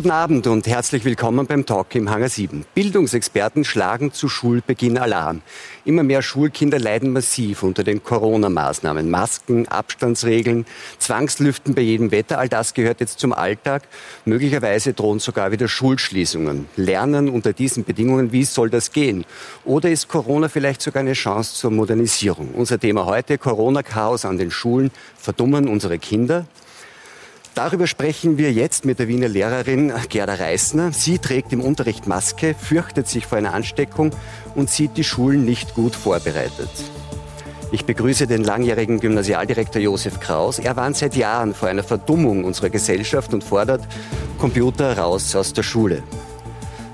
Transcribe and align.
Guten 0.00 0.12
Abend 0.12 0.46
und 0.46 0.66
herzlich 0.66 1.04
willkommen 1.04 1.46
beim 1.46 1.66
Talk 1.66 1.94
im 1.94 2.08
Hangar 2.08 2.30
7. 2.30 2.64
Bildungsexperten 2.74 3.66
schlagen 3.66 4.14
zu 4.14 4.30
Schulbeginn 4.30 4.96
Alarm. 4.96 5.42
Immer 5.84 6.04
mehr 6.04 6.22
Schulkinder 6.22 6.78
leiden 6.78 7.12
massiv 7.12 7.62
unter 7.62 7.84
den 7.84 8.02
Corona-Maßnahmen. 8.02 9.10
Masken, 9.10 9.68
Abstandsregeln, 9.68 10.64
Zwangslüften 10.98 11.74
bei 11.74 11.82
jedem 11.82 12.12
Wetter, 12.12 12.38
all 12.38 12.48
das 12.48 12.72
gehört 12.72 13.00
jetzt 13.00 13.20
zum 13.20 13.34
Alltag. 13.34 13.82
Möglicherweise 14.24 14.94
drohen 14.94 15.18
sogar 15.18 15.52
wieder 15.52 15.68
Schulschließungen. 15.68 16.64
Lernen 16.76 17.28
unter 17.28 17.52
diesen 17.52 17.84
Bedingungen, 17.84 18.32
wie 18.32 18.44
soll 18.44 18.70
das 18.70 18.92
gehen? 18.92 19.26
Oder 19.66 19.90
ist 19.90 20.08
Corona 20.08 20.48
vielleicht 20.48 20.80
sogar 20.80 21.00
eine 21.00 21.12
Chance 21.12 21.56
zur 21.56 21.72
Modernisierung? 21.72 22.54
Unser 22.54 22.80
Thema 22.80 23.04
heute, 23.04 23.36
Corona-Chaos 23.36 24.24
an 24.24 24.38
den 24.38 24.50
Schulen. 24.50 24.92
Verdummen 25.18 25.68
unsere 25.68 25.98
Kinder? 25.98 26.46
Darüber 27.54 27.86
sprechen 27.86 28.38
wir 28.38 28.52
jetzt 28.52 28.84
mit 28.84 28.98
der 28.98 29.08
Wiener 29.08 29.28
Lehrerin 29.28 29.92
Gerda 30.08 30.34
Reisner. 30.34 30.92
Sie 30.92 31.18
trägt 31.18 31.52
im 31.52 31.60
Unterricht 31.60 32.06
Maske, 32.06 32.54
fürchtet 32.54 33.08
sich 33.08 33.26
vor 33.26 33.38
einer 33.38 33.54
Ansteckung 33.54 34.12
und 34.54 34.70
sieht 34.70 34.96
die 34.96 35.04
Schulen 35.04 35.44
nicht 35.44 35.74
gut 35.74 35.94
vorbereitet. 35.94 36.70
Ich 37.72 37.84
begrüße 37.84 38.26
den 38.26 38.42
langjährigen 38.42 38.98
Gymnasialdirektor 38.98 39.80
Josef 39.80 40.18
Kraus. 40.20 40.58
Er 40.58 40.76
warnt 40.76 40.96
seit 40.96 41.14
Jahren 41.14 41.54
vor 41.54 41.68
einer 41.68 41.84
Verdummung 41.84 42.44
unserer 42.44 42.70
Gesellschaft 42.70 43.32
und 43.32 43.44
fordert 43.44 43.86
Computer 44.38 44.98
raus 44.98 45.36
aus 45.36 45.52
der 45.52 45.62
Schule. 45.62 46.02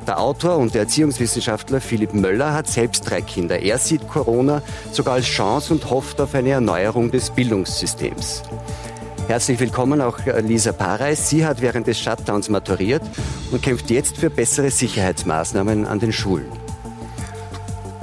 Der 0.07 0.21
Autor 0.21 0.59
und 0.59 0.75
der 0.75 0.83
Erziehungswissenschaftler 0.83 1.81
Philipp 1.81 2.15
Möller 2.15 2.53
hat 2.53 2.69
selbst 2.69 3.11
drei 3.11 3.23
Kinder. 3.23 3.59
Er 3.59 3.79
sieht 3.79 4.07
Corona 4.07 4.63
sogar 4.93 5.15
als 5.15 5.27
Chance 5.27 5.73
und 5.73 5.91
hofft 5.91 6.21
auf 6.21 6.35
eine 6.35 6.51
Erneuerung 6.51 7.11
des 7.11 7.31
Bildungssystems. 7.31 8.43
Herzlich 9.29 9.59
willkommen 9.59 10.01
auch 10.01 10.25
äh, 10.25 10.41
Lisa 10.41 10.71
Pareis. 10.71 11.29
Sie 11.29 11.45
hat 11.45 11.61
während 11.61 11.89
des 11.89 11.99
Shutdowns 11.99 12.49
maturiert 12.49 13.03
und 13.51 13.61
kämpft 13.61 13.91
jetzt 13.91 14.19
für 14.19 14.31
bessere 14.31 14.71
Sicherheitsmaßnahmen 14.71 15.85
an 15.85 15.99
den 15.99 16.13
Schulen. 16.13 16.47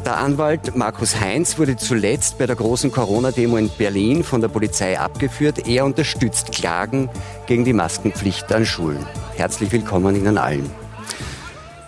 Der 0.05 0.17
Anwalt 0.17 0.75
Markus 0.75 1.17
Heinz 1.21 1.57
wurde 1.57 1.77
zuletzt 1.77 2.37
bei 2.37 2.45
der 2.45 2.57
großen 2.57 2.91
Corona-Demo 2.91 3.55
in 3.55 3.69
Berlin 3.69 4.25
von 4.25 4.41
der 4.41 4.49
Polizei 4.49 4.99
abgeführt. 4.99 5.65
Er 5.65 5.85
unterstützt 5.85 6.51
Klagen 6.51 7.09
gegen 7.47 7.63
die 7.63 7.71
Maskenpflicht 7.71 8.51
an 8.51 8.65
Schulen. 8.65 9.05
Herzlich 9.37 9.71
willkommen 9.71 10.17
Ihnen 10.17 10.37
allen. 10.37 10.69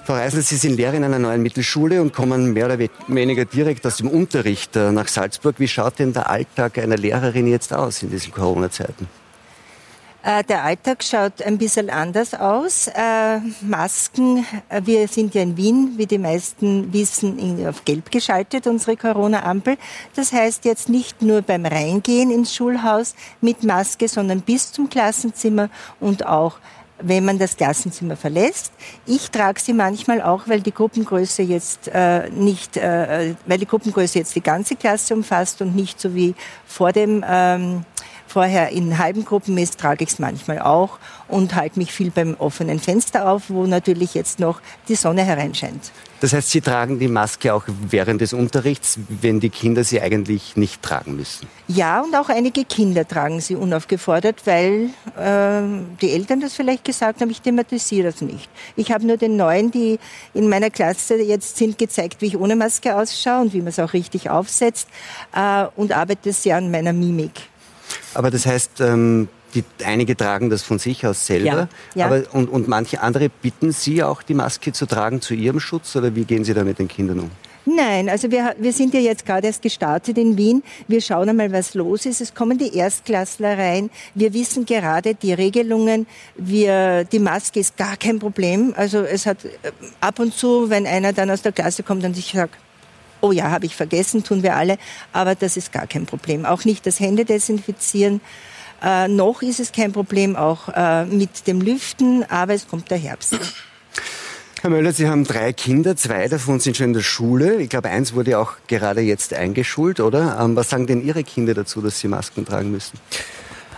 Frau 0.05 0.13
Reisel, 0.13 0.43
Sie 0.43 0.55
sind 0.55 0.77
Lehrerin 0.77 1.03
einer 1.03 1.19
neuen 1.19 1.41
Mittelschule 1.41 2.01
und 2.01 2.13
kommen 2.13 2.53
mehr 2.53 2.67
oder 2.67 2.79
weniger 3.07 3.43
direkt 3.43 3.85
aus 3.85 3.97
dem 3.97 4.07
Unterricht 4.07 4.77
äh, 4.77 4.93
nach 4.93 5.09
Salzburg. 5.09 5.55
Wie 5.57 5.67
schaut 5.67 5.99
denn 5.99 6.13
der 6.13 6.29
Alltag 6.29 6.77
einer 6.77 6.95
Lehrerin 6.95 7.47
jetzt 7.47 7.73
aus 7.73 8.01
in 8.01 8.11
diesen 8.11 8.31
Corona-Zeiten? 8.31 9.09
Äh, 10.25 10.43
der 10.43 10.63
Alltag 10.63 11.03
schaut 11.03 11.43
ein 11.43 11.59
bisschen 11.59 11.91
anders 11.91 12.33
aus. 12.33 12.87
Äh, 12.87 13.41
Masken, 13.61 14.43
äh, 14.69 14.81
wir 14.83 15.07
sind 15.07 15.35
ja 15.35 15.43
in 15.43 15.55
Wien, 15.55 15.93
wie 15.97 16.07
die 16.07 16.17
meisten 16.17 16.91
wissen, 16.91 17.63
auf 17.67 17.85
gelb 17.85 18.09
geschaltet, 18.09 18.65
unsere 18.65 18.97
Corona-Ampel. 18.97 19.77
Das 20.15 20.33
heißt 20.33 20.65
jetzt 20.65 20.89
nicht 20.89 21.21
nur 21.21 21.43
beim 21.43 21.67
Reingehen 21.67 22.31
ins 22.31 22.55
Schulhaus 22.55 23.13
mit 23.39 23.63
Maske, 23.63 24.07
sondern 24.07 24.41
bis 24.41 24.71
zum 24.71 24.89
Klassenzimmer 24.89 25.69
und 25.99 26.25
auch 26.25 26.57
wenn 26.97 27.23
man 27.23 27.37
das 27.37 27.55
Klassenzimmer 27.55 28.15
verlässt. 28.15 28.71
Ich 29.05 29.29
trage 29.29 29.59
sie 29.59 29.73
manchmal 29.73 30.23
auch, 30.23 30.47
weil 30.47 30.61
die 30.61 30.73
Gruppengröße 30.73 31.43
jetzt 31.43 31.87
äh, 31.89 32.31
nicht, 32.31 32.77
äh, 32.77 33.35
weil 33.45 33.59
die 33.59 33.67
Gruppengröße 33.67 34.17
jetzt 34.17 34.33
die 34.33 34.41
ganze 34.41 34.75
Klasse 34.75 35.13
umfasst 35.13 35.61
und 35.61 35.75
nicht 35.75 35.99
so 35.99 36.15
wie 36.15 36.33
vor 36.65 36.93
dem 36.93 37.23
ähm, 37.27 37.85
vorher 38.27 38.69
in 38.69 38.97
halben 38.97 39.25
Gruppen 39.25 39.57
ist, 39.57 39.79
trage 39.79 40.03
ich 40.03 40.11
es 40.11 40.19
manchmal 40.19 40.59
auch 40.59 40.99
und 41.27 41.55
halte 41.55 41.79
mich 41.79 41.91
viel 41.91 42.11
beim 42.11 42.35
offenen 42.37 42.79
Fenster 42.79 43.29
auf, 43.29 43.49
wo 43.49 43.65
natürlich 43.65 44.13
jetzt 44.13 44.39
noch 44.39 44.61
die 44.87 44.95
Sonne 44.95 45.23
hereinscheint. 45.23 45.91
Das 46.21 46.33
heißt, 46.33 46.49
Sie 46.49 46.61
tragen 46.61 46.97
die 46.97 47.07
Maske 47.07 47.53
auch 47.53 47.65
während 47.67 48.21
des 48.21 48.33
Unterrichts, 48.33 48.97
wenn 49.21 49.39
die 49.39 49.49
Kinder 49.49 49.83
sie 49.83 50.01
eigentlich 50.01 50.55
nicht 50.55 50.81
tragen 50.81 51.17
müssen? 51.17 51.47
Ja, 51.67 52.01
und 52.01 52.15
auch 52.15 52.29
einige 52.29 52.63
Kinder 52.63 53.07
tragen 53.07 53.41
sie 53.41 53.55
unaufgefordert, 53.55 54.41
weil 54.45 54.89
äh, 55.17 55.61
die 56.01 56.11
Eltern 56.11 56.39
das 56.39 56.53
vielleicht 56.53 56.85
gesagt 56.85 57.21
haben, 57.21 57.29
ich 57.29 57.41
thematisiere 57.41 58.11
das 58.11 58.21
nicht. 58.21 58.49
Ich 58.75 58.91
habe 58.91 59.05
nur 59.05 59.17
den 59.17 59.35
Neuen, 59.35 59.71
die 59.71 59.99
in 60.33 60.47
meiner 60.47 60.69
Klasse 60.69 61.15
jetzt 61.21 61.57
sind, 61.57 61.77
gezeigt, 61.77 62.21
wie 62.21 62.27
ich 62.27 62.39
ohne 62.39 62.55
Maske 62.55 62.95
ausschaue 62.95 63.41
und 63.41 63.53
wie 63.53 63.59
man 63.59 63.67
es 63.67 63.79
auch 63.79 63.93
richtig 63.93 64.29
aufsetzt 64.29 64.87
äh, 65.35 65.65
und 65.75 65.91
arbeite 65.91 66.31
sehr 66.31 66.57
an 66.57 66.71
meiner 66.71 66.93
Mimik. 66.93 67.33
Aber 68.15 68.31
das 68.31 68.45
heißt, 68.45 68.81
ähm, 68.81 69.27
die, 69.53 69.63
einige 69.83 70.17
tragen 70.17 70.49
das 70.49 70.63
von 70.63 70.79
sich 70.79 71.05
aus 71.05 71.25
selber. 71.25 71.45
Ja, 71.45 71.67
ja. 71.95 72.05
Aber, 72.07 72.23
und, 72.33 72.49
und 72.49 72.67
manche 72.67 73.01
andere 73.01 73.29
bitten 73.29 73.71
Sie 73.71 74.03
auch, 74.03 74.21
die 74.23 74.33
Maske 74.33 74.73
zu 74.73 74.85
tragen 74.85 75.21
zu 75.21 75.33
Ihrem 75.33 75.59
Schutz? 75.59 75.95
Oder 75.95 76.15
wie 76.15 76.25
gehen 76.25 76.43
Sie 76.43 76.53
da 76.53 76.63
mit 76.63 76.79
den 76.79 76.87
Kindern 76.87 77.19
um? 77.19 77.31
Nein, 77.67 78.09
also 78.09 78.29
wir, 78.29 78.55
wir 78.59 78.71
sind 78.71 78.93
ja 78.93 78.99
jetzt 78.99 79.25
gerade 79.25 79.47
erst 79.47 79.63
gestartet 79.63 80.19
in 80.19 80.37
Wien. 80.37 80.61
Wir 80.87 81.01
schauen 81.01 81.29
einmal, 81.29 81.51
was 81.51 81.73
los 81.73 82.05
ist. 82.05 82.21
Es 82.21 82.35
kommen 82.35 82.59
die 82.59 82.75
Erstklässler 82.75 83.57
rein. 83.57 83.89
Wir 84.13 84.33
wissen 84.35 84.67
gerade 84.67 85.15
die 85.15 85.33
Regelungen. 85.33 86.05
Wir, 86.35 87.05
die 87.05 87.17
Maske 87.17 87.59
ist 87.59 87.75
gar 87.75 87.97
kein 87.97 88.19
Problem. 88.19 88.75
Also 88.77 88.99
es 88.99 89.25
hat 89.25 89.45
äh, 89.45 89.71
ab 89.99 90.19
und 90.19 90.35
zu, 90.35 90.69
wenn 90.69 90.85
einer 90.85 91.11
dann 91.11 91.31
aus 91.31 91.41
der 91.41 91.53
Klasse 91.53 91.81
kommt 91.81 92.03
und 92.03 92.15
sich 92.15 92.33
sagt, 92.33 92.55
oh 93.25 93.31
ja, 93.31 93.49
habe 93.49 93.65
ich 93.65 93.75
vergessen, 93.75 94.23
tun 94.23 94.43
wir 94.43 94.55
alle, 94.55 94.77
aber 95.11 95.35
das 95.35 95.57
ist 95.57 95.71
gar 95.71 95.87
kein 95.87 96.05
Problem. 96.05 96.45
Auch 96.45 96.63
nicht 96.63 96.85
das 96.85 96.99
Hände 96.99 97.25
desinfizieren. 97.25 98.21
Äh, 98.83 99.07
noch 99.07 99.41
ist 99.41 99.59
es 99.59 99.71
kein 99.71 99.91
Problem, 99.91 100.35
auch 100.35 100.69
äh, 100.69 101.05
mit 101.05 101.47
dem 101.47 101.61
Lüften, 101.61 102.23
aber 102.29 102.53
es 102.53 102.67
kommt 102.67 102.91
der 102.91 102.97
Herbst. 102.97 103.37
Herr 104.61 104.69
Möller, 104.69 104.93
Sie 104.93 105.07
haben 105.07 105.23
drei 105.23 105.53
Kinder, 105.53 105.95
zwei 105.95 106.27
davon 106.27 106.59
sind 106.59 106.77
schon 106.77 106.87
in 106.87 106.93
der 106.93 107.01
Schule. 107.01 107.55
Ich 107.61 107.69
glaube, 107.69 107.89
eins 107.89 108.13
wurde 108.13 108.37
auch 108.37 108.53
gerade 108.67 109.01
jetzt 109.01 109.33
eingeschult, 109.33 109.99
oder? 109.99 110.39
Ähm, 110.39 110.55
was 110.55 110.69
sagen 110.69 110.87
denn 110.87 111.05
Ihre 111.05 111.23
Kinder 111.23 111.53
dazu, 111.53 111.81
dass 111.81 111.99
sie 111.99 112.07
Masken 112.07 112.45
tragen 112.45 112.71
müssen? 112.71 112.99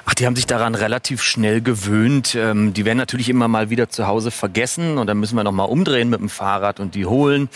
Ach, 0.09 0.13
die 0.13 0.25
haben 0.25 0.37
sich 0.37 0.47
daran 0.47 0.73
relativ 0.73 1.21
schnell 1.21 1.59
gewöhnt. 1.59 2.33
Ähm, 2.33 2.73
die 2.73 2.85
werden 2.85 2.97
natürlich 2.97 3.27
immer 3.27 3.49
mal 3.49 3.69
wieder 3.69 3.89
zu 3.89 4.07
Hause 4.07 4.31
vergessen 4.31 4.97
und 4.97 5.07
dann 5.07 5.19
müssen 5.19 5.35
wir 5.35 5.43
noch 5.43 5.51
mal 5.51 5.65
umdrehen 5.65 6.09
mit 6.09 6.21
dem 6.21 6.29
Fahrrad 6.29 6.79
und 6.79 6.95
die 6.95 7.05
holen. 7.05 7.49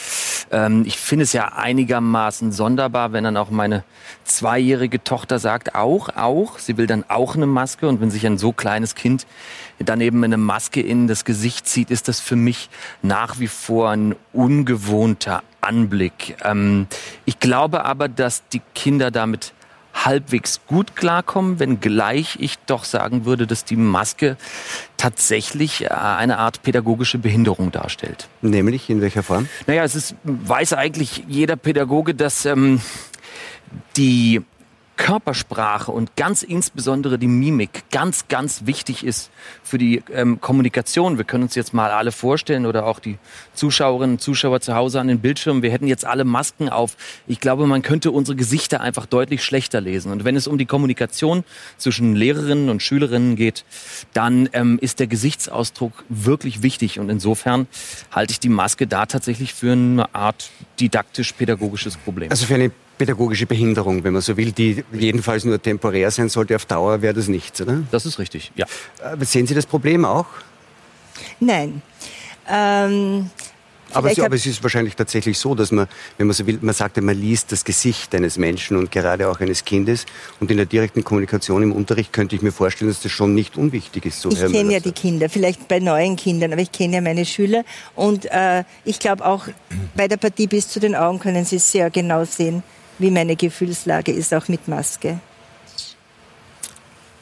Ähm, 0.52 0.84
ich 0.86 0.98
finde 0.98 1.24
es 1.24 1.32
ja 1.32 1.54
einigermaßen 1.54 2.52
sonderbar, 2.52 3.14
wenn 3.14 3.24
dann 3.24 3.38
auch 3.38 3.52
meine 3.52 3.86
zweijährige 4.26 5.02
Tochter 5.02 5.40
sagt, 5.40 5.76
auch, 5.76 6.10
auch, 6.10 6.60
sie 6.60 6.76
will 6.76 6.88
dann 6.88 7.06
auch 7.08 7.36
eine 7.36 7.46
Maske 7.46 7.88
und 7.88 8.02
wenn 8.02 8.12
sich 8.12 8.28
ein 8.28 8.38
so 8.38 8.52
kleines 8.52 8.96
Kind 8.96 9.26
dann 9.80 10.02
eben 10.02 10.22
eine 10.22 10.38
Maske 10.38 10.82
in 10.82 11.08
das 11.08 11.24
Gesicht 11.24 11.70
zieht, 11.70 11.90
ist 11.90 12.10
das 12.10 12.20
für 12.20 12.36
mich 12.36 12.70
nach 13.02 13.40
wie 13.40 13.48
vor 13.48 13.92
ein 13.92 14.14
ungewohnter 14.34 15.42
Anblick. 15.62 16.36
Ähm, 16.44 16.88
ich 17.24 17.40
glaube 17.40 17.86
aber, 17.86 18.10
dass 18.10 18.44
die 18.50 18.62
Kinder 18.76 19.10
damit 19.10 19.54
halbwegs 20.06 20.62
gut 20.68 20.96
klarkommen, 20.96 21.60
wenngleich 21.60 22.38
ich 22.40 22.58
doch 22.66 22.84
sagen 22.84 23.26
würde, 23.26 23.48
dass 23.48 23.66
die 23.66 23.76
Maske 23.76 24.38
tatsächlich 24.98 25.86
äh, 25.86 25.88
eine 25.90 26.38
Art 26.38 26.64
pädagogische 26.64 27.18
Behinderung 27.18 27.72
darstellt. 27.72 28.28
Nämlich 28.42 28.90
in 28.90 29.02
welcher 29.02 29.24
Form? 29.24 29.48
Naja, 29.68 29.84
es 29.84 29.96
ist, 29.96 30.16
weiß 30.24 30.74
eigentlich 30.74 31.24
jeder 31.28 31.56
Pädagoge, 31.56 32.14
dass 32.14 32.46
ähm, 32.46 32.82
die 33.98 34.42
Körpersprache 35.02 35.92
und 35.92 36.16
ganz 36.16 36.44
insbesondere 36.44 37.18
die 37.18 37.28
Mimik 37.28 37.86
ganz, 37.90 38.28
ganz 38.28 38.68
wichtig 38.68 39.04
ist 39.04 39.32
für 39.64 39.80
die 39.80 40.04
ähm, 40.14 40.40
Kommunikation. 40.40 41.18
Wir 41.18 41.26
können 41.26 41.42
uns 41.42 41.56
jetzt 41.56 41.74
mal 41.74 41.90
alle 41.90 42.12
vorstellen 42.12 42.68
oder 42.68 42.86
auch 42.86 43.00
die 43.00 43.18
Zuschauerinnen 43.56 44.18
und 44.18 44.22
Zuschauer 44.22 44.62
zu 44.62 44.76
Hause 44.76 45.00
an 45.00 45.08
den 45.08 45.18
Bildschirmen. 45.18 45.64
Wir 45.64 45.72
hätten 45.72 45.88
jetzt 45.88 46.06
alle 46.06 46.24
Masken 46.24 46.70
auf. 46.70 46.98
Ich 47.26 47.40
glaube, 47.40 47.66
man 47.66 47.82
könnte 47.82 48.12
unsere 48.12 48.36
Gesichter 48.36 48.82
einfach 48.82 49.08
deutlich 49.08 49.44
schlechter 49.44 49.82
lesen. 49.82 50.12
Und 50.12 50.24
wenn 50.24 50.36
es 50.36 50.46
um 50.46 50.60
die 50.60 50.68
Kommunikation 50.68 51.46
zwischen 51.78 52.16
Lehrerinnen 52.16 52.70
und 52.70 52.84
Schülerinnen 52.84 53.36
geht, 53.36 53.66
dann 54.14 54.50
ähm, 54.54 54.78
ist 54.80 55.00
der 55.00 55.08
Gesichtsausdruck 55.08 56.04
wirklich 56.10 56.62
wichtig. 56.62 57.00
Und 57.00 57.10
insofern 57.10 57.66
halte 58.12 58.34
ich 58.34 58.40
die 58.40 58.50
Maske 58.50 58.86
da 58.86 59.08
tatsächlich 59.08 59.56
für 59.56 59.72
eine 59.72 60.14
Art 60.14 60.52
didaktisch-pädagogisches 60.80 61.98
Problem. 61.98 62.30
Also 62.30 62.46
für 62.46 62.54
eine 62.54 62.72
pädagogische 63.02 63.48
Behinderung, 63.48 64.04
wenn 64.04 64.14
man 64.14 64.22
so 64.22 64.38
will, 64.38 64.52
die 64.52 64.84
jedenfalls 64.94 65.44
nur 65.44 65.60
temporär 65.60 66.12
sein 66.12 66.30
sollte. 66.30 66.56
Auf 66.56 66.66
Dauer 66.66 67.02
wäre 67.02 67.16
das 67.16 67.28
nichts, 67.28 67.60
oder? 67.60 67.82
Das 67.90 68.06
ist 68.06 68.20
richtig, 68.20 68.52
ja. 68.56 68.68
Äh, 69.04 69.26
sehen 69.26 69.48
Sie 69.48 69.56
das 69.56 69.66
Problem 69.66 70.06
auch? 70.06 70.28
Nein. 71.40 71.82
Ähm, 72.48 73.32
aber, 73.92 74.14
so, 74.14 74.24
aber, 74.24 74.36
es 74.36 74.46
ist 74.46 74.62
wahrscheinlich 74.62 74.96
tatsächlich 74.96 75.40
so, 75.40 75.56
dass 75.56 75.72
man, 75.72 75.88
wenn 76.20 76.28
man 76.28 76.36
so 76.36 76.46
will, 76.46 76.60
man 76.62 76.76
sagt, 76.76 77.02
man 77.02 77.20
liest 77.20 77.52
das 77.52 77.66
Gesicht 77.66 78.14
eines 78.14 78.38
Menschen 78.38 78.78
und 78.78 78.92
gerade 78.92 79.28
auch 79.28 79.40
eines 79.40 79.66
Kindes. 79.66 80.06
Und 80.40 80.52
in 80.52 80.58
der 80.58 80.68
direkten 80.68 81.04
Kommunikation 81.04 81.64
im 81.64 81.72
Unterricht 81.72 82.14
könnte 82.14 82.36
ich 82.36 82.44
mir 82.44 82.52
vorstellen, 82.52 82.92
dass 82.92 83.02
das 83.02 83.12
schon 83.12 83.34
nicht 83.34 83.58
unwichtig 83.58 84.06
ist. 84.06 84.22
So 84.22 84.30
ich 84.30 84.40
kenne 84.40 84.74
ja 84.74 84.80
die 84.80 84.92
Kinder, 84.92 85.28
vielleicht 85.28 85.68
bei 85.68 85.80
neuen 85.80 86.18
Kindern, 86.18 86.54
aber 86.54 86.62
ich 86.62 86.72
kenne 86.72 86.98
ja 86.98 87.02
meine 87.02 87.26
Schüler. 87.26 87.64
Und 87.96 88.26
äh, 88.26 88.64
ich 88.86 89.00
glaube 89.00 89.26
auch 89.26 89.48
bei 89.96 90.08
der 90.08 90.18
Partie 90.18 90.46
bis 90.46 90.68
zu 90.68 90.80
den 90.80 90.94
Augen 90.94 91.18
können 91.18 91.46
Sie 91.46 91.58
sehr 91.58 91.90
genau 91.90 92.26
sehen, 92.26 92.62
wie 93.02 93.12
meine 93.12 93.36
Gefühlslage 93.36 94.12
ist, 94.12 94.34
auch 94.34 94.48
mit 94.48 94.68
Maske. 94.68 95.20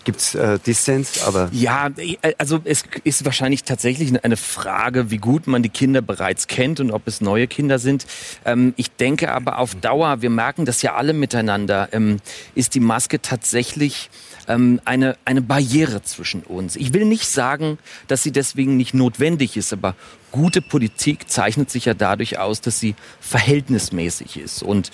Gibt 0.06 0.22
es 0.22 0.34
äh, 0.34 0.58
Dissens? 0.60 1.24
Aber 1.24 1.50
ja, 1.52 1.92
äh, 1.98 2.34
also 2.38 2.60
es 2.64 2.84
ist 3.04 3.26
wahrscheinlich 3.26 3.64
tatsächlich 3.64 4.24
eine 4.24 4.38
Frage, 4.38 5.12
wie 5.12 5.18
gut 5.18 5.46
man 5.46 5.62
die 5.62 5.70
Kinder 5.70 6.02
bereits 6.02 6.48
kennt 6.48 6.80
und 6.80 6.92
ob 6.92 7.08
es 7.08 7.22
neue 7.22 7.48
Kinder 7.48 7.80
sind. 7.80 8.08
Ähm, 8.46 8.74
ich 8.78 8.92
denke 8.92 9.32
aber 9.32 9.60
auf 9.60 9.76
Dauer, 9.76 10.22
wir 10.22 10.30
merken 10.30 10.66
das 10.66 10.82
ja 10.82 10.96
alle 10.96 11.14
miteinander, 11.14 11.90
ähm, 11.92 12.22
ist 12.56 12.76
die 12.76 12.80
Maske 12.80 13.22
tatsächlich 13.22 14.10
ähm, 14.48 14.82
eine, 14.86 15.16
eine 15.26 15.42
Barriere 15.42 16.02
zwischen 16.02 16.44
uns. 16.44 16.76
Ich 16.76 16.94
will 16.94 17.06
nicht 17.06 17.28
sagen, 17.28 17.78
dass 18.08 18.24
sie 18.24 18.32
deswegen 18.32 18.78
nicht 18.78 18.94
notwendig 18.94 19.58
ist, 19.58 19.74
aber 19.74 19.96
gute 20.32 20.62
Politik 20.62 21.30
zeichnet 21.30 21.70
sich 21.70 21.86
ja 21.86 21.94
dadurch 21.94 22.40
aus, 22.40 22.62
dass 22.62 22.80
sie 22.80 22.96
verhältnismäßig 23.20 24.38
ist. 24.38 24.64
Und 24.64 24.92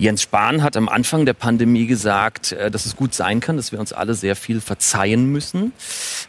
Jens 0.00 0.22
Spahn 0.22 0.62
hat 0.62 0.78
am 0.78 0.88
Anfang 0.88 1.26
der 1.26 1.34
Pandemie 1.34 1.86
gesagt, 1.86 2.52
äh, 2.52 2.70
dass 2.70 2.86
es 2.86 2.96
gut 2.96 3.12
sein 3.12 3.40
kann, 3.40 3.58
dass 3.58 3.70
wir 3.70 3.78
uns 3.78 3.92
alle 3.92 4.14
sehr 4.14 4.34
viel 4.34 4.62
verzeihen 4.62 5.26
müssen. 5.26 5.74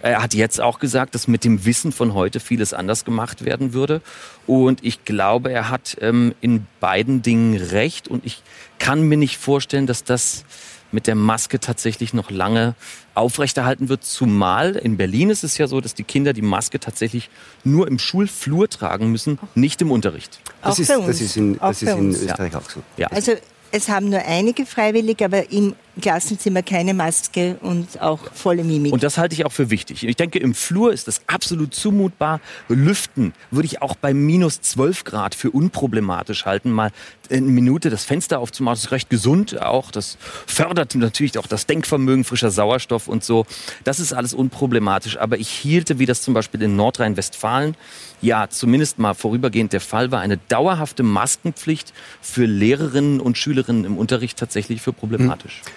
Er 0.01 0.21
hat 0.21 0.33
jetzt 0.33 0.59
auch 0.59 0.77
gesagt, 0.77 1.15
dass 1.15 1.29
mit 1.29 1.45
dem 1.45 1.63
Wissen 1.63 1.93
von 1.93 2.13
heute 2.13 2.41
vieles 2.41 2.73
anders 2.73 3.05
gemacht 3.05 3.45
werden 3.45 3.71
würde. 3.71 4.01
Und 4.45 4.83
ich 4.83 5.05
glaube, 5.05 5.53
er 5.53 5.69
hat 5.69 5.95
ähm, 6.01 6.35
in 6.41 6.67
beiden 6.81 7.21
Dingen 7.21 7.55
recht. 7.55 8.09
Und 8.09 8.25
ich 8.25 8.43
kann 8.77 9.03
mir 9.03 9.15
nicht 9.15 9.37
vorstellen, 9.37 9.87
dass 9.87 10.03
das 10.03 10.43
mit 10.91 11.07
der 11.07 11.15
Maske 11.15 11.61
tatsächlich 11.61 12.13
noch 12.13 12.29
lange 12.29 12.75
aufrechterhalten 13.15 13.87
wird. 13.87 14.03
Zumal 14.03 14.75
in 14.75 14.97
Berlin 14.97 15.29
ist 15.29 15.45
es 15.45 15.57
ja 15.57 15.67
so, 15.67 15.79
dass 15.79 15.93
die 15.93 16.03
Kinder 16.03 16.33
die 16.33 16.41
Maske 16.41 16.81
tatsächlich 16.81 17.29
nur 17.63 17.87
im 17.87 17.99
Schulflur 17.99 18.67
tragen 18.67 19.13
müssen, 19.13 19.39
nicht 19.55 19.81
im 19.81 19.91
Unterricht. 19.91 20.41
Das, 20.61 20.77
ist, 20.77 20.89
das 20.89 21.21
ist, 21.21 21.37
in, 21.37 21.57
das 21.57 21.81
ist 21.81 21.89
in 21.89 22.09
Österreich 22.09 22.51
ja. 22.51 22.59
auch 22.59 22.69
so. 22.69 22.81
Ja. 22.97 23.07
Also 23.07 23.31
es 23.71 23.89
haben 23.89 24.09
nur 24.09 24.19
einige 24.25 24.65
freiwillig, 24.65 25.23
aber 25.23 25.51
im 25.51 25.75
Klassenzimmer 26.01 26.63
keine 26.63 26.93
Maske 26.93 27.57
und 27.61 28.01
auch 28.01 28.19
volle 28.33 28.63
Mimik. 28.63 28.93
Und 28.93 29.03
das 29.03 29.17
halte 29.17 29.33
ich 29.33 29.45
auch 29.45 29.51
für 29.51 29.69
wichtig. 29.69 30.05
Ich 30.05 30.15
denke, 30.15 30.39
im 30.39 30.53
Flur 30.53 30.93
ist 30.93 31.07
das 31.07 31.21
absolut 31.27 31.73
zumutbar. 31.75 32.39
Lüften 32.69 33.33
würde 33.49 33.65
ich 33.65 33.81
auch 33.81 33.95
bei 33.95 34.13
minus 34.13 34.61
12 34.61 35.03
Grad 35.03 35.35
für 35.35 35.51
unproblematisch 35.51 36.45
halten. 36.45 36.71
Mal 36.71 36.91
eine 37.29 37.41
Minute 37.41 37.89
das 37.89 38.05
Fenster 38.05 38.39
aufzumachen, 38.39 38.75
das 38.75 38.85
ist 38.85 38.91
recht 38.91 39.09
gesund 39.09 39.61
auch. 39.61 39.91
Das 39.91 40.17
fördert 40.47 40.95
natürlich 40.95 41.37
auch 41.37 41.47
das 41.47 41.65
Denkvermögen, 41.65 42.23
frischer 42.23 42.51
Sauerstoff 42.51 43.07
und 43.07 43.23
so. 43.23 43.45
Das 43.83 43.99
ist 43.99 44.13
alles 44.13 44.33
unproblematisch. 44.33 45.17
Aber 45.17 45.37
ich 45.37 45.49
hielte, 45.49 45.99
wie 45.99 46.05
das 46.05 46.21
zum 46.21 46.33
Beispiel 46.33 46.61
in 46.61 46.75
Nordrhein-Westfalen 46.75 47.75
ja 48.21 48.47
zumindest 48.49 48.99
mal 48.99 49.13
vorübergehend 49.13 49.73
der 49.73 49.81
Fall 49.81 50.11
war, 50.11 50.21
eine 50.21 50.37
dauerhafte 50.37 51.03
Maskenpflicht 51.03 51.93
für 52.21 52.45
Lehrerinnen 52.45 53.19
und 53.19 53.37
Schülerinnen 53.37 53.85
im 53.85 53.97
Unterricht 53.97 54.37
tatsächlich 54.37 54.81
für 54.81 54.93
problematisch. 54.93 55.61
Hm. 55.63 55.71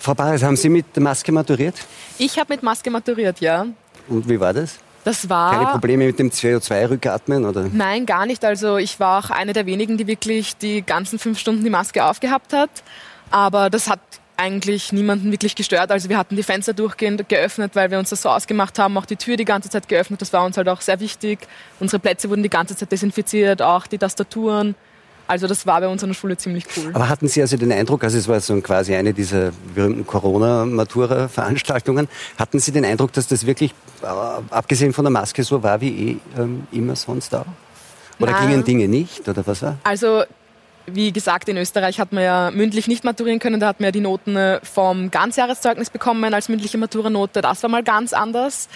Frau 0.00 0.14
Barres, 0.14 0.42
haben 0.42 0.56
Sie 0.56 0.68
mit 0.68 0.94
der 0.94 1.02
Maske 1.02 1.32
maturiert? 1.32 1.74
Ich 2.18 2.38
habe 2.38 2.54
mit 2.54 2.62
Maske 2.62 2.90
maturiert, 2.90 3.40
ja. 3.40 3.66
Und 4.08 4.28
wie 4.28 4.38
war 4.38 4.54
das? 4.54 4.78
Das 5.04 5.28
war. 5.28 5.52
Keine 5.52 5.66
Probleme 5.66 6.06
mit 6.06 6.18
dem 6.18 6.30
CO2-Rückatmen, 6.30 7.44
oder? 7.44 7.68
Nein, 7.72 8.06
gar 8.06 8.26
nicht. 8.26 8.44
Also 8.44 8.76
ich 8.76 9.00
war 9.00 9.24
auch 9.24 9.30
eine 9.30 9.52
der 9.52 9.66
wenigen, 9.66 9.96
die 9.96 10.06
wirklich 10.06 10.56
die 10.56 10.82
ganzen 10.82 11.18
fünf 11.18 11.38
Stunden 11.38 11.64
die 11.64 11.70
Maske 11.70 12.04
aufgehabt 12.04 12.52
hat. 12.52 12.70
Aber 13.30 13.70
das 13.70 13.88
hat 13.88 14.00
eigentlich 14.38 14.92
niemanden 14.92 15.32
wirklich 15.32 15.56
gestört. 15.56 15.90
Also 15.90 16.08
wir 16.08 16.16
hatten 16.16 16.36
die 16.36 16.42
Fenster 16.42 16.72
durchgehend 16.72 17.28
geöffnet, 17.28 17.72
weil 17.74 17.90
wir 17.90 17.98
uns 17.98 18.10
das 18.10 18.22
so 18.22 18.30
ausgemacht 18.30 18.78
haben, 18.78 18.96
auch 18.96 19.04
die 19.04 19.16
Tür 19.16 19.36
die 19.36 19.44
ganze 19.44 19.68
Zeit 19.68 19.88
geöffnet. 19.88 20.22
Das 20.22 20.32
war 20.32 20.44
uns 20.44 20.56
halt 20.56 20.68
auch 20.68 20.80
sehr 20.80 21.00
wichtig. 21.00 21.40
Unsere 21.80 21.98
Plätze 21.98 22.30
wurden 22.30 22.42
die 22.42 22.48
ganze 22.48 22.76
Zeit 22.76 22.92
desinfiziert, 22.92 23.60
auch 23.60 23.86
die 23.86 23.98
Tastaturen. 23.98 24.76
Also 25.26 25.46
das 25.46 25.66
war 25.66 25.80
bei 25.80 25.88
uns 25.88 26.02
an 26.02 26.10
der 26.10 26.14
Schule 26.14 26.38
ziemlich 26.38 26.64
cool. 26.76 26.90
Aber 26.94 27.08
hatten 27.08 27.28
Sie 27.28 27.42
also 27.42 27.56
den 27.56 27.70
Eindruck, 27.70 28.02
also 28.02 28.16
es 28.16 28.28
war 28.28 28.40
so 28.40 28.58
quasi 28.62 28.94
eine 28.94 29.12
dieser 29.12 29.50
berühmten 29.74 30.06
Corona-Matura-Veranstaltungen, 30.06 32.08
hatten 32.38 32.60
Sie 32.60 32.72
den 32.72 32.86
Eindruck, 32.86 33.12
dass 33.12 33.26
das 33.26 33.44
wirklich, 33.44 33.74
äh, 34.02 34.06
abgesehen 34.06 34.94
von 34.94 35.04
der 35.04 35.10
Maske, 35.10 35.42
so 35.42 35.62
war 35.62 35.82
wie 35.82 36.12
eh 36.12 36.40
ähm, 36.40 36.66
immer 36.72 36.96
sonst 36.96 37.34
auch? 37.34 37.44
Oder 38.20 38.32
Nein. 38.32 38.48
gingen 38.48 38.64
Dinge 38.64 38.88
nicht, 38.88 39.28
oder 39.28 39.46
was 39.46 39.62
war? 39.62 39.78
Also 39.84 40.24
wie 40.92 41.12
gesagt, 41.12 41.48
in 41.48 41.56
Österreich 41.56 42.00
hat 42.00 42.12
man 42.12 42.24
ja 42.24 42.50
mündlich 42.50 42.88
nicht 42.88 43.04
maturieren 43.04 43.38
können. 43.38 43.60
Da 43.60 43.68
hat 43.68 43.80
man 43.80 43.86
ja 43.86 43.92
die 43.92 44.00
Noten 44.00 44.36
äh, 44.36 44.60
vom 44.62 45.10
Ganzjahreszeugnis 45.10 45.90
bekommen 45.90 46.32
als 46.34 46.48
mündliche 46.48 46.78
Maturanote. 46.78 47.40
Das 47.40 47.62
war 47.62 47.70
mal 47.70 47.82
ganz 47.82 48.12
anders 48.12 48.68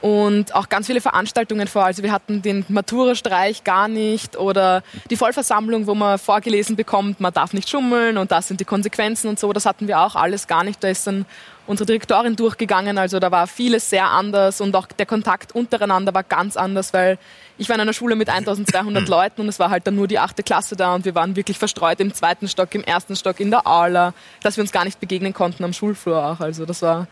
und 0.00 0.54
auch 0.54 0.68
ganz 0.68 0.86
viele 0.86 1.00
Veranstaltungen 1.00 1.66
vor. 1.68 1.84
Also 1.84 2.02
wir 2.02 2.12
hatten 2.12 2.42
den 2.42 2.64
Matura-Streich 2.68 3.64
gar 3.64 3.88
nicht 3.88 4.36
oder 4.36 4.82
die 5.10 5.16
Vollversammlung, 5.16 5.86
wo 5.86 5.94
man 5.94 6.18
vorgelesen 6.18 6.76
bekommt, 6.76 7.20
man 7.20 7.32
darf 7.32 7.52
nicht 7.52 7.68
schummeln 7.68 8.18
und 8.18 8.30
das 8.30 8.48
sind 8.48 8.60
die 8.60 8.64
Konsequenzen 8.64 9.28
und 9.28 9.38
so. 9.38 9.52
Das 9.52 9.66
hatten 9.66 9.88
wir 9.88 10.00
auch 10.00 10.14
alles 10.14 10.46
gar 10.46 10.64
nicht. 10.64 10.82
Da 10.84 10.88
ist 10.88 11.06
dann 11.06 11.24
unsere 11.66 11.86
Direktorin 11.86 12.36
durchgegangen. 12.36 12.98
Also 12.98 13.18
da 13.18 13.30
war 13.30 13.46
vieles 13.46 13.90
sehr 13.90 14.10
anders 14.10 14.60
und 14.60 14.74
auch 14.76 14.86
der 14.86 15.06
Kontakt 15.06 15.54
untereinander 15.54 16.14
war 16.14 16.22
ganz 16.22 16.56
anders, 16.56 16.92
weil 16.92 17.18
ich 17.58 17.68
war 17.68 17.76
in 17.76 17.80
einer 17.80 17.92
Schule 17.92 18.16
mit 18.16 18.28
1200 18.28 19.08
Leuten 19.08 19.40
und 19.40 19.48
es 19.48 19.58
war 19.58 19.70
halt 19.70 19.86
dann 19.86 19.96
nur 19.96 20.06
die 20.06 20.18
achte 20.18 20.42
Klasse 20.42 20.76
da 20.76 20.94
und 20.94 21.04
wir 21.04 21.14
waren 21.14 21.36
wirklich 21.36 21.58
verstreut 21.58 22.00
im 22.00 22.12
zweiten 22.14 22.48
Stock, 22.48 22.74
im 22.74 22.84
ersten 22.84 23.16
Stock, 23.16 23.40
in 23.40 23.50
der 23.50 23.66
Aula, 23.66 24.14
dass 24.42 24.56
wir 24.56 24.62
uns 24.62 24.72
gar 24.72 24.84
nicht 24.84 25.00
begegnen 25.00 25.32
konnten 25.32 25.64
am 25.64 25.72
Schulflur 25.72 26.24
auch. 26.24 26.40
Also 26.40 26.66
das 26.66 26.82
war 26.82 27.06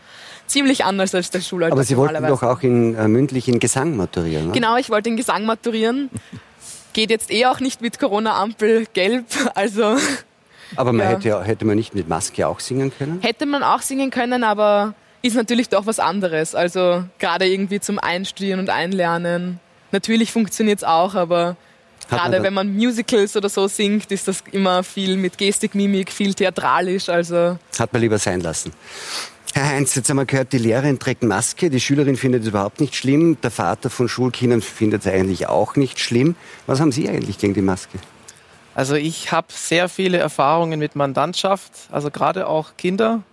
ziemlich 0.47 0.85
anders 0.85 1.15
als 1.15 1.31
der 1.31 1.41
Schulalltag. 1.41 1.73
Aber 1.73 1.83
Sie 1.83 1.97
wollten 1.97 2.27
doch 2.27 2.43
auch 2.43 2.61
in, 2.61 2.95
äh, 2.95 3.07
mündlich 3.07 3.47
in 3.47 3.59
Gesang 3.59 3.95
maturieren, 3.95 4.47
ne? 4.47 4.53
Genau, 4.53 4.77
ich 4.77 4.89
wollte 4.89 5.09
in 5.09 5.17
Gesang 5.17 5.45
maturieren. 5.45 6.09
Geht 6.93 7.09
jetzt 7.09 7.29
eh 7.31 7.45
auch 7.47 7.59
nicht 7.59 7.81
mit 7.81 7.99
Corona-Ampel 7.99 8.85
gelb, 8.93 9.25
also... 9.55 9.97
Aber 10.75 10.93
man 10.93 11.05
ja. 11.05 11.11
hätte, 11.13 11.43
hätte 11.43 11.65
man 11.65 11.75
nicht 11.75 11.95
mit 11.95 12.07
Maske 12.07 12.47
auch 12.47 12.59
singen 12.59 12.91
können? 12.95 13.19
Hätte 13.21 13.45
man 13.45 13.63
auch 13.63 13.81
singen 13.81 14.11
können, 14.11 14.43
aber 14.43 14.93
ist 15.21 15.35
natürlich 15.35 15.69
doch 15.69 15.85
was 15.85 15.99
anderes. 15.99 16.55
Also 16.55 17.03
gerade 17.19 17.47
irgendwie 17.47 17.79
zum 17.79 17.99
Einstudieren 17.99 18.59
und 18.59 18.69
Einlernen. 18.69 19.59
Natürlich 19.91 20.31
funktioniert 20.31 20.79
es 20.79 20.83
auch, 20.83 21.15
aber 21.15 21.55
gerade 22.09 22.43
wenn 22.43 22.53
man 22.53 22.73
Musicals 22.75 23.35
oder 23.35 23.49
so 23.49 23.67
singt, 23.67 24.11
ist 24.11 24.27
das 24.27 24.43
immer 24.51 24.83
viel 24.83 25.17
mit 25.17 25.37
Gestik, 25.37 25.73
Mimik, 25.73 26.11
viel 26.11 26.33
theatralisch. 26.33 27.09
Also 27.09 27.57
Hat 27.79 27.93
man 27.93 28.01
lieber 28.01 28.17
sein 28.17 28.41
lassen. 28.41 28.71
Herr 29.53 29.69
Heinz, 29.69 29.95
jetzt 29.95 30.09
haben 30.09 30.17
wir 30.17 30.25
gehört, 30.25 30.51
die 30.51 30.57
Lehrerin 30.57 30.99
trägt 30.99 31.23
Maske, 31.23 31.69
die 31.69 31.79
Schülerin 31.79 32.17
findet 32.17 32.41
es 32.41 32.49
überhaupt 32.49 32.81
nicht 32.81 32.93
schlimm, 32.93 33.37
der 33.41 33.51
Vater 33.51 33.89
von 33.89 34.09
Schulkindern 34.09 34.61
findet 34.61 35.05
es 35.05 35.11
eigentlich 35.11 35.47
auch 35.47 35.77
nicht 35.77 35.97
schlimm. 35.97 36.35
Was 36.67 36.81
haben 36.81 36.91
Sie 36.91 37.07
eigentlich 37.07 37.37
gegen 37.37 37.53
die 37.53 37.61
Maske? 37.61 37.97
Also 38.75 38.95
ich 38.95 39.31
habe 39.31 39.47
sehr 39.49 39.87
viele 39.87 40.17
Erfahrungen 40.17 40.79
mit 40.79 40.95
Mandantschaft, 40.95 41.71
also 41.91 42.11
gerade 42.11 42.47
auch 42.47 42.75
Kinder, 42.77 43.23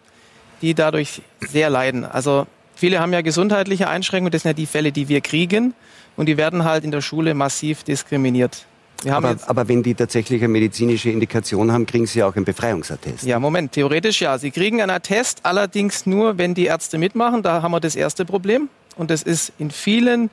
die 0.62 0.72
dadurch 0.75 1.20
sehr 1.40 1.68
leiden. 1.68 2.04
Also 2.04 2.46
viele 2.76 3.00
haben 3.00 3.12
ja 3.12 3.22
gesundheitliche 3.22 3.88
Einschränkungen, 3.88 4.30
das 4.30 4.42
sind 4.42 4.50
ja 4.50 4.54
die 4.54 4.66
Fälle, 4.66 4.92
die 4.92 5.08
wir 5.08 5.20
kriegen 5.20 5.75
und 6.16 6.26
die 6.26 6.37
werden 6.37 6.64
halt 6.64 6.84
in 6.84 6.92
der 6.92 7.00
Schule 7.00 7.34
massiv 7.34 7.82
diskriminiert. 7.82 8.66
Aber, 9.11 9.37
aber, 9.46 9.66
wenn 9.66 9.82
die 9.82 9.96
tatsächlich 9.96 10.40
eine 10.42 10.52
medizinische 10.52 11.11
Indikation 11.11 11.72
haben, 11.72 11.87
kriegen 11.87 12.06
sie 12.06 12.22
auch 12.22 12.37
einen 12.37 12.44
Befreiungsattest. 12.44 13.25
Ja, 13.25 13.40
Moment, 13.40 13.72
theoretisch 13.72 14.20
ja. 14.20 14.38
Sie 14.38 14.52
kriegen 14.52 14.80
einen 14.80 14.90
Attest, 14.90 15.40
allerdings 15.42 16.06
nur, 16.06 16.38
wenn 16.38 16.54
die 16.54 16.66
Ärzte 16.66 16.99
mitmachen. 16.99 17.42
Da 17.42 17.62
haben 17.62 17.72
wir 17.72 17.80
das 17.80 17.96
erste 17.96 18.25
Problem. 18.25 18.68
Und 18.94 19.11
das 19.11 19.25
ist 19.25 19.52
in 19.58 19.72
vielen 19.72 20.30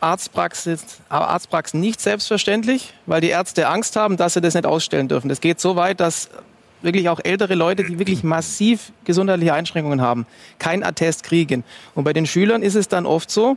Arztpraxen, 0.00 0.78
Arztpraxen 1.08 1.80
nicht 1.80 2.00
selbstverständlich, 2.00 2.94
weil 3.06 3.20
die 3.20 3.28
Ärzte 3.28 3.68
Angst 3.68 3.96
haben, 3.96 4.16
dass 4.16 4.34
sie 4.34 4.40
das 4.40 4.54
nicht 4.54 4.66
ausstellen 4.66 5.08
dürfen. 5.08 5.28
Das 5.28 5.40
geht 5.40 5.60
so 5.60 5.76
weit, 5.76 6.00
dass 6.00 6.28
wirklich 6.82 7.08
auch 7.08 7.20
ältere 7.22 7.54
Leute, 7.54 7.84
die 7.84 7.98
wirklich 7.98 8.22
massiv 8.22 8.92
gesundheitliche 9.04 9.52
Einschränkungen 9.52 10.00
haben, 10.00 10.26
kein 10.58 10.84
Attest 10.84 11.24
kriegen. 11.24 11.64
Und 11.94 12.04
bei 12.04 12.12
den 12.12 12.26
Schülern 12.26 12.62
ist 12.62 12.76
es 12.76 12.88
dann 12.88 13.06
oft 13.06 13.30
so, 13.30 13.56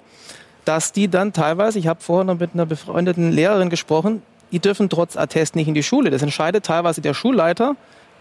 dass 0.65 0.91
die 0.91 1.07
dann 1.07 1.33
teilweise, 1.33 1.79
ich 1.79 1.87
habe 1.87 2.01
vorher 2.01 2.23
noch 2.23 2.39
mit 2.39 2.51
einer 2.53 2.65
befreundeten 2.65 3.31
Lehrerin 3.31 3.69
gesprochen, 3.69 4.21
die 4.51 4.59
dürfen 4.59 4.89
trotz 4.89 5.15
Attest 5.17 5.55
nicht 5.55 5.67
in 5.67 5.73
die 5.73 5.83
Schule. 5.83 6.09
Das 6.09 6.21
entscheidet 6.21 6.65
teilweise 6.65 7.01
der 7.01 7.13
Schulleiter. 7.13 7.75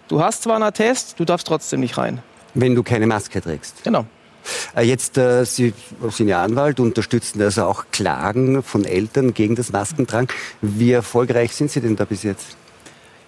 Du 0.09 0.23
hast 0.23 0.43
zwar 0.43 0.57
einen 0.57 0.65
Attest, 0.65 1.19
du 1.19 1.25
darfst 1.25 1.47
trotzdem 1.47 1.81
nicht 1.81 1.99
rein. 1.99 2.23
Wenn 2.55 2.75
du 2.75 2.83
keine 2.83 3.07
Maske 3.07 3.41
trägst. 3.41 3.83
Genau. 3.85 4.07
Äh, 4.77 4.83
jetzt, 4.83 5.19
äh, 5.19 5.45
Sie 5.45 5.73
sind 6.11 6.29
ja 6.29 6.43
Anwalt, 6.43 6.81
unterstützen 6.81 7.41
also 7.43 7.65
auch 7.65 7.85
Klagen 7.93 8.63
von 8.63 8.85
Eltern 8.85 9.35
gegen 9.35 9.57
das 9.57 9.73
Maskentragen. 9.73 10.29
Wie 10.61 10.93
erfolgreich 10.93 11.55
sind 11.55 11.71
Sie 11.71 11.81
denn 11.81 11.97
da 11.97 12.05
bis 12.05 12.23
jetzt? 12.23 12.57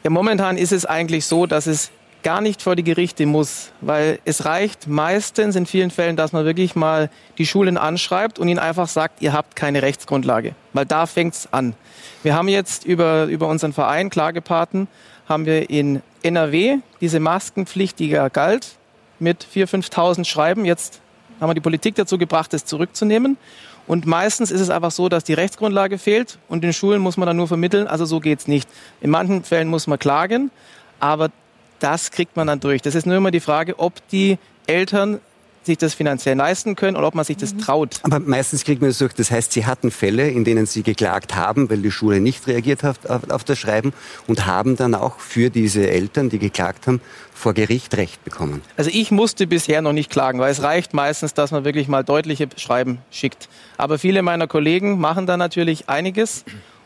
Ja, 0.04 0.10
momentan 0.10 0.56
ist 0.56 0.72
es 0.72 0.84
eigentlich 0.84 1.26
so, 1.26 1.46
dass 1.46 1.66
es 1.66 1.90
gar 2.22 2.40
nicht 2.40 2.62
vor 2.62 2.76
die 2.76 2.84
Gerichte 2.84 3.26
muss, 3.26 3.72
weil 3.80 4.18
es 4.24 4.44
reicht 4.44 4.86
meistens 4.86 5.56
in 5.56 5.66
vielen 5.66 5.90
Fällen, 5.90 6.16
dass 6.16 6.32
man 6.32 6.44
wirklich 6.44 6.74
mal 6.74 7.10
die 7.38 7.46
Schulen 7.46 7.76
anschreibt 7.76 8.38
und 8.38 8.48
ihnen 8.48 8.58
einfach 8.58 8.88
sagt, 8.88 9.22
ihr 9.22 9.32
habt 9.32 9.56
keine 9.56 9.82
Rechtsgrundlage, 9.82 10.54
weil 10.72 10.86
da 10.86 11.06
fängt's 11.06 11.48
an. 11.50 11.74
Wir 12.22 12.34
haben 12.34 12.48
jetzt 12.48 12.84
über, 12.84 13.24
über 13.24 13.48
unseren 13.48 13.72
Verein 13.72 14.10
Klagepaten, 14.10 14.88
haben 15.28 15.46
wir 15.46 15.70
in 15.70 16.02
NRW 16.22 16.78
diese 17.00 17.20
Maskenpflicht, 17.20 17.98
die 17.98 18.08
ja 18.08 18.28
galt, 18.28 18.76
mit 19.22 19.46
4.000, 19.54 19.90
5.000 19.90 20.24
Schreiben. 20.24 20.64
Jetzt 20.64 21.00
haben 21.40 21.48
wir 21.48 21.54
die 21.54 21.60
Politik 21.60 21.94
dazu 21.94 22.18
gebracht, 22.18 22.52
das 22.52 22.64
zurückzunehmen. 22.64 23.38
Und 23.86 24.06
meistens 24.06 24.50
ist 24.50 24.60
es 24.60 24.70
einfach 24.70 24.90
so, 24.90 25.08
dass 25.08 25.24
die 25.24 25.34
Rechtsgrundlage 25.34 25.98
fehlt 25.98 26.38
und 26.48 26.62
in 26.64 26.72
Schulen 26.72 27.00
muss 27.00 27.16
man 27.16 27.26
dann 27.26 27.36
nur 27.36 27.48
vermitteln. 27.48 27.86
Also 27.86 28.04
so 28.04 28.20
geht's 28.20 28.46
nicht. 28.46 28.68
In 29.00 29.10
manchen 29.10 29.42
Fällen 29.42 29.68
muss 29.68 29.86
man 29.86 29.98
klagen, 29.98 30.50
aber 31.00 31.30
das 31.80 32.10
kriegt 32.12 32.36
man 32.36 32.46
dann 32.46 32.60
durch. 32.60 32.82
Das 32.82 32.94
ist 32.94 33.06
nur 33.06 33.16
immer 33.16 33.32
die 33.32 33.40
Frage, 33.40 33.78
ob 33.78 34.06
die 34.08 34.38
Eltern 34.66 35.20
sich 35.66 35.78
das 35.78 35.94
finanziell 35.94 36.36
leisten 36.36 36.76
können 36.76 36.96
oder 36.96 37.06
ob 37.06 37.14
man 37.14 37.24
sich 37.24 37.36
das 37.36 37.56
traut. 37.56 38.00
Aber 38.02 38.20
meistens 38.20 38.64
kriegt 38.64 38.80
man 38.80 38.90
das 38.90 38.98
durch. 38.98 39.12
Das 39.12 39.30
heißt, 39.30 39.52
Sie 39.52 39.66
hatten 39.66 39.90
Fälle, 39.90 40.28
in 40.28 40.44
denen 40.44 40.66
Sie 40.66 40.82
geklagt 40.82 41.34
haben, 41.34 41.70
weil 41.70 41.78
die 41.78 41.90
Schule 41.90 42.20
nicht 42.20 42.46
reagiert 42.46 42.82
hat 42.82 43.08
auf, 43.08 43.30
auf 43.30 43.44
das 43.44 43.58
Schreiben 43.58 43.92
und 44.26 44.46
haben 44.46 44.76
dann 44.76 44.94
auch 44.94 45.18
für 45.18 45.50
diese 45.50 45.88
Eltern, 45.88 46.30
die 46.30 46.38
geklagt 46.38 46.86
haben, 46.86 47.00
vor 47.34 47.54
Gericht 47.54 47.96
Recht 47.96 48.24
bekommen. 48.24 48.62
Also 48.76 48.90
ich 48.92 49.10
musste 49.10 49.46
bisher 49.46 49.82
noch 49.82 49.92
nicht 49.92 50.10
klagen, 50.10 50.38
weil 50.38 50.52
es 50.52 50.62
reicht 50.62 50.94
meistens, 50.94 51.34
dass 51.34 51.50
man 51.50 51.64
wirklich 51.64 51.88
mal 51.88 52.04
deutliche 52.04 52.48
Schreiben 52.56 52.98
schickt. 53.10 53.48
Aber 53.76 53.98
viele 53.98 54.22
meiner 54.22 54.46
Kollegen 54.46 54.98
machen 55.00 55.26
da 55.26 55.36
natürlich 55.36 55.88
einiges 55.88 56.44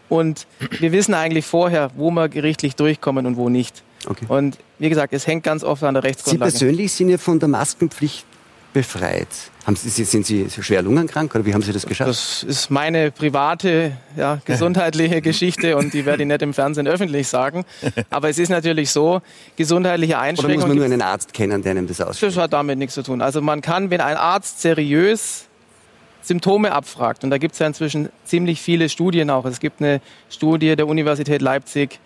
und 0.08 0.46
wir 0.78 0.92
wissen 0.92 1.14
eigentlich 1.14 1.46
vorher, 1.46 1.90
wo 1.96 2.10
wir 2.10 2.28
gerichtlich 2.28 2.76
durchkommen 2.76 3.26
und 3.26 3.36
wo 3.36 3.48
nicht. 3.48 3.82
Okay. 4.08 4.24
Und 4.28 4.58
wie 4.78 4.88
gesagt, 4.88 5.12
es 5.12 5.26
hängt 5.26 5.42
ganz 5.42 5.64
oft 5.64 5.82
an 5.82 5.94
der 5.94 6.04
Rechtsgrundlage. 6.04 6.50
Sie 6.52 6.58
persönlich 6.58 6.92
sind 6.92 7.08
ja 7.08 7.18
von 7.18 7.38
der 7.38 7.48
Maskenpflicht 7.48 8.24
befreit. 8.76 9.28
Haben 9.64 9.74
Sie, 9.74 10.04
sind 10.04 10.26
Sie 10.26 10.50
schwer 10.50 10.82
lungenkrank 10.82 11.34
oder 11.34 11.46
wie 11.46 11.54
haben 11.54 11.62
Sie 11.62 11.72
das 11.72 11.86
geschafft? 11.86 12.10
Das 12.10 12.42
ist 12.42 12.70
meine 12.70 13.10
private, 13.10 13.92
ja, 14.18 14.38
gesundheitliche 14.44 15.22
Geschichte 15.30 15.78
und 15.78 15.94
die 15.94 16.04
werde 16.04 16.24
ich 16.24 16.28
nicht 16.28 16.42
im 16.42 16.52
Fernsehen 16.52 16.86
öffentlich 16.86 17.26
sagen. 17.26 17.64
Aber 18.10 18.28
es 18.28 18.38
ist 18.38 18.50
natürlich 18.50 18.90
so, 18.90 19.22
gesundheitliche 19.56 20.18
Einschränkungen. 20.18 20.58
Oder 20.58 20.66
muss 20.66 20.68
man 20.68 20.76
nur 20.76 20.84
einen 20.84 21.00
Arzt 21.00 21.32
kennen, 21.32 21.62
der 21.62 21.70
einem 21.70 21.86
das 21.86 22.02
ausspricht? 22.02 22.36
Das 22.36 22.42
hat 22.42 22.52
damit 22.52 22.78
nichts 22.78 22.94
zu 22.94 23.02
tun. 23.02 23.22
Also 23.22 23.40
man 23.40 23.62
kann, 23.62 23.88
wenn 23.88 24.02
ein 24.02 24.18
Arzt 24.18 24.60
seriös 24.60 25.46
Symptome 26.20 26.72
abfragt, 26.72 27.24
und 27.24 27.30
da 27.30 27.38
gibt 27.38 27.54
es 27.54 27.58
ja 27.58 27.66
inzwischen 27.66 28.10
ziemlich 28.26 28.60
viele 28.60 28.90
Studien 28.90 29.30
auch. 29.30 29.46
Es 29.46 29.58
gibt 29.58 29.80
eine 29.80 30.02
Studie 30.28 30.76
der 30.76 30.86
Universität 30.86 31.40
Leipzig, 31.40 31.98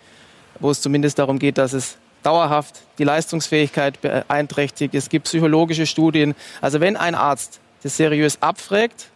wo 0.61 0.71
es 0.71 0.79
zumindest 0.79 1.19
darum 1.19 1.37
geht, 1.37 1.57
dass 1.57 1.73
es 1.73 1.97
dauerhaft 2.23 2.81
die 2.97 3.03
Leistungsfähigkeit 3.03 4.01
beeinträchtigt. 4.01 4.95
Es 4.95 5.09
gibt 5.09 5.25
psychologische 5.25 5.85
Studien. 5.85 6.35
Also 6.61 6.79
wenn 6.79 6.97
ein 6.97 7.15
Arzt 7.15 7.59
das 7.83 7.97
seriös 7.97 8.41
abfragt, 8.41 9.07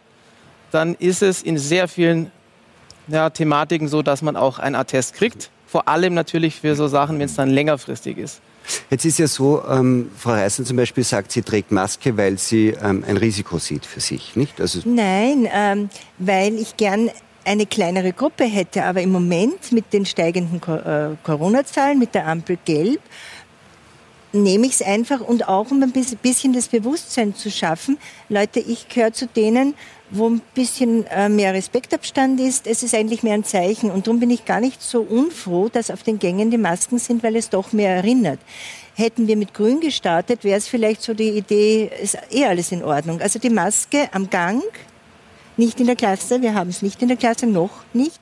dann 0.71 0.95
ist 0.95 1.21
es 1.21 1.41
in 1.41 1.57
sehr 1.57 1.88
vielen 1.88 2.31
ja, 3.07 3.29
Thematiken 3.29 3.88
so, 3.88 4.01
dass 4.01 4.21
man 4.21 4.35
auch 4.35 4.59
einen 4.59 4.75
Attest 4.75 5.13
kriegt. 5.13 5.50
Vor 5.67 5.88
allem 5.88 6.13
natürlich 6.13 6.62
für 6.62 6.75
so 6.75 6.88
Sachen, 6.88 7.19
wenn 7.19 7.25
es 7.25 7.35
dann 7.35 7.50
längerfristig 7.50 8.17
ist. 8.17 8.41
Jetzt 8.89 9.05
ist 9.05 9.19
ja 9.19 9.27
so, 9.27 9.63
ähm, 9.69 10.09
Frau 10.17 10.31
Reißen 10.31 10.65
zum 10.65 10.77
Beispiel 10.77 11.03
sagt, 11.03 11.31
sie 11.31 11.43
trägt 11.43 11.71
Maske, 11.71 12.17
weil 12.17 12.38
sie 12.38 12.69
ähm, 12.69 13.03
ein 13.07 13.17
Risiko 13.17 13.59
sieht 13.59 13.85
für 13.85 14.00
sich, 14.00 14.35
nicht? 14.35 14.59
Also 14.59 14.79
Nein, 14.85 15.47
ähm, 15.53 15.89
weil 16.17 16.55
ich 16.55 16.75
gern 16.75 17.12
eine 17.46 17.66
kleinere 17.66 18.12
Gruppe 18.12 18.44
hätte. 18.44 18.84
Aber 18.84 19.02
im 19.02 19.12
Moment 19.12 19.72
mit 19.72 19.94
den 19.94 20.06
steigenden 20.06 20.62
äh, 20.62 21.16
Corona-Zahlen, 21.24 22.00
mit 22.00 22.14
der 22.16 22.28
Ampel 22.28 22.58
gelb, 22.66 23.02
nehme 24.36 24.66
ich 24.68 24.74
es 24.74 24.82
einfach 24.82 25.22
und 25.22 25.48
auch 25.48 25.72
um 25.72 25.82
ein 25.82 25.92
bisschen 25.92 26.54
das 26.54 26.68
Bewusstsein 26.68 27.36
zu 27.36 27.50
schaffen. 27.50 27.98
Leute, 28.30 28.60
ich 28.60 28.90
gehöre 28.90 29.14
zu 29.14 29.28
denen, 29.28 29.75
wo 30.12 30.30
ein 30.30 30.42
bisschen 30.54 31.08
äh, 31.08 31.30
mehr 31.30 31.54
Respektabstand 31.54 32.40
ist. 32.40 32.68
Es 32.68 32.84
ist 32.84 32.94
eigentlich 32.94 33.24
mehr 33.24 33.34
ein 33.34 33.44
Zeichen. 33.44 33.90
Und 33.90 34.08
darum 34.08 34.20
bin 34.20 34.30
ich 34.30 34.46
gar 34.46 34.60
nicht 34.60 34.82
so 34.82 35.02
unfroh, 35.02 35.70
dass 35.70 35.90
auf 35.90 36.04
den 36.04 36.20
Gängen 36.20 36.52
die 36.52 36.58
Masken 36.58 37.00
sind, 37.00 37.24
weil 37.24 37.36
es 37.36 37.50
doch 37.50 37.74
mehr 37.74 37.96
erinnert. 37.96 38.40
Hätten 38.94 39.28
wir 39.28 39.36
mit 39.36 39.54
Grün 39.54 39.80
gestartet, 39.80 40.44
wäre 40.44 40.58
es 40.58 40.68
vielleicht 40.68 41.02
so 41.02 41.14
die 41.14 41.30
Idee, 41.30 41.90
ist 42.02 42.18
eh 42.32 42.46
alles 42.46 42.72
in 42.72 42.84
Ordnung. 42.84 43.22
Also 43.22 43.40
die 43.40 43.50
Maske 43.50 44.10
am 44.14 44.30
Gang, 44.30 44.64
nicht 45.57 45.79
in 45.79 45.88
der 45.88 45.95
Klasse, 45.95 46.41
wir 46.41 46.53
haben 46.53 46.69
es 46.69 46.81
nicht 46.81 47.01
in 47.01 47.07
der 47.07 47.17
Klasse, 47.17 47.47
noch 47.47 47.71
nicht. 47.93 48.19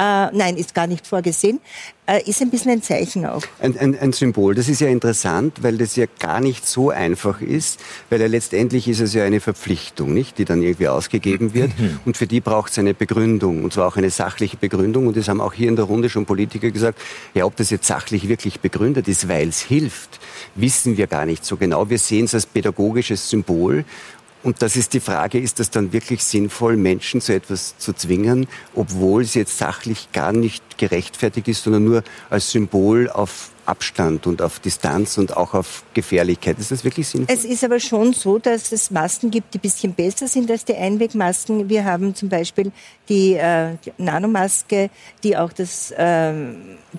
Äh, 0.00 0.30
nein, 0.32 0.56
ist 0.56 0.74
gar 0.74 0.86
nicht 0.86 1.06
vorgesehen, 1.06 1.60
äh, 2.06 2.22
ist 2.26 2.40
ein 2.40 2.48
bisschen 2.48 2.70
ein 2.70 2.82
Zeichen 2.82 3.26
auch. 3.26 3.42
Ein, 3.58 3.76
ein, 3.76 3.98
ein, 3.98 4.14
Symbol. 4.14 4.54
Das 4.54 4.66
ist 4.66 4.80
ja 4.80 4.88
interessant, 4.88 5.62
weil 5.62 5.76
das 5.76 5.94
ja 5.94 6.06
gar 6.18 6.40
nicht 6.40 6.66
so 6.66 6.88
einfach 6.88 7.42
ist, 7.42 7.80
weil 8.08 8.18
ja 8.18 8.26
letztendlich 8.26 8.88
ist 8.88 9.00
es 9.00 9.12
ja 9.12 9.24
eine 9.24 9.40
Verpflichtung, 9.40 10.14
nicht, 10.14 10.38
die 10.38 10.46
dann 10.46 10.62
irgendwie 10.62 10.88
ausgegeben 10.88 11.52
wird. 11.52 11.78
Mhm. 11.78 12.00
Und 12.06 12.16
für 12.16 12.26
die 12.26 12.40
braucht 12.40 12.72
es 12.72 12.78
eine 12.78 12.94
Begründung, 12.94 13.62
und 13.62 13.74
zwar 13.74 13.88
auch 13.88 13.98
eine 13.98 14.08
sachliche 14.08 14.56
Begründung. 14.56 15.06
Und 15.06 15.18
das 15.18 15.28
haben 15.28 15.42
auch 15.42 15.52
hier 15.52 15.68
in 15.68 15.76
der 15.76 15.84
Runde 15.84 16.08
schon 16.08 16.24
Politiker 16.24 16.70
gesagt, 16.70 16.98
ja, 17.34 17.44
ob 17.44 17.56
das 17.56 17.68
jetzt 17.68 17.86
sachlich 17.86 18.26
wirklich 18.26 18.60
begründet 18.60 19.06
ist, 19.06 19.28
weil 19.28 19.48
es 19.48 19.60
hilft, 19.60 20.18
wissen 20.54 20.96
wir 20.96 21.08
gar 21.08 21.26
nicht 21.26 21.44
so 21.44 21.58
genau. 21.58 21.90
Wir 21.90 21.98
sehen 21.98 22.24
es 22.24 22.32
als 22.32 22.46
pädagogisches 22.46 23.28
Symbol 23.28 23.84
und 24.42 24.62
das 24.62 24.76
ist 24.76 24.94
die 24.94 25.00
Frage, 25.00 25.38
ist 25.38 25.60
das 25.60 25.70
dann 25.70 25.92
wirklich 25.92 26.24
sinnvoll, 26.24 26.76
Menschen 26.76 27.20
zu 27.20 27.34
etwas 27.34 27.76
zu 27.78 27.92
zwingen, 27.92 28.46
obwohl 28.74 29.22
es 29.22 29.34
jetzt 29.34 29.58
sachlich 29.58 30.12
gar 30.12 30.32
nicht 30.32 30.78
gerechtfertigt 30.78 31.48
ist, 31.48 31.64
sondern 31.64 31.84
nur 31.84 32.02
als 32.30 32.50
Symbol 32.50 33.10
auf 33.10 33.50
Abstand 33.66 34.26
und 34.26 34.42
auf 34.42 34.58
Distanz 34.58 35.16
und 35.16 35.36
auch 35.36 35.54
auf 35.54 35.84
Gefährlichkeit. 35.94 36.58
Ist 36.58 36.72
das 36.72 36.82
wirklich 36.82 37.06
sinnvoll? 37.06 37.32
Es 37.32 37.44
ist 37.44 37.62
aber 37.62 37.78
schon 37.78 38.12
so, 38.12 38.38
dass 38.38 38.72
es 38.72 38.90
Masken 38.90 39.30
gibt, 39.30 39.54
die 39.54 39.58
ein 39.58 39.60
bisschen 39.60 39.94
besser 39.94 40.26
sind 40.26 40.50
als 40.50 40.64
die 40.64 40.74
Einwegmasken. 40.74 41.68
Wir 41.68 41.84
haben 41.84 42.14
zum 42.14 42.28
Beispiel 42.28 42.72
die, 43.08 43.34
äh, 43.34 43.76
Nanomaske, 43.96 44.90
die 45.22 45.36
auch 45.36 45.52
das, 45.52 45.92
äh, 45.92 46.32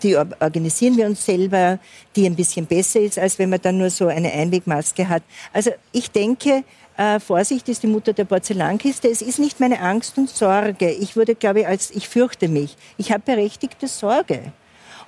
die 0.02 0.16
organisieren 0.16 0.96
wir 0.96 1.08
uns 1.08 1.26
selber, 1.26 1.80
die 2.16 2.26
ein 2.26 2.36
bisschen 2.36 2.68
besser 2.68 3.02
ist, 3.02 3.20
als 3.20 3.38
wenn 3.38 3.50
man 3.50 3.60
dann 3.62 3.78
nur 3.78 3.90
so 3.90 4.08
eine 4.08 4.32
Einwegmaske 4.32 5.10
hat. 5.10 5.24
Also 5.52 5.72
ich 5.92 6.12
denke, 6.12 6.64
äh, 7.02 7.20
Vorsicht 7.20 7.68
ist 7.68 7.82
die 7.82 7.88
Mutter 7.88 8.14
der 8.14 8.26
Porzellankiste. 8.26 9.10
Es 9.10 9.22
ist 9.24 9.40
nicht 9.40 9.60
meine 9.60 9.82
Angst 9.82 10.18
und 10.18 10.30
Sorge. 10.30 10.92
Ich 10.92 11.16
wurde, 11.16 11.34
glaube 11.34 11.62
ich, 11.62 11.68
als 11.68 11.90
ich 11.90 12.08
fürchte 12.08 12.48
mich. 12.48 12.78
Ich 12.98 13.12
habe 13.12 13.24
berechtigte 13.26 13.88
Sorge. 13.88 14.54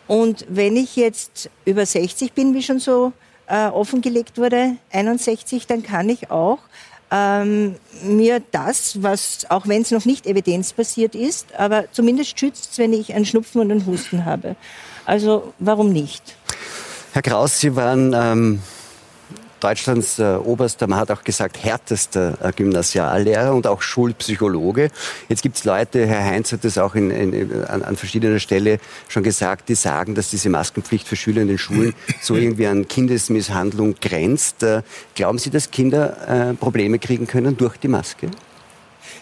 Und 0.08 0.46
wenn 0.50 0.76
ich 0.76 0.96
jetzt 0.96 1.50
über 1.66 1.86
60 1.86 2.34
bin, 2.34 2.56
wie 2.56 2.64
schon 2.64 2.80
so 2.80 3.14
äh, 3.48 3.68
offengelegt 3.68 4.38
wurde, 4.38 4.78
61, 4.92 5.68
dann 5.68 5.84
kann 5.84 6.10
ich 6.10 6.32
auch 6.32 6.60
ähm, 7.12 7.76
mir 8.04 8.42
das, 8.52 9.04
was, 9.04 9.46
auch 9.50 9.68
wenn 9.68 9.84
es 9.84 9.92
noch 9.92 10.06
nicht 10.06 10.26
evidenzbasiert 10.26 11.14
ist, 11.14 11.54
aber 11.56 11.86
zumindest 11.92 12.40
schützt, 12.40 12.80
wenn 12.80 12.92
ich 12.92 13.14
einen 13.14 13.26
Schnupfen 13.26 13.62
und 13.62 13.72
einen 13.72 13.86
Husten 13.86 14.26
habe. 14.26 14.56
Also 15.06 15.54
warum 15.60 15.94
nicht? 15.94 16.36
Herr 17.14 17.22
Kraus, 17.22 17.60
Sie 17.60 17.76
waren 17.76 18.14
ähm, 18.16 18.62
Deutschlands 19.64 20.20
äh, 20.20 20.36
oberster, 20.36 20.88
man 20.88 21.00
hat 21.00 21.12
auch 21.12 21.24
gesagt, 21.24 21.64
härtester 21.64 22.38
äh, 22.42 22.52
Gymnasiallehrer 22.52 23.54
und 23.54 23.66
auch 23.66 23.82
Schulpsychologe. 23.82 24.90
Jetzt 25.30 25.42
gibt 25.42 25.56
es 25.56 25.64
Leute, 25.64 26.06
Herr 26.06 26.26
Heinz 26.26 26.52
hat 26.52 26.66
das 26.66 26.78
auch 26.78 26.96
in, 26.96 27.10
in, 27.12 27.64
an, 27.66 27.82
an 27.82 27.96
verschiedener 27.96 28.40
Stelle 28.40 28.80
schon 29.08 29.24
gesagt, 29.24 29.70
die 29.70 29.76
sagen, 29.76 30.16
dass 30.16 30.30
diese 30.30 30.50
Maskenpflicht 30.50 31.08
für 31.08 31.16
Schüler 31.16 31.44
in 31.44 31.48
den 31.48 31.58
Schulen 31.58 31.94
so 32.22 32.36
irgendwie 32.36 32.68
an 32.68 32.88
Kindesmisshandlung 32.88 33.96
grenzt. 34.02 34.64
Äh, 34.64 34.82
glauben 35.16 35.38
Sie, 35.38 35.50
dass 35.50 35.72
Kinder 35.72 36.50
äh, 36.52 36.54
Probleme 36.56 37.00
kriegen 37.00 37.28
können 37.28 37.56
durch 37.56 37.78
die 37.78 37.88
Maske? 37.88 38.30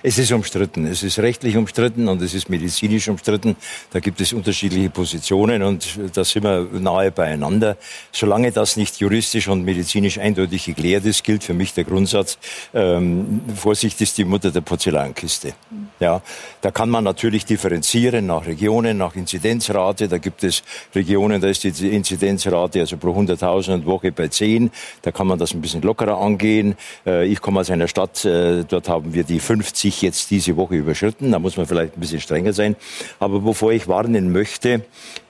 Es 0.03 0.17
ist 0.17 0.31
umstritten. 0.31 0.87
Es 0.87 1.03
ist 1.03 1.19
rechtlich 1.19 1.57
umstritten 1.57 2.07
und 2.07 2.21
es 2.21 2.33
ist 2.33 2.49
medizinisch 2.49 3.07
umstritten. 3.07 3.55
Da 3.91 3.99
gibt 3.99 4.19
es 4.21 4.33
unterschiedliche 4.33 4.89
Positionen 4.89 5.61
und 5.63 5.87
da 6.13 6.23
sind 6.23 6.43
wir 6.43 6.67
nahe 6.73 7.11
beieinander. 7.11 7.77
Solange 8.11 8.51
das 8.51 8.77
nicht 8.77 8.97
juristisch 8.99 9.47
und 9.47 9.63
medizinisch 9.63 10.17
eindeutig 10.17 10.65
geklärt 10.65 11.05
ist, 11.05 11.23
gilt 11.23 11.43
für 11.43 11.53
mich 11.53 11.73
der 11.73 11.83
Grundsatz, 11.83 12.37
ähm, 12.73 13.41
Vorsicht 13.55 14.01
ist 14.01 14.17
die 14.17 14.25
Mutter 14.25 14.51
der 14.51 14.61
Porzellankiste. 14.61 15.53
Ja, 16.01 16.21
da 16.61 16.71
kann 16.71 16.89
man 16.89 17.03
natürlich 17.03 17.45
differenzieren 17.45 18.25
nach 18.25 18.47
Regionen, 18.47 18.97
nach 18.97 19.15
Inzidenzrate. 19.15 20.07
Da 20.07 20.17
gibt 20.17 20.43
es 20.43 20.63
Regionen, 20.95 21.39
da 21.39 21.47
ist 21.47 21.63
die 21.63 21.95
Inzidenzrate 21.95 22.79
also 22.79 22.97
pro 22.97 23.11
100.000 23.11 23.85
Woche 23.85 24.11
bei 24.11 24.27
10. 24.27 24.71
Da 25.03 25.11
kann 25.11 25.27
man 25.27 25.37
das 25.37 25.53
ein 25.53 25.61
bisschen 25.61 25.83
lockerer 25.83 26.17
angehen. 26.17 26.75
Äh, 27.05 27.27
ich 27.27 27.39
komme 27.39 27.59
aus 27.59 27.69
einer 27.69 27.87
Stadt, 27.87 28.25
äh, 28.25 28.63
dort 28.67 28.89
haben 28.89 29.13
wir 29.13 29.23
die 29.23 29.39
50 29.39 29.91
sich 29.91 30.01
jetzt 30.01 30.31
diese 30.31 30.55
Woche 30.55 30.75
überschritten. 30.75 31.31
Da 31.31 31.39
muss 31.39 31.57
man 31.57 31.65
vielleicht 31.65 31.97
ein 31.97 31.99
bisschen 31.99 32.21
strenger 32.21 32.53
sein. 32.53 32.75
Aber 33.19 33.41
bevor 33.41 33.71
ich 33.71 33.87
warnen 33.87 34.31
möchte, 34.31 34.85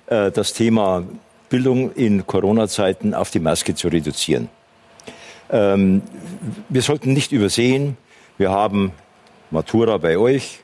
äh, 0.07 0.31
das 0.31 0.53
Thema 0.53 1.03
Bildung 1.49 1.91
in 1.93 2.25
Corona-Zeiten 2.25 3.13
auf 3.13 3.31
die 3.31 3.39
Maske 3.39 3.75
zu 3.75 3.87
reduzieren. 3.87 4.49
Ähm, 5.49 6.01
wir 6.69 6.81
sollten 6.81 7.11
nicht 7.13 7.31
übersehen, 7.31 7.97
wir 8.37 8.51
haben 8.51 8.93
Matura 9.51 9.98
bei 9.98 10.17
euch, 10.17 10.60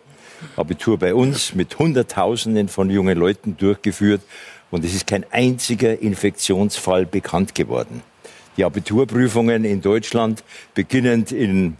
Abitur 0.55 0.97
bei 0.97 1.13
uns 1.13 1.53
mit 1.53 1.77
Hunderttausenden 1.77 2.69
von 2.69 2.89
jungen 2.89 3.17
Leuten 3.17 3.57
durchgeführt 3.57 4.21
und 4.71 4.85
es 4.85 4.93
ist 4.95 5.07
kein 5.07 5.25
einziger 5.31 6.01
Infektionsfall 6.01 7.05
bekannt 7.05 7.53
geworden. 7.53 8.01
Die 8.55 8.63
Abiturprüfungen 8.63 9.65
in 9.65 9.81
Deutschland, 9.81 10.43
beginnend 10.73 11.33
in 11.33 11.75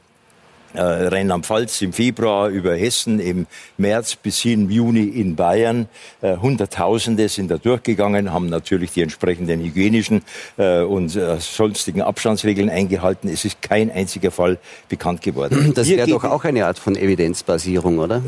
äh, 0.77 1.07
Rheinland-Pfalz 1.07 1.81
im 1.81 1.93
Februar, 1.93 2.50
über 2.50 2.75
Hessen 2.75 3.19
im 3.19 3.48
März 3.77 4.15
bis 4.15 4.39
hin 4.39 4.57
im 4.67 4.69
Juni 4.69 5.03
in 5.03 5.36
Bayern. 5.36 5.88
Äh, 6.22 6.38
Hunderttausende 6.38 7.29
sind 7.29 7.50
da 7.50 7.57
durchgegangen, 7.57 8.31
haben 8.34 8.50
natürlich 8.50 8.91
die 8.91 9.01
entsprechenden 9.01 9.62
hygienischen 9.62 10.24
äh, 10.57 10.81
und 10.81 11.15
äh, 11.15 11.38
sonstigen 11.39 12.01
Abstandsregeln 12.01 12.69
eingehalten. 12.69 13.29
Es 13.29 13.46
ist 13.46 13.62
kein 13.62 13.91
einziger 13.91 14.31
Fall 14.31 14.60
bekannt 14.89 15.22
geworden. 15.22 15.74
Das 15.77 15.88
wäre 15.89 16.07
doch 16.07 16.24
auch 16.24 16.43
eine 16.43 16.65
Art 16.65 16.79
von 16.79 16.96
Evidenzbasierung, 16.96 18.00
oder? 18.00 18.24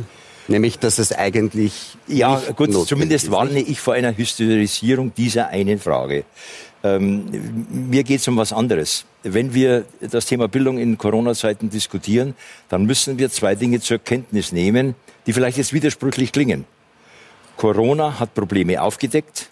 Nämlich, 0.48 0.78
dass 0.80 1.00
es 1.00 1.12
eigentlich. 1.12 1.98
Ja, 2.08 2.42
gut, 2.56 2.74
zumindest 2.88 3.32
warne 3.32 3.60
ich 3.60 3.80
vor 3.80 3.94
einer 3.94 4.16
Hysterisierung 4.16 5.14
dieser 5.16 5.48
einen 5.48 5.80
Frage. 5.80 6.26
Ähm, 6.84 7.26
mir 7.70 8.04
geht 8.04 8.22
es 8.22 8.28
um 8.28 8.38
was 8.38 8.54
anderes. 8.54 9.06
Wenn 9.24 9.54
wir 9.54 9.86
das 10.00 10.26
Thema 10.26 10.48
Bildung 10.48 10.78
in 10.78 10.98
Corona-Zeiten 10.98 11.70
diskutieren, 11.70 12.36
dann 12.70 12.86
müssen 12.86 13.18
wir 13.20 13.30
zwei 13.30 13.56
Dinge 13.56 13.80
zur 13.82 14.00
Kenntnis 14.00 14.52
nehmen, 14.52 14.96
die 15.26 15.34
vielleicht 15.34 15.58
jetzt 15.58 15.74
widersprüchlich 15.74 16.32
klingen. 16.32 16.66
Corona 17.58 18.20
hat 18.20 18.34
Probleme 18.34 18.82
aufgedeckt, 18.82 19.50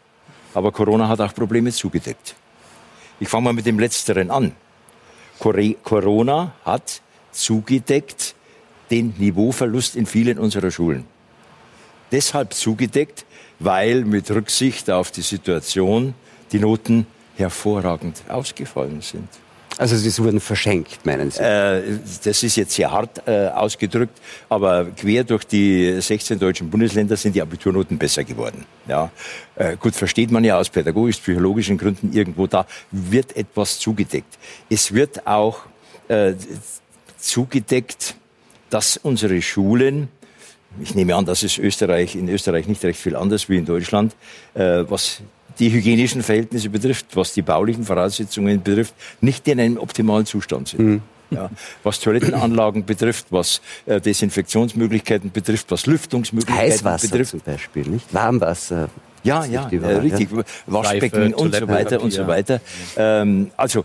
aber 0.54 0.72
Corona 0.72 1.10
hat 1.10 1.20
auch 1.20 1.34
Probleme 1.34 1.72
zugedeckt. 1.72 2.36
Ich 3.20 3.28
fange 3.28 3.46
mal 3.46 3.54
mit 3.54 3.66
dem 3.66 3.80
Letzteren 3.80 4.32
an. 4.32 4.54
Corona 5.40 6.54
hat 6.64 7.02
zugedeckt 7.32 8.36
den 8.90 9.14
Niveauverlust 9.18 9.96
in 9.96 10.06
vielen 10.06 10.40
unserer 10.40 10.72
Schulen. 10.72 11.06
Deshalb 12.12 12.54
zugedeckt, 12.54 13.26
weil 13.60 14.06
mit 14.06 14.32
Rücksicht 14.32 14.90
auf 14.90 15.12
die 15.12 15.22
Situation 15.22 16.14
die 16.52 16.60
Noten 16.60 17.06
hervorragend 17.36 18.24
ausgefallen 18.30 19.02
sind. 19.02 19.28
Also 19.78 19.96
sie 19.96 20.24
wurden 20.24 20.40
verschenkt, 20.40 21.06
meinen 21.06 21.30
Sie? 21.30 21.42
Äh, 21.42 22.00
das 22.24 22.42
ist 22.42 22.56
jetzt 22.56 22.74
sehr 22.74 22.92
hart 22.92 23.28
äh, 23.28 23.48
ausgedrückt, 23.50 24.20
aber 24.50 24.86
quer 24.86 25.24
durch 25.24 25.46
die 25.46 26.02
16 26.02 26.40
deutschen 26.40 26.70
Bundesländer 26.70 27.16
sind 27.16 27.36
die 27.36 27.42
Abiturnoten 27.42 27.98
besser 27.98 28.24
geworden. 28.24 28.66
Ja, 28.88 29.12
äh, 29.56 29.78
gut 29.78 29.94
versteht 29.94 30.32
man 30.32 30.44
ja 30.44 30.58
aus 30.58 30.70
pädagogisch-psychologischen 30.70 31.78
Gründen 31.78 32.12
irgendwo 32.12 32.48
da 32.48 32.66
wird 32.92 33.36
etwas 33.36 33.78
zugedeckt. 33.78 34.40
Es 34.70 34.94
wird 34.94 35.28
auch 35.28 35.60
äh, 36.08 36.34
zugedeckt, 37.20 38.16
dass 38.72 38.98
unsere 38.98 39.42
Schulen 39.42 40.10
ich 40.82 40.96
nehme 40.96 41.16
an, 41.16 41.26
das 41.26 41.44
ist 41.44 41.58
Österreich, 41.58 42.16
in 42.16 42.30
Österreich 42.30 42.68
nicht 42.68 42.84
recht 42.84 43.00
viel 43.00 43.16
anders 43.16 43.50
wie 43.50 43.58
in 43.58 43.66
Deutschland, 43.66 44.16
äh, 44.54 44.84
was 44.88 45.22
die 45.60 45.72
hygienischen 45.72 46.24
Verhältnisse 46.24 46.70
betrifft, 46.70 47.16
was 47.16 47.34
die 47.34 47.42
baulichen 47.42 47.84
Voraussetzungen 47.84 48.62
betrifft, 48.62 48.94
nicht 49.22 49.48
in 49.48 49.60
einem 49.60 49.78
optimalen 49.78 50.26
Zustand 50.26 50.70
sind. 50.70 50.80
Mhm. 50.80 51.02
Ja, 51.30 51.50
was 51.84 52.00
Toilettenanlagen 52.00 52.86
betrifft, 52.86 53.28
was 53.32 53.62
äh, 53.86 54.00
Desinfektionsmöglichkeiten 54.00 55.30
betrifft, 55.32 55.70
was 55.72 55.86
Lüftungsmöglichkeiten 55.86 56.72
Heißwasser 56.72 57.10
betrifft. 57.10 57.32
zum 57.32 57.42
Beispiel, 57.42 57.86
nicht? 57.86 58.14
Warmwasser. 58.14 58.90
Ja, 59.24 59.44
ja, 59.44 59.70
äh, 59.70 59.96
richtig. 59.98 60.30
Waschbecken 60.68 61.34
und 61.34 61.54
so 61.54 61.68
weiter 61.68 62.02
und 62.02 62.12
so 62.12 62.28
weiter. 62.28 62.62
Ähm, 62.96 63.52
also, 63.58 63.84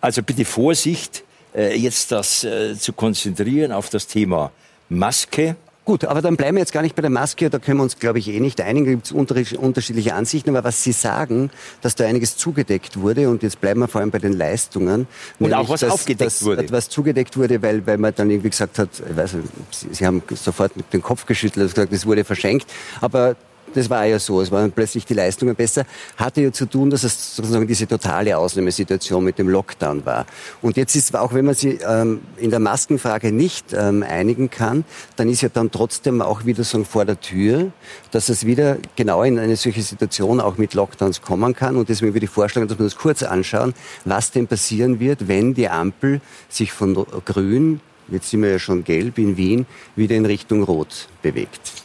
also 0.00 0.22
bitte 0.22 0.44
Vorsicht, 0.44 1.24
äh, 1.54 1.76
jetzt 1.76 2.12
das 2.12 2.44
äh, 2.44 2.76
zu 2.76 2.92
konzentrieren 2.92 3.72
auf 3.72 3.88
das 3.90 4.06
Thema 4.06 4.52
Maske 4.88 5.56
Gut, 5.84 6.06
aber 6.06 6.22
dann 6.22 6.36
bleiben 6.36 6.56
wir 6.56 6.60
jetzt 6.60 6.72
gar 6.72 6.80
nicht 6.80 6.96
bei 6.96 7.02
der 7.02 7.10
Maske, 7.10 7.50
da 7.50 7.58
können 7.58 7.76
wir 7.76 7.82
uns, 7.82 7.98
glaube 7.98 8.18
ich, 8.18 8.28
eh 8.28 8.40
nicht 8.40 8.58
einigen, 8.62 8.86
da 8.86 8.92
gibt 8.92 9.06
es 9.06 9.12
unterschiedliche 9.12 10.14
Ansichten, 10.14 10.48
aber 10.50 10.64
was 10.64 10.82
Sie 10.82 10.92
sagen, 10.92 11.50
dass 11.82 11.94
da 11.94 12.06
einiges 12.06 12.38
zugedeckt 12.38 12.98
wurde 12.98 13.28
und 13.28 13.42
jetzt 13.42 13.60
bleiben 13.60 13.80
wir 13.80 13.88
vor 13.88 14.00
allem 14.00 14.10
bei 14.10 14.18
den 14.18 14.32
Leistungen. 14.32 15.06
Und 15.38 15.52
auch 15.52 15.68
was 15.68 15.80
dass, 15.80 15.92
aufgedeckt 15.92 16.26
dass, 16.26 16.42
wurde. 16.42 16.66
Was 16.70 16.88
zugedeckt 16.88 17.36
wurde, 17.36 17.60
weil, 17.60 17.86
weil 17.86 17.98
man 17.98 18.14
dann 18.14 18.30
irgendwie 18.30 18.48
gesagt 18.48 18.78
hat, 18.78 18.88
ich 19.10 19.14
weiß 19.14 19.34
nicht, 19.34 19.48
Sie, 19.72 19.88
Sie 19.92 20.06
haben 20.06 20.22
sofort 20.34 20.74
mit 20.74 20.90
dem 20.94 21.02
Kopf 21.02 21.26
geschüttelt 21.26 21.66
und 21.66 21.74
gesagt, 21.74 21.92
es 21.92 22.06
wurde 22.06 22.24
verschenkt, 22.24 22.66
aber 23.02 23.36
das 23.74 23.90
war 23.90 24.04
ja 24.06 24.18
so, 24.18 24.40
es 24.40 24.50
waren 24.50 24.72
plötzlich 24.72 25.04
die 25.04 25.14
Leistungen 25.14 25.54
besser, 25.54 25.84
hatte 26.16 26.40
ja 26.40 26.52
zu 26.52 26.66
tun, 26.66 26.90
dass 26.90 27.04
es 27.04 27.36
sozusagen 27.36 27.66
diese 27.66 27.86
totale 27.86 28.36
Ausnahmesituation 28.36 29.22
mit 29.22 29.38
dem 29.38 29.48
Lockdown 29.48 30.06
war. 30.06 30.26
Und 30.62 30.76
jetzt 30.76 30.94
ist, 30.96 31.14
auch 31.16 31.34
wenn 31.34 31.44
man 31.44 31.54
sich 31.54 31.80
ähm, 31.86 32.20
in 32.36 32.50
der 32.50 32.60
Maskenfrage 32.60 33.32
nicht 33.32 33.72
ähm, 33.72 34.02
einigen 34.02 34.50
kann, 34.50 34.84
dann 35.16 35.28
ist 35.28 35.42
ja 35.42 35.48
dann 35.48 35.70
trotzdem 35.70 36.22
auch 36.22 36.44
wieder 36.44 36.64
so 36.64 36.84
vor 36.84 37.04
der 37.04 37.20
Tür, 37.20 37.72
dass 38.10 38.28
es 38.28 38.46
wieder 38.46 38.78
genau 38.96 39.22
in 39.22 39.38
eine 39.38 39.56
solche 39.56 39.82
Situation 39.82 40.40
auch 40.40 40.56
mit 40.56 40.74
Lockdowns 40.74 41.22
kommen 41.22 41.54
kann. 41.54 41.76
Und 41.76 41.88
deswegen 41.88 42.14
würde 42.14 42.24
ich 42.24 42.30
vorschlagen, 42.30 42.68
dass 42.68 42.78
wir 42.78 42.84
uns 42.84 42.96
kurz 42.96 43.22
anschauen, 43.22 43.74
was 44.04 44.30
denn 44.30 44.46
passieren 44.46 45.00
wird, 45.00 45.28
wenn 45.28 45.54
die 45.54 45.68
Ampel 45.68 46.20
sich 46.48 46.72
von 46.72 46.94
grün, 47.24 47.80
jetzt 48.08 48.30
sind 48.30 48.42
wir 48.42 48.50
ja 48.50 48.58
schon 48.58 48.84
gelb 48.84 49.18
in 49.18 49.36
Wien, 49.36 49.66
wieder 49.96 50.14
in 50.14 50.26
Richtung 50.26 50.62
rot 50.62 51.08
bewegt. 51.22 51.84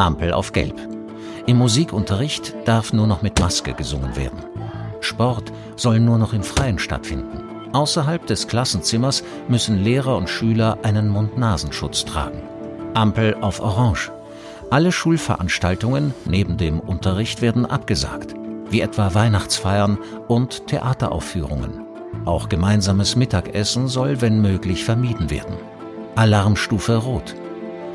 Ampel 0.00 0.32
auf 0.32 0.52
Gelb. 0.52 0.80
Im 1.46 1.58
Musikunterricht 1.58 2.54
darf 2.64 2.94
nur 2.94 3.06
noch 3.06 3.20
mit 3.20 3.38
Maske 3.38 3.74
gesungen 3.74 4.16
werden. 4.16 4.38
Sport 5.00 5.52
soll 5.76 6.00
nur 6.00 6.16
noch 6.16 6.32
im 6.32 6.42
Freien 6.42 6.78
stattfinden. 6.78 7.42
Außerhalb 7.72 8.26
des 8.26 8.48
Klassenzimmers 8.48 9.22
müssen 9.48 9.84
Lehrer 9.84 10.16
und 10.16 10.30
Schüler 10.30 10.78
einen 10.82 11.08
Mund-Nasenschutz 11.08 12.06
tragen. 12.06 12.40
Ampel 12.94 13.36
auf 13.42 13.60
Orange. 13.60 14.10
Alle 14.70 14.90
Schulveranstaltungen 14.90 16.14
neben 16.24 16.56
dem 16.56 16.80
Unterricht 16.80 17.42
werden 17.42 17.66
abgesagt, 17.66 18.34
wie 18.70 18.80
etwa 18.80 19.14
Weihnachtsfeiern 19.14 19.98
und 20.28 20.66
Theateraufführungen. 20.66 21.84
Auch 22.24 22.48
gemeinsames 22.48 23.16
Mittagessen 23.16 23.86
soll, 23.86 24.22
wenn 24.22 24.40
möglich, 24.40 24.84
vermieden 24.84 25.28
werden. 25.28 25.56
Alarmstufe 26.16 26.96
Rot. 26.96 27.34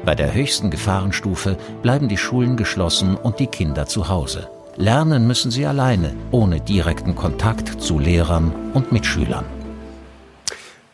Bei 0.06 0.14
der 0.14 0.36
höchsten 0.36 0.70
Gefahrenstufe 0.70 1.58
bleiben 1.82 2.08
die 2.08 2.18
Schulen 2.18 2.58
geschlossen 2.58 3.16
und 3.16 3.40
die 3.40 3.48
Kinder 3.48 3.88
zu 3.88 4.08
Hause. 4.08 4.48
Lernen 4.78 5.26
müssen 5.26 5.50
sie 5.50 5.66
alleine, 5.66 6.14
ohne 6.30 6.62
direkten 6.62 7.16
Kontakt 7.16 7.82
zu 7.82 7.98
Lehrern 7.98 8.54
und 8.76 8.92
Mitschülern. 8.92 9.46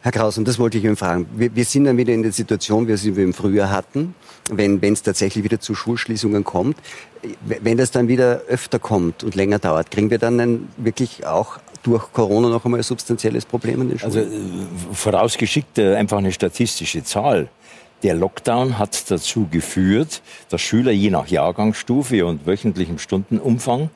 Herr 0.04 0.14
Kraus, 0.14 0.38
und 0.38 0.48
das 0.48 0.58
wollte 0.58 0.78
ich 0.78 0.86
Ihnen 0.86 0.96
fragen. 0.96 1.28
Wir, 1.36 1.54
wir 1.54 1.66
sind 1.66 1.84
dann 1.84 1.98
wieder 1.98 2.14
in 2.14 2.24
der 2.24 2.32
Situation, 2.32 2.86
wie 2.86 2.90
wir 2.90 2.98
sie 2.98 3.10
im 3.10 3.34
Frühjahr 3.34 3.70
hatten, 3.70 4.16
wenn 4.50 4.82
es 4.82 5.04
tatsächlich 5.04 5.44
wieder 5.44 5.60
zu 5.60 5.76
Schulschließungen 5.76 6.46
kommt. 6.46 6.78
Wenn 7.42 7.78
das 7.78 7.92
dann 7.92 8.08
wieder 8.08 8.42
öfter 8.48 8.80
kommt 8.80 9.26
und 9.26 9.36
länger 9.36 9.60
dauert, 9.60 9.92
kriegen 9.92 10.10
wir 10.10 10.20
dann 10.20 10.40
ein, 10.40 10.70
wirklich 10.78 11.28
auch 11.28 11.60
durch 11.84 12.14
Corona 12.14 12.48
noch 12.50 12.64
einmal 12.64 12.80
ein 12.80 12.84
substanzielles 12.84 13.46
Problem 13.46 13.82
in 13.82 13.90
den 13.90 14.00
Schulen? 14.00 14.16
Also 14.16 14.20
äh, 14.22 14.94
vorausgeschickt 14.94 15.78
äh, 15.78 15.96
einfach 15.96 16.18
eine 16.18 16.32
statistische 16.32 17.04
Zahl. 17.04 17.50
Der 18.04 18.16
Lockdown 18.16 18.80
hat 18.80 19.12
dazu 19.12 19.48
geführt, 19.50 20.22
dass 20.50 20.62
Schüler 20.62 20.92
je 20.92 21.12
nach 21.12 21.28
Jahrgangsstufe 21.28 22.26
und 22.26 22.48
wöchentlichem 22.48 22.98
Stundenumfang 22.98 23.92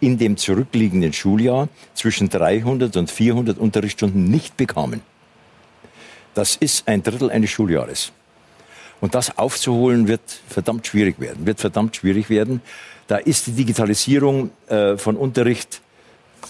in 0.00 0.18
dem 0.18 0.36
zurückliegenden 0.36 1.12
Schuljahr 1.12 1.68
zwischen 1.94 2.28
300 2.28 2.96
und 2.96 3.10
400 3.10 3.58
Unterrichtsstunden 3.58 4.24
nicht 4.24 4.56
bekamen. 4.56 5.02
Das 6.34 6.56
ist 6.56 6.88
ein 6.88 7.04
Drittel 7.04 7.30
eines 7.30 7.50
Schuljahres. 7.50 8.12
Und 9.00 9.14
das 9.14 9.38
aufzuholen 9.38 10.08
wird 10.08 10.22
verdammt 10.48 10.86
schwierig 10.86 11.20
werden, 11.20 11.46
wird 11.46 11.60
verdammt 11.60 11.94
schwierig 11.94 12.30
werden. 12.30 12.60
Da 13.06 13.18
ist 13.18 13.46
die 13.46 13.52
Digitalisierung 13.52 14.50
äh, 14.66 14.96
von 14.96 15.16
Unterricht 15.16 15.80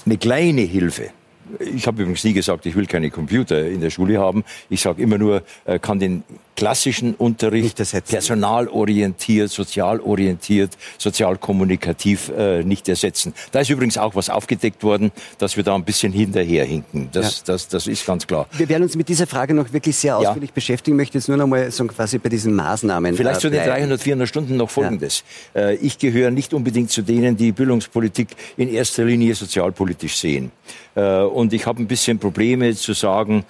eine 0.06 0.16
kleine 0.16 0.62
Hilfe. 0.62 1.10
Ich 1.58 1.86
habe 1.86 2.00
übrigens 2.02 2.24
nie 2.24 2.32
gesagt, 2.32 2.64
ich 2.64 2.74
will 2.74 2.86
keine 2.86 3.10
Computer 3.10 3.66
in 3.66 3.80
der 3.80 3.90
Schule 3.90 4.18
haben. 4.18 4.44
Ich 4.70 4.80
sage 4.80 5.02
immer 5.02 5.18
nur, 5.18 5.42
äh, 5.66 5.78
kann 5.78 5.98
den 5.98 6.24
klassischen 6.56 7.14
Unterricht 7.14 7.76
personalorientiert, 8.08 9.50
sozialorientiert, 9.50 10.76
sozialkommunikativ 10.98 12.30
äh, 12.36 12.62
nicht 12.62 12.88
ersetzen. 12.88 13.34
Da 13.52 13.60
ist 13.60 13.70
übrigens 13.70 13.98
auch 13.98 14.14
was 14.14 14.30
aufgedeckt 14.30 14.82
worden, 14.82 15.12
dass 15.38 15.56
wir 15.56 15.64
da 15.64 15.74
ein 15.74 15.84
bisschen 15.84 16.12
hinterherhinken. 16.12 17.08
Das, 17.12 17.38
ja. 17.38 17.42
das, 17.46 17.68
das 17.68 17.86
ist 17.86 18.06
ganz 18.06 18.26
klar. 18.26 18.46
Wir 18.52 18.68
werden 18.68 18.84
uns 18.84 18.96
mit 18.96 19.08
dieser 19.08 19.26
Frage 19.26 19.54
noch 19.54 19.72
wirklich 19.72 19.96
sehr 19.96 20.16
ausführlich 20.16 20.50
ja. 20.50 20.54
beschäftigen. 20.54 20.96
Ich 20.96 21.02
möchte 21.02 21.18
jetzt 21.18 21.28
nur 21.28 21.36
noch 21.36 21.46
mal 21.46 21.70
so 21.70 21.84
quasi 21.86 22.18
bei 22.18 22.28
diesen 22.28 22.54
Maßnahmen. 22.54 23.16
Vielleicht 23.16 23.38
äh, 23.38 23.42
zu 23.42 23.50
den 23.50 23.64
300, 23.64 24.00
400 24.00 24.28
Stunden 24.28 24.56
noch 24.56 24.70
Folgendes. 24.70 25.24
Ja. 25.54 25.68
Äh, 25.68 25.74
ich 25.76 25.98
gehöre 25.98 26.30
nicht 26.30 26.54
unbedingt 26.54 26.90
zu 26.90 27.02
denen, 27.02 27.36
die 27.36 27.52
Bildungspolitik 27.52 28.28
in 28.56 28.68
erster 28.68 29.04
Linie 29.04 29.34
sozialpolitisch 29.34 30.16
sehen. 30.16 30.52
Äh, 30.94 31.20
und 31.20 31.52
ich 31.52 31.66
habe 31.66 31.82
ein 31.82 31.86
bisschen 31.86 32.18
Probleme 32.18 32.74
zu 32.74 32.92
sagen, 32.92 33.44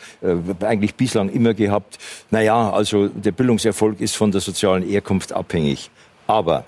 eigentlich 0.61 0.95
bislang 0.95 1.29
immer 1.29 1.55
gehabt, 1.55 1.99
naja, 2.31 2.71
also 2.71 2.94
der 2.95 3.33
Bildungserfolg 3.33 4.01
ist 4.01 4.17
von 4.17 4.31
der 4.31 4.41
sozialen 4.41 4.83
Herkunft 4.83 5.33
abhängig. 5.33 5.91
Aber 6.27 6.65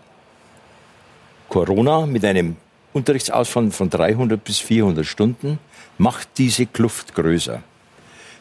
Corona 1.48 2.06
mit 2.06 2.24
einem 2.24 2.56
Unterrichtsausfall 2.92 3.70
von 3.70 3.90
300 3.90 4.42
bis 4.42 4.58
400 4.58 5.04
Stunden 5.04 5.58
macht 5.98 6.28
diese 6.38 6.66
Kluft 6.66 7.14
größer. 7.14 7.62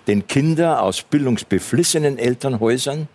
Denn 0.08 0.28
Kinder 0.28 0.82
aus 0.82 1.02
bildungsbeflissenen 1.02 2.18
Elternhäusern, 2.18 3.08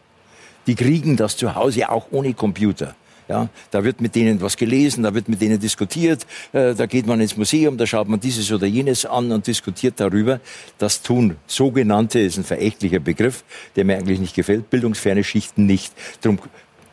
die 0.67 0.75
kriegen 0.75 1.17
das 1.17 1.37
zu 1.37 1.55
Hause 1.55 1.91
auch 1.91 2.07
ohne 2.11 2.35
Computer. 2.35 2.95
Ja, 3.31 3.49
da 3.71 3.85
wird 3.85 4.01
mit 4.01 4.17
denen 4.17 4.41
was 4.41 4.57
gelesen, 4.57 5.05
da 5.05 5.15
wird 5.15 5.29
mit 5.29 5.41
denen 5.41 5.61
diskutiert, 5.61 6.27
äh, 6.53 6.75
da 6.75 6.87
geht 6.87 7.07
man 7.07 7.21
ins 7.21 7.37
Museum, 7.37 7.77
da 7.77 7.87
schaut 7.87 8.09
man 8.09 8.19
dieses 8.19 8.51
oder 8.51 8.67
jenes 8.67 9.07
an 9.07 9.31
und 9.31 9.47
diskutiert 9.47 10.01
darüber. 10.01 10.41
Das 10.79 11.03
tun 11.03 11.37
sogenannte, 11.47 12.19
ist 12.19 12.39
ein 12.39 12.45
verächtlicher 12.45 12.99
Begriff, 12.99 13.45
der 13.77 13.85
mir 13.85 13.99
eigentlich 13.99 14.19
nicht 14.19 14.35
gefällt, 14.35 14.69
bildungsferne 14.69 15.23
Schichten 15.23 15.65
nicht. 15.65 15.93
Darum 16.23 16.41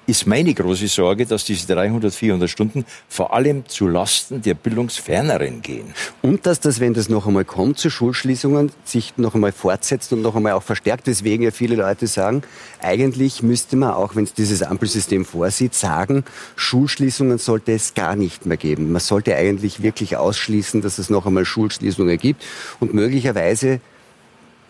ist 0.08 0.26
meine 0.26 0.54
große 0.54 0.88
Sorge, 0.88 1.26
dass 1.26 1.44
diese 1.44 1.68
300, 1.68 2.14
400 2.14 2.50
Stunden 2.50 2.86
vor 3.10 3.34
allem 3.34 3.68
zu 3.68 3.88
Lasten 3.88 4.42
der 4.42 4.54
Bildungsferneren 4.54 5.62
gehen. 5.62 5.94
Und 6.22 6.46
dass 6.46 6.62
das, 6.62 6.80
wenn 6.80 6.94
das 6.94 7.10
noch 7.10 7.28
einmal 7.28 7.44
kommt 7.46 7.78
zu 7.78 7.90
Schulschließungen, 7.90 8.72
sich 8.86 9.18
noch 9.18 9.36
einmal 9.36 9.52
fortsetzt 9.52 10.14
und 10.14 10.22
noch 10.22 10.36
einmal 10.36 10.54
auch 10.54 10.64
verstärkt. 10.64 11.08
Deswegen 11.08 11.44
ja 11.44 11.52
viele 11.52 11.76
Leute 11.76 12.08
sagen, 12.08 12.42
eigentlich 12.82 13.44
müsste 13.44 13.76
man, 13.76 13.92
auch 13.92 14.16
wenn 14.16 14.24
es 14.24 14.34
dieses 14.34 14.64
Ampelsystem 14.64 15.26
vorsieht, 15.26 15.74
sagen, 15.74 16.24
Schulschließungen 16.56 17.38
sollte 17.38 17.74
es 17.74 17.94
gar 17.94 18.16
nicht 18.16 18.46
mehr 18.46 18.58
geben. 18.58 18.92
Man 18.94 19.02
sollte 19.02 19.36
eigentlich 19.36 19.84
wirklich 19.84 20.16
ausschließen, 20.16 20.82
dass 20.82 21.00
es 21.00 21.10
noch 21.10 21.26
einmal 21.26 21.44
Schulschließungen 21.46 22.18
gibt 22.18 22.44
und 22.80 22.94
möglicherweise 22.94 23.82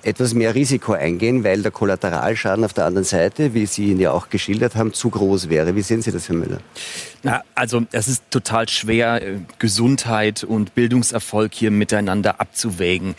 etwas 0.07 0.33
mehr 0.33 0.55
Risiko 0.55 0.93
eingehen, 0.93 1.43
weil 1.43 1.61
der 1.61 1.71
Kollateralschaden 1.71 2.63
auf 2.63 2.73
der 2.73 2.85
anderen 2.85 3.03
Seite, 3.03 3.53
wie 3.53 3.65
Sie 3.65 3.91
ihn 3.91 3.99
ja 3.99 4.11
auch 4.11 4.29
geschildert 4.29 4.75
haben, 4.75 4.93
zu 4.93 5.09
groß 5.09 5.49
wäre. 5.49 5.75
Wie 5.75 5.81
sehen 5.81 6.01
Sie 6.01 6.11
das, 6.11 6.29
Herr 6.29 6.35
Müller? 6.35 6.59
Na, 7.23 7.43
also 7.55 7.83
es 7.91 8.07
ist 8.07 8.23
total 8.29 8.69
schwer, 8.69 9.21
äh, 9.21 9.39
Gesundheit 9.59 10.45
und 10.45 10.75
Bildungserfolg 10.75 11.53
hier 11.53 11.71
miteinander 11.71 12.39
abzuwägen. 12.39 13.15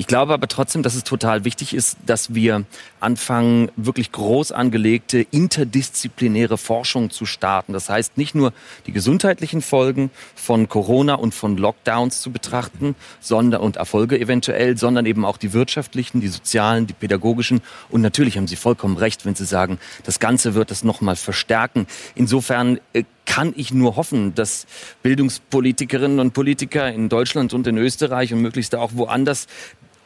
Ich 0.00 0.06
glaube 0.06 0.32
aber 0.32 0.46
trotzdem, 0.46 0.84
dass 0.84 0.94
es 0.94 1.02
total 1.02 1.44
wichtig 1.44 1.74
ist, 1.74 1.98
dass 2.06 2.32
wir 2.32 2.64
anfangen, 3.00 3.72
wirklich 3.74 4.12
groß 4.12 4.52
angelegte 4.52 5.26
interdisziplinäre 5.32 6.56
Forschung 6.56 7.10
zu 7.10 7.26
starten. 7.26 7.72
Das 7.72 7.88
heißt, 7.88 8.16
nicht 8.16 8.36
nur 8.36 8.52
die 8.86 8.92
gesundheitlichen 8.92 9.60
Folgen 9.60 10.10
von 10.36 10.68
Corona 10.68 11.14
und 11.14 11.34
von 11.34 11.56
Lockdowns 11.56 12.20
zu 12.20 12.30
betrachten, 12.30 12.94
sondern 13.18 13.60
und 13.60 13.76
Erfolge 13.76 14.20
eventuell, 14.20 14.78
sondern 14.78 15.04
eben 15.04 15.24
auch 15.24 15.36
die 15.36 15.52
wirtschaftlichen, 15.52 16.20
die 16.20 16.28
sozialen, 16.28 16.86
die 16.86 16.92
pädagogischen. 16.94 17.60
Und 17.90 18.00
natürlich 18.00 18.36
haben 18.36 18.46
Sie 18.46 18.54
vollkommen 18.56 18.98
recht, 18.98 19.26
wenn 19.26 19.34
Sie 19.34 19.46
sagen, 19.46 19.80
das 20.04 20.20
Ganze 20.20 20.54
wird 20.54 20.70
das 20.70 20.84
nochmal 20.84 21.16
verstärken. 21.16 21.88
Insofern 22.14 22.78
äh, 22.92 23.02
kann 23.26 23.52
ich 23.56 23.74
nur 23.74 23.96
hoffen, 23.96 24.34
dass 24.34 24.66
Bildungspolitikerinnen 25.02 26.18
und 26.18 26.32
Politiker 26.32 26.90
in 26.90 27.08
Deutschland 27.08 27.52
und 27.52 27.66
in 27.66 27.76
Österreich 27.76 28.32
und 28.32 28.40
möglichst 28.40 28.74
auch 28.74 28.92
woanders 28.94 29.48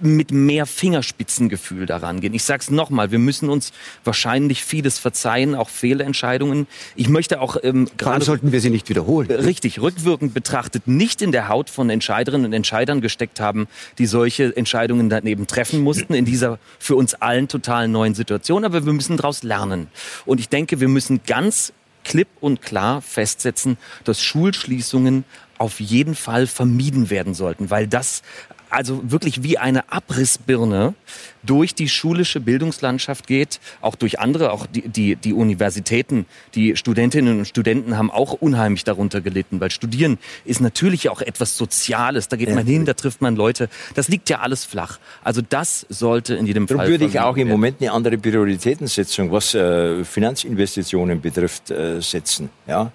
mit 0.02 0.30
mehr 0.30 0.66
Fingerspitzengefühl 0.66 1.86
daran 1.86 2.20
gehen. 2.20 2.34
Ich 2.34 2.44
sage 2.44 2.60
es 2.60 2.70
nochmal, 2.70 3.10
wir 3.10 3.18
müssen 3.18 3.48
uns 3.48 3.72
wahrscheinlich 4.04 4.64
vieles 4.64 4.98
verzeihen, 4.98 5.54
auch 5.54 5.68
Fehlentscheidungen. 5.68 6.66
Ich 6.96 7.08
möchte 7.08 7.40
auch 7.40 7.56
ähm, 7.62 7.88
gerade 7.96 8.24
sollten 8.24 8.52
wir 8.52 8.60
sie 8.60 8.70
nicht 8.70 8.88
wiederholen. 8.88 9.30
Richtig, 9.30 9.80
rückwirkend 9.80 10.34
betrachtet 10.34 10.86
nicht 10.86 11.22
in 11.22 11.32
der 11.32 11.48
Haut 11.48 11.70
von 11.70 11.90
Entscheiderinnen 11.90 12.46
und 12.46 12.52
Entscheidern 12.52 13.00
gesteckt 13.00 13.40
haben, 13.40 13.68
die 13.98 14.06
solche 14.06 14.56
Entscheidungen 14.56 15.08
daneben 15.08 15.46
treffen 15.46 15.80
mussten 15.80 16.14
in 16.14 16.24
dieser 16.24 16.58
für 16.78 16.96
uns 16.96 17.14
allen 17.14 17.48
total 17.48 17.88
neuen 17.88 18.14
Situation. 18.14 18.64
Aber 18.64 18.84
wir 18.84 18.92
müssen 18.92 19.16
daraus 19.16 19.42
lernen. 19.42 19.88
Und 20.26 20.40
ich 20.40 20.48
denke, 20.48 20.80
wir 20.80 20.88
müssen 20.88 21.20
ganz 21.26 21.72
klipp 22.04 22.28
und 22.40 22.62
klar 22.62 23.00
festsetzen, 23.00 23.78
dass 24.04 24.20
Schulschließungen 24.22 25.24
auf 25.58 25.78
jeden 25.78 26.16
Fall 26.16 26.48
vermieden 26.48 27.08
werden 27.08 27.34
sollten, 27.34 27.70
weil 27.70 27.86
das 27.86 28.22
also 28.72 29.00
wirklich 29.04 29.42
wie 29.42 29.58
eine 29.58 29.92
Abrissbirne 29.92 30.94
durch 31.42 31.74
die 31.74 31.88
schulische 31.88 32.40
Bildungslandschaft 32.40 33.26
geht, 33.26 33.60
auch 33.80 33.96
durch 33.96 34.18
andere, 34.18 34.52
auch 34.52 34.66
die, 34.66 34.88
die, 34.88 35.16
die 35.16 35.32
Universitäten, 35.34 36.26
die 36.54 36.76
Studentinnen 36.76 37.40
und 37.40 37.44
Studenten 37.44 37.98
haben 37.98 38.10
auch 38.10 38.32
unheimlich 38.32 38.84
darunter 38.84 39.20
gelitten, 39.20 39.60
weil 39.60 39.70
Studieren 39.70 40.18
ist 40.44 40.60
natürlich 40.60 41.10
auch 41.10 41.20
etwas 41.20 41.56
Soziales, 41.56 42.28
da 42.28 42.36
geht 42.36 42.54
man 42.54 42.66
hin, 42.66 42.84
da 42.86 42.94
trifft 42.94 43.20
man 43.20 43.36
Leute, 43.36 43.68
das 43.94 44.08
liegt 44.08 44.30
ja 44.30 44.40
alles 44.40 44.64
flach. 44.64 44.98
Also 45.22 45.42
das 45.46 45.84
sollte 45.88 46.34
in 46.34 46.46
jedem 46.46 46.66
Darum 46.66 46.80
Fall. 46.82 46.90
würde 46.90 47.04
ich 47.04 47.20
auch 47.20 47.36
im 47.36 47.48
Moment 47.48 47.80
eine 47.80 47.92
andere 47.92 48.16
Prioritätensetzung, 48.16 49.30
was 49.30 49.54
äh, 49.54 50.04
Finanzinvestitionen 50.04 51.20
betrifft, 51.20 51.70
äh, 51.70 52.00
setzen. 52.00 52.48
Ja? 52.66 52.90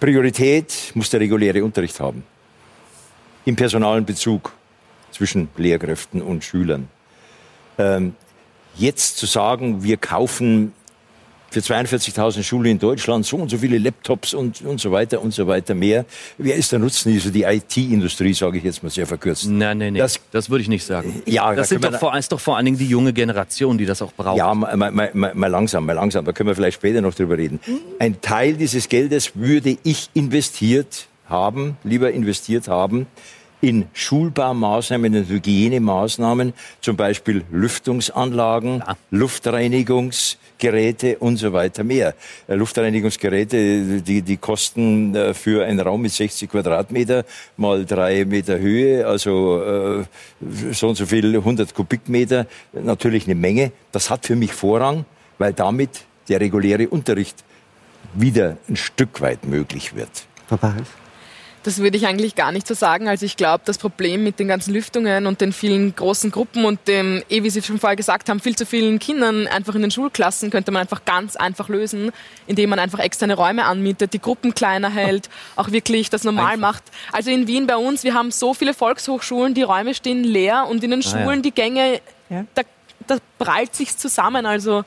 Priorität 0.00 0.92
muss 0.94 1.10
der 1.10 1.20
reguläre 1.20 1.62
Unterricht 1.62 2.00
haben. 2.00 2.24
Im 3.46 3.56
personalen 3.56 4.04
Bezug 4.04 4.52
zwischen 5.12 5.48
Lehrkräften 5.56 6.20
und 6.20 6.44
Schülern. 6.44 6.88
Ähm, 7.78 8.14
jetzt 8.76 9.16
zu 9.16 9.26
sagen, 9.26 9.82
wir 9.82 9.96
kaufen 9.96 10.72
für 11.50 11.60
42.000 11.60 12.42
Schulen 12.42 12.72
in 12.72 12.78
Deutschland 12.78 13.24
so 13.24 13.36
und 13.36 13.50
so 13.50 13.58
viele 13.58 13.78
Laptops 13.78 14.34
und, 14.34 14.60
und 14.62 14.80
so 14.80 14.92
weiter 14.92 15.22
und 15.22 15.32
so 15.32 15.46
weiter 15.46 15.74
mehr. 15.74 16.04
Wer 16.38 16.56
ist 16.56 16.72
der 16.72 16.78
Nutznießer? 16.80 17.30
Die 17.30 17.44
IT-Industrie, 17.44 18.34
sage 18.34 18.58
ich 18.58 18.64
jetzt 18.64 18.82
mal 18.82 18.90
sehr 18.90 19.06
verkürzt. 19.06 19.46
Nein, 19.46 19.78
nein, 19.78 19.92
nein. 19.92 19.94
Das, 19.94 20.20
das 20.32 20.50
würde 20.50 20.62
ich 20.62 20.68
nicht 20.68 20.84
sagen. 20.84 21.22
Ja, 21.24 21.54
das 21.54 21.68
da 21.68 21.74
sind 21.74 21.84
doch 21.84 21.98
vor, 21.98 22.16
ist 22.18 22.32
doch 22.32 22.40
vor 22.40 22.56
allen 22.56 22.66
Dingen 22.66 22.78
die 22.78 22.88
junge 22.88 23.12
Generation, 23.12 23.78
die 23.78 23.86
das 23.86 24.02
auch 24.02 24.12
braucht. 24.12 24.36
Ja, 24.36 24.52
mal, 24.54 24.76
mal, 24.76 24.90
mal, 24.90 25.34
mal 25.34 25.46
langsam, 25.46 25.86
mal 25.86 25.94
langsam. 25.94 26.24
Da 26.24 26.32
können 26.32 26.48
wir 26.48 26.56
vielleicht 26.56 26.76
später 26.76 27.00
noch 27.00 27.14
drüber 27.14 27.38
reden. 27.38 27.60
Ein 27.98 28.20
Teil 28.20 28.54
dieses 28.54 28.88
Geldes 28.88 29.32
würde 29.34 29.78
ich 29.82 30.10
investiert 30.14 31.06
haben, 31.28 31.76
lieber 31.84 32.12
investiert 32.12 32.68
haben, 32.68 33.06
in 33.60 33.86
Schulbaumaßnahmen, 33.94 35.14
in 35.14 35.28
Hygienemaßnahmen, 35.28 36.52
zum 36.80 36.96
Beispiel 36.96 37.44
Lüftungsanlagen, 37.50 38.82
Ja. 38.86 38.96
Luftreinigungsgeräte 39.10 41.18
und 41.18 41.36
so 41.36 41.52
weiter 41.52 41.84
mehr. 41.84 42.14
Äh, 42.48 42.54
Luftreinigungsgeräte, 42.54 44.02
die, 44.02 44.22
die 44.22 44.36
kosten 44.36 45.14
äh, 45.14 45.34
für 45.34 45.64
einen 45.64 45.80
Raum 45.80 46.02
mit 46.02 46.12
60 46.12 46.50
Quadratmeter 46.50 47.24
mal 47.56 47.84
drei 47.84 48.24
Meter 48.24 48.58
Höhe, 48.58 49.06
also 49.06 49.62
äh, 49.62 50.04
so 50.72 50.88
und 50.88 50.96
so 50.96 51.06
viel 51.06 51.36
100 51.36 51.74
Kubikmeter, 51.74 52.46
natürlich 52.72 53.24
eine 53.24 53.34
Menge. 53.34 53.72
Das 53.92 54.10
hat 54.10 54.26
für 54.26 54.36
mich 54.36 54.52
Vorrang, 54.52 55.04
weil 55.38 55.52
damit 55.52 56.04
der 56.28 56.40
reguläre 56.40 56.88
Unterricht 56.88 57.44
wieder 58.14 58.56
ein 58.68 58.76
Stück 58.76 59.20
weit 59.20 59.44
möglich 59.44 59.94
wird. 59.94 60.26
Frau 60.48 60.56
Barres? 60.56 60.86
Das 61.66 61.78
würde 61.80 61.96
ich 61.96 62.06
eigentlich 62.06 62.36
gar 62.36 62.52
nicht 62.52 62.64
so 62.64 62.74
sagen. 62.74 63.08
Also 63.08 63.26
ich 63.26 63.36
glaube, 63.36 63.62
das 63.64 63.76
Problem 63.76 64.22
mit 64.22 64.38
den 64.38 64.46
ganzen 64.46 64.72
Lüftungen 64.72 65.26
und 65.26 65.40
den 65.40 65.52
vielen 65.52 65.96
großen 65.96 66.30
Gruppen 66.30 66.64
und 66.64 66.78
dem, 66.86 67.24
eh 67.28 67.42
wie 67.42 67.50
Sie 67.50 67.60
schon 67.60 67.80
vorher 67.80 67.96
gesagt 67.96 68.28
haben, 68.28 68.38
viel 68.38 68.54
zu 68.54 68.64
vielen 68.64 69.00
Kindern 69.00 69.48
einfach 69.48 69.74
in 69.74 69.82
den 69.82 69.90
Schulklassen 69.90 70.50
könnte 70.50 70.70
man 70.70 70.82
einfach 70.82 71.04
ganz 71.04 71.34
einfach 71.34 71.68
lösen, 71.68 72.12
indem 72.46 72.70
man 72.70 72.78
einfach 72.78 73.00
externe 73.00 73.34
Räume 73.34 73.64
anmietet, 73.64 74.12
die 74.12 74.20
Gruppen 74.20 74.54
kleiner 74.54 74.90
hält, 74.90 75.28
auch 75.56 75.72
wirklich 75.72 76.08
das 76.08 76.22
normal 76.22 76.52
Einfach. 76.54 76.74
macht. 76.74 76.84
Also 77.10 77.32
in 77.32 77.48
Wien 77.48 77.66
bei 77.66 77.76
uns, 77.76 78.04
wir 78.04 78.14
haben 78.14 78.30
so 78.30 78.54
viele 78.54 78.72
Volkshochschulen, 78.72 79.52
die 79.52 79.62
Räume 79.64 79.92
stehen 79.94 80.22
leer 80.22 80.68
und 80.70 80.84
in 80.84 80.92
den 80.92 81.00
ja. 81.00 81.10
Schulen 81.10 81.42
die 81.42 81.50
Gänge, 81.50 82.00
Ja. 82.30 82.44
da, 82.54 82.62
da 83.08 83.18
prallt 83.38 83.74
sich's 83.74 83.96
zusammen. 83.96 84.46
Also 84.46 84.84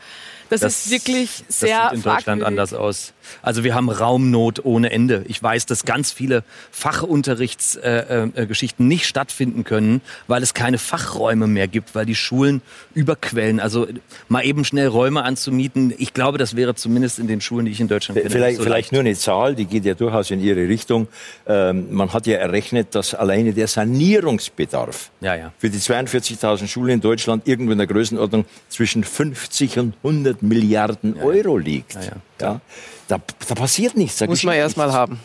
das, 0.49 0.63
ist 0.63 0.89
wirklich 0.89 1.43
sehr 1.47 1.83
das 1.83 1.89
sieht 1.91 1.97
in 1.97 2.03
Deutschland 2.03 2.41
fragwürdig. 2.41 2.47
anders 2.47 2.73
aus. 2.73 3.13
Also 3.43 3.63
wir 3.63 3.75
haben 3.75 3.89
Raumnot 3.89 4.65
ohne 4.65 4.91
Ende. 4.91 5.23
Ich 5.27 5.41
weiß, 5.41 5.67
dass 5.67 5.85
ganz 5.85 6.11
viele 6.11 6.43
Fachunterrichtsgeschichten 6.71 8.85
äh, 8.85 8.87
äh, 8.87 8.89
nicht 8.89 9.05
stattfinden 9.05 9.63
können, 9.63 10.01
weil 10.27 10.41
es 10.41 10.55
keine 10.55 10.79
Fachräume 10.79 11.45
mehr 11.45 11.67
gibt, 11.67 11.93
weil 11.93 12.07
die 12.07 12.15
Schulen 12.15 12.63
überquellen. 12.95 13.59
Also 13.59 13.87
mal 14.27 14.43
eben 14.43 14.65
schnell 14.65 14.87
Räume 14.87 15.23
anzumieten, 15.23 15.93
ich 15.97 16.13
glaube, 16.13 16.39
das 16.39 16.55
wäre 16.55 16.73
zumindest 16.73 17.19
in 17.19 17.27
den 17.27 17.41
Schulen, 17.41 17.67
die 17.67 17.71
ich 17.71 17.79
in 17.79 17.87
Deutschland 17.87 18.19
kenne, 18.19 18.31
Vielleicht, 18.31 18.53
nicht 18.53 18.57
so 18.57 18.63
vielleicht 18.63 18.87
leicht. 18.87 18.91
nur 18.93 19.01
eine 19.01 19.15
Zahl, 19.15 19.53
die 19.55 19.65
geht 19.65 19.85
ja 19.85 19.93
durchaus 19.93 20.31
in 20.31 20.41
Ihre 20.41 20.67
Richtung. 20.67 21.07
Ähm, 21.45 21.93
man 21.93 22.11
hat 22.13 22.25
ja 22.25 22.37
errechnet, 22.37 22.95
dass 22.95 23.13
alleine 23.13 23.53
der 23.53 23.67
Sanierungsbedarf 23.67 25.11
Ja, 25.21 25.35
ja. 25.35 25.53
für 25.57 25.69
die 25.69 25.77
42.000 25.77 26.67
Schulen 26.67 26.95
in 26.95 27.01
Deutschland 27.01 27.47
irgendwo 27.47 27.73
in 27.73 27.77
der 27.77 27.87
Größenordnung 27.87 28.38
zwischen 28.69 29.03
50 29.03 29.79
und 29.79 29.93
100 30.03 30.41
Milliarden 30.43 31.17
Euro 31.21 31.57
liegt. 31.57 31.95
Ja, 31.95 32.01
ja. 32.01 32.11
Ja, 32.41 32.61
Da, 33.07 33.19
da 33.47 33.55
passiert 33.55 33.95
nichts. 33.97 34.17
Da 34.17 34.25
Muss 34.27 34.43
man 34.43 34.51
geschieht 34.53 34.61
erst 34.63 34.77
mal 34.77 34.85
nichts. 34.85 34.97
haben. 34.97 35.19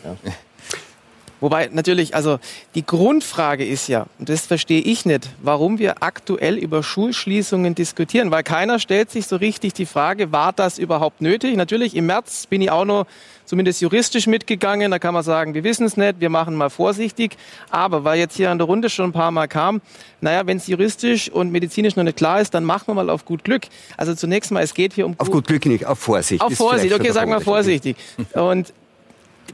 Wobei 1.45 1.69
natürlich, 1.71 2.15
also 2.15 2.39
die 2.73 2.83
Grundfrage 2.83 3.63
ist 3.63 3.87
ja, 3.87 4.07
und 4.17 4.29
das 4.29 4.47
verstehe 4.47 4.81
ich 4.81 5.05
nicht, 5.05 5.29
warum 5.43 5.77
wir 5.77 6.01
aktuell 6.01 6.55
über 6.57 6.81
Schulschließungen 6.81 7.75
diskutieren, 7.75 8.31
weil 8.31 8.41
keiner 8.41 8.79
stellt 8.79 9.11
sich 9.11 9.27
so 9.27 9.35
richtig 9.35 9.73
die 9.73 9.85
Frage, 9.85 10.31
war 10.31 10.53
das 10.53 10.79
überhaupt 10.79 11.21
nötig? 11.21 11.55
Natürlich, 11.55 11.95
im 11.95 12.07
März 12.07 12.47
bin 12.47 12.63
ich 12.63 12.71
auch 12.71 12.85
noch 12.85 13.05
zumindest 13.45 13.79
juristisch 13.79 14.25
mitgegangen, 14.25 14.89
da 14.89 14.97
kann 14.97 15.13
man 15.13 15.21
sagen, 15.21 15.53
wir 15.53 15.63
wissen 15.63 15.85
es 15.85 15.97
nicht, 15.97 16.19
wir 16.19 16.31
machen 16.31 16.55
mal 16.55 16.71
vorsichtig, 16.71 17.37
aber 17.69 18.03
weil 18.03 18.17
jetzt 18.17 18.35
hier 18.35 18.49
an 18.49 18.57
der 18.57 18.65
Runde 18.65 18.89
schon 18.89 19.11
ein 19.11 19.13
paar 19.13 19.29
Mal 19.29 19.47
kam, 19.47 19.81
naja, 20.21 20.47
wenn 20.47 20.57
es 20.57 20.65
juristisch 20.65 21.29
und 21.29 21.51
medizinisch 21.51 21.95
noch 21.95 22.05
nicht 22.05 22.17
klar 22.17 22.41
ist, 22.41 22.55
dann 22.55 22.63
machen 22.63 22.87
wir 22.87 22.95
mal 22.95 23.11
auf 23.11 23.23
gut 23.23 23.43
Glück. 23.43 23.67
Also 23.97 24.15
zunächst 24.15 24.51
mal, 24.51 24.63
es 24.63 24.73
geht 24.73 24.93
hier 24.93 25.05
um 25.05 25.13
Auf 25.19 25.29
gut 25.29 25.45
Glück 25.45 25.67
nicht, 25.67 25.85
auf 25.85 25.99
Vorsicht. 25.99 26.41
auf 26.41 26.55
Vorsicht, 26.55 26.91
okay, 26.91 27.11
sagen 27.11 27.29
wir 27.29 27.39
vorsichtig. 27.39 27.97
Und 28.33 28.73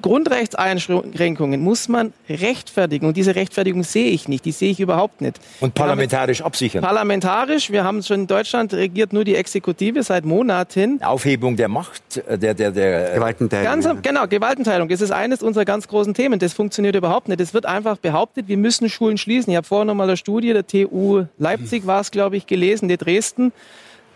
Grundrechtseinschränkungen 0.01 1.62
muss 1.62 1.88
man 1.88 2.13
rechtfertigen. 2.30 3.06
Und 3.06 3.17
diese 3.17 3.36
Rechtfertigung 3.36 3.84
sehe 3.84 4.10
ich 4.10 4.27
nicht. 4.27 4.45
Die 4.45 4.51
sehe 4.51 4.71
ich 4.71 4.80
überhaupt 4.80 5.21
nicht. 5.21 5.39
Und 5.60 5.73
parlamentarisch 5.73 6.41
absichern. 6.41 6.82
Parlamentarisch, 6.82 7.71
wir 7.71 7.84
haben 7.84 8.01
schon 8.01 8.21
in 8.21 8.27
Deutschland 8.27 8.73
regiert 8.73 9.13
nur 9.13 9.23
die 9.23 9.36
Exekutive 9.36 10.04
seit 10.04 10.25
Monaten. 10.25 11.01
Aufhebung 11.01 11.56
der 11.56 11.67
Macht, 11.67 12.17
äh, 12.27 12.38
der, 12.38 12.54
der, 12.54 12.71
der, 12.71 13.15
Gewaltenteilung. 13.15 13.82
Ganz, 13.82 14.01
genau, 14.01 14.27
Gewaltenteilung. 14.27 14.88
Das 14.88 15.01
ist 15.01 15.12
eines 15.12 15.43
unserer 15.43 15.65
ganz 15.65 15.88
großen 15.88 16.13
Themen. 16.13 16.39
Das 16.39 16.54
funktioniert 16.54 16.95
überhaupt 16.95 17.27
nicht. 17.27 17.41
Es 17.41 17.54
wird 17.54 17.65
einfach 17.65 17.97
behauptet, 17.97 18.47
wir 18.47 18.58
müssen 18.58 18.89
Schulen 18.89 19.17
schließen. 19.17 19.51
Ich 19.51 19.58
habe 19.58 19.67
vorhin 19.67 19.88
noch 19.88 19.95
mal 19.95 20.04
eine 20.04 20.17
Studie 20.17 20.54
der 20.54 20.65
TU 20.65 21.25
Leipzig 21.38 21.86
war 21.86 22.01
es, 22.01 22.12
glaube 22.12 22.38
ich, 22.38 22.47
gelesen, 22.47 22.88
die 22.88 22.97
Dresden. 22.97 23.51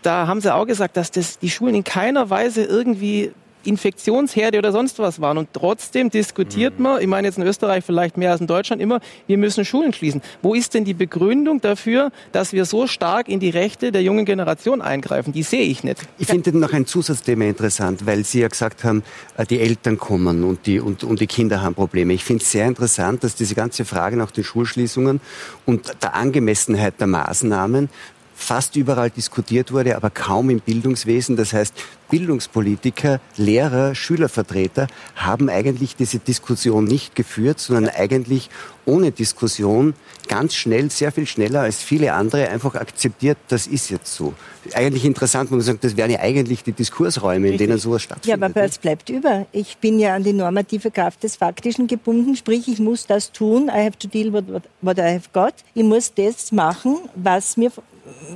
Da 0.02 0.26
haben 0.26 0.40
sie 0.40 0.54
auch 0.54 0.66
gesagt, 0.66 0.96
dass 0.96 1.10
das 1.10 1.38
die 1.38 1.50
Schulen 1.50 1.74
in 1.74 1.84
keiner 1.84 2.30
Weise 2.30 2.62
irgendwie 2.62 3.32
Infektionsherde 3.66 4.58
oder 4.58 4.72
sonst 4.72 4.98
was 4.98 5.20
waren. 5.20 5.38
Und 5.38 5.48
trotzdem 5.52 6.10
diskutiert 6.10 6.78
mhm. 6.78 6.82
man, 6.82 7.00
ich 7.00 7.06
meine 7.06 7.28
jetzt 7.28 7.38
in 7.38 7.44
Österreich 7.44 7.84
vielleicht 7.84 8.16
mehr 8.16 8.32
als 8.32 8.40
in 8.40 8.46
Deutschland 8.46 8.80
immer, 8.80 9.00
wir 9.26 9.38
müssen 9.38 9.64
Schulen 9.64 9.92
schließen. 9.92 10.22
Wo 10.42 10.54
ist 10.54 10.74
denn 10.74 10.84
die 10.84 10.94
Begründung 10.94 11.60
dafür, 11.60 12.10
dass 12.32 12.52
wir 12.52 12.64
so 12.64 12.86
stark 12.86 13.28
in 13.28 13.40
die 13.40 13.50
Rechte 13.50 13.92
der 13.92 14.02
jungen 14.02 14.24
Generation 14.24 14.82
eingreifen? 14.82 15.32
Die 15.32 15.42
sehe 15.42 15.62
ich 15.62 15.84
nicht. 15.84 16.00
Ich 16.18 16.26
finde 16.26 16.56
noch 16.56 16.72
ein 16.72 16.86
Zusatzthema 16.86 17.44
interessant, 17.44 18.06
weil 18.06 18.24
Sie 18.24 18.40
ja 18.40 18.48
gesagt 18.48 18.84
haben, 18.84 19.02
äh, 19.36 19.44
die 19.46 19.60
Eltern 19.60 19.98
kommen 19.98 20.44
und 20.44 20.66
die, 20.66 20.80
und, 20.80 21.04
und 21.04 21.20
die 21.20 21.26
Kinder 21.26 21.62
haben 21.62 21.74
Probleme. 21.74 22.12
Ich 22.12 22.24
finde 22.24 22.42
es 22.42 22.50
sehr 22.50 22.66
interessant, 22.66 23.24
dass 23.24 23.34
diese 23.34 23.54
ganze 23.54 23.84
Frage 23.84 24.16
nach 24.16 24.30
den 24.30 24.44
Schulschließungen 24.44 25.20
und 25.64 26.02
der 26.02 26.14
Angemessenheit 26.14 27.00
der 27.00 27.06
Maßnahmen 27.06 27.88
fast 28.36 28.76
überall 28.76 29.10
diskutiert 29.10 29.72
wurde, 29.72 29.96
aber 29.96 30.10
kaum 30.10 30.50
im 30.50 30.60
Bildungswesen. 30.60 31.36
Das 31.36 31.52
heißt, 31.54 31.74
Bildungspolitiker, 32.10 33.18
Lehrer, 33.36 33.94
Schülervertreter 33.94 34.86
haben 35.16 35.48
eigentlich 35.48 35.96
diese 35.96 36.18
Diskussion 36.18 36.84
nicht 36.84 37.16
geführt, 37.16 37.58
sondern 37.58 37.88
eigentlich 37.88 38.50
ohne 38.84 39.10
Diskussion 39.10 39.94
ganz 40.28 40.54
schnell, 40.54 40.90
sehr 40.90 41.10
viel 41.10 41.26
schneller 41.26 41.62
als 41.62 41.82
viele 41.82 42.12
andere 42.12 42.48
einfach 42.48 42.74
akzeptiert, 42.76 43.38
das 43.48 43.66
ist 43.66 43.90
jetzt 43.90 44.14
so. 44.14 44.34
Eigentlich 44.74 45.04
interessant, 45.04 45.50
man 45.50 45.60
sagt, 45.60 45.82
das 45.82 45.96
wären 45.96 46.10
ja 46.10 46.20
eigentlich 46.20 46.62
die 46.62 46.72
Diskursräume, 46.72 47.48
in 47.48 47.58
denen 47.58 47.78
sowas 47.78 48.02
stattfindet. 48.02 48.40
Ja, 48.40 48.46
aber 48.46 48.62
es 48.62 48.78
bleibt 48.78 49.08
über. 49.08 49.46
Ich 49.50 49.78
bin 49.78 49.98
ja 49.98 50.14
an 50.14 50.22
die 50.22 50.32
normative 50.32 50.90
Kraft 50.90 51.24
des 51.24 51.36
Faktischen 51.36 51.88
gebunden, 51.88 52.36
sprich, 52.36 52.68
ich 52.68 52.78
muss 52.78 53.06
das 53.06 53.32
tun, 53.32 53.68
I 53.68 53.84
have 53.84 53.98
to 53.98 54.06
deal 54.06 54.32
with 54.32 54.44
what 54.82 54.98
I 54.98 55.14
have 55.14 55.30
got. 55.32 55.54
Ich 55.74 55.82
muss 55.82 56.12
das 56.14 56.52
machen, 56.52 56.98
was 57.16 57.56
mir 57.56 57.72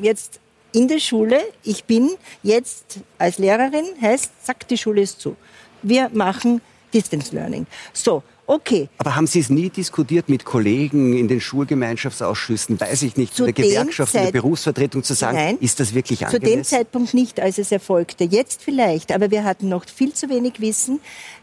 jetzt 0.02 0.40
in 0.72 0.88
der 0.88 1.00
Schule, 1.00 1.40
ich 1.64 1.84
bin 1.84 2.10
jetzt 2.42 3.00
als 3.18 3.38
Lehrerin, 3.38 3.84
heißt, 4.00 4.30
zack, 4.44 4.68
die 4.68 4.78
Schule 4.78 5.02
ist 5.02 5.20
zu. 5.20 5.36
Wir 5.82 6.10
machen 6.12 6.60
Distance 6.92 7.34
Learning. 7.34 7.66
So, 7.92 8.22
okay. 8.46 8.88
Aber 8.98 9.16
haben 9.16 9.26
Sie 9.26 9.40
es 9.40 9.50
nie 9.50 9.70
diskutiert 9.70 10.28
mit 10.28 10.44
Kollegen 10.44 11.16
in 11.16 11.28
den 11.28 11.40
Schulgemeinschaftsausschüssen, 11.40 12.80
weiß 12.80 13.02
ich 13.02 13.16
nicht, 13.16 13.34
zu 13.34 13.44
der 13.44 13.52
Gewerkschaft, 13.52 14.14
in 14.14 14.24
der 14.24 14.32
Berufsvertretung 14.32 15.02
zu 15.02 15.14
sagen, 15.14 15.36
Nein, 15.36 15.58
ist 15.60 15.80
das 15.80 15.94
wirklich 15.94 16.26
angemessen? 16.26 16.46
Zu 16.46 16.56
dem 16.56 16.64
Zeitpunkt 16.64 17.14
nicht, 17.14 17.40
als 17.40 17.58
es 17.58 17.72
erfolgte. 17.72 18.24
Jetzt 18.24 18.62
vielleicht, 18.62 19.12
aber 19.12 19.30
wir 19.30 19.44
hatten 19.44 19.68
noch 19.68 19.84
viel 19.88 20.12
zu 20.12 20.28
wenig 20.28 20.60
Wissen. 20.60 21.00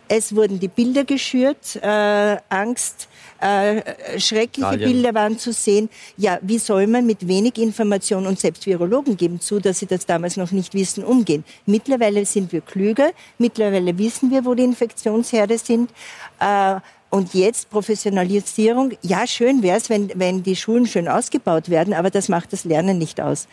Es 0.10 0.36
wurden 0.36 0.60
die 0.60 0.68
Bilder 0.68 1.04
geschürt, 1.04 1.78
äh, 1.82 2.38
Angst, 2.50 3.08
äh, 3.40 4.20
schreckliche 4.20 4.68
Italien. 4.68 4.92
Bilder 4.92 5.14
waren 5.14 5.38
zu 5.38 5.52
sehen. 5.52 5.90
Ja, 6.18 6.40
wie 6.42 6.58
soll 6.58 6.88
man 6.88 7.06
mit 7.06 7.28
wenig 7.28 7.58
Information 7.58 8.26
und 8.26 8.40
selbst 8.40 8.66
Virologen 8.66 9.18
geben 9.18 9.40
zu, 9.40 9.60
dass 9.60 9.80
sie 9.80 9.86
das 9.86 10.06
damals 10.06 10.38
noch 10.38 10.52
nicht 10.52 10.74
wissen, 10.74 11.04
umgehen? 11.04 11.44
Mittlerweile 11.66 12.26
sind 12.26 12.52
wir 12.52 12.62
klüger. 12.62 13.12
Mittlerweile 13.38 13.98
wissen 13.98 14.32
wir, 14.32 14.46
wo 14.46 14.54
die 14.54 14.64
Infektionsherde 14.64 15.58
sind. 15.58 15.92
Äh, 16.40 16.80
und 17.10 17.34
jetzt 17.34 17.70
Professionalisierung. 17.70 18.94
Ja, 19.02 19.26
schön 19.28 19.64
wäre 19.64 19.78
es, 19.78 19.90
wenn, 19.90 20.12
wenn 20.16 20.44
die 20.44 20.56
Schulen 20.56 20.88
schön 20.88 21.08
ausgebaut 21.08 21.70
werden, 21.70 21.94
aber 21.94 22.10
das 22.10 22.28
macht 22.28 22.52
das 22.52 22.66
Lernen 22.66 22.98
nicht 22.98 23.22
aus. 23.22 23.48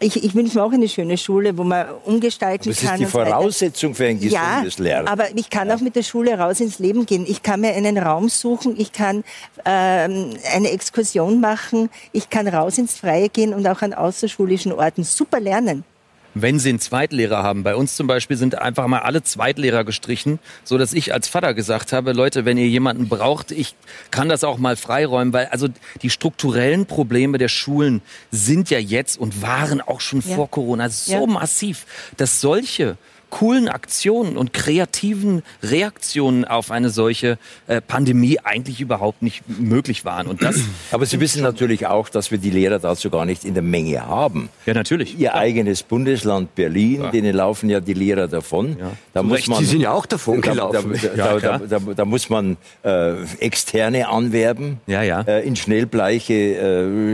Ich, 0.00 0.22
ich 0.22 0.34
wünsche 0.34 0.58
mir 0.58 0.64
auch 0.64 0.72
eine 0.72 0.88
schöne 0.88 1.16
Schule, 1.16 1.56
wo 1.56 1.64
man 1.64 1.86
umgestalten 2.04 2.70
das 2.70 2.78
kann. 2.78 3.00
Das 3.00 3.00
ist 3.00 3.06
die 3.06 3.10
Voraussetzung 3.10 3.94
für 3.94 4.06
ein 4.06 4.20
gesundes 4.20 4.76
ja, 4.78 4.84
Lernen. 4.84 5.08
aber 5.08 5.36
ich 5.36 5.50
kann 5.50 5.70
auch 5.70 5.80
mit 5.80 5.96
der 5.96 6.02
Schule 6.02 6.38
raus 6.38 6.60
ins 6.60 6.78
Leben 6.78 7.06
gehen. 7.06 7.24
Ich 7.26 7.42
kann 7.42 7.60
mir 7.60 7.74
einen 7.74 7.98
Raum 7.98 8.28
suchen, 8.28 8.74
ich 8.78 8.92
kann 8.92 9.24
ähm, 9.64 10.30
eine 10.52 10.70
Exkursion 10.70 11.40
machen, 11.40 11.90
ich 12.12 12.28
kann 12.28 12.48
raus 12.48 12.78
ins 12.78 12.96
Freie 12.96 13.28
gehen 13.28 13.54
und 13.54 13.66
auch 13.66 13.82
an 13.82 13.94
außerschulischen 13.94 14.72
Orten 14.72 15.04
super 15.04 15.40
lernen 15.40 15.84
wenn 16.34 16.58
sie 16.58 16.70
einen 16.70 16.80
Zweitlehrer 16.80 17.42
haben. 17.42 17.62
Bei 17.62 17.76
uns 17.76 17.96
zum 17.96 18.06
Beispiel 18.06 18.36
sind 18.36 18.58
einfach 18.58 18.86
mal 18.86 19.00
alle 19.00 19.22
Zweitlehrer 19.22 19.84
gestrichen, 19.84 20.38
so 20.64 20.78
dass 20.78 20.92
ich 20.92 21.12
als 21.12 21.28
Vater 21.28 21.54
gesagt 21.54 21.92
habe, 21.92 22.12
Leute, 22.12 22.44
wenn 22.44 22.58
ihr 22.58 22.68
jemanden 22.68 23.08
braucht, 23.08 23.50
ich 23.50 23.74
kann 24.10 24.28
das 24.28 24.44
auch 24.44 24.58
mal 24.58 24.76
freiräumen, 24.76 25.32
weil 25.32 25.46
also 25.46 25.68
die 26.02 26.10
strukturellen 26.10 26.86
Probleme 26.86 27.38
der 27.38 27.48
Schulen 27.48 28.02
sind 28.30 28.70
ja 28.70 28.78
jetzt 28.78 29.18
und 29.18 29.42
waren 29.42 29.80
auch 29.80 30.00
schon 30.00 30.20
ja. 30.20 30.34
vor 30.34 30.50
Corona 30.50 30.88
so 30.88 31.12
ja. 31.12 31.26
massiv, 31.26 31.86
dass 32.16 32.40
solche 32.40 32.96
coolen 33.34 33.68
Aktionen 33.68 34.36
und 34.36 34.52
kreativen 34.52 35.42
Reaktionen 35.60 36.44
auf 36.44 36.70
eine 36.70 36.88
solche 36.88 37.36
äh, 37.66 37.80
Pandemie 37.80 38.38
eigentlich 38.38 38.80
überhaupt 38.80 39.22
nicht 39.22 39.42
möglich 39.48 40.04
waren. 40.04 40.28
Und 40.28 40.40
das 40.40 40.60
Aber 40.92 41.04
Sie 41.04 41.18
wissen 41.18 41.42
natürlich 41.42 41.88
auch, 41.88 42.08
dass 42.08 42.30
wir 42.30 42.38
die 42.38 42.50
Lehrer 42.50 42.78
dazu 42.78 43.10
gar 43.10 43.24
nicht 43.24 43.44
in 43.44 43.54
der 43.54 43.64
Menge 43.64 44.06
haben. 44.06 44.50
Ja, 44.66 44.74
natürlich. 44.74 45.14
Ihr 45.14 45.30
ja. 45.30 45.34
eigenes 45.34 45.82
Bundesland 45.82 46.54
Berlin, 46.54 47.02
ja. 47.02 47.10
denen 47.10 47.34
laufen 47.34 47.68
ja 47.68 47.80
die 47.80 47.94
Lehrer 47.94 48.28
davon. 48.28 48.76
Ja. 48.78 48.92
Da 49.12 49.24
muss 49.24 49.38
Recht. 49.38 49.48
man, 49.48 49.58
Sie 49.58 49.64
sind 49.64 49.80
ja 49.80 49.90
auch 49.90 50.06
davon 50.06 50.40
gelaufen. 50.40 50.96
Da, 51.16 51.38
da, 51.40 51.58
da, 51.58 51.78
da 51.80 52.04
muss 52.04 52.30
man 52.30 52.56
äh, 52.84 53.14
Externe 53.40 54.08
anwerben, 54.10 54.78
ja, 54.86 55.02
ja. 55.02 55.22
Äh, 55.22 55.44
in 55.44 55.56
Schnellbleiche 55.56 56.34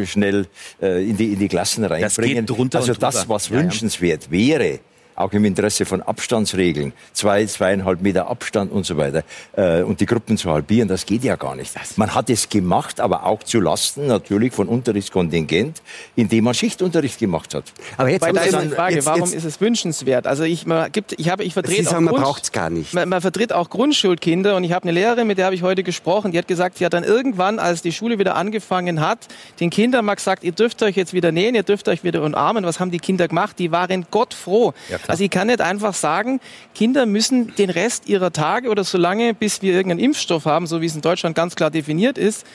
äh, 0.03 0.07
schnell 0.07 0.49
äh, 0.83 1.03
in, 1.03 1.17
die, 1.17 1.33
in 1.33 1.39
die 1.39 1.49
Klassen 1.49 1.83
reinbringen. 1.85 2.45
Das 2.45 2.47
geht 2.47 2.59
drunter 2.59 2.81
also 2.81 2.93
das, 2.93 3.27
was 3.31 3.51
wünschenswert 3.51 4.31
wäre, 4.31 4.81
auch 5.17 5.33
im 5.33 5.45
Interesse 5.45 5.85
von 5.85 6.03
Abstandsregeln, 6.03 6.93
zwei, 7.13 7.45
zweieinhalb 7.47 8.01
Meter 8.03 8.29
Abstand 8.29 8.73
und 8.73 8.87
so 8.87 8.97
weiter, 8.97 9.23
äh, 9.57 9.83
und 9.83 10.01
die 10.01 10.07
Gruppen 10.07 10.37
zu 10.37 10.51
halbieren, 10.51 10.89
das 10.89 11.07
geht 11.07 11.25
ja 11.25 11.37
gar 11.37 11.57
nicht. 11.57 11.73
Man 11.97 12.15
hat 12.15 12.31
es 12.31 12.49
gemacht, 12.49 13.01
aber 13.01 13.27
auch 13.27 13.43
zu 13.43 13.61
Lasten 13.61 14.07
natürlich 14.07 14.53
von 14.53 14.69
Unterrichtskontingent, 14.69 15.83
indem 16.17 16.45
man 16.45 16.55
Schichtunterricht 16.55 17.19
gemacht 17.19 17.55
hat. 17.55 17.65
Aber 17.97 18.09
jetzt 18.09 18.23
da 18.23 18.29
ist 18.29 18.59
die 18.61 18.69
Frage, 18.69 18.95
jetzt, 18.97 19.07
warum 19.07 19.21
jetzt, 19.21 19.35
ist 19.35 19.45
es 19.45 19.61
wünschenswert? 19.61 20.27
Also 20.27 20.45
ich, 20.45 20.67
man 20.67 20.91
gibt, 20.93 21.15
ich 21.19 21.29
habe, 21.29 21.45
ich 21.45 21.53
vertrete 21.53 21.83
Sie 21.83 21.89
sagen, 21.89 22.05
man 22.05 22.15
braucht 22.15 22.45
es 22.45 22.53
gar 22.53 22.71
nicht. 22.71 22.95
Man, 22.95 23.09
man, 23.09 23.21
vertritt 23.21 23.53
auch 23.53 23.71
Grundschulkinder 23.71 24.57
und 24.57 24.65
ich 24.65 24.73
habe 24.73 24.85
eine 24.85 24.93
Lehrerin, 24.93 25.27
mit 25.27 25.39
der 25.39 25.47
habe 25.47 25.55
ich 25.55 25.63
heute 25.63 25.83
gesprochen, 25.83 26.33
die 26.33 26.39
hat 26.39 26.49
gesagt, 26.49 26.79
sie 26.79 26.87
hat 26.87 26.93
dann 26.93 27.05
irgendwann, 27.05 27.59
als 27.59 27.83
die 27.83 27.93
Schule 27.93 28.19
wieder 28.19 28.37
angefangen 28.37 29.01
hat, 29.01 29.29
den 29.61 29.71
Kindern 29.71 30.05
mal 30.05 30.15
gesagt, 30.15 30.45
ihr 30.45 30.53
dürft 30.53 30.83
euch 30.83 30.97
jetzt 30.97 31.13
wieder 31.13 31.33
nähen, 31.33 31.55
ihr 31.55 31.63
dürft 31.63 31.89
euch 31.89 32.05
wieder 32.05 32.23
umarmen. 32.23 32.65
Was 32.65 32.81
haben 32.81 32.91
die 32.91 32.99
Kinder 32.99 33.29
gemacht? 33.29 33.59
Die 33.59 33.71
waren 33.71 34.07
Gott 34.11 34.35
froh. 34.35 34.73
Ja, 34.89 34.99
also 35.11 35.25
ich 35.25 35.31
kann 35.31 35.49
nicht 35.49 35.61
einfach 35.61 35.95
sagen, 35.95 36.41
Kinder 36.75 37.07
müssen 37.07 37.55
den 37.57 37.71
Rest 37.71 38.09
ihrer 38.09 38.33
Tage 38.33 38.69
oder 38.69 38.85
so 38.85 38.99
lange, 38.99 39.35
bis 39.35 39.63
wir 39.63 39.73
irgendeinen 39.73 40.01
Impfstoff 40.01 40.45
haben, 40.47 40.67
so 40.67 40.81
wie 40.81 40.87
es 40.87 40.95
in 40.95 41.03
Deutschland 41.03 41.35
ganz 41.35 41.57
klar 41.57 41.71
definiert 41.71 42.19
ist, 42.19 42.47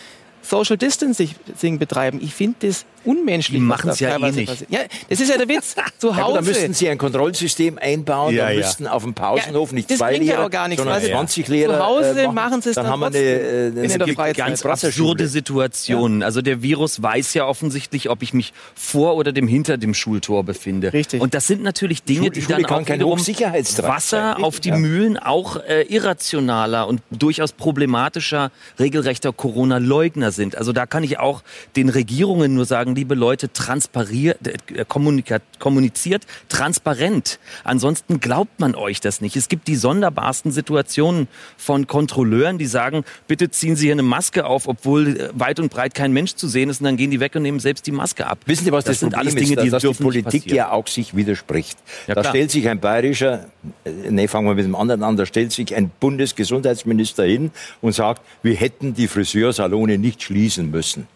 Social 0.45 0.77
Distancing 0.77 1.79
betreiben. 1.79 2.19
Ich 2.21 2.33
finde 2.33 2.67
das 2.67 2.85
unmenschlich. 3.05 3.59
Die 3.59 3.65
machen 3.65 3.89
es 3.91 3.99
ja 3.99 4.17
eh 4.17 4.31
nicht. 4.31 4.65
Ja, 4.69 4.79
das 5.09 5.19
ist 5.19 5.29
ja 5.29 5.37
der 5.37 5.47
Witz. 5.47 5.75
Zu 5.97 6.15
Hause. 6.15 6.29
Ja, 6.29 6.35
da 6.35 6.41
müssten 6.41 6.73
Sie 6.73 6.89
ein 6.89 6.97
Kontrollsystem 6.97 7.77
einbauen. 7.77 8.35
Ja, 8.35 8.45
da 8.45 8.51
ja. 8.51 8.57
müssten 8.57 8.87
auf 8.87 9.03
dem 9.03 9.13
Pausenhof 9.13 9.71
nicht 9.71 9.89
das 9.91 9.99
zwei 9.99 10.17
Lehrer, 10.17 10.43
ja 10.43 10.47
gar 10.47 10.67
nichts, 10.67 10.83
sondern 10.83 11.01
20 11.03 11.47
Lehrer 11.47 11.77
Zu 11.77 11.85
Hause 11.85 12.21
äh, 12.21 12.27
machen 12.27 12.61
Sie 12.61 12.69
es 12.69 12.75
dann, 12.75 12.85
dann 12.85 12.93
haben 12.93 12.99
wir 13.01 13.07
eine, 13.07 13.17
äh, 13.17 13.67
eine, 13.67 13.93
eine 13.93 14.05
gibt 14.05 14.37
ganz 14.37 14.65
absurde 14.65 15.27
Situationen. 15.27 16.23
Also 16.23 16.41
der 16.41 16.61
Virus 16.61 17.01
weiß 17.01 17.33
ja 17.35 17.45
offensichtlich, 17.45 18.09
ob 18.09 18.23
ich 18.23 18.33
mich 18.33 18.53
vor 18.73 19.15
oder 19.15 19.31
dem 19.31 19.47
hinter 19.47 19.77
dem 19.77 19.93
Schultor 19.93 20.43
befinde. 20.43 20.93
Richtig. 20.93 21.21
Und 21.21 21.33
das 21.33 21.47
sind 21.47 21.63
natürlich 21.63 22.03
Dinge, 22.03 22.31
die 22.31 22.45
dann 22.45 22.65
auch 22.65 22.87
wiederum 22.87 23.19
Wasser 23.19 24.43
auf 24.43 24.59
die 24.59 24.71
Mühlen 24.71 25.17
auch 25.17 25.57
äh, 25.57 25.83
irrationaler 25.83 26.87
und 26.87 27.01
durchaus 27.11 27.51
problematischer 27.51 28.51
regelrechter 28.79 29.31
Corona-Leugner 29.31 30.31
sind. 30.35 30.57
Also 30.57 30.73
da 30.73 30.85
kann 30.85 31.03
ich 31.03 31.19
auch 31.19 31.43
den 31.75 31.89
Regierungen 31.89 32.53
nur 32.53 32.65
sagen, 32.65 32.95
liebe 32.95 33.15
Leute, 33.15 33.51
transpariert, 33.51 34.39
äh, 34.47 34.85
kommuniziert 34.85 36.23
transparent. 36.49 37.39
Ansonsten 37.63 38.19
glaubt 38.19 38.59
man 38.59 38.75
euch 38.75 39.01
das 39.01 39.21
nicht. 39.21 39.35
Es 39.35 39.49
gibt 39.49 39.67
die 39.67 39.75
sonderbarsten 39.75 40.51
Situationen 40.51 41.27
von 41.57 41.87
Kontrolleuren, 41.87 42.57
die 42.57 42.65
sagen, 42.65 43.03
bitte 43.27 43.49
ziehen 43.49 43.75
Sie 43.75 43.85
hier 43.85 43.93
eine 43.93 44.03
Maske 44.03 44.45
auf, 44.45 44.67
obwohl 44.67 45.17
äh, 45.17 45.29
weit 45.33 45.59
und 45.59 45.71
breit 45.71 45.93
kein 45.93 46.11
Mensch 46.11 46.35
zu 46.35 46.47
sehen 46.47 46.69
ist. 46.69 46.81
Und 46.81 46.85
dann 46.85 46.97
gehen 46.97 47.11
die 47.11 47.19
weg 47.19 47.35
und 47.35 47.41
nehmen 47.41 47.59
selbst 47.59 47.87
die 47.87 47.91
Maske 47.91 48.27
ab. 48.27 48.39
Wissen 48.45 48.65
Sie, 48.65 48.71
was 48.71 48.83
das, 48.83 48.93
das 48.93 48.99
sind 49.01 49.15
alles 49.15 49.35
Dinge, 49.35 49.55
die 49.61 49.69
dass, 49.69 49.83
dass 49.83 49.97
die 49.97 50.03
Politik 50.03 50.51
ja 50.51 50.71
auch 50.71 50.87
sich 50.87 51.15
widerspricht. 51.15 51.77
Ja, 52.07 52.15
da 52.15 52.21
klar. 52.21 52.33
stellt 52.33 52.51
sich 52.51 52.67
ein 52.67 52.79
bayerischer, 52.79 53.45
äh, 53.83 54.11
ne, 54.11 54.27
fangen 54.27 54.47
wir 54.47 54.55
mit 54.55 54.65
dem 54.65 54.75
anderen 54.75 55.03
an, 55.03 55.17
da 55.17 55.25
stellt 55.25 55.51
sich 55.51 55.75
ein 55.75 55.91
Bundesgesundheitsminister 55.99 57.23
hin 57.23 57.51
und 57.81 57.93
sagt, 57.93 58.21
wir 58.43 58.55
hätten 58.55 58.93
die 58.93 59.07
Friseursalone 59.07 59.97
nicht 59.97 60.23
schließen 60.25 60.71
müssen. 60.71 61.07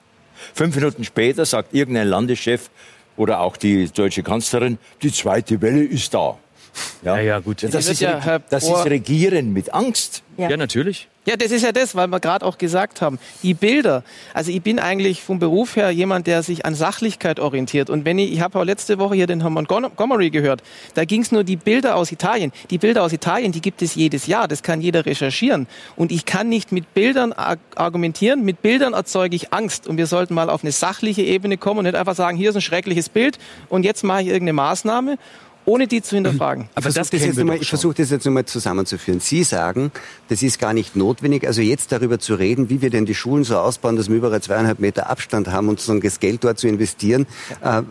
Fünf 0.53 0.75
Minuten 0.75 1.03
später 1.03 1.45
sagt 1.45 1.73
irgendein 1.73 2.07
Landeschef 2.07 2.69
oder 3.17 3.41
auch 3.41 3.57
die 3.57 3.89
deutsche 3.89 4.23
Kanzlerin, 4.23 4.77
die 5.01 5.11
zweite 5.11 5.61
Welle 5.61 5.83
ist 5.83 6.13
da. 6.13 6.37
Ja, 7.03 7.17
ja, 7.17 7.23
ja 7.23 7.39
gut. 7.39 7.63
Das, 7.63 7.87
ist, 7.87 8.01
ja, 8.01 8.39
das 8.49 8.63
ist 8.63 8.85
Regieren 8.85 9.53
mit 9.53 9.73
Angst. 9.73 10.23
Ja, 10.37 10.49
ja 10.49 10.57
natürlich. 10.57 11.07
Ja, 11.25 11.35
das 11.35 11.51
ist 11.51 11.63
ja 11.63 11.71
das, 11.71 11.95
weil 11.95 12.07
wir 12.07 12.19
gerade 12.19 12.45
auch 12.45 12.57
gesagt 12.57 13.01
haben, 13.01 13.19
die 13.43 13.53
Bilder. 13.53 14.03
Also 14.33 14.51
ich 14.51 14.61
bin 14.63 14.79
eigentlich 14.79 15.21
vom 15.21 15.37
Beruf 15.37 15.75
her 15.75 15.91
jemand, 15.91 16.27
der 16.27 16.41
sich 16.43 16.65
an 16.65 16.73
Sachlichkeit 16.75 17.39
orientiert. 17.39 17.89
Und 17.89 18.03
wenn 18.03 18.17
ich, 18.17 18.31
ich 18.31 18.41
habe 18.41 18.57
auch 18.57 18.63
letzte 18.63 18.97
Woche 18.97 19.15
hier 19.15 19.27
den 19.27 19.41
Herrn 19.41 19.53
Montgomery 19.53 20.29
gehört, 20.29 20.63
da 20.95 21.05
ging 21.05 21.21
es 21.21 21.31
nur 21.31 21.43
die 21.43 21.57
Bilder 21.57 21.97
aus 21.97 22.11
Italien. 22.11 22.51
Die 22.69 22.77
Bilder 22.77 23.03
aus 23.03 23.13
Italien, 23.13 23.51
die 23.51 23.61
gibt 23.61 23.81
es 23.81 23.95
jedes 23.95 24.27
Jahr, 24.27 24.47
das 24.47 24.63
kann 24.63 24.81
jeder 24.81 25.05
recherchieren. 25.05 25.67
Und 25.95 26.11
ich 26.11 26.25
kann 26.25 26.49
nicht 26.49 26.71
mit 26.71 26.93
Bildern 26.93 27.33
argumentieren, 27.75 28.43
mit 28.43 28.61
Bildern 28.61 28.93
erzeuge 28.93 29.35
ich 29.35 29.53
Angst. 29.53 29.87
Und 29.87 29.97
wir 29.97 30.07
sollten 30.07 30.33
mal 30.33 30.49
auf 30.49 30.63
eine 30.63 30.71
sachliche 30.71 31.21
Ebene 31.21 31.57
kommen 31.57 31.79
und 31.79 31.85
nicht 31.85 31.95
einfach 31.95 32.15
sagen, 32.15 32.37
hier 32.37 32.49
ist 32.49 32.55
ein 32.55 32.61
schreckliches 32.61 33.09
Bild 33.09 33.37
und 33.67 33.83
jetzt 33.83 34.03
mache 34.03 34.21
ich 34.21 34.27
irgendeine 34.27 34.53
Maßnahme 34.53 35.17
ohne 35.69 35.87
die 35.87 36.01
zu 36.01 36.15
hinterfragen. 36.15 36.67
Aber 36.73 36.89
ich 36.89 36.95
versuche 36.95 37.11
das, 37.11 37.59
jetzt 37.59 37.69
versuch 37.69 37.93
das 37.93 38.09
jetzt 38.09 38.25
nochmal 38.25 38.45
zusammenzuführen. 38.45 39.19
Sie 39.19 39.43
sagen, 39.43 39.91
das 40.27 40.41
ist 40.41 40.57
gar 40.57 40.73
nicht 40.73 40.95
notwendig, 40.95 41.45
also 41.45 41.61
jetzt 41.61 41.91
darüber 41.91 42.17
zu 42.17 42.33
reden, 42.33 42.69
wie 42.69 42.81
wir 42.81 42.89
denn 42.89 43.05
die 43.05 43.13
Schulen 43.13 43.43
so 43.43 43.57
ausbauen, 43.57 43.95
dass 43.95 44.09
wir 44.09 44.15
überall 44.15 44.41
zweieinhalb 44.41 44.79
Meter 44.79 45.09
Abstand 45.09 45.47
haben 45.49 45.69
und 45.69 45.79
sozusagen 45.79 46.01
das 46.01 46.19
Geld 46.19 46.43
dort 46.43 46.57
zu 46.57 46.67
investieren, 46.67 47.27
äh, 47.61 47.83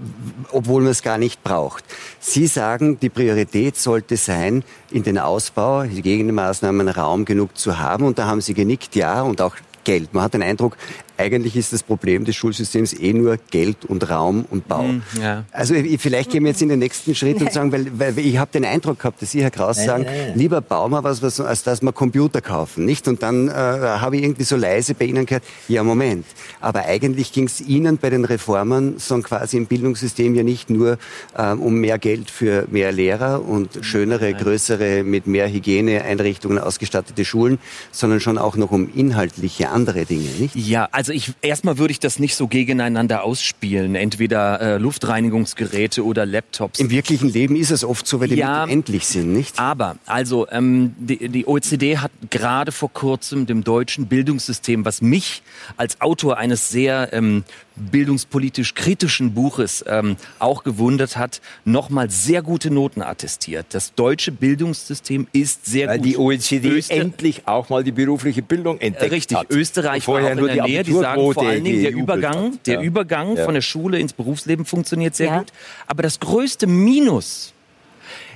obwohl 0.51 0.83
man 0.83 0.91
es 0.91 1.03
gar 1.03 1.19
nicht 1.19 1.45
braucht. 1.45 1.85
Sie 2.19 2.49
sagen, 2.49 2.99
die 2.99 3.11
Priorität 3.11 3.77
sollte 3.77 4.17
sein, 4.17 4.65
in 4.91 5.05
den 5.05 5.19
Ausbau, 5.19 5.85
Hygienemaßnahmen 5.85 6.89
Raum 6.89 7.25
genug 7.25 7.57
zu 7.57 7.79
haben. 7.79 8.05
Und 8.05 8.19
da 8.19 8.27
haben 8.27 8.41
Sie 8.41 8.55
genickt, 8.55 8.97
ja, 8.97 9.23
und 9.23 9.41
auch 9.41 9.55
Geld. 9.85 10.13
Man 10.13 10.25
hat 10.25 10.35
den 10.35 10.43
Eindruck, 10.43 10.77
eigentlich 11.19 11.57
ist 11.57 11.73
das 11.73 11.83
Problem 11.83 12.25
des 12.25 12.37
Schulsystems 12.37 12.93
eh 12.93 13.13
nur 13.13 13.37
Geld 13.51 13.85
und 13.85 14.09
Raum 14.09 14.45
und 14.51 14.69
Bau. 14.69 14.85
Mm, 14.85 15.03
ja. 15.21 15.45
Also 15.51 15.75
vielleicht 15.99 16.31
gehen 16.31 16.45
wir 16.45 16.53
jetzt 16.53 16.63
in 16.63 16.69
den 16.69 16.79
nächsten 16.79 17.15
Schritt 17.15 17.41
und 17.41 17.53
sagen, 17.53 17.73
weil, 17.73 17.87
weil 17.99 18.19
ich 18.19 18.39
habe 18.39 18.51
den 18.53 18.65
Eindruck 18.65 18.99
gehabt, 18.99 19.21
dass 19.21 19.33
Sie, 19.33 19.43
Herr 19.43 19.51
Kraus, 19.51 19.85
sagen, 19.85 20.05
nein, 20.05 20.29
nein. 20.29 20.39
lieber 20.39 20.61
bauen 20.61 20.93
wir 20.93 21.03
was, 21.03 21.21
was, 21.21 21.41
als 21.41 21.65
dass 21.65 21.83
wir 21.83 21.93
Computer 21.93 22.41
kaufen. 22.41 22.85
nicht? 22.85 23.09
Und 23.09 23.23
dann 23.23 23.49
äh, 23.49 23.53
habe 23.53 24.17
ich 24.17 24.23
irgendwie 24.23 24.45
so 24.45 24.57
leise 24.57 24.95
bei 24.95 25.07
Ihnen 25.07 25.27
gehört, 25.27 25.43
ja 25.67 25.83
Moment, 25.83 26.25
aber 26.61 26.85
eigentlich 26.85 27.33
ging 27.33 27.45
es 27.45 27.61
Ihnen 27.61 27.99
bei 27.99 28.11
den 28.11 28.25
Reformen 28.25 28.99
so 28.99 29.19
quasi 29.19 29.57
im 29.57 29.67
Bildungssystem 29.67 30.35
ja 30.35 30.45
nicht 30.45 30.71
nur 30.71 30.99
äh, 31.37 31.53
um 31.53 31.75
mehr 31.75 31.99
Geld 31.99 32.31
für 32.31 32.67
mehr 32.71 32.93
Lehrer 32.93 33.45
und 33.45 33.79
schönere, 33.83 34.31
nein. 34.31 34.41
größere, 34.41 35.03
mit 35.03 35.27
mehr 35.27 35.51
Hygieneeinrichtungen 35.51 36.59
ausgestattete 36.59 37.25
Schulen, 37.25 37.59
sondern 37.91 38.21
schon 38.21 38.39
auch 38.39 38.57
noch 38.57 38.71
um 38.71 38.89
inhaltliche 38.95 39.71
andere 39.71 40.05
Dinge, 40.05 40.29
nicht? 40.39 40.55
Ja, 40.55 40.89
also 40.93 41.08
also 41.09 41.17
ich 41.17 41.33
erstmal 41.41 41.79
würde 41.79 41.93
ich 41.93 42.01
das 42.01 42.19
nicht 42.19 42.35
so 42.35 42.49
gegeneinander 42.49 43.25
ausspielen, 43.25 43.95
entweder 43.95 44.61
äh, 44.61 44.77
Luftreinigungsgeräte 44.77 46.05
oder 46.05 46.27
Laptops. 46.27 46.79
Im 46.81 46.91
wirklichen 46.91 47.31
Leben 47.31 47.57
ist 47.57 47.71
es 47.71 47.83
oft 47.83 48.07
so, 48.07 48.21
weil 48.21 48.29
die 48.29 48.37
ja, 48.37 48.67
Mittel 48.67 48.73
endlich 48.75 49.07
sind, 49.07 49.33
nicht? 49.33 49.59
Aber 49.59 49.97
also 50.05 50.47
ähm, 50.51 50.95
die, 50.99 51.29
die 51.31 51.47
OECD 51.47 51.99
hat 51.99 52.11
gerade 52.29 52.73
vor 52.73 52.93
kurzem 52.93 53.47
dem 53.47 53.65
deutschen 53.65 54.07
Bildungssystem, 54.07 54.85
was 54.85 55.01
mich 55.01 55.43
als 55.79 56.01
Autor 56.03 56.37
eines 56.37 56.69
sehr 56.69 57.11
ähm, 57.13 57.45
bildungspolitisch 57.79 58.75
kritischen 58.75 59.35
Buches 59.35 59.85
ähm, 59.87 60.17
auch 60.39 60.65
gewundert 60.65 61.17
hat, 61.17 61.41
nochmal 61.65 62.11
sehr 62.11 62.43
gute 62.43 62.71
Noten 62.71 63.03
attestiert. 63.03 63.67
Das 63.71 63.95
deutsche 63.95 64.33
Bildungssystem 64.33 65.27
ist 65.33 65.67
sehr 65.67 65.89
Weil 65.89 65.99
gut. 65.99 66.07
die 66.07 66.17
OECD 66.17 66.69
Öster 66.71 66.95
endlich 66.95 67.47
auch 67.47 67.69
mal 67.69 67.85
die 67.85 67.93
berufliche 67.93 68.43
Bildung 68.43 68.79
entdeckt 68.81 69.13
Richtig, 69.13 69.39
hat. 69.39 69.51
Österreich 69.51 70.07
war 70.09 70.23
auch 70.23 70.31
in 70.31 70.45
der 70.47 70.65
Nähe. 70.65 70.83
Die 70.83 70.93
sagen 70.93 71.33
vor 71.33 71.47
allen 71.47 71.65
Dingen, 71.65 71.83
der 71.83 71.93
Übergang, 71.93 72.59
der 72.67 72.75
ja. 72.75 72.83
Übergang 72.83 73.37
ja. 73.37 73.45
von 73.45 73.55
der 73.55 73.61
Schule 73.61 73.99
ins 73.99 74.13
Berufsleben 74.13 74.65
funktioniert 74.65 75.15
sehr 75.15 75.29
ja. 75.29 75.39
gut. 75.39 75.53
Aber 75.87 76.03
das 76.03 76.21
größte 76.21 76.67
Minus 76.67 77.53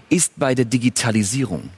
ist 0.08 0.32
bei 0.36 0.54
der 0.54 0.64
Digitalisierung. 0.64 1.70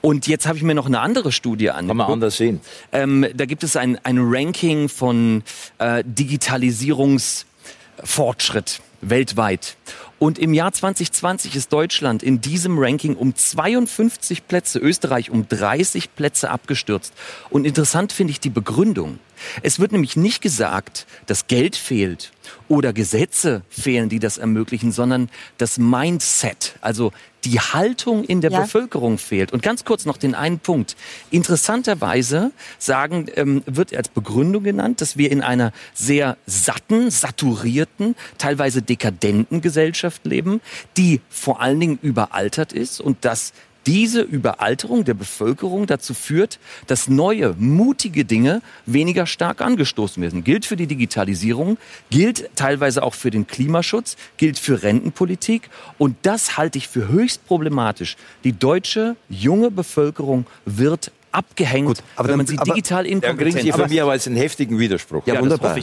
Und 0.00 0.26
jetzt 0.26 0.46
habe 0.46 0.56
ich 0.56 0.64
mir 0.64 0.74
noch 0.74 0.86
eine 0.86 1.00
andere 1.00 1.32
Studie 1.32 1.70
angeguckt. 1.70 1.88
Kann 1.88 1.96
man 1.96 2.12
anders 2.12 2.36
sehen. 2.36 2.60
Ähm, 2.92 3.26
da 3.34 3.46
gibt 3.46 3.64
es 3.64 3.76
ein, 3.76 3.98
ein 4.04 4.18
Ranking 4.18 4.88
von 4.88 5.42
äh, 5.78 6.04
Digitalisierungsfortschritt 6.06 8.80
weltweit. 9.02 9.76
Und 10.18 10.38
im 10.38 10.52
Jahr 10.52 10.72
2020 10.72 11.56
ist 11.56 11.72
Deutschland 11.72 12.22
in 12.22 12.42
diesem 12.42 12.78
Ranking 12.78 13.16
um 13.16 13.34
52 13.34 14.46
Plätze, 14.46 14.78
Österreich 14.78 15.30
um 15.30 15.48
30 15.48 16.14
Plätze 16.14 16.50
abgestürzt. 16.50 17.14
Und 17.48 17.66
interessant 17.66 18.12
finde 18.12 18.32
ich 18.32 18.40
die 18.40 18.50
Begründung. 18.50 19.18
Es 19.62 19.80
wird 19.80 19.92
nämlich 19.92 20.16
nicht 20.16 20.42
gesagt, 20.42 21.06
dass 21.24 21.46
Geld 21.46 21.74
fehlt 21.74 22.32
oder 22.68 22.92
Gesetze 22.92 23.62
fehlen, 23.68 24.08
die 24.08 24.18
das 24.18 24.38
ermöglichen, 24.38 24.92
sondern 24.92 25.30
das 25.58 25.78
Mindset, 25.78 26.76
also 26.80 27.12
die 27.44 27.58
Haltung 27.58 28.24
in 28.24 28.40
der 28.40 28.50
ja. 28.50 28.60
Bevölkerung 28.60 29.18
fehlt. 29.18 29.52
Und 29.52 29.62
ganz 29.62 29.84
kurz 29.84 30.04
noch 30.04 30.16
den 30.16 30.34
einen 30.34 30.58
Punkt. 30.58 30.96
Interessanterweise 31.30 32.52
sagen, 32.78 33.26
ähm, 33.34 33.62
wird 33.66 33.94
als 33.94 34.08
Begründung 34.08 34.62
genannt, 34.62 35.00
dass 35.00 35.16
wir 35.16 35.30
in 35.30 35.42
einer 35.42 35.72
sehr 35.94 36.36
satten, 36.46 37.10
saturierten, 37.10 38.14
teilweise 38.38 38.82
dekadenten 38.82 39.60
Gesellschaft 39.60 40.24
leben, 40.26 40.60
die 40.96 41.20
vor 41.28 41.60
allen 41.60 41.80
Dingen 41.80 41.98
überaltert 42.02 42.72
ist 42.72 43.00
und 43.00 43.24
dass 43.24 43.52
diese 43.90 44.20
Überalterung 44.20 45.04
der 45.04 45.14
Bevölkerung 45.14 45.88
dazu 45.88 46.14
führt, 46.14 46.60
dass 46.86 47.08
neue, 47.08 47.56
mutige 47.58 48.24
Dinge 48.24 48.62
weniger 48.86 49.26
stark 49.26 49.60
angestoßen 49.60 50.22
werden. 50.22 50.44
Gilt 50.44 50.64
für 50.64 50.76
die 50.76 50.86
Digitalisierung, 50.86 51.76
gilt 52.08 52.48
teilweise 52.54 53.02
auch 53.02 53.14
für 53.14 53.32
den 53.32 53.48
Klimaschutz, 53.48 54.16
gilt 54.36 54.60
für 54.60 54.84
Rentenpolitik. 54.84 55.70
Und 55.98 56.14
das 56.22 56.56
halte 56.56 56.78
ich 56.78 56.86
für 56.86 57.08
höchst 57.08 57.44
problematisch. 57.46 58.16
Die 58.44 58.52
deutsche 58.52 59.16
junge 59.28 59.72
Bevölkerung 59.72 60.46
wird 60.66 61.10
abgehängt, 61.32 61.88
Gut, 61.88 62.02
aber 62.14 62.28
wenn 62.28 62.36
man 62.36 62.46
sie 62.46 62.58
digital 62.58 63.06
inkompetent... 63.06 63.56
Da 63.56 63.60
Sie 63.60 63.72
von 63.72 63.88
mir 63.90 64.04
aber 64.04 64.12
einen 64.12 64.36
heftigen 64.36 64.78
Widerspruch. 64.78 65.26
Ja, 65.26 65.34
ja 65.34 65.40
wunderbar. 65.40 65.76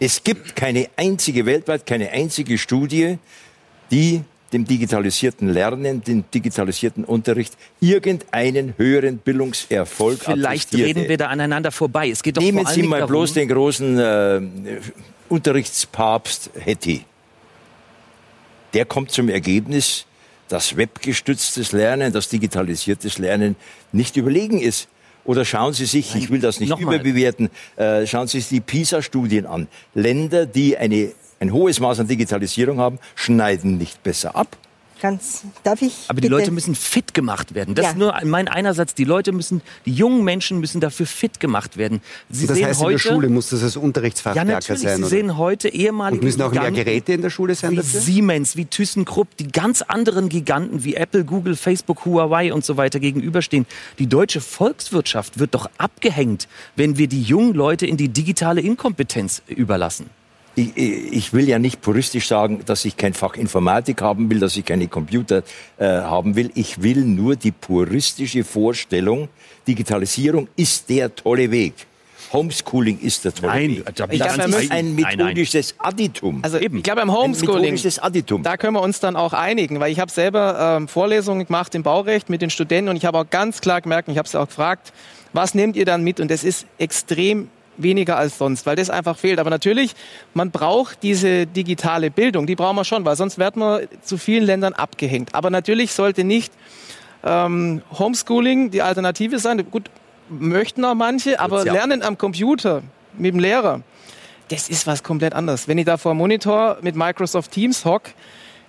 Es 0.00 0.22
gibt 0.22 0.54
keine 0.54 0.90
einzige 0.96 1.46
weltweit, 1.46 1.86
keine 1.86 2.10
einzige 2.10 2.58
Studie, 2.58 3.18
die 3.90 4.22
dem 4.54 4.64
digitalisierten 4.64 5.48
Lernen, 5.52 6.02
dem 6.02 6.24
digitalisierten 6.32 7.04
Unterricht 7.04 7.54
irgendeinen 7.80 8.74
höheren 8.78 9.18
Bildungserfolg 9.18 10.20
Vielleicht 10.20 10.72
reden 10.72 11.08
wir 11.08 11.18
da 11.18 11.26
aneinander 11.26 11.72
vorbei. 11.72 12.08
Es 12.08 12.22
geht 12.22 12.36
doch 12.36 12.42
Nehmen 12.42 12.64
Sie 12.64 12.84
mal 12.84 13.00
darum, 13.00 13.10
bloß 13.10 13.34
den 13.34 13.48
großen 13.48 13.98
äh, 13.98 14.40
Unterrichtspapst 15.28 16.50
Hetty. 16.58 17.04
Der 18.72 18.84
kommt 18.84 19.10
zum 19.10 19.28
Ergebnis, 19.28 20.06
dass 20.48 20.76
webgestütztes 20.76 21.72
Lernen, 21.72 22.12
das 22.12 22.28
digitalisiertes 22.28 23.18
Lernen 23.18 23.56
nicht 23.92 24.16
überlegen 24.16 24.60
ist. 24.60 24.88
Oder 25.24 25.44
schauen 25.44 25.72
Sie 25.72 25.86
sich, 25.86 26.14
ich 26.14 26.30
will 26.30 26.40
das 26.40 26.60
nicht 26.60 26.78
überbewerten, 26.78 27.50
äh, 27.76 28.06
schauen 28.06 28.28
Sie 28.28 28.38
sich 28.38 28.48
die 28.50 28.60
PISA-Studien 28.60 29.46
an. 29.46 29.68
Länder, 29.94 30.46
die 30.46 30.76
eine 30.76 31.12
ein 31.40 31.52
hohes 31.52 31.80
Maß 31.80 32.00
an 32.00 32.08
Digitalisierung 32.08 32.78
haben, 32.78 32.98
schneiden 33.14 33.78
nicht 33.78 34.02
besser 34.02 34.36
ab. 34.36 34.56
Ganz, 35.04 35.42
darf 35.64 35.82
ich? 35.82 36.06
Aber 36.08 36.22
die 36.22 36.28
Leute 36.28 36.50
müssen 36.50 36.74
fit 36.74 37.12
gemacht 37.12 37.54
werden. 37.54 37.74
Das 37.74 37.84
ja. 37.84 37.90
ist 37.90 37.98
nur 37.98 38.14
mein 38.24 38.48
einerseits. 38.48 38.94
Die 38.94 39.04
Leute 39.04 39.32
müssen, 39.32 39.60
die 39.84 39.92
jungen 39.92 40.24
Menschen 40.24 40.60
müssen 40.60 40.80
dafür 40.80 41.06
fit 41.06 41.40
gemacht 41.40 41.76
werden. 41.76 42.00
Sie 42.30 42.46
das 42.46 42.56
sehen 42.56 42.68
heißt, 42.68 42.80
heute, 42.80 42.92
in 42.92 42.96
der 42.96 43.12
Schule 43.12 43.28
muss 43.28 43.50
das 43.50 43.62
als 43.62 43.76
Unterrichtsfach 43.76 44.34
ja, 44.34 44.44
natürlich, 44.44 44.80
sein. 44.80 44.96
Sie 44.96 45.02
oder? 45.02 45.10
sehen 45.10 45.36
heute 45.36 45.68
ehemalige 45.68 46.20
Und 46.20 46.24
müssen 46.24 46.40
auch 46.40 46.52
mehr 46.52 46.70
Geräte 46.70 47.12
in 47.12 47.20
der 47.20 47.28
Schule 47.28 47.54
sein 47.54 47.72
wie 47.72 47.76
dafür? 47.76 48.00
Siemens, 48.00 48.56
wie 48.56 48.64
ThyssenKrupp, 48.64 49.36
die 49.36 49.48
ganz 49.48 49.82
anderen 49.82 50.30
Giganten 50.30 50.84
wie 50.84 50.94
Apple, 50.94 51.24
Google, 51.24 51.56
Facebook, 51.56 52.06
Huawei 52.06 52.54
und 52.54 52.64
so 52.64 52.78
weiter 52.78 52.98
gegenüberstehen. 52.98 53.66
Die 53.98 54.06
deutsche 54.06 54.40
Volkswirtschaft 54.40 55.38
wird 55.38 55.54
doch 55.54 55.68
abgehängt, 55.76 56.48
wenn 56.76 56.96
wir 56.96 57.08
die 57.08 57.20
jungen 57.20 57.52
Leute 57.52 57.86
in 57.86 57.98
die 57.98 58.08
digitale 58.08 58.62
Inkompetenz 58.62 59.42
überlassen 59.48 60.08
ich, 60.56 60.76
ich 60.76 61.32
will 61.32 61.48
ja 61.48 61.58
nicht 61.58 61.80
puristisch 61.80 62.28
sagen, 62.28 62.60
dass 62.64 62.84
ich 62.84 62.96
kein 62.96 63.14
Fach 63.14 63.34
Informatik 63.34 64.02
haben 64.02 64.30
will, 64.30 64.40
dass 64.40 64.56
ich 64.56 64.64
keine 64.64 64.88
Computer 64.88 65.42
äh, 65.78 65.86
haben 65.86 66.36
will. 66.36 66.50
Ich 66.54 66.82
will 66.82 67.04
nur 67.04 67.36
die 67.36 67.50
puristische 67.50 68.44
Vorstellung, 68.44 69.28
Digitalisierung 69.66 70.48
ist 70.56 70.88
der 70.88 71.14
tolle 71.14 71.50
Weg. 71.50 71.74
Homeschooling 72.32 72.98
ist 72.98 73.24
der 73.24 73.32
tolle 73.32 73.52
nein, 73.52 73.70
Weg. 73.70 73.84
Ich 73.88 73.94
glaube, 73.94 74.18
das 74.18 74.36
ist 74.36 74.70
ein 74.70 74.94
methodisches 74.94 75.74
Additum. 75.78 76.40
Also 76.42 76.58
Eben. 76.58 76.78
ich 76.78 76.82
glaube 76.82 77.00
beim 77.00 77.12
Homeschooling, 77.12 77.80
da 78.42 78.56
können 78.56 78.74
wir 78.74 78.82
uns 78.82 78.98
dann 79.00 79.14
auch 79.14 79.32
einigen, 79.32 79.78
weil 79.78 79.92
ich 79.92 80.00
habe 80.00 80.10
selber 80.10 80.76
ähm, 80.76 80.88
Vorlesungen 80.88 81.46
gemacht 81.46 81.74
im 81.74 81.84
Baurecht 81.84 82.28
mit 82.30 82.42
den 82.42 82.50
Studenten 82.50 82.90
und 82.90 82.96
ich 82.96 83.04
habe 83.04 83.18
auch 83.18 83.30
ganz 83.30 83.60
klar 83.60 83.80
gemerkt, 83.80 84.08
und 84.08 84.12
ich 84.12 84.18
habe 84.18 84.28
sie 84.28 84.38
auch 84.38 84.48
gefragt, 84.48 84.92
was 85.32 85.54
nehmt 85.54 85.76
ihr 85.76 85.84
dann 85.84 86.02
mit? 86.02 86.18
Und 86.20 86.30
das 86.30 86.44
ist 86.44 86.66
extrem 86.78 87.48
weniger 87.76 88.16
als 88.16 88.38
sonst, 88.38 88.66
weil 88.66 88.76
das 88.76 88.90
einfach 88.90 89.16
fehlt. 89.16 89.38
Aber 89.38 89.50
natürlich, 89.50 89.94
man 90.32 90.50
braucht 90.50 91.02
diese 91.02 91.46
digitale 91.46 92.10
Bildung, 92.10 92.46
die 92.46 92.56
brauchen 92.56 92.76
wir 92.76 92.84
schon, 92.84 93.04
weil 93.04 93.16
sonst 93.16 93.38
wird 93.38 93.56
man 93.56 93.86
zu 94.02 94.18
vielen 94.18 94.44
Ländern 94.44 94.72
abgehängt. 94.72 95.34
Aber 95.34 95.50
natürlich 95.50 95.92
sollte 95.92 96.24
nicht 96.24 96.52
ähm, 97.24 97.82
Homeschooling 97.98 98.70
die 98.70 98.82
Alternative 98.82 99.38
sein. 99.38 99.64
Gut, 99.70 99.90
möchten 100.28 100.84
auch 100.84 100.94
manche, 100.94 101.40
aber 101.40 101.64
Lernen 101.64 102.02
am 102.02 102.18
Computer 102.18 102.82
mit 103.16 103.34
dem 103.34 103.40
Lehrer, 103.40 103.82
das 104.48 104.68
ist 104.68 104.86
was 104.86 105.02
komplett 105.02 105.34
anderes. 105.34 105.68
Wenn 105.68 105.78
ich 105.78 105.86
da 105.86 105.96
vor 105.96 106.12
dem 106.12 106.18
Monitor 106.18 106.78
mit 106.82 106.96
Microsoft 106.96 107.50
Teams 107.50 107.84
hock, 107.84 108.02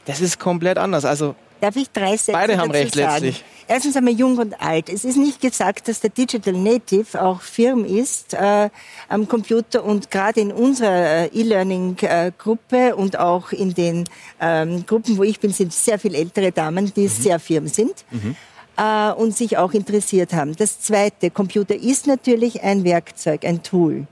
das 0.05 0.21
ist 0.21 0.39
komplett 0.39 0.77
anders. 0.77 1.05
Also 1.05 1.35
Darf 1.65 1.77
ich 1.77 1.89
drei 1.89 2.11
Sätze 2.11 2.33
Beide 2.33 2.59
haben 2.59 2.69
recht 2.69 2.93
sagen? 2.93 3.25
letztlich. 3.25 3.43
Erstens 3.67 3.97
einmal 3.97 4.13
jung 4.13 4.37
und 4.37 4.61
alt. 4.61 4.87
Es 4.87 5.03
ist 5.03 5.17
nicht 5.17 5.41
gesagt, 5.41 5.87
dass 5.87 5.99
der 5.99 6.11
Digital 6.11 6.53
Native 6.53 7.19
auch 7.19 7.41
firm 7.41 7.85
ist 7.85 8.35
äh, 8.35 8.69
am 9.09 9.27
Computer 9.27 9.83
und 9.83 10.11
gerade 10.11 10.41
in 10.41 10.51
unserer 10.51 11.23
äh, 11.23 11.25
E-Learning-Gruppe 11.33 12.95
und 12.95 13.17
auch 13.17 13.51
in 13.51 13.73
den 13.73 14.03
ähm, 14.39 14.85
Gruppen, 14.85 15.17
wo 15.17 15.23
ich 15.23 15.39
bin, 15.39 15.51
sind 15.51 15.73
sehr 15.73 15.97
viele 15.97 16.19
ältere 16.19 16.51
Damen, 16.51 16.93
die 16.93 17.05
mhm. 17.05 17.09
sehr 17.09 17.39
firm 17.39 17.67
sind. 17.67 18.05
Mhm. 18.11 18.35
Äh, 18.77 19.11
und 19.13 19.35
sich 19.35 19.57
auch 19.57 19.73
interessiert 19.73 20.33
haben. 20.33 20.55
Das 20.55 20.81
Zweite, 20.81 21.31
Computer 21.31 21.73
ist 21.73 22.05
natürlich 22.05 22.61
ein 22.61 22.83
Werkzeug, 22.83 23.43
ein 23.43 23.63
Tool. 23.63 24.05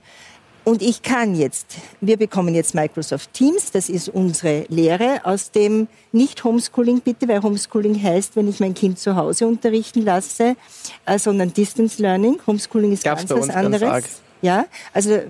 Und 0.64 0.80
ich 0.80 1.02
kann 1.02 1.34
jetzt, 1.34 1.76
wir 2.00 2.16
bekommen 2.16 2.54
jetzt 2.54 2.74
Microsoft 2.74 3.34
Teams, 3.34 3.70
das 3.70 3.90
ist 3.90 4.08
unsere 4.08 4.64
Lehre 4.68 5.20
aus 5.24 5.50
dem 5.50 5.88
nicht 6.10 6.42
Homeschooling 6.42 7.02
bitte, 7.02 7.28
weil 7.28 7.42
Homeschooling 7.42 8.02
heißt, 8.02 8.34
wenn 8.34 8.48
ich 8.48 8.60
mein 8.60 8.72
Kind 8.72 8.98
zu 8.98 9.14
Hause 9.14 9.46
unterrichten 9.46 10.02
lasse, 10.02 10.56
äh, 11.04 11.18
sondern 11.18 11.52
Distance 11.52 12.00
Learning. 12.00 12.38
Homeschooling 12.46 12.92
ist 12.92 13.04
Gab's 13.04 13.26
ganz 13.26 13.48
was 13.48 13.54
anderes. 13.54 14.04
Ja, 14.40 14.64
also 14.94 15.20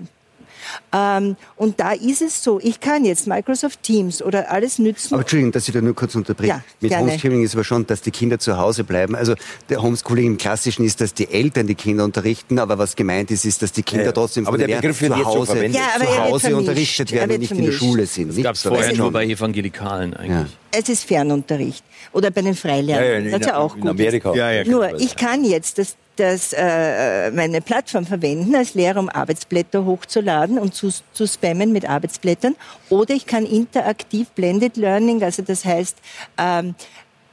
ähm, 0.93 1.35
und 1.55 1.79
da 1.79 1.91
ist 1.93 2.21
es 2.21 2.43
so, 2.43 2.59
ich 2.61 2.79
kann 2.79 3.05
jetzt 3.05 3.27
Microsoft 3.27 3.83
Teams 3.83 4.21
oder 4.21 4.51
alles 4.51 4.79
nützen. 4.79 5.13
Aber 5.13 5.21
Entschuldigung, 5.21 5.51
dass 5.51 5.67
ich 5.67 5.73
da 5.73 5.81
nur 5.81 5.95
kurz 5.95 6.15
unterbreche. 6.15 6.49
Ja, 6.49 6.63
Mit 6.81 6.91
gerne. 6.91 7.11
Homeschooling 7.11 7.43
ist 7.43 7.53
aber 7.55 7.63
schon, 7.63 7.85
dass 7.87 8.01
die 8.01 8.11
Kinder 8.11 8.39
zu 8.39 8.57
Hause 8.57 8.83
bleiben. 8.83 9.15
Also 9.15 9.35
der 9.69 9.81
Homeschooling 9.81 10.25
im 10.27 10.37
Klassischen 10.37 10.85
ist, 10.85 11.01
dass 11.01 11.13
die 11.13 11.29
Eltern 11.31 11.67
die 11.67 11.75
Kinder 11.75 12.03
unterrichten, 12.03 12.59
aber 12.59 12.77
was 12.77 12.95
gemeint 12.95 13.31
ist, 13.31 13.45
ist, 13.45 13.61
dass 13.61 13.71
die 13.71 13.83
Kinder 13.83 14.05
Ja, 14.05 14.11
trotzdem 14.11 14.47
aber 14.47 14.57
der 14.57 14.67
Begriff 14.67 15.01
wird 15.01 15.13
zu 15.13 15.25
Hause. 15.25 15.65
Ja, 15.67 15.81
aber 15.95 16.05
zu 16.05 16.17
Hause 16.23 16.55
unterrichtet 16.57 17.11
Er 17.11 17.21
werden 17.21 17.31
und 17.33 17.39
nicht 17.39 17.51
in 17.51 17.65
der. 17.65 17.71
Schule 17.71 18.05
sind. 18.05 18.29
Das 18.29 18.43
gab 18.43 18.55
es 18.55 18.61
vorher 18.63 18.87
nur 18.89 18.95
schon. 18.97 19.13
bei 19.13 19.25
Evangelikalen 19.25 20.13
eigentlich. 20.13 20.57
Es 20.77 20.89
ist 20.89 21.03
Fernunterricht. 21.05 21.83
Oder 22.11 22.31
bei 22.31 22.41
den 22.41 22.55
Freilehrern. 22.55 23.03
Ja, 23.03 23.19
ja, 23.19 23.31
das 23.31 23.41
ist 23.41 23.47
ja 23.47 23.57
auch 23.57 23.75
in 23.75 23.81
gut. 23.81 23.89
Amerika. 23.91 24.33
Ja, 24.33 24.51
ja, 24.51 24.63
Nur, 24.63 24.87
genau. 24.87 24.99
ich 24.99 25.15
kann 25.15 25.43
jetzt 25.43 25.77
das, 25.77 25.95
das, 26.15 26.53
äh, 26.53 27.31
meine 27.31 27.61
Plattform 27.61 28.05
verwenden 28.05 28.55
als 28.55 28.73
Lehrer, 28.73 28.99
um 28.99 29.09
Arbeitsblätter 29.09 29.85
hochzuladen 29.85 30.57
und 30.57 30.73
zu, 30.73 30.89
zu 31.13 31.27
spammen 31.27 31.71
mit 31.71 31.87
Arbeitsblättern. 31.87 32.55
Oder 32.89 33.15
ich 33.15 33.25
kann 33.25 33.45
interaktiv 33.45 34.29
Blended 34.29 34.77
Learning, 34.77 35.23
also 35.23 35.41
das 35.41 35.65
heißt, 35.65 35.97
ähm, 36.37 36.75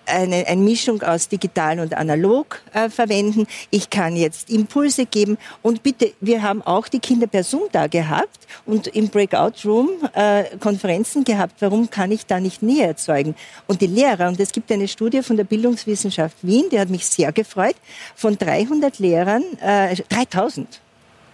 eine, 0.07 0.47
eine 0.47 0.61
Mischung 0.61 1.03
aus 1.03 1.29
digital 1.29 1.81
und 1.81 1.95
analog 1.95 2.61
äh, 2.73 2.89
verwenden. 2.89 3.47
Ich 3.71 3.91
kann 3.91 4.17
jetzt 4.17 4.51
Impulse 4.51 5.07
geben. 5.07 5.39
Und 5.63 5.83
bitte, 5.83 6.13
wir 6.21 6.43
haben 6.43 6.63
auch 6.63 6.89
die 6.89 6.99
Kinder 6.99 7.27
per 7.27 7.45
Zoom 7.45 7.63
da 7.73 7.87
gehabt 7.87 8.47
und 8.67 8.89
im 8.89 9.09
Breakout 9.09 9.65
Room 9.65 9.91
äh, 10.15 10.45
Konferenzen 10.59 11.25
gehabt. 11.25 11.57
Warum 11.61 11.91
kann 11.91 12.11
ich 12.11 12.27
da 12.27 12.41
nicht 12.41 12.63
Nähe 12.63 12.87
erzeugen? 12.87 13.35
Und 13.67 13.81
die 13.81 13.87
Lehrer, 13.87 14.29
und 14.29 14.41
es 14.41 14.53
gibt 14.53 14.71
eine 14.73 14.89
Studie 14.89 15.23
von 15.23 15.37
der 15.37 15.45
Bildungswissenschaft 15.45 16.37
Wien, 16.43 16.65
die 16.71 16.81
hat 16.81 16.91
mich 16.91 17.07
sehr 17.07 17.33
gefreut, 17.33 17.77
von 18.15 18.37
300 18.37 18.99
Lehrern, 18.99 19.43
äh, 19.61 19.95
3000 20.09 20.81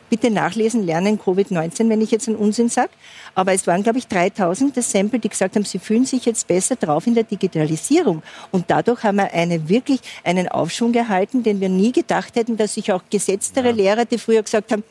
bitte 0.09 0.31
nachlesen, 0.31 0.85
lernen 0.85 1.19
Covid-19, 1.19 1.89
wenn 1.89 2.01
ich 2.01 2.11
jetzt 2.11 2.29
einen 2.29 2.37
Unsinn 2.37 2.69
sage. 2.69 2.91
Aber 3.35 3.53
es 3.53 3.67
waren, 3.67 3.83
glaube 3.83 3.99
ich, 3.99 4.09
3000 4.09 4.77
das 4.77 4.91
Sample, 4.91 5.19
die 5.19 5.29
gesagt 5.29 5.57
haben, 5.57 5.65
sie 5.65 5.79
fühlen 5.79 6.05
sich 6.05 6.25
jetzt 6.25 6.47
besser 6.47 6.77
drauf 6.77 7.07
in 7.07 7.15
der 7.15 7.25
Digitalisierung. 7.25 8.23
Und 8.51 8.65
dadurch 8.69 9.03
haben 9.05 9.17
wir 9.17 9.33
eine, 9.33 9.69
wirklich 9.69 10.01
einen 10.25 10.49
Aufschwung 10.49 10.93
gehalten, 10.93 11.43
den 11.43 11.61
wir 11.61 11.69
nie 11.69 11.93
gedacht 11.93 12.37
hätten, 12.37 12.57
dass 12.57 12.75
sich 12.75 12.93
auch 12.93 13.03
gesetztere 13.11 13.73
Lehrer, 13.73 14.05
die 14.05 14.19
früher 14.19 14.43
gesagt 14.43 14.73
haben, 14.73 14.83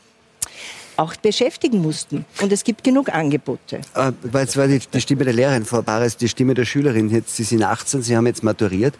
auch 0.97 1.15
beschäftigen 1.15 1.80
mussten. 1.82 2.26
Und 2.41 2.51
es 2.51 2.63
gibt 2.63 2.84
genug 2.84 3.13
Angebote. 3.13 3.82
Äh, 3.93 4.11
weil 4.24 4.45
es 4.45 4.57
war 4.57 4.68
die, 4.68 4.80
die 4.80 5.01
Stimme 5.01 5.24
der 5.24 5.34
Lehrerin, 5.34 5.65
Frau 5.65 5.82
Bares, 5.82 6.18
die 6.18 6.28
Stimme 6.28 6.53
der 6.53 6.65
Schülerin. 6.65 7.09
Jetzt, 7.09 7.36
Sie 7.36 7.43
sind 7.43 7.63
18, 7.63 8.01
Sie 8.01 8.15
haben 8.18 8.26
jetzt 8.26 8.43
maturiert. 8.43 8.95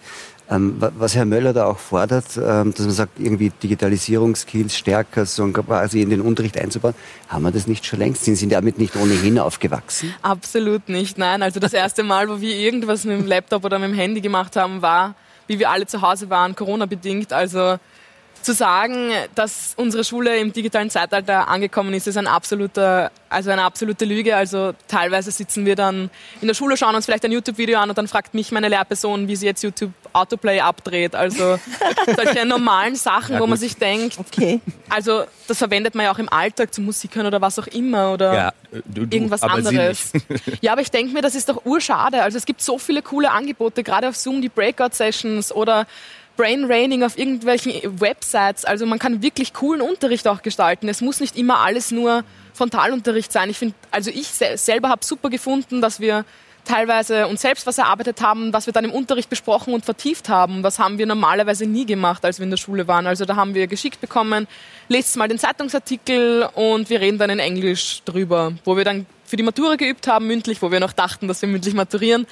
Ähm, 0.50 0.80
wa- 0.80 0.92
was 0.98 1.14
Herr 1.16 1.26
Möller 1.26 1.52
da 1.52 1.66
auch 1.66 1.78
fordert, 1.80 2.26
ähm, 2.38 2.74
dass 2.74 2.86
man 2.86 2.92
sagt, 2.92 3.20
irgendwie 3.20 3.52
Digitalisierungskills 3.62 4.78
stärker 4.78 5.26
so 5.26 5.46
quasi 5.48 6.02
in 6.02 6.10
den 6.10 6.22
Unterricht 6.22 6.58
einzubauen, 6.58 6.94
haben 7.28 7.44
wir 7.44 7.52
das 7.52 7.68
nicht 7.68 7.86
schon 7.86 8.00
längst? 8.00 8.24
Sind 8.24 8.36
Sie 8.38 8.48
damit 8.48 8.78
nicht 8.78 8.96
ohnehin 8.96 9.40
aufgewachsen? 9.40 10.14
Absolut 10.22 10.88
nicht, 10.88 11.18
nein. 11.18 11.42
Also 11.44 11.60
das 11.60 11.74
erste 11.74 12.04
Mal, 12.04 12.30
wo 12.30 12.40
wir 12.40 12.56
irgendwas 12.56 13.04
mit 13.04 13.20
dem 13.20 13.28
Laptop 13.28 13.66
oder 13.66 13.78
mit 13.80 13.90
dem 13.90 13.96
Handy 13.98 14.22
gemacht 14.22 14.56
haben, 14.56 14.82
war, 14.82 15.16
wie 15.48 15.60
wir 15.60 15.70
alle 15.70 15.86
zu 15.86 16.02
Hause 16.02 16.30
waren, 16.30 16.56
Corona-bedingt. 16.56 17.34
Also 17.34 17.78
zu 18.42 18.54
sagen, 18.54 19.12
dass 19.36 19.74
unsere 19.78 20.04
Schule 20.04 20.38
im 20.38 20.54
digitalen 20.54 20.90
Zeitalter 20.90 21.48
angekommen 21.48 21.94
ist, 21.94 22.08
ist 22.08 22.18
ein 22.18 22.28
absoluter, 22.28 23.12
also 23.30 23.52
eine 23.52 23.64
absolute 23.64 24.06
Lüge. 24.06 24.36
Also 24.36 24.74
teilweise 24.88 25.32
sitzen 25.32 25.66
wir 25.66 25.76
dann 25.76 26.10
in 26.42 26.48
der 26.48 26.56
Schule, 26.56 26.78
schauen 26.78 26.96
uns 26.96 27.06
vielleicht 27.06 27.26
ein 27.26 27.32
YouTube-Video 27.32 27.80
an 27.80 27.90
und 27.90 27.98
dann 27.98 28.08
fragt 28.08 28.34
mich 28.34 28.52
meine 28.52 28.70
Lehrperson, 28.70 29.28
wie 29.28 29.36
sie 29.36 29.46
jetzt 29.46 29.64
YouTube 29.64 29.92
Autoplay 30.14 30.60
abdreht. 30.62 31.16
Also 31.16 31.60
solche 32.16 32.46
normalen 32.46 32.96
Sachen, 32.96 33.40
wo 33.40 33.48
man 33.48 33.58
sich 33.58 33.76
denkt, 33.78 34.18
Okay. 34.20 34.60
also 34.90 35.26
das 35.48 35.58
verwendet 35.60 35.96
man 35.96 36.06
ja 36.06 36.12
auch 36.14 36.20
im 36.20 36.30
Alltag 36.32 36.74
zum 36.74 36.86
Musik 36.86 37.16
hören 37.16 37.28
oder 37.28 37.40
was 37.42 37.58
auch 37.60 37.68
immer 37.68 38.12
oder 38.14 38.34
Ja, 38.34 38.54
du, 38.86 39.06
du, 39.06 39.16
irgendwas 39.16 39.44
aber 39.44 39.62
sie 39.62 39.68
anderes. 39.70 40.14
nicht. 40.14 40.26
Ja, 40.62 40.72
aber 40.74 40.82
ich 40.82 40.92
denke 40.92 41.14
mir, 41.14 41.22
das 41.22 41.36
ist 41.36 41.48
doch 41.50 41.66
urschade. 41.66 42.22
Also 42.24 42.38
es 42.38 42.46
gibt 42.46 42.62
so 42.62 42.78
viele 42.78 43.02
coole 43.02 43.32
Angebote, 43.32 43.84
gerade 43.84 44.10
auf 44.10 44.16
Zoom, 44.18 44.42
die 44.42 44.50
Breakout-Sessions 44.50 45.52
oder 45.54 45.86
Brain 46.38 46.66
Raining 46.66 47.04
auf 47.04 47.18
irgendwelchen 47.18 48.00
Websites. 48.00 48.64
Also 48.64 48.86
man 48.86 49.00
kann 49.00 49.22
wirklich 49.22 49.54
coolen 49.54 49.82
Unterricht 49.82 50.28
auch 50.28 50.42
gestalten. 50.42 50.88
Es 50.88 51.02
muss 51.02 51.20
nicht 51.20 51.36
immer 51.36 51.60
alles 51.60 51.92
nur 51.92 52.24
Frontalunterricht 52.54 53.32
sein. 53.32 53.50
Ich 53.50 53.58
finde, 53.58 53.76
also 53.92 54.10
ich 54.10 54.28
sel 54.28 54.58
selber 54.58 54.90
habe 54.90 55.04
super 55.04 55.30
gefunden, 55.30 55.82
dass 55.82 56.00
wir 56.00 56.24
teilweise 56.64 57.28
uns 57.28 57.42
selbst 57.42 57.66
was 57.66 57.78
erarbeitet 57.78 58.22
haben, 58.22 58.54
was 58.54 58.66
wir 58.66 58.74
dann 58.74 58.86
im 58.86 58.92
Unterricht 58.92 59.30
besprochen 59.30 59.74
und 59.74 59.86
vertieft 59.86 60.30
haben. 60.30 60.64
Was 60.64 60.80
haben 60.80 60.98
wir 60.98 61.06
normalerweise 61.06 61.66
nie 61.66 61.86
gemacht, 61.86 62.24
als 62.26 62.40
wir 62.40 62.44
in 62.44 62.52
der 62.52 62.58
Schule 62.58 62.88
waren. 62.88 63.08
Also 63.08 63.26
da 63.26 63.36
haben 63.36 63.56
wir 63.56 63.68
geschickt 63.68 64.02
bekommen, 64.02 64.48
lest 64.90 65.16
mal 65.18 65.28
den 65.28 65.40
Zeitungsartikel 65.40 66.48
und 66.54 66.90
wir 66.90 67.00
reden 67.00 67.18
dann 67.18 67.30
in 67.30 67.40
Englisch 67.40 68.02
drüber, 68.06 68.54
wo 68.66 68.78
wir 68.78 68.84
dann 68.84 69.06
für 69.26 69.38
die 69.38 69.44
Matura 69.44 69.76
geübt 69.76 70.08
haben, 70.08 70.28
mündlich, 70.28 70.62
wo 70.62 70.72
wir 70.72 70.80
noch 70.80 70.94
dachten, 70.94 71.28
dass 71.28 71.42
wir 71.42 71.50
mündlich 71.50 71.74
maturieren. 71.74 72.28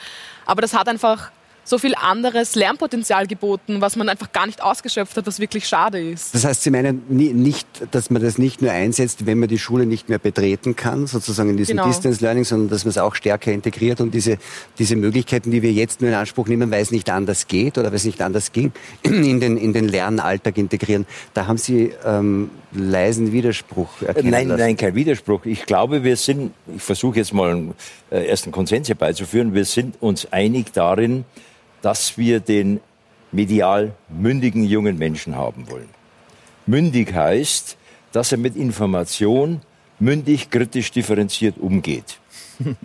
Aber 0.45 0.61
das 0.61 0.73
hat 0.73 0.87
einfach 0.87 1.31
so 1.65 1.77
viel 1.79 1.95
anderes 1.95 2.55
Lernpotenzial 2.55 3.27
geboten, 3.27 3.81
was 3.81 3.95
man 3.95 4.07
einfach 4.07 4.31
gar 4.31 4.45
nicht 4.45 4.61
ausgeschöpft 4.63 5.17
hat, 5.17 5.25
was 5.25 5.39
wirklich 5.39 5.67
schade 5.67 5.99
ist. 5.99 6.33
Das 6.35 6.45
heißt, 6.45 6.61
Sie 6.61 6.69
meinen 6.69 7.03
nicht, 7.09 7.67
dass 7.91 8.09
man 8.11 8.21
das 8.21 8.37
nicht 8.37 8.61
nur 8.61 8.71
einsetzt, 8.71 9.25
wenn 9.25 9.39
man 9.39 9.49
die 9.49 9.57
Schule 9.57 9.85
nicht 9.85 10.07
mehr 10.07 10.19
betreten 10.19 10.75
kann, 10.75 11.07
sozusagen 11.07 11.49
in 11.49 11.57
diesem 11.57 11.77
Genau. 11.77 11.87
Distance 11.87 12.23
Learning, 12.23 12.43
sondern 12.43 12.69
dass 12.69 12.85
man 12.85 12.91
es 12.91 12.97
auch 12.99 13.15
stärker 13.15 13.51
integriert 13.51 13.99
und 13.99 14.13
diese, 14.13 14.37
diese 14.77 14.95
Möglichkeiten, 14.95 15.49
die 15.51 15.61
wir 15.63 15.73
jetzt 15.73 16.01
nur 16.01 16.09
in 16.11 16.15
Anspruch 16.15 16.47
nehmen, 16.47 16.69
weil 16.71 16.81
es 16.81 16.91
nicht 16.91 17.09
anders 17.09 17.47
geht 17.47 17.77
oder 17.77 17.89
weil 17.89 17.95
es 17.95 18.05
nicht 18.05 18.21
anders 18.21 18.51
ging, 18.51 18.71
in 19.01 19.39
den, 19.39 19.57
in 19.57 19.73
den 19.73 19.87
Lernalltag 19.87 20.57
integrieren. 20.57 21.07
Da 21.33 21.47
haben 21.47 21.57
Sie 21.57 21.91
ähm, 22.05 22.51
leisen 22.71 23.31
Widerspruch 23.31 24.03
erkennen 24.03 24.29
Nein, 24.29 24.47
lassen. 24.49 24.59
nein, 24.61 24.77
kein 24.77 24.93
Widerspruch. 24.93 25.45
Ich 25.45 25.65
glaube, 25.65 26.03
wir 26.03 26.15
sind, 26.15 26.53
ich 26.75 26.83
versuche 26.83 27.17
jetzt 27.17 27.33
mal 27.33 27.51
einen 27.51 27.73
äh, 28.11 28.25
ersten 28.27 28.51
Konsens 28.51 28.87
herbeizuführen, 28.87 29.53
wir 29.55 29.65
sind 29.65 29.95
uns 29.99 30.31
einig 30.31 30.73
darin, 30.73 31.25
dass 31.85 32.17
wir 32.17 32.39
den 32.39 32.81
medial 33.31 33.93
mündigen 34.09 34.63
jungen 34.63 34.97
Menschen 34.97 35.35
haben 35.35 35.69
wollen. 35.69 35.89
Mündig 36.65 37.13
heißt, 37.13 37.77
dass 38.11 38.31
er 38.31 38.39
mit 38.39 38.55
Information 38.55 39.61
mündig, 39.99 40.49
kritisch, 40.49 40.89
differenziert 40.91 41.59
umgeht. 41.59 42.17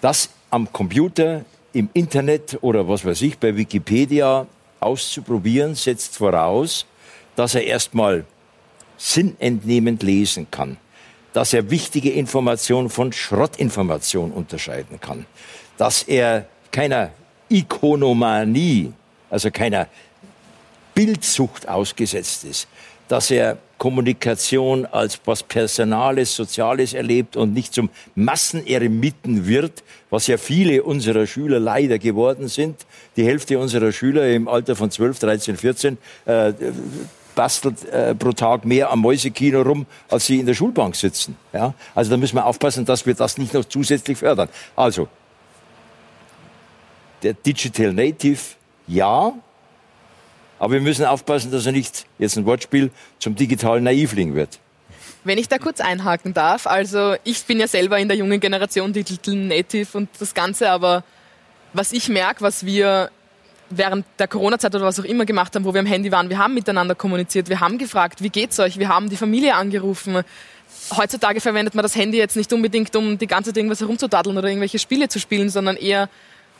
Das 0.00 0.30
am 0.50 0.72
Computer, 0.72 1.44
im 1.72 1.88
Internet 1.92 2.58
oder 2.62 2.88
was 2.88 3.04
weiß 3.04 3.22
ich, 3.22 3.38
bei 3.38 3.56
Wikipedia 3.56 4.46
auszuprobieren, 4.80 5.76
setzt 5.76 6.16
voraus, 6.16 6.86
dass 7.36 7.54
er 7.54 7.64
erstmal 7.64 8.24
sinnentnehmend 8.96 10.02
lesen 10.02 10.48
kann, 10.50 10.78
dass 11.34 11.52
er 11.52 11.70
wichtige 11.70 12.10
Informationen 12.10 12.88
von 12.88 13.12
Schrottinformation 13.12 14.32
unterscheiden 14.32 15.00
kann, 15.00 15.26
dass 15.76 16.02
er 16.02 16.46
keiner 16.72 17.12
Ikonomanie, 17.52 18.92
also 19.30 19.50
keiner 19.50 19.88
Bildsucht 20.94 21.68
ausgesetzt 21.68 22.44
ist, 22.44 22.68
dass 23.08 23.30
er 23.30 23.58
Kommunikation 23.78 24.86
als 24.86 25.20
was 25.24 25.42
Personales, 25.42 26.36
Soziales 26.36 26.94
erlebt 26.94 27.36
und 27.36 27.52
nicht 27.52 27.74
zum 27.74 27.90
Masseneremiten 28.14 29.46
wird, 29.46 29.82
was 30.08 30.28
ja 30.28 30.36
viele 30.36 30.84
unserer 30.84 31.26
Schüler 31.26 31.58
leider 31.58 31.98
geworden 31.98 32.46
sind. 32.46 32.86
Die 33.16 33.24
Hälfte 33.24 33.58
unserer 33.58 33.90
Schüler 33.90 34.28
im 34.28 34.46
Alter 34.46 34.76
von 34.76 34.90
12, 34.90 35.18
13, 35.18 35.56
14 35.56 35.98
äh, 36.26 36.52
bastelt 37.34 37.84
äh, 37.86 38.14
pro 38.14 38.32
Tag 38.32 38.64
mehr 38.64 38.90
am 38.90 39.00
Mäusekino 39.00 39.62
rum, 39.62 39.86
als 40.08 40.26
sie 40.26 40.38
in 40.38 40.46
der 40.46 40.54
Schulbank 40.54 40.94
sitzen. 40.94 41.36
Ja? 41.52 41.74
Also 41.94 42.12
da 42.12 42.16
müssen 42.16 42.36
wir 42.36 42.46
aufpassen, 42.46 42.84
dass 42.84 43.04
wir 43.04 43.14
das 43.14 43.36
nicht 43.36 43.52
noch 43.52 43.64
zusätzlich 43.64 44.18
fördern. 44.18 44.48
Also, 44.76 45.08
der 47.22 47.34
Digital 47.34 47.92
Native, 47.92 48.40
ja, 48.86 49.32
aber 50.58 50.74
wir 50.74 50.80
müssen 50.80 51.04
aufpassen, 51.04 51.50
dass 51.50 51.66
er 51.66 51.72
nicht, 51.72 52.06
jetzt 52.18 52.36
ein 52.36 52.46
Wortspiel, 52.46 52.90
zum 53.18 53.34
digitalen 53.34 53.84
Naivling 53.84 54.34
wird. 54.34 54.60
Wenn 55.24 55.38
ich 55.38 55.48
da 55.48 55.58
kurz 55.58 55.80
einhaken 55.80 56.34
darf, 56.34 56.66
also 56.66 57.14
ich 57.24 57.44
bin 57.44 57.60
ja 57.60 57.68
selber 57.68 57.98
in 57.98 58.08
der 58.08 58.16
jungen 58.16 58.40
Generation 58.40 58.92
Digital 58.92 59.34
Native 59.34 59.98
und 59.98 60.08
das 60.18 60.34
Ganze, 60.34 60.70
aber 60.70 61.04
was 61.72 61.92
ich 61.92 62.08
merke, 62.08 62.42
was 62.42 62.66
wir 62.66 63.10
während 63.70 64.04
der 64.18 64.28
Corona-Zeit 64.28 64.74
oder 64.74 64.84
was 64.84 65.00
auch 65.00 65.04
immer 65.04 65.24
gemacht 65.24 65.54
haben, 65.54 65.64
wo 65.64 65.72
wir 65.72 65.80
am 65.80 65.86
Handy 65.86 66.12
waren, 66.12 66.28
wir 66.28 66.38
haben 66.38 66.54
miteinander 66.54 66.94
kommuniziert, 66.94 67.48
wir 67.48 67.60
haben 67.60 67.78
gefragt, 67.78 68.22
wie 68.22 68.28
geht's 68.28 68.58
euch, 68.60 68.78
wir 68.78 68.88
haben 68.88 69.08
die 69.08 69.16
Familie 69.16 69.54
angerufen. 69.54 70.22
Heutzutage 70.96 71.40
verwendet 71.40 71.74
man 71.74 71.82
das 71.82 71.96
Handy 71.96 72.18
jetzt 72.18 72.36
nicht 72.36 72.52
unbedingt, 72.52 72.94
um 72.96 73.18
die 73.18 73.26
ganze 73.26 73.50
Zeit 73.50 73.56
irgendwas 73.56 73.80
herumzudaddeln 73.80 74.36
oder 74.36 74.48
irgendwelche 74.48 74.78
Spiele 74.78 75.08
zu 75.08 75.18
spielen, 75.18 75.48
sondern 75.48 75.76
eher 75.76 76.08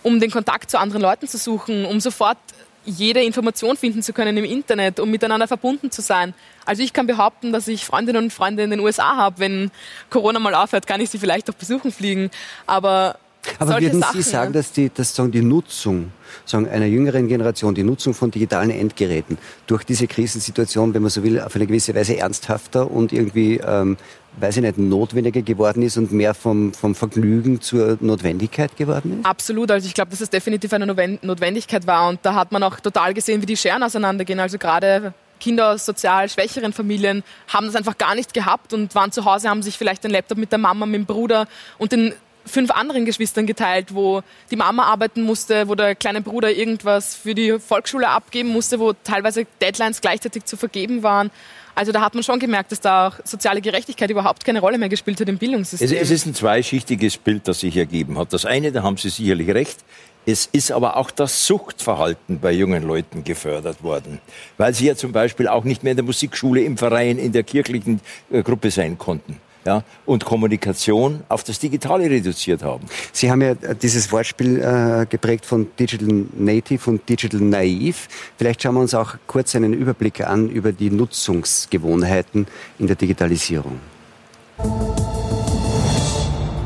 um 0.02 0.20
den 0.20 0.30
Kontakt 0.30 0.70
zu 0.70 0.78
anderen 0.78 1.02
Leuten 1.02 1.28
zu 1.28 1.38
suchen, 1.38 1.84
um 1.84 2.00
sofort 2.00 2.38
jede 2.84 3.22
Information 3.22 3.76
finden 3.76 4.02
zu 4.02 4.12
können 4.12 4.36
im 4.36 4.44
Internet, 4.44 4.98
um 4.98 5.10
miteinander 5.10 5.46
verbunden 5.46 5.90
zu 5.90 6.02
sein. 6.02 6.34
Also 6.64 6.82
ich 6.82 6.92
kann 6.92 7.06
behaupten, 7.06 7.52
dass 7.52 7.68
ich 7.68 7.84
Freundinnen 7.84 8.24
und 8.24 8.32
Freunde 8.32 8.62
in 8.64 8.70
den 8.70 8.80
USA 8.80 9.16
habe. 9.16 9.38
Wenn 9.38 9.70
Corona 10.10 10.38
mal 10.38 10.54
aufhört, 10.54 10.86
kann 10.86 11.00
ich 11.00 11.10
sie 11.10 11.18
vielleicht 11.18 11.48
auch 11.48 11.54
besuchen 11.54 11.92
fliegen. 11.92 12.30
Aber 12.66 13.18
aber 13.58 13.80
würden 13.80 14.00
Sachen, 14.00 14.22
Sie 14.22 14.28
sagen, 14.28 14.52
dass 14.52 14.72
die, 14.72 14.90
dass 14.90 15.14
sagen, 15.14 15.32
die 15.32 15.42
Nutzung 15.42 16.12
sagen, 16.44 16.68
einer 16.68 16.86
jüngeren 16.86 17.28
Generation, 17.28 17.74
die 17.74 17.82
Nutzung 17.82 18.14
von 18.14 18.30
digitalen 18.30 18.70
Endgeräten 18.70 19.38
durch 19.66 19.84
diese 19.84 20.06
Krisensituation, 20.06 20.94
wenn 20.94 21.02
man 21.02 21.10
so 21.10 21.22
will, 21.22 21.40
auf 21.40 21.54
eine 21.54 21.66
gewisse 21.66 21.94
Weise 21.94 22.16
ernsthafter 22.16 22.90
und 22.90 23.12
irgendwie, 23.12 23.60
ähm, 23.64 23.96
weiß 24.38 24.56
ich 24.56 24.62
nicht, 24.62 24.78
notwendiger 24.78 25.42
geworden 25.42 25.82
ist 25.82 25.96
und 25.96 26.12
mehr 26.12 26.34
vom, 26.34 26.72
vom 26.72 26.94
Vergnügen 26.94 27.60
zur 27.60 27.98
Notwendigkeit 28.00 28.76
geworden 28.76 29.20
ist? 29.20 29.26
Absolut. 29.26 29.70
Also 29.70 29.86
ich 29.86 29.94
glaube, 29.94 30.10
dass 30.10 30.20
es 30.20 30.30
definitiv 30.30 30.72
eine 30.72 30.86
Notwendigkeit 30.86 31.86
war. 31.86 32.08
Und 32.08 32.20
da 32.22 32.34
hat 32.34 32.52
man 32.52 32.62
auch 32.62 32.80
total 32.80 33.12
gesehen, 33.12 33.42
wie 33.42 33.46
die 33.46 33.56
Scheren 33.56 33.82
auseinandergehen. 33.82 34.40
Also 34.40 34.56
gerade 34.58 35.12
Kinder 35.40 35.72
aus 35.72 35.84
sozial 35.84 36.28
schwächeren 36.28 36.72
Familien 36.72 37.24
haben 37.48 37.66
das 37.66 37.74
einfach 37.74 37.98
gar 37.98 38.14
nicht 38.14 38.32
gehabt 38.32 38.72
und 38.72 38.94
waren 38.94 39.10
zu 39.10 39.24
Hause, 39.24 39.50
haben 39.50 39.62
sich 39.62 39.76
vielleicht 39.76 40.04
den 40.04 40.12
Laptop 40.12 40.38
mit 40.38 40.52
der 40.52 40.58
Mama, 40.58 40.86
mit 40.86 41.00
dem 41.00 41.06
Bruder 41.06 41.48
und 41.78 41.90
den 41.90 42.14
fünf 42.44 42.70
anderen 42.70 43.04
Geschwistern 43.04 43.46
geteilt, 43.46 43.94
wo 43.94 44.22
die 44.50 44.56
Mama 44.56 44.84
arbeiten 44.84 45.22
musste, 45.22 45.68
wo 45.68 45.74
der 45.74 45.94
kleine 45.94 46.20
Bruder 46.20 46.50
irgendwas 46.50 47.14
für 47.14 47.34
die 47.34 47.58
Volksschule 47.58 48.08
abgeben 48.08 48.50
musste, 48.50 48.80
wo 48.80 48.92
teilweise 48.92 49.46
Deadlines 49.60 50.00
gleichzeitig 50.00 50.44
zu 50.44 50.56
vergeben 50.56 51.02
waren. 51.02 51.30
Also 51.74 51.90
da 51.90 52.02
hat 52.02 52.14
man 52.14 52.22
schon 52.22 52.38
gemerkt, 52.38 52.70
dass 52.70 52.80
da 52.80 53.08
auch 53.08 53.14
soziale 53.24 53.62
Gerechtigkeit 53.62 54.10
überhaupt 54.10 54.44
keine 54.44 54.60
Rolle 54.60 54.76
mehr 54.76 54.90
gespielt 54.90 55.20
hat 55.20 55.28
im 55.28 55.38
Bildungssystem. 55.38 55.86
Es, 55.86 55.92
es 55.92 56.10
ist 56.10 56.26
ein 56.26 56.34
zweischichtiges 56.34 57.16
Bild, 57.16 57.48
das 57.48 57.60
sich 57.60 57.76
ergeben 57.76 58.18
hat. 58.18 58.32
Das 58.32 58.44
eine, 58.44 58.72
da 58.72 58.82
haben 58.82 58.98
Sie 58.98 59.08
sicherlich 59.08 59.48
recht, 59.48 59.78
es 60.26 60.46
ist 60.52 60.70
aber 60.70 60.96
auch 60.96 61.10
das 61.10 61.46
Suchtverhalten 61.46 62.38
bei 62.40 62.52
jungen 62.52 62.82
Leuten 62.82 63.24
gefördert 63.24 63.82
worden, 63.82 64.20
weil 64.56 64.72
sie 64.72 64.86
ja 64.86 64.94
zum 64.94 65.10
Beispiel 65.10 65.48
auch 65.48 65.64
nicht 65.64 65.82
mehr 65.82 65.92
in 65.92 65.96
der 65.96 66.04
Musikschule, 66.04 66.62
im 66.62 66.78
Verein, 66.78 67.18
in 67.18 67.32
der 67.32 67.42
kirchlichen 67.42 68.00
äh, 68.30 68.42
Gruppe 68.42 68.70
sein 68.70 68.98
konnten 68.98 69.40
ja, 69.64 69.84
und 70.06 70.24
Kommunikation 70.24 71.22
auf 71.28 71.44
das 71.44 71.58
Digitale 71.58 72.04
reduziert 72.04 72.62
haben. 72.62 72.86
Sie 73.12 73.30
haben 73.30 73.40
ja 73.40 73.54
dieses 73.54 74.10
Wortspiel 74.12 74.60
äh, 74.60 75.06
geprägt 75.06 75.46
von 75.46 75.68
Digital 75.78 76.24
Native 76.36 76.90
und 76.90 77.08
Digital 77.08 77.40
Naive. 77.40 78.08
Vielleicht 78.36 78.62
schauen 78.62 78.74
wir 78.74 78.80
uns 78.80 78.94
auch 78.94 79.14
kurz 79.26 79.54
einen 79.54 79.72
Überblick 79.72 80.26
an 80.26 80.48
über 80.48 80.72
die 80.72 80.90
Nutzungsgewohnheiten 80.90 82.46
in 82.78 82.86
der 82.86 82.96
Digitalisierung. 82.96 83.80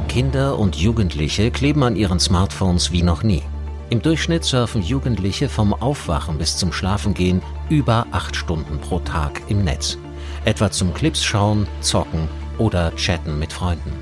Kinder 0.09 0.59
und 0.59 0.77
Jugendliche 0.77 1.51
kleben 1.51 1.83
an 1.83 1.95
ihren 1.95 2.19
Smartphones 2.19 2.91
wie 2.91 3.03
noch 3.03 3.23
nie. 3.23 3.43
Im 3.91 4.03
Durchschnitt 4.03 4.45
surfen 4.45 4.83
Jugendliche 4.83 5.49
vom 5.49 5.73
Aufwachen 5.75 6.39
bis 6.39 6.57
zum 6.57 6.73
Schlafengehen 6.73 7.43
über 7.69 8.07
acht 8.11 8.35
Stunden 8.35 8.79
pro 8.81 8.99
Tag 8.99 9.43
im 9.49 9.63
Netz. 9.63 9.99
Etwa 10.45 10.71
zum 10.71 10.95
Clips 10.95 11.23
schauen, 11.23 11.69
zocken 11.81 12.29
oder 12.59 12.95
chatten 12.97 13.39
mit 13.39 13.53
Freunden. 13.53 13.93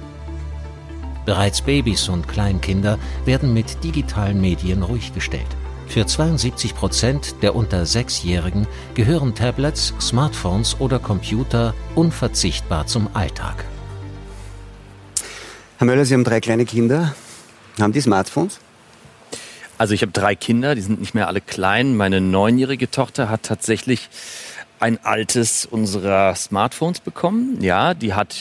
Bereits 1.26 1.62
Babys 1.62 2.08
und 2.08 2.28
Kleinkinder 2.28 2.98
werden 3.24 3.54
mit 3.54 3.82
digitalen 3.82 4.40
Medien 4.40 4.82
ruhig 4.82 5.14
gestellt. 5.14 5.46
Für 5.86 6.06
72 6.06 6.74
Prozent 6.74 7.36
der 7.42 7.54
unter 7.54 7.86
Sechsjährigen 7.86 8.66
gehören 8.94 9.34
Tablets, 9.34 9.94
Smartphones 10.00 10.76
oder 10.80 10.98
Computer 10.98 11.74
unverzichtbar 11.94 12.86
zum 12.86 13.08
Alltag. 13.14 13.64
Herr 15.78 15.86
Möller, 15.86 16.04
Sie 16.04 16.14
haben 16.14 16.24
drei 16.24 16.40
kleine 16.40 16.64
Kinder. 16.64 17.14
Haben 17.80 17.92
die 17.92 18.00
Smartphones? 18.00 18.60
Also 19.76 19.92
ich 19.92 20.02
habe 20.02 20.12
drei 20.12 20.34
Kinder, 20.36 20.74
die 20.74 20.80
sind 20.80 21.00
nicht 21.00 21.14
mehr 21.14 21.26
alle 21.26 21.40
klein. 21.40 21.96
Meine 21.96 22.20
neunjährige 22.20 22.90
Tochter 22.90 23.28
hat 23.28 23.42
tatsächlich 23.42 24.08
ein 24.84 25.02
altes 25.02 25.64
unserer 25.64 26.34
Smartphones 26.34 27.00
bekommen. 27.00 27.58
Ja, 27.62 27.94
die 27.94 28.12
hat 28.12 28.36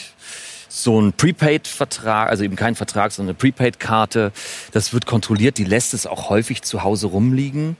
so 0.67 0.99
ein 0.99 1.13
Prepaid-Vertrag, 1.13 2.29
also 2.29 2.43
eben 2.43 2.57
kein 2.57 2.75
Vertrag, 2.75 3.13
sondern 3.13 3.35
eine 3.35 3.37
Prepaid-Karte. 3.37 4.33
Das 4.73 4.91
wird 4.91 5.05
kontrolliert. 5.05 5.57
Die 5.57 5.63
lässt 5.63 5.93
es 5.93 6.05
auch 6.05 6.29
häufig 6.29 6.61
zu 6.63 6.83
Hause 6.83 7.07
rumliegen. 7.07 7.77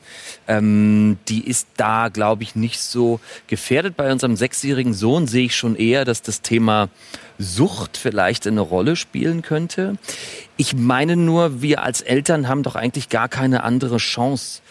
Ähm, 0.48 1.18
die 1.28 1.46
ist 1.46 1.68
da, 1.76 2.08
glaube 2.08 2.44
ich, 2.44 2.56
nicht 2.56 2.80
so 2.80 3.20
gefährdet. 3.48 3.98
Bei 3.98 4.10
unserem 4.10 4.38
sechsjährigen 4.38 4.94
Sohn 4.94 5.28
sehe 5.28 5.48
ich 5.48 5.58
schon 5.58 5.76
eher, 5.76 6.06
dass 6.06 6.22
das 6.22 6.42
Thema 6.42 6.88
Sucht 7.38 7.98
vielleicht 7.98 8.48
eine 8.48 8.62
Rolle 8.62 8.96
spielen 8.96 9.42
könnte. 9.42 9.98
Ich 10.56 10.74
meine 10.74 11.18
nur, 11.18 11.62
wir 11.62 11.84
als 11.84 12.00
Eltern 12.00 12.48
haben 12.48 12.64
doch 12.64 12.76
eigentlich 12.76 13.10
gar 13.10 13.28
keine 13.28 13.64
andere 13.64 13.98
Chance, 13.98 14.62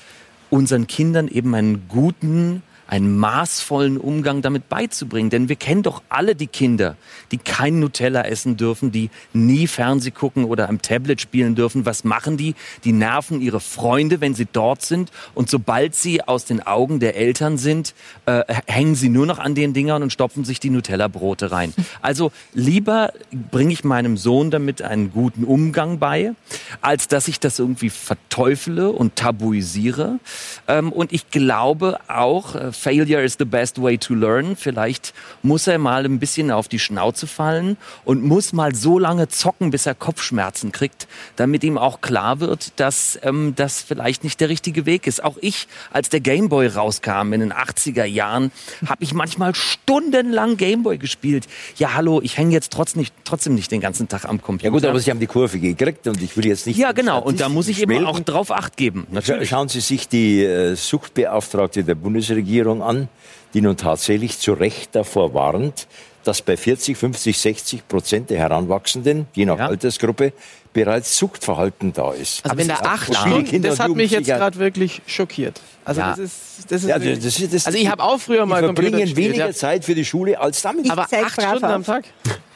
unseren 0.48 0.86
Kindern 0.86 1.28
eben 1.28 1.54
einen 1.54 1.88
guten, 1.88 2.62
einen 2.92 3.16
maßvollen 3.16 3.96
Umgang 3.96 4.42
damit 4.42 4.68
beizubringen. 4.68 5.30
Denn 5.30 5.48
wir 5.48 5.56
kennen 5.56 5.82
doch 5.82 6.02
alle 6.10 6.34
die 6.34 6.46
Kinder, 6.46 6.96
die 7.30 7.38
kein 7.38 7.80
Nutella 7.80 8.20
essen 8.26 8.58
dürfen, 8.58 8.92
die 8.92 9.08
nie 9.32 9.66
Fernseh 9.66 10.10
gucken 10.10 10.44
oder 10.44 10.68
am 10.68 10.82
Tablet 10.82 11.18
spielen 11.18 11.54
dürfen. 11.54 11.86
Was 11.86 12.04
machen 12.04 12.36
die? 12.36 12.54
Die 12.84 12.92
nerven 12.92 13.40
ihre 13.40 13.60
Freunde, 13.60 14.20
wenn 14.20 14.34
sie 14.34 14.46
dort 14.52 14.82
sind. 14.82 15.10
Und 15.32 15.48
sobald 15.48 15.94
sie 15.94 16.22
aus 16.22 16.44
den 16.44 16.66
Augen 16.66 17.00
der 17.00 17.16
Eltern 17.16 17.56
sind, 17.56 17.94
äh, 18.26 18.42
hängen 18.66 18.94
sie 18.94 19.08
nur 19.08 19.24
noch 19.24 19.38
an 19.38 19.54
den 19.54 19.72
Dingern 19.72 20.02
und 20.02 20.12
stopfen 20.12 20.44
sich 20.44 20.60
die 20.60 20.68
Nutella-Brote 20.68 21.50
rein. 21.50 21.72
Also 22.00 22.32
lieber 22.52 23.12
bringe 23.52 23.72
ich 23.72 23.84
meinem 23.84 24.16
Sohn 24.16 24.50
damit 24.50 24.82
einen 24.82 25.12
guten 25.12 25.44
Umgang 25.44 25.98
bei, 25.98 26.32
als 26.80 27.06
dass 27.06 27.28
ich 27.28 27.38
das 27.38 27.58
irgendwie 27.58 27.90
verteufele 27.90 28.90
und 28.90 29.14
tabuisiere. 29.14 30.18
Ähm, 30.66 30.92
und 30.92 31.12
ich 31.12 31.30
glaube 31.30 31.98
auch, 32.08 32.56
äh, 32.56 32.72
Failure 32.82 33.22
is 33.22 33.36
the 33.38 33.44
best 33.44 33.80
way 33.80 33.96
to 33.96 34.12
learn. 34.12 34.56
Vielleicht 34.56 35.14
muss 35.44 35.68
er 35.68 35.78
mal 35.78 36.04
ein 36.04 36.18
bisschen 36.18 36.50
auf 36.50 36.66
die 36.66 36.80
Schnauze 36.80 37.28
fallen 37.28 37.76
und 38.04 38.24
muss 38.24 38.52
mal 38.52 38.74
so 38.74 38.98
lange 38.98 39.28
zocken, 39.28 39.70
bis 39.70 39.86
er 39.86 39.94
Kopfschmerzen 39.94 40.72
kriegt, 40.72 41.06
damit 41.36 41.62
ihm 41.62 41.78
auch 41.78 42.00
klar 42.00 42.40
wird, 42.40 42.72
dass 42.80 43.20
ähm, 43.22 43.52
das 43.54 43.80
vielleicht 43.80 44.24
nicht 44.24 44.40
der 44.40 44.48
richtige 44.48 44.84
Weg 44.84 45.06
ist. 45.06 45.22
Auch 45.22 45.36
ich, 45.40 45.68
als 45.92 46.08
der 46.08 46.18
Gameboy 46.18 46.66
rauskam 46.66 47.32
in 47.32 47.38
den 47.38 47.52
80er 47.52 48.04
Jahren, 48.04 48.50
habe 48.84 49.04
ich 49.04 49.14
manchmal 49.14 49.54
stundenlang 49.54 50.56
Gameboy 50.56 50.98
gespielt. 50.98 51.46
Ja, 51.76 51.94
hallo, 51.94 52.20
ich 52.20 52.36
hänge 52.36 52.52
jetzt 52.52 52.72
trotzdem 52.72 53.02
nicht, 53.02 53.14
trotzdem 53.22 53.54
nicht 53.54 53.70
den 53.70 53.80
ganzen 53.80 54.08
Tag 54.08 54.24
am 54.24 54.42
Computer. 54.42 54.64
Ja 54.64 54.70
gut, 54.70 54.84
aber 54.84 54.98
Sie 54.98 55.10
haben 55.12 55.20
die 55.20 55.28
Kurve 55.28 55.60
gekriegt 55.60 56.08
und 56.08 56.20
ich 56.20 56.36
will 56.36 56.46
jetzt 56.46 56.66
nicht... 56.66 56.78
Ja, 56.78 56.90
genau, 56.90 57.22
und 57.22 57.38
da 57.38 57.48
muss 57.48 57.68
ich 57.68 57.80
eben 57.80 58.04
auch 58.04 58.18
drauf 58.18 58.50
Acht 58.50 58.76
geben. 58.76 59.06
Natürlich. 59.12 59.50
Schauen 59.50 59.68
Sie 59.68 59.80
sich 59.80 60.08
die 60.08 60.42
äh, 60.42 60.74
Suchtbeauftragte 60.74 61.84
der 61.84 61.94
Bundesregierung 61.94 62.61
Regierung 62.62 62.82
an, 62.82 63.08
die 63.54 63.60
nun 63.60 63.76
tatsächlich 63.76 64.38
zu 64.38 64.52
Recht 64.52 64.94
davor 64.94 65.34
warnt, 65.34 65.86
dass 66.24 66.40
bei 66.40 66.56
40, 66.56 66.96
50, 66.96 67.36
60 67.36 67.88
Prozent 67.88 68.30
der 68.30 68.38
Heranwachsenden, 68.38 69.26
je 69.34 69.44
nach 69.44 69.58
ja. 69.58 69.66
Altersgruppe, 69.66 70.32
bereits 70.72 71.18
Suchtverhalten 71.18 71.92
da 71.92 72.12
ist. 72.12 72.44
Also 72.44 72.56
wenn 72.56 72.68
da 72.68 72.76
acht 72.76 73.14
Stunden, 73.14 73.62
das 73.62 73.80
hat 73.80 73.90
mich 73.90 74.12
jetzt 74.12 74.26
gerade 74.26 74.58
wirklich 74.58 75.02
schockiert. 75.06 75.60
Also 75.84 76.00
ja. 76.00 76.10
das 76.10 76.18
ist, 76.20 76.36
das 76.68 76.82
ist, 76.84 76.88
ja, 76.88 76.98
das 76.98 77.40
ist 77.40 77.52
das, 77.52 77.66
also 77.66 77.76
ich 77.76 77.90
habe 77.90 78.02
auch 78.02 78.18
früher 78.18 78.46
mal 78.46 78.62
Computer 78.62 78.90
verbringen 78.90 79.16
weniger 79.16 79.46
ja. 79.46 79.52
Zeit 79.52 79.84
für 79.84 79.96
die 79.96 80.04
Schule 80.04 80.38
als 80.38 80.62
damit. 80.62 80.86
Ich 80.86 80.92
Aber 80.92 81.02
acht 81.02 81.32
Stunden 81.32 81.64
auf. 81.64 81.72
am 81.72 81.84
Tag. 81.84 82.04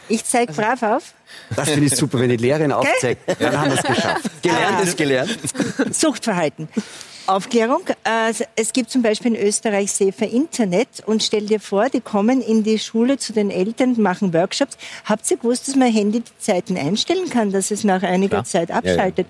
Ich 0.09 0.25
zeige 0.25 0.53
brav 0.53 0.83
auf. 0.85 1.15
Das 1.57 1.69
finde 1.69 1.87
ich 1.87 1.97
super, 1.97 2.21
wenn 2.21 2.31
die 2.31 2.37
Lehrerin 2.37 2.71
aufzeigt. 2.71 3.23
Dann 3.41 3.61
haben 3.61 3.73
wir 3.73 3.79
es 3.79 3.83
geschafft. 3.83 4.31
Gelernt 4.43 4.81
ist 4.85 4.97
gelernt. 4.97 5.39
Suchtverhalten. 5.91 6.69
Aufklärung. 7.27 7.83
Also, 8.05 8.45
es 8.55 8.73
gibt 8.73 8.91
zum 8.91 9.03
Beispiel 9.03 9.35
in 9.35 9.47
Österreich 9.47 9.93
Safer 9.93 10.29
Internet 10.29 10.89
und 11.07 11.23
stell 11.23 11.47
dir 11.47 11.61
vor, 11.61 11.89
die 11.89 12.01
kommen 12.01 12.41
in 12.41 12.63
die 12.63 12.79
Schule 12.79 13.19
zu 13.19 13.33
den 13.33 13.51
Eltern, 13.51 14.01
machen 14.01 14.33
Workshops. 14.33 14.77
Habt 15.05 15.31
ihr 15.31 15.37
gewusst, 15.37 15.69
dass 15.69 15.77
man 15.77 15.93
Handyzeiten 15.93 16.77
einstellen 16.77 17.29
kann, 17.31 17.51
dass 17.51 17.71
es 17.71 17.85
nach 17.85 18.03
einiger 18.03 18.43
Klar. 18.43 18.45
Zeit 18.45 18.71
abschaltet? 18.71 19.27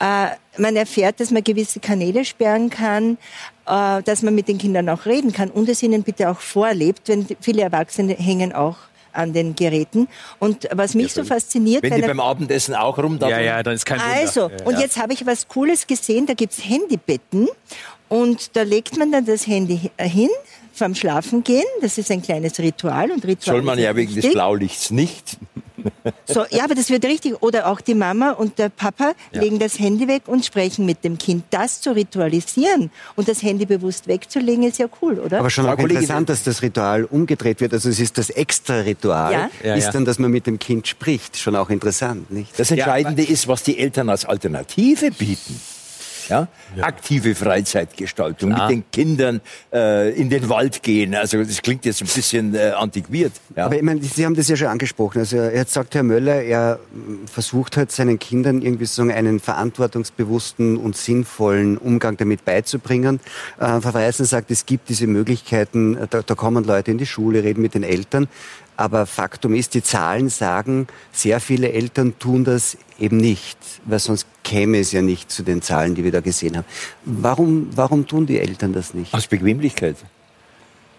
Ja, 0.00 0.26
ja. 0.26 0.32
Äh, 0.32 0.36
man 0.56 0.76
erfährt, 0.76 1.20
dass 1.20 1.30
man 1.30 1.42
gewisse 1.42 1.80
Kanäle 1.80 2.24
sperren 2.24 2.70
kann, 2.70 3.18
äh, 3.66 4.02
dass 4.02 4.22
man 4.22 4.34
mit 4.34 4.48
den 4.48 4.58
Kindern 4.58 4.88
auch 4.88 5.06
reden 5.06 5.32
kann 5.32 5.50
und 5.50 5.68
es 5.68 5.82
ihnen 5.82 6.02
bitte 6.02 6.30
auch 6.30 6.40
vorlebt, 6.40 7.08
denn 7.08 7.26
viele 7.40 7.62
Erwachsene 7.62 8.14
hängen 8.14 8.52
auch 8.52 8.76
an 9.14 9.32
den 9.32 9.54
Geräten. 9.54 10.08
Und 10.38 10.68
was 10.72 10.94
mich 10.94 11.14
ja, 11.14 11.22
so 11.22 11.24
fasziniert... 11.24 11.82
Wenn 11.82 11.94
die 11.94 12.02
beim 12.02 12.20
Abendessen 12.20 12.74
auch 12.74 12.98
rum 12.98 13.18
Ja, 13.20 13.40
ja, 13.40 13.62
dann 13.62 13.74
ist 13.74 13.86
kein 13.86 14.00
Wunder. 14.00 14.14
Also, 14.14 14.40
ja, 14.50 14.64
und 14.64 14.78
jetzt 14.78 14.98
habe 14.98 15.12
ich 15.12 15.24
was 15.26 15.48
Cooles 15.48 15.86
gesehen, 15.86 16.26
da 16.26 16.34
gibt 16.34 16.52
es 16.52 16.64
Handybetten 16.64 17.48
und 18.08 18.56
da 18.56 18.62
legt 18.62 18.96
man 18.96 19.10
dann 19.10 19.24
das 19.24 19.46
Handy 19.46 19.90
hin 19.98 20.30
vorm 20.74 20.94
Schlafengehen. 20.94 21.64
Das 21.80 21.98
ist 21.98 22.10
ein 22.10 22.20
kleines 22.20 22.58
Ritual. 22.58 23.10
Und 23.10 23.24
Ritual 23.24 23.56
Soll 23.56 23.62
man 23.62 23.78
ja 23.78 23.94
wegen 23.96 24.14
des 24.14 24.32
Blaulichts 24.32 24.90
nicht. 24.90 25.38
So, 26.26 26.44
ja, 26.50 26.64
aber 26.64 26.74
das 26.74 26.90
wird 26.90 27.04
richtig. 27.04 27.42
Oder 27.42 27.68
auch 27.68 27.80
die 27.80 27.94
Mama 27.94 28.30
und 28.30 28.58
der 28.58 28.68
Papa 28.68 29.12
ja. 29.32 29.40
legen 29.40 29.58
das 29.58 29.78
Handy 29.78 30.08
weg 30.08 30.22
und 30.26 30.44
sprechen 30.44 30.86
mit 30.86 31.04
dem 31.04 31.18
Kind. 31.18 31.44
Das 31.50 31.80
zu 31.80 31.94
ritualisieren 31.94 32.90
und 33.16 33.28
das 33.28 33.42
Handy 33.42 33.66
bewusst 33.66 34.08
wegzulegen, 34.08 34.64
ist 34.64 34.78
ja 34.78 34.86
cool, 35.02 35.18
oder? 35.18 35.40
Aber 35.40 35.50
schon 35.50 35.66
auch 35.66 35.78
interessant, 35.78 36.28
dass 36.28 36.42
das 36.42 36.62
Ritual 36.62 37.04
umgedreht 37.04 37.60
wird. 37.60 37.72
Also 37.72 37.88
es 37.88 38.00
ist 38.00 38.18
das 38.18 38.30
extra 38.30 38.80
Ritual, 38.80 39.32
ja? 39.32 39.50
Ja, 39.62 39.74
ist 39.74 39.90
dann, 39.90 40.04
dass 40.04 40.18
man 40.18 40.30
mit 40.30 40.46
dem 40.46 40.58
Kind 40.58 40.86
spricht. 40.86 41.36
Schon 41.36 41.56
auch 41.56 41.70
interessant, 41.70 42.30
nicht? 42.30 42.58
Das 42.58 42.70
Entscheidende 42.70 43.22
ist, 43.22 43.48
was 43.48 43.62
die 43.62 43.78
Eltern 43.78 44.08
als 44.08 44.24
Alternative 44.24 45.10
bieten. 45.10 45.60
Ja? 46.28 46.48
Aktive 46.80 47.34
Freizeitgestaltung, 47.34 48.50
Klar. 48.50 48.68
mit 48.68 48.76
den 48.76 48.90
Kindern 48.90 49.40
äh, 49.72 50.10
in 50.10 50.30
den 50.30 50.48
Wald 50.48 50.82
gehen. 50.82 51.14
Also 51.14 51.42
das 51.42 51.62
klingt 51.62 51.84
jetzt 51.84 52.02
ein 52.02 52.08
bisschen 52.08 52.54
äh, 52.54 52.70
antiquiert. 52.70 53.32
Ja? 53.56 53.66
Aber 53.66 53.76
ich 53.76 53.82
meine, 53.82 54.02
Sie 54.02 54.24
haben 54.24 54.34
das 54.34 54.48
ja 54.48 54.56
schon 54.56 54.68
angesprochen. 54.68 55.18
Also 55.18 55.36
jetzt 55.36 55.72
sagt 55.72 55.94
Herr 55.94 56.02
Möller, 56.02 56.42
er 56.42 56.78
versucht 57.32 57.76
halt 57.76 57.92
seinen 57.92 58.18
Kindern 58.18 58.62
irgendwie 58.62 58.86
so 58.86 59.02
einen 59.02 59.40
verantwortungsbewussten 59.40 60.76
und 60.76 60.96
sinnvollen 60.96 61.78
Umgang 61.78 62.16
damit 62.16 62.44
beizubringen. 62.44 63.20
Äh, 63.58 63.80
Frau 63.80 63.94
Weißen 63.94 64.24
sagt, 64.24 64.50
es 64.50 64.66
gibt 64.66 64.88
diese 64.88 65.06
Möglichkeiten, 65.06 65.96
da, 66.10 66.22
da 66.22 66.34
kommen 66.34 66.64
Leute 66.64 66.90
in 66.90 66.98
die 66.98 67.06
Schule, 67.06 67.42
reden 67.42 67.62
mit 67.62 67.74
den 67.74 67.82
Eltern. 67.82 68.28
Aber 68.76 69.06
Faktum 69.06 69.54
ist, 69.54 69.74
die 69.74 69.82
Zahlen 69.82 70.28
sagen, 70.28 70.88
sehr 71.12 71.40
viele 71.40 71.72
Eltern 71.72 72.18
tun 72.18 72.44
das 72.44 72.76
eben 72.98 73.18
nicht, 73.18 73.58
weil 73.84 73.98
sonst 73.98 74.26
käme 74.42 74.78
es 74.78 74.92
ja 74.92 75.02
nicht 75.02 75.30
zu 75.30 75.42
den 75.42 75.62
Zahlen, 75.62 75.94
die 75.94 76.04
wir 76.04 76.12
da 76.12 76.20
gesehen 76.20 76.56
haben. 76.56 76.66
Warum, 77.04 77.68
warum 77.74 78.06
tun 78.06 78.26
die 78.26 78.38
Eltern 78.38 78.72
das 78.72 78.94
nicht? 78.94 79.14
Aus 79.14 79.26
Bequemlichkeit. 79.26 79.96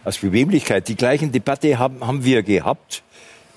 Aus 0.03 0.19
Bequemlichkeit. 0.19 0.87
Die 0.87 0.95
gleichen 0.95 1.31
Debatte 1.31 1.77
haben, 1.77 2.05
haben 2.05 2.23
wir 2.23 2.43
gehabt, 2.43 3.03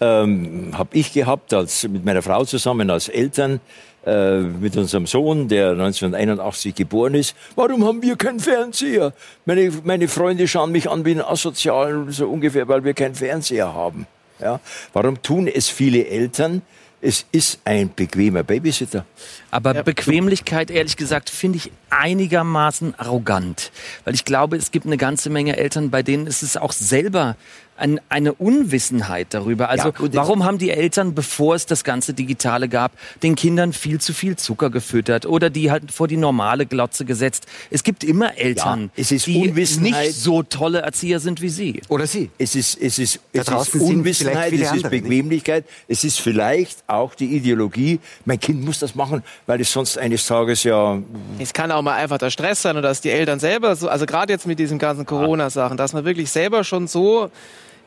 ähm, 0.00 0.70
habe 0.76 0.96
ich 0.96 1.12
gehabt, 1.12 1.52
als 1.52 1.86
mit 1.88 2.04
meiner 2.04 2.22
Frau 2.22 2.44
zusammen 2.44 2.90
als 2.90 3.08
Eltern 3.08 3.60
äh, 4.06 4.38
mit 4.38 4.76
unserem 4.76 5.06
Sohn, 5.06 5.48
der 5.48 5.70
1981 5.70 6.74
geboren 6.74 7.14
ist. 7.14 7.34
Warum 7.56 7.84
haben 7.84 8.00
wir 8.00 8.16
keinen 8.16 8.40
Fernseher? 8.40 9.12
Meine, 9.44 9.72
meine 9.84 10.08
Freunde 10.08 10.46
schauen 10.46 10.72
mich 10.72 10.88
an 10.88 11.04
wie 11.04 11.12
ein 11.12 11.20
Asozial, 11.20 12.06
so 12.10 12.28
ungefähr, 12.28 12.68
weil 12.68 12.84
wir 12.84 12.94
keinen 12.94 13.14
Fernseher 13.14 13.74
haben. 13.74 14.06
Ja? 14.40 14.60
Warum 14.92 15.20
tun 15.22 15.48
es 15.48 15.68
viele 15.68 16.06
Eltern? 16.06 16.62
Es 17.00 17.26
ist 17.30 17.60
ein 17.64 17.92
bequemer 17.94 18.42
Babysitter. 18.42 19.04
Aber 19.52 19.74
ja. 19.74 19.82
Bequemlichkeit, 19.82 20.70
ehrlich 20.70 20.96
gesagt, 20.96 21.30
finde 21.30 21.58
ich 21.58 21.70
einigermaßen 21.90 22.94
arrogant. 22.98 23.70
Weil 24.04 24.14
ich 24.14 24.24
glaube, 24.24 24.56
es 24.56 24.72
gibt 24.72 24.86
eine 24.86 24.96
ganze 24.96 25.30
Menge 25.30 25.56
Eltern, 25.56 25.90
bei 25.90 26.02
denen 26.02 26.26
ist 26.26 26.42
es 26.42 26.56
auch 26.56 26.72
selber 26.72 27.36
ein, 27.78 28.00
eine 28.08 28.32
Unwissenheit 28.34 29.28
darüber. 29.30 29.68
Also 29.68 29.88
ja, 29.88 29.94
warum 30.12 30.44
haben 30.44 30.58
die 30.58 30.70
Eltern, 30.70 31.14
bevor 31.14 31.54
es 31.54 31.66
das 31.66 31.84
ganze 31.84 32.12
Digitale 32.12 32.68
gab, 32.68 32.92
den 33.22 33.36
Kindern 33.36 33.72
viel 33.72 34.00
zu 34.00 34.12
viel 34.12 34.36
Zucker 34.36 34.70
gefüttert 34.70 35.26
oder 35.26 35.50
die 35.50 35.70
halt 35.70 35.92
vor 35.92 36.08
die 36.08 36.16
normale 36.16 36.66
Glotze 36.66 37.04
gesetzt? 37.04 37.46
Es 37.70 37.84
gibt 37.84 38.04
immer 38.04 38.36
Eltern, 38.36 38.90
ja, 38.96 39.16
die 39.26 39.52
nicht 39.80 40.12
so 40.12 40.42
tolle 40.42 40.80
Erzieher 40.80 41.20
sind 41.20 41.40
wie 41.40 41.48
sie. 41.48 41.80
Oder 41.88 42.06
sie. 42.06 42.30
Es 42.38 42.54
ist, 42.54 42.80
es 42.80 42.98
ist, 42.98 43.20
es 43.32 43.48
ist 43.48 43.74
Unwissenheit, 43.74 44.52
es 44.52 44.72
ist 44.72 44.90
Bequemlichkeit, 44.90 45.64
nicht? 45.64 45.84
es 45.88 46.04
ist 46.04 46.20
vielleicht 46.20 46.78
auch 46.86 47.14
die 47.14 47.36
Ideologie, 47.36 48.00
mein 48.24 48.40
Kind 48.40 48.64
muss 48.64 48.78
das 48.78 48.94
machen, 48.94 49.22
weil 49.46 49.60
es 49.60 49.72
sonst 49.72 49.98
eines 49.98 50.26
Tages 50.26 50.64
ja... 50.64 50.98
Es 51.38 51.52
kann 51.52 51.70
auch 51.70 51.82
mal 51.82 51.94
einfach 51.94 52.18
der 52.18 52.30
Stress 52.30 52.62
sein 52.62 52.76
oder 52.76 52.88
dass 52.88 53.00
die 53.00 53.10
Eltern 53.10 53.38
selber 53.38 53.76
so, 53.76 53.88
also 53.88 54.06
gerade 54.06 54.32
jetzt 54.32 54.46
mit 54.46 54.58
diesen 54.58 54.78
ganzen 54.78 55.06
Corona-Sachen, 55.06 55.76
dass 55.76 55.92
man 55.92 56.04
wirklich 56.04 56.30
selber 56.30 56.64
schon 56.64 56.88
so 56.88 57.30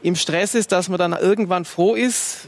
im 0.03 0.15
Stress 0.15 0.55
ist, 0.55 0.71
dass 0.71 0.89
man 0.89 0.97
dann 0.97 1.13
irgendwann 1.13 1.65
froh 1.65 1.95
ist, 1.95 2.47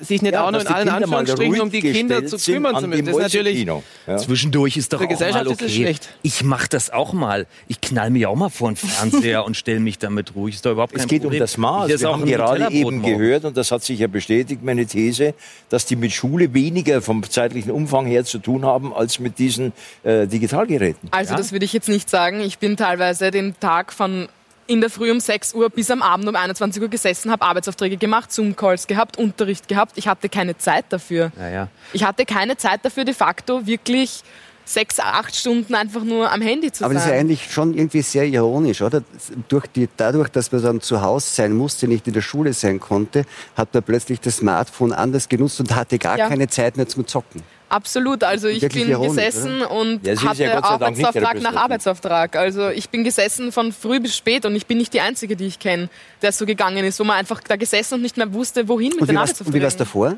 sich 0.00 0.22
nicht 0.22 0.32
ja, 0.34 0.44
auch 0.44 0.50
noch 0.50 0.60
in 0.60 0.66
allen 0.66 0.88
Anführungsstrichen 0.88 1.60
um 1.60 1.70
die 1.70 1.80
Kinder 1.80 2.26
zu 2.26 2.36
kümmern 2.36 2.78
zu 2.80 2.88
müssen. 2.88 3.06
Das 3.06 3.16
ist 3.16 3.22
natürlich 3.22 3.64
ja. 3.64 4.16
Zwischendurch 4.16 4.76
ist 4.76 4.92
doch 4.92 5.00
auch 5.00 5.20
mal 5.20 5.48
okay. 5.48 5.96
Ich 6.22 6.42
mache 6.42 6.68
das 6.68 6.90
auch 6.90 7.12
mal. 7.12 7.46
Ich 7.68 7.80
knall 7.80 8.10
mich 8.10 8.26
auch 8.26 8.34
mal 8.34 8.48
vor 8.48 8.70
den 8.70 8.76
Fernseher 8.76 9.44
und 9.44 9.56
stelle 9.56 9.80
mich 9.80 9.98
damit 9.98 10.34
ruhig. 10.34 10.56
Ist 10.56 10.66
doch 10.66 10.72
überhaupt 10.72 10.92
kein 10.92 11.02
Es 11.02 11.06
geht 11.06 11.22
Problem. 11.22 11.38
um 11.38 11.44
das 11.44 11.56
Maß. 11.56 11.88
Wir 11.88 12.08
haben 12.08 12.26
gerade 12.26 12.72
eben 12.72 13.02
gehört 13.02 13.44
und 13.44 13.56
das 13.56 13.70
hat 13.70 13.82
sich 13.82 14.00
ja 14.00 14.06
bestätigt, 14.06 14.62
meine 14.62 14.86
These, 14.86 15.34
dass 15.68 15.86
die 15.86 15.96
mit 15.96 16.12
Schule 16.12 16.52
weniger 16.54 17.00
vom 17.00 17.22
zeitlichen 17.28 17.70
Umfang 17.70 18.06
her 18.06 18.24
zu 18.24 18.38
tun 18.38 18.64
haben 18.64 18.92
als 18.92 19.18
mit 19.18 19.38
diesen 19.38 19.72
äh, 20.02 20.26
Digitalgeräten. 20.26 21.08
Also 21.12 21.32
ja? 21.32 21.36
das 21.36 21.52
würde 21.52 21.64
ich 21.64 21.72
jetzt 21.72 21.88
nicht 21.88 22.10
sagen. 22.10 22.40
Ich 22.40 22.58
bin 22.58 22.76
teilweise 22.76 23.30
den 23.30 23.58
Tag 23.60 23.92
von 23.92 24.28
in 24.66 24.80
der 24.80 24.90
Früh 24.90 25.10
um 25.10 25.20
6 25.20 25.54
Uhr 25.54 25.70
bis 25.70 25.90
am 25.90 26.02
Abend 26.02 26.28
um 26.28 26.36
21 26.36 26.82
Uhr 26.82 26.88
gesessen, 26.88 27.30
habe 27.30 27.44
Arbeitsaufträge 27.44 27.96
gemacht, 27.96 28.32
Zoom-Calls 28.32 28.86
gehabt, 28.86 29.16
Unterricht 29.16 29.68
gehabt. 29.68 29.92
Ich 29.96 30.08
hatte 30.08 30.28
keine 30.28 30.56
Zeit 30.56 30.86
dafür. 30.88 31.32
Ja, 31.38 31.48
ja. 31.48 31.68
Ich 31.92 32.04
hatte 32.04 32.24
keine 32.24 32.56
Zeit 32.56 32.84
dafür, 32.84 33.04
de 33.04 33.14
facto 33.14 33.66
wirklich 33.66 34.22
sechs, 34.64 34.98
acht 35.00 35.36
Stunden 35.36 35.74
einfach 35.74 36.02
nur 36.02 36.30
am 36.30 36.40
Handy 36.40 36.72
zu 36.72 36.84
Aber 36.84 36.94
sein. 36.94 37.02
Aber 37.02 37.04
das 37.04 37.04
ist 37.04 37.10
ja 37.10 37.20
eigentlich 37.20 37.52
schon 37.52 37.74
irgendwie 37.74 38.02
sehr 38.02 38.24
ironisch, 38.24 38.82
oder? 38.82 39.02
Durch 39.48 39.66
die, 39.66 39.88
dadurch, 39.96 40.28
dass 40.28 40.52
man 40.52 40.62
dann 40.62 40.80
zu 40.80 41.02
Hause 41.02 41.26
sein 41.30 41.52
musste, 41.52 41.88
nicht 41.88 42.06
in 42.06 42.14
der 42.14 42.22
Schule 42.22 42.52
sein 42.52 42.80
konnte, 42.80 43.24
hat 43.56 43.74
man 43.74 43.82
plötzlich 43.82 44.20
das 44.20 44.38
Smartphone 44.38 44.92
anders 44.92 45.28
genutzt 45.28 45.60
und 45.60 45.74
hatte 45.74 45.98
gar 45.98 46.18
ja. 46.18 46.28
keine 46.28 46.48
Zeit 46.48 46.76
mehr 46.76 46.88
zum 46.88 47.06
Zocken. 47.06 47.42
Absolut. 47.68 48.22
Also 48.22 48.46
ich 48.46 48.60
bin 48.68 49.00
gesessen 49.00 49.56
oder? 49.62 49.70
und 49.72 50.06
ja, 50.06 50.14
hatte 50.22 50.44
ja 50.44 50.62
Arbeitsauftrag 50.62 51.40
nach 51.40 51.56
Arbeitsauftrag. 51.56 52.36
Also 52.36 52.68
ich 52.68 52.88
bin 52.88 53.02
gesessen 53.02 53.50
von 53.50 53.72
früh 53.72 53.98
bis 53.98 54.16
spät 54.16 54.46
und 54.46 54.54
ich 54.54 54.66
bin 54.66 54.78
nicht 54.78 54.92
die 54.92 55.00
Einzige, 55.00 55.34
die 55.34 55.46
ich 55.46 55.58
kenne, 55.58 55.88
der 56.22 56.30
so 56.30 56.46
gegangen 56.46 56.84
ist, 56.84 57.00
wo 57.00 57.04
man 57.04 57.16
einfach 57.16 57.40
da 57.40 57.56
gesessen 57.56 57.94
und 57.94 58.02
nicht 58.02 58.16
mehr 58.16 58.32
wusste, 58.32 58.68
wohin 58.68 58.90
mit 58.90 59.00
und 59.00 59.08
den 59.08 59.16
Arbeitsaufträgen. 59.16 59.54
Und 59.54 59.58
wie 59.58 59.62
war 59.62 59.68
es 59.68 59.76
davor? 59.76 60.16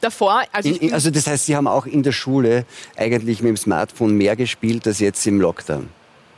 Davor, 0.00 0.42
also, 0.52 0.68
in, 0.68 0.92
also 0.92 1.10
das 1.10 1.26
heißt, 1.26 1.46
Sie 1.46 1.56
haben 1.56 1.66
auch 1.66 1.86
in 1.86 2.02
der 2.02 2.12
Schule 2.12 2.64
eigentlich 2.96 3.40
mit 3.40 3.50
dem 3.50 3.56
Smartphone 3.56 4.16
mehr 4.16 4.36
gespielt 4.36 4.86
als 4.86 5.00
jetzt 5.00 5.26
im 5.26 5.40
Lockdown? 5.40 5.88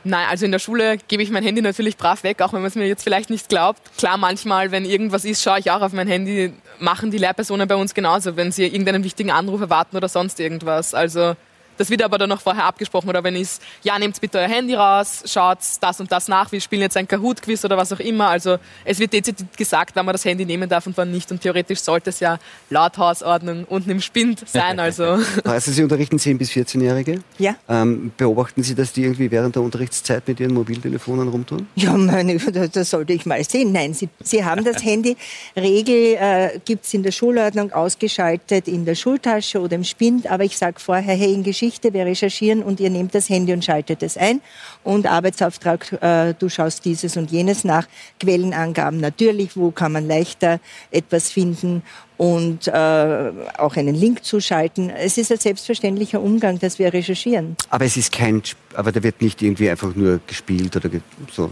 Nein, 0.05 0.27
also 0.29 0.45
in 0.45 0.51
der 0.51 0.59
Schule 0.59 0.97
gebe 1.09 1.21
ich 1.21 1.29
mein 1.29 1.43
Handy 1.43 1.61
natürlich 1.61 1.97
brav 1.97 2.23
weg, 2.23 2.41
auch 2.41 2.53
wenn 2.53 2.61
man 2.61 2.69
es 2.69 2.75
mir 2.75 2.87
jetzt 2.87 3.03
vielleicht 3.03 3.29
nicht 3.29 3.49
glaubt. 3.49 3.81
Klar, 3.97 4.17
manchmal, 4.17 4.71
wenn 4.71 4.85
irgendwas 4.85 5.25
ist, 5.25 5.43
schaue 5.43 5.59
ich 5.59 5.71
auch 5.71 5.81
auf 5.81 5.91
mein 5.91 6.07
Handy, 6.07 6.53
machen 6.79 7.11
die 7.11 7.17
Lehrpersonen 7.17 7.67
bei 7.67 7.75
uns 7.75 7.93
genauso, 7.93 8.37
wenn 8.37 8.51
sie 8.51 8.63
irgendeinen 8.63 9.03
wichtigen 9.03 9.31
Anruf 9.31 9.59
erwarten 9.59 9.97
oder 9.97 10.07
sonst 10.07 10.39
irgendwas. 10.39 10.93
Also 10.93 11.35
das 11.79 11.89
wird 11.89 12.03
aber 12.03 12.17
dann 12.17 12.29
noch 12.29 12.41
vorher 12.41 12.65
abgesprochen. 12.65 13.09
Oder 13.09 13.23
wenn 13.23 13.37
ich 13.37 13.47
ja, 13.83 13.97
nehmt 13.97 14.19
bitte 14.19 14.37
euer 14.37 14.49
Handy 14.49 14.75
raus, 14.75 15.23
schaut 15.25 15.59
das 15.79 16.01
und 16.01 16.11
das 16.11 16.27
nach, 16.27 16.51
wir 16.51 16.59
spielen 16.59 16.81
jetzt 16.81 16.97
ein 16.97 17.07
Kahoot-Quiz 17.07 17.63
oder 17.63 17.77
was 17.77 17.93
auch 17.93 18.01
immer. 18.01 18.27
Also 18.27 18.57
es 18.83 18.99
wird 18.99 19.13
dezidiert 19.13 19.55
gesagt, 19.57 19.91
wann 19.95 20.05
man 20.05 20.13
das 20.13 20.25
Handy 20.25 20.45
nehmen 20.45 20.67
darf 20.67 20.87
und 20.87 20.97
wann 20.97 21.09
nicht. 21.09 21.31
Und 21.31 21.39
theoretisch 21.41 21.79
sollte 21.79 22.09
es 22.09 22.19
ja 22.19 22.37
laut 22.69 22.97
Hausordnung 22.97 23.63
unten 23.63 23.91
im 23.91 24.01
Spind 24.01 24.43
sein. 24.45 24.77
Also. 24.79 25.19
Also 25.45 25.71
Sie 25.71 25.81
unterrichten 25.81 26.17
10- 26.17 26.37
bis 26.37 26.51
14-Jährige? 26.51 27.21
Ja. 27.37 27.55
Ähm, 27.69 28.11
beobachten 28.17 28.61
Sie, 28.61 28.75
dass 28.75 28.91
die 28.91 29.03
irgendwie 29.03 29.31
während 29.31 29.55
der 29.55 29.63
Unterrichtszeit 29.63 30.27
mit 30.27 30.41
ihren 30.41 30.53
Mobiltelefonen 30.53 31.29
rumtun? 31.29 31.67
Ja, 31.75 31.93
meine, 31.93 32.35
das 32.73 32.89
sollte 32.89 33.13
ich 33.13 33.25
mal 33.25 33.41
sehen. 33.45 33.71
Nein, 33.71 33.93
Sie, 33.93 34.09
Sie 34.21 34.43
haben 34.43 34.65
das 34.65 34.83
Handy. 34.83 35.15
Regel 35.55 36.17
äh, 36.19 36.59
gibt 36.65 36.85
es 36.85 36.93
in 36.93 37.03
der 37.03 37.11
Schulordnung 37.13 37.71
ausgeschaltet, 37.71 38.67
in 38.67 38.83
der 38.83 38.95
Schultasche 38.95 39.61
oder 39.61 39.75
im 39.75 39.85
Spind. 39.85 40.27
Aber 40.29 40.43
ich 40.43 40.57
sage 40.57 40.81
vorher, 40.81 41.15
hey, 41.15 41.33
in 41.33 41.43
Geschichte 41.43 41.68
Geschichte, 41.69 41.93
wir 41.93 42.05
recherchieren 42.05 42.63
und 42.63 42.79
ihr 42.79 42.89
nehmt 42.89 43.13
das 43.13 43.29
Handy 43.29 43.53
und 43.53 43.63
schaltet 43.63 44.01
es 44.01 44.17
ein. 44.17 44.41
Und 44.83 45.05
Arbeitsauftrag, 45.05 46.01
äh, 46.01 46.33
du 46.33 46.49
schaust 46.49 46.83
dieses 46.83 47.15
und 47.15 47.29
jenes 47.29 47.63
nach. 47.63 47.87
Quellenangaben 48.19 48.99
natürlich, 48.99 49.55
wo 49.55 49.69
kann 49.69 49.91
man 49.91 50.07
leichter 50.07 50.59
etwas 50.89 51.29
finden 51.31 51.83
und 52.17 52.67
äh, 52.67 52.71
auch 52.71 53.75
einen 53.75 53.93
Link 53.93 54.23
zuschalten. 54.23 54.89
Es 54.89 55.19
ist 55.19 55.31
ein 55.31 55.37
selbstverständlicher 55.37 56.19
Umgang, 56.19 56.57
dass 56.57 56.79
wir 56.79 56.91
recherchieren. 56.91 57.55
Aber 57.69 57.85
es 57.85 57.97
ist 57.97 58.11
kein, 58.11 58.41
aber 58.73 58.91
da 58.91 59.03
wird 59.03 59.21
nicht 59.21 59.39
irgendwie 59.43 59.69
einfach 59.69 59.95
nur 59.95 60.19
gespielt 60.25 60.75
oder 60.75 60.89
so. 61.31 61.51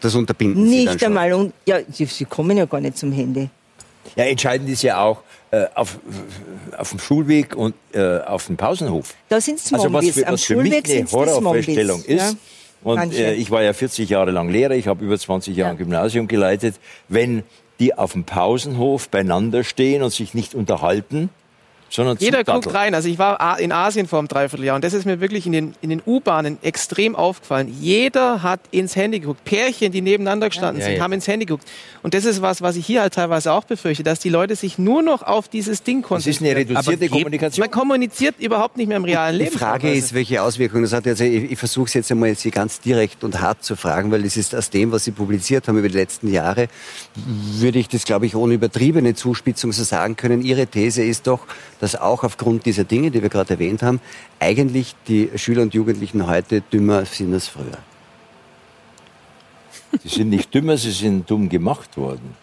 Das 0.00 0.14
unterbinden 0.14 0.66
Sie 0.66 0.86
Nicht 0.86 1.04
einmal. 1.04 1.34
Und, 1.34 1.52
ja, 1.66 1.76
Sie, 1.92 2.06
Sie 2.06 2.24
kommen 2.24 2.56
ja 2.56 2.64
gar 2.64 2.80
nicht 2.80 2.96
zum 2.96 3.12
Handy. 3.12 3.50
Ja, 4.16 4.24
entscheidend 4.24 4.70
ist 4.70 4.82
ja 4.82 5.02
auch, 5.02 5.22
auf, 5.74 5.98
auf 6.76 6.90
dem 6.90 6.98
Schulweg 6.98 7.56
und 7.56 7.74
äh, 7.92 8.18
auf 8.18 8.46
dem 8.46 8.56
Pausenhof. 8.56 9.14
Da 9.28 9.40
sind 9.40 9.58
es 9.58 9.72
Also 9.72 9.92
was 9.92 10.10
für, 10.10 10.26
was 10.26 10.44
für 10.44 10.56
mich 10.56 10.74
eine 10.74 11.10
Horrorvorstellung 11.10 12.02
ist, 12.04 12.20
ja? 12.20 12.32
und 12.82 13.14
äh, 13.14 13.34
ich 13.34 13.50
war 13.50 13.62
ja 13.62 13.72
40 13.72 14.08
Jahre 14.08 14.30
lang 14.30 14.50
Lehrer, 14.50 14.74
ich 14.74 14.86
habe 14.86 15.04
über 15.04 15.18
20 15.18 15.56
Jahre 15.56 15.70
ja. 15.70 15.74
ein 15.74 15.78
Gymnasium 15.78 16.28
geleitet, 16.28 16.76
wenn 17.08 17.42
die 17.80 17.96
auf 17.96 18.12
dem 18.12 18.24
Pausenhof 18.24 19.08
beieinander 19.08 19.64
stehen 19.64 20.02
und 20.02 20.12
sich 20.12 20.34
nicht 20.34 20.54
unterhalten, 20.54 21.30
sondern 21.90 22.16
Jeder 22.20 22.44
guckt 22.44 22.72
rein. 22.74 22.94
Also 22.94 23.08
ich 23.08 23.18
war 23.18 23.58
in 23.58 23.72
Asien 23.72 24.06
vor 24.06 24.18
einem 24.18 24.28
Dreivierteljahr 24.28 24.76
und 24.76 24.84
das 24.84 24.92
ist 24.92 25.06
mir 25.06 25.20
wirklich 25.20 25.46
in 25.46 25.52
den, 25.52 25.74
in 25.80 25.90
den 25.90 26.02
U-Bahnen 26.06 26.58
extrem 26.62 27.16
aufgefallen. 27.16 27.74
Jeder 27.80 28.42
hat 28.42 28.60
ins 28.70 28.96
Handy 28.96 29.20
geguckt. 29.20 29.44
Pärchen, 29.44 29.92
die 29.92 30.00
nebeneinander 30.00 30.48
gestanden 30.48 30.80
ja, 30.80 30.86
sind, 30.86 30.96
ja. 30.96 31.02
haben 31.02 31.12
ins 31.12 31.26
Handy 31.26 31.46
geguckt. 31.46 31.66
Und 32.02 32.14
das 32.14 32.24
ist 32.24 32.42
was, 32.42 32.62
was 32.62 32.76
ich 32.76 32.86
hier 32.86 33.02
halt 33.02 33.14
teilweise 33.14 33.52
auch 33.52 33.64
befürchte, 33.64 34.02
dass 34.02 34.20
die 34.20 34.28
Leute 34.28 34.56
sich 34.56 34.78
nur 34.78 35.02
noch 35.02 35.22
auf 35.22 35.48
dieses 35.48 35.82
Ding 35.82 36.02
konzentrieren. 36.02 36.54
Das 36.54 36.62
ist 36.62 36.76
eine 36.76 36.84
reduzierte 36.84 37.08
Kommunikation. 37.08 37.62
Man 37.62 37.70
kommuniziert 37.70 38.36
überhaupt 38.38 38.76
nicht 38.76 38.88
mehr 38.88 38.96
im 38.96 39.04
realen 39.04 39.36
Leben. 39.36 39.50
Die 39.52 39.58
Frage 39.58 39.92
ist, 39.92 40.12
welche 40.14 40.42
Auswirkungen 40.42 40.82
das 40.82 40.92
hat. 40.92 41.06
Also 41.06 41.24
ich, 41.24 41.52
ich 41.52 41.58
versuche 41.58 41.86
es 41.86 41.94
jetzt 41.94 42.10
einmal 42.10 42.34
Sie 42.34 42.50
ganz 42.50 42.80
direkt 42.80 43.24
und 43.24 43.40
hart 43.40 43.64
zu 43.64 43.76
fragen, 43.76 44.10
weil 44.10 44.24
es 44.24 44.36
ist 44.36 44.54
aus 44.54 44.70
dem, 44.70 44.92
was 44.92 45.04
Sie 45.04 45.12
publiziert 45.12 45.68
haben 45.68 45.78
über 45.78 45.88
die 45.88 45.96
letzten 45.96 46.32
Jahre, 46.32 46.68
würde 47.14 47.78
ich 47.78 47.88
das, 47.88 48.04
glaube 48.04 48.26
ich, 48.26 48.36
ohne 48.36 48.54
übertriebene 48.54 49.14
Zuspitzung 49.14 49.72
so 49.72 49.82
sagen 49.82 50.16
können. 50.16 50.42
Ihre 50.42 50.66
These 50.66 51.02
ist 51.02 51.26
doch, 51.26 51.40
dass 51.80 51.96
auch 51.96 52.24
aufgrund 52.24 52.66
dieser 52.66 52.84
Dinge, 52.84 53.10
die 53.10 53.22
wir 53.22 53.28
gerade 53.28 53.54
erwähnt 53.54 53.82
haben, 53.82 54.00
eigentlich 54.40 54.94
die 55.06 55.30
Schüler 55.36 55.62
und 55.62 55.74
Jugendlichen 55.74 56.26
heute 56.26 56.60
dümmer 56.60 57.04
sind 57.04 57.34
als 57.34 57.48
früher. 57.48 57.78
Sie 60.04 60.08
sind 60.08 60.30
nicht 60.30 60.54
dümmer, 60.54 60.76
sie 60.76 60.90
sind 60.90 61.28
dumm 61.30 61.48
gemacht 61.48 61.96
worden. 61.96 62.36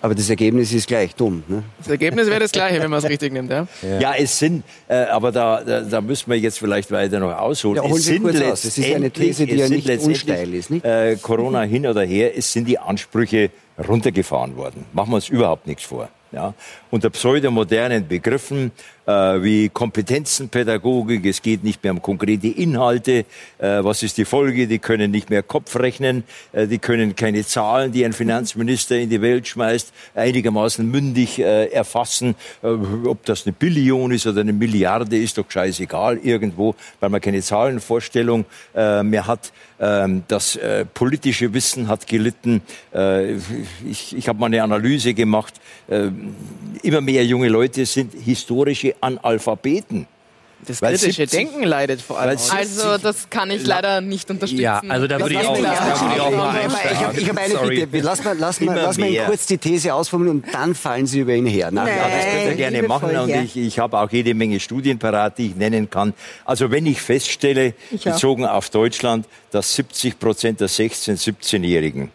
Aber 0.00 0.16
das 0.16 0.28
Ergebnis 0.28 0.72
ist 0.72 0.88
gleich 0.88 1.14
dumm. 1.14 1.44
Ne? 1.46 1.62
Das 1.78 1.86
Ergebnis 1.86 2.26
wäre 2.26 2.40
das 2.40 2.50
gleiche, 2.50 2.80
wenn 2.80 2.90
man 2.90 2.98
es 2.98 3.08
richtig 3.08 3.32
nimmt. 3.32 3.48
Ja, 3.50 3.68
ja. 3.82 4.00
ja 4.00 4.14
es 4.18 4.36
sind, 4.36 4.64
äh, 4.88 5.04
aber 5.04 5.30
da, 5.30 5.62
da, 5.62 5.80
da, 5.82 6.00
müssen 6.00 6.28
wir 6.28 6.36
jetzt 6.36 6.58
vielleicht 6.58 6.90
weiter 6.90 7.20
noch 7.20 7.30
ausholen. 7.30 7.84
Ja, 7.84 7.88
es 7.88 8.04
sind 8.04 8.20
kurz 8.20 8.40
aus. 8.40 8.62
Das 8.62 8.76
ist 8.78 8.92
eine 8.92 9.12
These, 9.12 9.46
die 9.46 9.54
ja 9.54 9.68
nicht 9.68 9.88
unsteil 9.88 10.52
ist. 10.54 10.70
Nicht? 10.70 10.84
Äh, 10.84 11.16
Corona 11.22 11.62
hin 11.62 11.86
oder 11.86 12.02
her, 12.02 12.36
es 12.36 12.52
sind 12.52 12.66
die 12.66 12.80
Ansprüche 12.80 13.50
runtergefahren 13.78 14.56
worden. 14.56 14.86
Machen 14.92 15.10
wir 15.10 15.16
uns 15.16 15.28
überhaupt 15.28 15.68
nichts 15.68 15.84
vor. 15.84 16.08
Ja, 16.32 16.54
unter 16.90 17.10
pseudomodernen 17.10 18.08
Begriffen 18.08 18.72
wie 19.06 19.68
Kompetenzenpädagogik, 19.68 21.26
es 21.26 21.42
geht 21.42 21.64
nicht 21.64 21.82
mehr 21.82 21.92
um 21.92 22.02
konkrete 22.02 22.48
Inhalte. 22.48 23.24
Äh, 23.58 23.84
was 23.84 24.02
ist 24.02 24.18
die 24.18 24.24
Folge? 24.24 24.66
Die 24.66 24.78
können 24.78 25.10
nicht 25.10 25.30
mehr 25.30 25.42
Kopf 25.42 25.76
rechnen, 25.76 26.24
äh, 26.52 26.66
die 26.66 26.78
können 26.78 27.16
keine 27.16 27.44
Zahlen, 27.44 27.92
die 27.92 28.04
ein 28.04 28.12
Finanzminister 28.12 28.96
in 28.98 29.10
die 29.10 29.20
Welt 29.20 29.48
schmeißt, 29.48 29.92
einigermaßen 30.14 30.88
mündig 30.88 31.38
äh, 31.38 31.66
erfassen. 31.66 32.34
Äh, 32.62 32.68
ob 32.68 33.24
das 33.24 33.46
eine 33.46 33.52
Billion 33.52 34.12
ist 34.12 34.26
oder 34.26 34.42
eine 34.42 34.52
Milliarde, 34.52 35.16
ist 35.16 35.38
doch 35.38 35.50
scheißegal 35.50 36.18
irgendwo, 36.18 36.74
weil 37.00 37.10
man 37.10 37.20
keine 37.20 37.42
Zahlenvorstellung 37.42 38.44
äh, 38.74 39.02
mehr 39.02 39.26
hat. 39.26 39.52
Ähm, 39.80 40.22
das 40.28 40.58
politische 40.94 41.52
Wissen 41.54 41.88
hat 41.88 42.06
gelitten. 42.06 42.62
ich 43.90 44.16
ich 44.16 44.28
habe 44.28 44.38
mal 44.38 44.46
eine 44.46 44.62
Analyse 44.62 45.14
gemacht. 45.14 45.54
Ähm, 45.90 46.34
immer 46.82 47.00
mehr 47.00 47.24
junge 47.24 47.48
Leute 47.48 47.84
sind 47.86 48.12
historische 48.14 48.91
Analphabeten. 49.00 50.06
Das 50.66 50.80
kritische 50.80 51.26
Denken 51.26 51.64
leidet 51.64 52.00
vor 52.00 52.20
allem. 52.20 52.38
Also 52.50 52.96
das 52.96 53.28
kann 53.30 53.50
ich 53.50 53.66
leider 53.66 54.00
nicht 54.00 54.30
unterstützen. 54.30 54.62
Ja, 54.62 54.80
also 54.88 55.08
da 55.08 55.18
würde 55.18 55.34
ich 55.34 55.46
auch, 55.46 55.60
da 55.60 56.22
auch 56.22 56.30
mal 56.30 56.54
Ich 57.16 57.28
habe 57.28 57.40
hab 57.40 57.60
eine 57.60 57.86
Bitte. 57.86 57.98
Lass 58.00 58.22
mal, 58.22 58.36
lass 58.38 58.60
mal, 58.60 58.76
lass 58.76 58.96
mal 58.96 59.12
kurz 59.26 59.46
die 59.46 59.58
These 59.58 59.92
ausformulieren 59.92 60.42
und 60.42 60.54
dann 60.54 60.76
fallen 60.76 61.06
Sie 61.06 61.20
über 61.20 61.34
ihn 61.34 61.46
her. 61.46 61.70
Nein, 61.72 61.88
ja, 61.88 62.08
das 62.08 62.24
könnt 62.32 62.46
ihr 62.46 62.54
gerne 62.54 62.82
machen 62.84 63.16
und 63.16 63.30
ich, 63.30 63.56
ich 63.56 63.78
habe 63.80 63.98
auch 63.98 64.10
jede 64.10 64.34
Menge 64.34 64.60
Studien 64.60 65.00
parat, 65.00 65.38
die 65.38 65.48
ich 65.48 65.56
nennen 65.56 65.90
kann. 65.90 66.14
Also 66.44 66.70
wenn 66.70 66.86
ich 66.86 67.00
feststelle, 67.00 67.74
ich 67.90 68.04
bezogen 68.04 68.46
auf 68.46 68.70
Deutschland, 68.70 69.26
dass 69.50 69.74
70 69.74 70.20
Prozent 70.20 70.60
der 70.60 70.68
16-, 70.68 71.18
17-Jährigen 71.18 72.12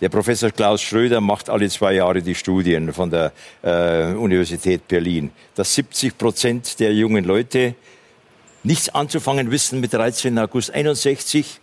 der 0.00 0.08
Professor 0.08 0.50
Klaus 0.50 0.80
Schröder 0.80 1.20
macht 1.20 1.50
alle 1.50 1.68
zwei 1.68 1.94
Jahre 1.94 2.22
die 2.22 2.34
Studien 2.34 2.92
von 2.92 3.10
der 3.10 3.32
äh, 3.62 4.12
Universität 4.14 4.86
Berlin, 4.86 5.30
dass 5.54 5.74
70 5.74 6.16
Prozent 6.16 6.80
der 6.80 6.94
jungen 6.94 7.24
Leute 7.24 7.74
nichts 8.62 8.88
anzufangen 8.88 9.50
wissen 9.50 9.80
mit 9.80 9.92
13. 9.92 10.38
August 10.38 10.72
61, 10.72 11.60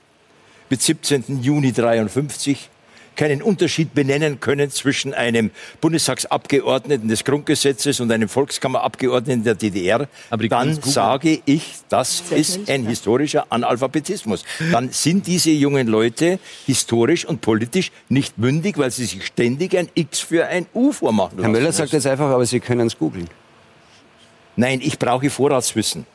mit 0.70 0.82
17. 0.82 1.42
Juni 1.42 1.72
53, 1.72 2.70
keinen 3.16 3.42
Unterschied 3.42 3.94
benennen 3.94 4.40
können 4.40 4.70
zwischen 4.72 5.14
einem 5.14 5.52
Bundestagsabgeordneten 5.82 7.08
des 7.08 7.24
Grundgesetzes 7.24 8.00
und 8.00 8.12
einem 8.12 8.30
Volkskammerabgeordneten 8.30 9.44
der 9.44 9.56
DDR, 9.56 10.08
dann 10.50 10.82
sage 10.82 11.40
ich, 11.46 11.74
das 11.90 12.24
ist 12.32 12.70
ein 12.70 12.86
historischer 12.86 13.46
Analphabetismus. 13.50 14.44
Dann 14.72 14.90
sind 14.92 15.28
diese 15.28 15.52
jungen 15.52 15.88
Leute 15.88 16.40
historisch 16.66 17.26
und 17.26 17.42
politisch 17.42 17.92
nicht 18.10 18.38
mündig, 18.38 18.78
weil 18.78 18.92
sie 18.92 19.06
sich 19.06 19.26
ständig 19.26 19.78
ein 19.78 19.90
X 19.94 20.20
für 20.20 20.48
ein 20.48 20.66
U 20.74 20.92
vormachen. 20.92 21.40
Herr 21.40 21.50
Möller 21.50 21.72
sagt 21.72 21.94
das 21.94 22.06
einfach, 22.06 22.30
aber 22.30 22.46
Sie 22.46 22.60
können 22.60 22.88
es 22.88 22.98
googeln. 22.98 23.30
Nein, 24.56 24.80
ich 24.82 24.98
brauche 24.98 25.30
Vorratswissen 25.30 26.06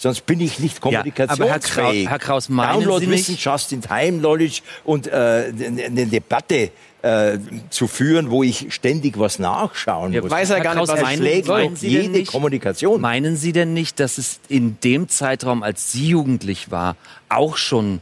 sonst 0.00 0.26
bin 0.26 0.40
ich 0.40 0.58
nicht 0.58 0.80
kommunikationsfähig. 0.80 2.04
Ja, 2.04 2.10
Herr, 2.10 2.18
Kraus, 2.18 2.48
meinen 2.48 2.80
Download 2.80 3.04
Sie 3.04 3.10
nicht, 3.10 3.44
Just-in-Time-Knowledge 3.44 4.62
und 4.84 5.06
äh, 5.06 5.52
eine 5.86 6.06
Debatte 6.06 6.70
äh, 7.02 7.38
zu 7.70 7.86
führen, 7.86 8.30
wo 8.30 8.42
ich 8.42 8.72
ständig 8.74 9.18
was 9.18 9.38
nachschauen 9.38 10.12
ja, 10.12 10.22
muss. 10.22 10.30
Weiß 10.30 10.50
er 10.50 10.60
gar 10.60 10.74
nicht, 10.74 10.88
was 10.88 11.00
meinen, 11.00 11.18
schlägt 11.18 11.48
meinen 11.48 11.76
Sie 11.76 11.88
jede 11.88 12.08
nicht, 12.08 12.32
Kommunikation. 12.32 13.00
Meinen 13.00 13.36
Sie 13.36 13.52
denn 13.52 13.74
nicht, 13.74 14.00
dass 14.00 14.18
es 14.18 14.40
in 14.48 14.78
dem 14.82 15.08
Zeitraum, 15.08 15.62
als 15.62 15.92
Sie 15.92 16.08
jugendlich 16.08 16.70
war, 16.70 16.96
auch 17.28 17.56
schon 17.56 18.00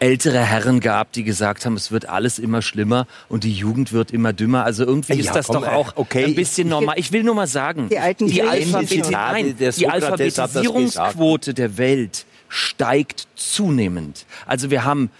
ältere 0.00 0.38
Herren 0.38 0.80
gab, 0.80 1.12
die 1.12 1.24
gesagt 1.24 1.66
haben, 1.66 1.74
es 1.74 1.90
wird 1.90 2.08
alles 2.08 2.38
immer 2.38 2.62
schlimmer 2.62 3.06
und 3.28 3.44
die 3.44 3.52
Jugend 3.52 3.92
wird 3.92 4.10
immer 4.10 4.32
dümmer. 4.32 4.64
Also 4.64 4.84
irgendwie 4.84 5.14
ja, 5.14 5.20
ist 5.20 5.34
das 5.34 5.46
komm, 5.46 5.62
doch 5.62 5.68
auch 5.68 5.92
okay. 5.96 6.24
ein 6.24 6.34
bisschen 6.34 6.68
normal. 6.68 6.96
Ich 6.98 7.12
will 7.12 7.22
nur 7.22 7.34
mal 7.34 7.46
sagen, 7.46 7.88
die, 7.88 7.98
alten 7.98 8.26
die, 8.26 8.42
Alphabeti 8.42 9.10
nein, 9.10 9.56
die 9.58 9.88
Alphabetisierungsquote 9.88 11.54
der 11.54 11.78
Welt 11.78 12.26
steigt 12.48 13.28
zunehmend. 13.34 14.26
Also 14.46 14.70
wir 14.70 14.84
haben 14.84 15.10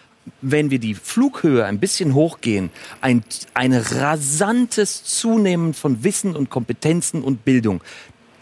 wenn 0.43 0.71
wir 0.71 0.79
die 0.79 0.95
Flughöhe 0.95 1.65
ein 1.65 1.79
bisschen 1.79 2.15
hochgehen, 2.15 2.69
ein, 3.01 3.25
ein 3.55 3.73
rasantes 3.73 5.05
Zunehmen 5.05 5.73
von 5.73 6.05
Wissen 6.05 6.37
und 6.37 6.51
Kompetenzen 6.51 7.23
und 7.23 7.47
Bildung 7.47 7.81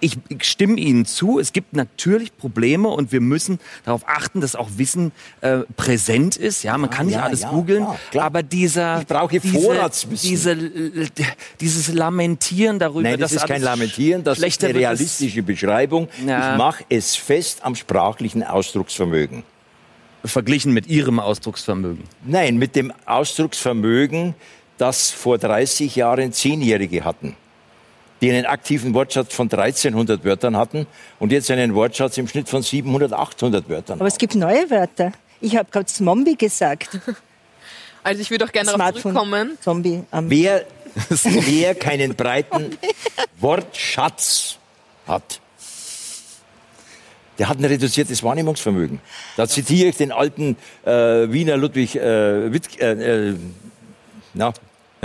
ich, 0.01 0.19
stimme 0.41 0.79
Ihnen 0.79 1.07
zu, 1.07 1.39
es 1.39 1.53
gibt 1.53 1.75
natürlich 1.75 2.37
Probleme 2.37 2.89
und 2.89 3.13
wir 3.13 3.21
müssen 3.21 3.59
darauf 3.85 4.03
achten, 4.07 4.41
dass 4.41 4.55
auch 4.55 4.69
Wissen 4.77 5.13
äh, 5.41 5.59
präsent 5.77 6.37
ist. 6.37 6.63
Ja, 6.63 6.77
man 6.77 6.91
kann 6.91 7.07
nicht 7.07 7.17
ja, 7.17 7.23
alles 7.23 7.43
ja, 7.43 7.51
googeln, 7.51 7.87
aber 8.19 8.43
dieser 8.43 9.01
ich 9.01 9.07
brauche 9.07 9.41
diese, 9.41 9.59
Vorratswissen. 9.61 10.29
Diese, 10.29 10.57
dieses 11.61 11.93
Lamentieren 11.93 12.79
darüber, 12.79 13.03
Nein, 13.03 13.19
das 13.19 13.33
ist 13.33 13.47
kein 13.47 13.63
Lamentieren, 13.63 14.23
das 14.23 14.39
ist 14.39 14.65
eine 14.65 14.75
realistische 14.75 15.43
Beschreibung. 15.43 16.09
Ja. 16.27 16.53
Ich 16.53 16.59
mache 16.59 16.85
es 16.89 17.17
fest 17.17 17.65
am 17.65 17.75
sprachlichen 17.75 18.43
Ausdrucksvermögen. 18.43 19.45
Verglichen 20.25 20.73
mit 20.73 20.89
Ihrem 20.89 21.21
Ausdrucksvermögen? 21.21 22.05
Nein, 22.25 22.57
mit 22.57 22.75
dem 22.75 22.93
Ausdrucksvermögen, 23.07 24.35
das 24.77 25.11
vor 25.11 25.39
30 25.39 25.95
Jahren 25.97 26.33
Zehnjährige 26.33 27.05
hatten 27.05 27.37
die 28.21 28.31
einen 28.31 28.47
aktiven 28.47 28.95
Wortschatz 28.95 29.35
von 29.35 29.51
1300 29.51 30.25
Wörtern 30.25 30.57
hatten 30.57 30.87
und 31.19 31.33
jetzt 31.33 31.51
einen 31.51 31.75
Wortschatz 31.75 32.17
im 32.19 32.29
Schnitt 32.29 32.49
von 32.49 32.63
700, 32.63 33.13
800 33.13 33.69
Wörtern. 33.69 34.01
Aber 34.01 34.09
es 34.09 34.19
gibt 34.19 34.35
neue 34.35 34.71
Wörter. 34.71 35.13
Ich 35.41 35.57
habe 35.57 35.71
gerade 35.71 35.87
Zombie 35.87 36.37
gesagt. 36.37 36.99
Also 38.03 38.23
ich 38.23 38.31
würde 38.31 38.45
auch 38.45 38.53
gerne 38.53 38.71
darauf 38.71 38.95
zurückkommen. 39.01 39.59
Zombie. 39.61 40.05
Um 40.13 40.31
wer, 40.31 40.65
wer 41.11 41.75
keinen 41.75 42.15
breiten 42.15 42.79
Wortschatz 43.41 44.59
hat, 45.09 45.41
der 47.41 47.49
hat 47.49 47.59
ein 47.59 47.65
reduziertes 47.65 48.23
Wahrnehmungsvermögen. 48.23 49.01
Da 49.37 49.49
zitiere 49.49 49.89
ich 49.89 49.97
den 49.97 50.13
alten 50.13 50.57
äh, 50.85 50.91
Wiener 51.33 51.57
Ludwig 51.57 51.97
äh, 51.97 52.53
Witt, 52.53 52.81
äh, 52.81 53.31
äh 53.31 53.37
na, 54.35 54.53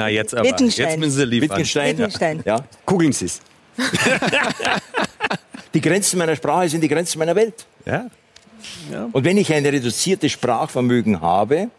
na, 0.02 0.10
jetzt 0.10 0.34
aber. 0.36 0.48
Wittgenstein. 0.48 0.88
Jetzt 0.90 1.00
müssen 1.00 1.12
Sie 1.12 1.26
liefern. 1.26 1.50
Wittgenstein. 1.50 1.98
Wittgenstein. 1.98 2.44
Ja. 2.46 2.64
Googeln 2.86 3.14
Sie 3.14 3.26
es. 3.26 3.42
die 5.74 5.82
Grenzen 5.82 6.18
meiner 6.18 6.36
Sprache 6.36 6.70
sind 6.70 6.82
die 6.82 6.88
Grenzen 6.88 7.20
meiner 7.20 7.36
Welt. 7.36 7.66
Ja. 7.86 8.10
ja. 8.92 9.10
Und 9.12 9.24
wenn 9.24 9.38
ich 9.38 9.52
ein 9.54 9.66
reduziertes 9.66 10.32
Sprachvermögen 10.32 11.22
habe, 11.22 11.70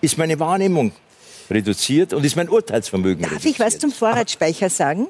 ist 0.00 0.18
meine 0.18 0.38
Wahrnehmung 0.38 0.92
reduziert 1.50 2.12
und 2.12 2.24
ist 2.24 2.36
mein 2.36 2.48
Urteilsvermögen 2.48 3.22
Darf 3.22 3.32
reduziert. 3.32 3.54
ich 3.54 3.60
was 3.60 3.78
zum 3.78 3.92
Vorratsspeicher 3.92 4.70
sagen? 4.70 5.08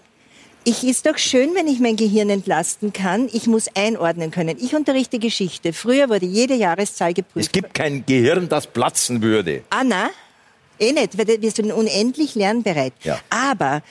Ich 0.66 0.82
ist 0.82 1.04
doch 1.04 1.18
schön, 1.18 1.54
wenn 1.54 1.68
ich 1.68 1.78
mein 1.78 1.96
Gehirn 1.96 2.30
entlasten 2.30 2.94
kann. 2.94 3.28
Ich 3.32 3.46
muss 3.46 3.68
einordnen 3.74 4.30
können. 4.30 4.56
Ich 4.58 4.74
unterrichte 4.74 5.18
Geschichte. 5.18 5.74
Früher 5.74 6.08
wurde 6.08 6.24
jede 6.24 6.54
Jahreszahl 6.54 7.12
geprüft. 7.12 7.46
Es 7.46 7.52
gibt 7.52 7.74
kein 7.74 8.06
Gehirn, 8.06 8.48
das 8.48 8.66
platzen 8.66 9.20
würde. 9.20 9.62
Anna, 9.68 10.08
Eh 10.78 10.92
nicht, 10.92 11.16
weil 11.16 11.40
wir 11.40 11.50
sind 11.50 11.72
unendlich 11.72 12.34
lernbereit. 12.34 12.92
Ja. 13.02 13.20
Aber 13.30 13.82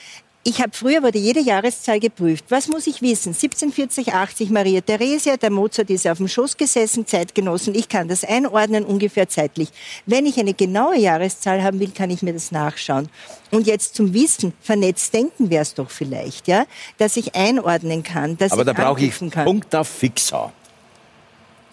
ich 0.45 0.61
habe 0.61 0.71
früher 0.73 1.01
wurde 1.01 1.19
jede 1.19 1.39
Jahreszahl 1.39 2.01
geprüft. 2.01 2.45
Was 2.49 2.67
muss 2.67 2.85
ich 2.85 3.01
wissen? 3.01 3.29
1740, 3.29 4.13
80 4.13 4.49
Maria 4.49 4.81
Theresia, 4.81 5.37
der 5.37 5.49
Mozart 5.49 5.89
ist 5.89 6.05
auf 6.05 6.17
dem 6.17 6.27
Schoß 6.27 6.57
gesessen, 6.57 7.07
Zeitgenossen. 7.07 7.73
Ich 7.75 7.87
kann 7.87 8.09
das 8.09 8.25
einordnen 8.25 8.83
ungefähr 8.83 9.29
zeitlich. 9.29 9.69
Wenn 10.05 10.25
ich 10.25 10.37
eine 10.37 10.53
genaue 10.53 10.97
Jahreszahl 10.97 11.63
haben 11.63 11.79
will, 11.79 11.91
kann 11.91 12.09
ich 12.09 12.23
mir 12.23 12.33
das 12.33 12.51
nachschauen. 12.51 13.07
Und 13.51 13.67
jetzt 13.67 13.95
zum 13.95 14.13
Wissen, 14.13 14.51
vernetzt 14.61 15.13
denken 15.13 15.49
wäre 15.49 15.61
es 15.61 15.75
doch 15.75 15.89
vielleicht, 15.89 16.49
ja, 16.49 16.65
dass 16.97 17.15
ich 17.15 17.35
einordnen 17.35 18.03
kann, 18.03 18.37
dass 18.37 18.51
Aber 18.51 18.63
ich 18.63 18.67
da 18.67 18.73
brauche 18.73 19.01
ich 19.01 19.17
kann. 19.31 19.45
Punkt 19.45 19.73
auf 19.73 19.87
Fixer. 19.87 20.51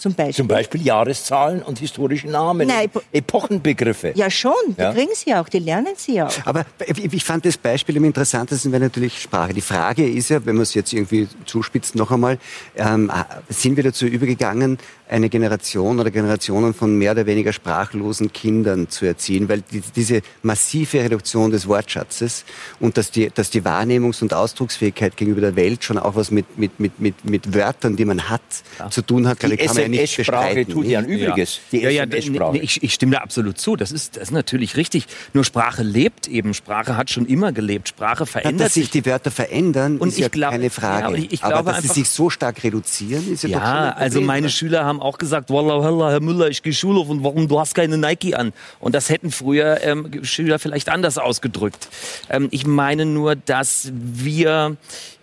Zum 0.00 0.14
Beispiel? 0.14 0.34
Zum 0.34 0.48
Beispiel 0.48 0.80
Jahreszahlen 0.80 1.62
und 1.62 1.78
historische 1.78 2.26
Namen, 2.26 2.66
Nein, 2.68 2.88
Epochenbegriffe. 3.12 4.12
Ja 4.14 4.30
schon, 4.30 4.54
die 4.68 4.80
ja. 4.80 4.94
kriegen 4.94 5.10
sie 5.14 5.34
auch, 5.34 5.46
die 5.46 5.58
lernen 5.58 5.92
sie 5.94 6.22
auch. 6.22 6.32
Aber 6.46 6.64
ich 6.96 7.22
fand 7.22 7.44
das 7.44 7.58
Beispiel 7.58 7.98
am 7.98 8.04
interessantesten, 8.04 8.72
weil 8.72 8.80
natürlich 8.80 9.20
Sprache. 9.20 9.52
Die 9.52 9.60
Frage 9.60 10.08
ist 10.08 10.30
ja, 10.30 10.46
wenn 10.46 10.54
man 10.54 10.62
es 10.62 10.72
jetzt 10.72 10.94
irgendwie 10.94 11.28
zuspitzt 11.44 11.96
noch 11.96 12.10
einmal, 12.10 12.38
ähm, 12.76 13.12
sind 13.50 13.76
wir 13.76 13.84
dazu 13.84 14.06
übergegangen, 14.06 14.78
eine 15.10 15.28
Generation 15.28 15.98
oder 15.98 16.10
Generationen 16.10 16.72
von 16.72 16.96
mehr 16.96 17.12
oder 17.12 17.26
weniger 17.26 17.52
sprachlosen 17.52 18.32
Kindern 18.32 18.88
zu 18.88 19.06
erziehen, 19.06 19.48
weil 19.48 19.62
die, 19.62 19.82
diese 19.94 20.22
massive 20.42 21.00
Reduktion 21.00 21.50
des 21.50 21.66
Wortschatzes 21.66 22.44
und 22.78 22.96
dass 22.96 23.10
die, 23.10 23.30
dass 23.34 23.50
die 23.50 23.62
Wahrnehmungs- 23.62 24.22
und 24.22 24.32
Ausdrucksfähigkeit 24.32 25.16
gegenüber 25.16 25.40
der 25.40 25.56
Welt 25.56 25.82
schon 25.82 25.98
auch 25.98 26.14
was 26.14 26.30
mit, 26.30 26.58
mit, 26.58 26.78
mit, 26.78 27.00
mit, 27.00 27.24
mit 27.24 27.54
Wörtern, 27.54 27.96
die 27.96 28.04
man 28.04 28.28
hat, 28.28 28.40
ja. 28.78 28.88
zu 28.88 29.02
tun 29.02 29.26
hat, 29.26 29.42
die 29.42 29.56
kann 29.56 29.74
man 29.74 29.82
ja 29.82 29.88
nicht 29.88 30.16
bestreiten. 30.16 30.72
tut 30.72 30.86
ja 30.86 31.00
ein 31.00 31.06
Übriges. 31.06 31.60
Ja. 31.70 31.78
Die 31.78 31.84
ja, 31.84 31.90
ja, 31.90 32.06
nee, 32.06 32.60
ich, 32.60 32.82
ich 32.82 32.94
stimme 32.94 33.12
da 33.12 33.18
absolut 33.18 33.58
zu. 33.58 33.74
Das 33.76 33.90
ist, 33.90 34.16
das 34.16 34.24
ist 34.24 34.30
natürlich 34.30 34.76
richtig. 34.76 35.06
Nur 35.32 35.44
Sprache 35.44 35.82
lebt 35.82 36.28
eben. 36.28 36.54
Sprache 36.54 36.96
hat 36.96 37.10
schon 37.10 37.26
immer 37.26 37.52
gelebt. 37.52 37.88
Sprache 37.88 38.26
verändert 38.26 38.66
dass 38.66 38.74
sich. 38.74 38.90
die 38.90 39.04
Wörter 39.06 39.30
verändern, 39.30 39.98
und 39.98 40.08
ist 40.08 40.18
ja 40.18 40.28
glaub, 40.28 40.52
keine 40.52 40.70
Frage. 40.70 41.00
Ja, 41.00 41.06
aber 41.08 41.16
ich, 41.16 41.32
ich 41.32 41.42
aber 41.42 41.72
dass 41.72 41.82
sie 41.82 41.88
sich 41.88 42.08
so 42.08 42.30
stark 42.30 42.62
reduzieren, 42.62 43.32
ist 43.32 43.42
ja, 43.42 43.48
ja 43.48 43.58
doch 43.58 43.66
schon 43.66 43.76
ein 43.76 43.92
also 43.94 44.20
meine 44.20 44.50
Schüler 44.50 44.84
haben 44.84 44.99
auch 45.00 45.18
gesagt, 45.18 45.50
Wallah, 45.50 45.82
Wallah, 45.82 46.10
Herr 46.10 46.20
Müller, 46.20 46.48
ich 46.48 46.62
gehe 46.62 46.72
Schule 46.72 47.00
und 47.00 47.24
warum 47.24 47.48
du 47.48 47.58
hast 47.58 47.74
keine 47.74 47.98
Nike 47.98 48.34
an? 48.34 48.52
Und 48.78 48.94
das 48.94 49.08
hätten 49.08 49.30
früher 49.30 49.82
ähm, 49.82 50.24
Schüler 50.24 50.58
vielleicht 50.58 50.88
anders 50.88 51.18
ausgedrückt. 51.18 51.88
Ähm, 52.28 52.48
ich 52.50 52.66
meine 52.66 53.06
nur, 53.06 53.36
dass 53.36 53.90
wir 53.92 54.76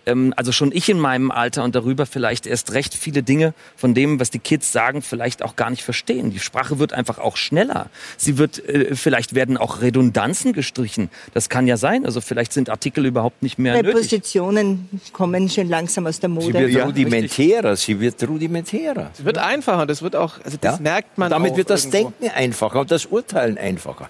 ähm, 0.08 0.34
also 0.36 0.52
schon 0.52 0.72
ich 0.72 0.88
in 0.88 0.98
meinem 0.98 1.30
Alter 1.30 1.64
und 1.64 1.74
darüber 1.74 2.06
vielleicht 2.06 2.46
erst 2.46 2.72
recht 2.72 2.94
viele 2.94 3.22
Dinge 3.22 3.54
von 3.76 3.94
dem, 3.94 4.18
was 4.20 4.30
die 4.30 4.38
Kids 4.38 4.72
sagen, 4.72 5.02
vielleicht 5.02 5.42
auch 5.42 5.56
gar 5.56 5.70
nicht 5.70 5.82
verstehen. 5.82 6.30
Die 6.30 6.38
Sprache 6.38 6.78
wird 6.78 6.92
einfach 6.92 7.18
auch 7.18 7.36
schneller. 7.36 7.90
Sie 8.16 8.38
wird, 8.38 8.66
äh, 8.68 8.94
vielleicht 8.94 9.34
werden 9.34 9.56
auch 9.56 9.80
Redundanzen 9.80 10.52
gestrichen. 10.52 11.10
Das 11.34 11.48
kann 11.48 11.66
ja 11.66 11.76
sein. 11.76 12.04
Also 12.06 12.20
vielleicht 12.20 12.52
sind 12.52 12.70
Artikel 12.70 13.06
überhaupt 13.06 13.42
nicht 13.42 13.58
mehr 13.58 13.82
Präpositionen 13.82 14.88
nötig. 14.90 15.12
kommen 15.12 15.48
schon 15.48 15.68
langsam 15.68 16.06
aus 16.06 16.20
der 16.20 16.28
Mode. 16.28 16.46
Sie 16.46 16.54
wird 16.54 16.70
ja, 16.70 16.84
rudimentärer. 16.84 17.76
Sie 17.76 18.00
wird 18.00 18.26
rudimentärer. 18.26 19.10
Sie 19.12 19.24
wird 19.24 19.38
einfacher. 19.38 19.86
Das 19.86 20.02
wird 20.02 20.16
auch, 20.16 20.34
also 20.44 20.56
das 20.60 20.76
ja? 20.76 20.82
merkt 20.82 21.18
man 21.18 21.30
Damit 21.30 21.52
auch 21.52 21.56
wird 21.56 21.70
das 21.70 21.84
irgendwo. 21.84 22.12
Denken 22.20 22.36
einfacher 22.36 22.80
und 22.80 22.90
das 22.90 23.06
Urteilen 23.06 23.58
einfacher. 23.58 24.08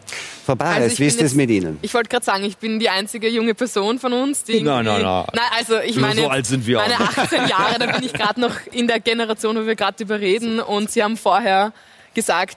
Frau 0.49 0.57
Barres, 0.57 0.83
also 0.83 0.99
wie 1.01 1.07
ist 1.07 1.21
es 1.21 1.35
mit 1.35 1.51
Ihnen? 1.51 1.79
Ich 1.83 1.93
wollte 1.93 2.09
gerade 2.09 2.25
sagen, 2.25 2.45
ich 2.45 2.57
bin 2.57 2.79
die 2.79 2.89
einzige 2.89 3.29
junge 3.29 3.55
Person 3.55 3.99
von 3.99 4.15
uns, 4.15 4.45
die. 4.45 4.63
Nein, 4.63 4.85
nein, 4.85 5.03
nein. 5.03 5.27
Nein, 5.35 5.45
also 5.59 5.75
ich 5.89 5.97
meine, 5.97 6.23
so 6.23 6.29
alt 6.29 6.47
sind 6.47 6.67
wir 6.67 6.79
meine 6.79 6.99
18 6.99 7.49
Jahre, 7.49 7.79
da 7.79 7.87
bin 7.87 8.03
ich 8.03 8.13
gerade 8.13 8.41
noch 8.41 8.55
in 8.73 8.87
der 8.87 9.01
Generation, 9.01 9.57
wo 9.57 9.67
wir 9.67 9.75
gerade 9.75 10.03
überreden. 10.03 10.61
Und 10.61 10.91
Sie 10.91 11.03
haben 11.03 11.17
vorher 11.17 11.73
gesagt, 12.15 12.57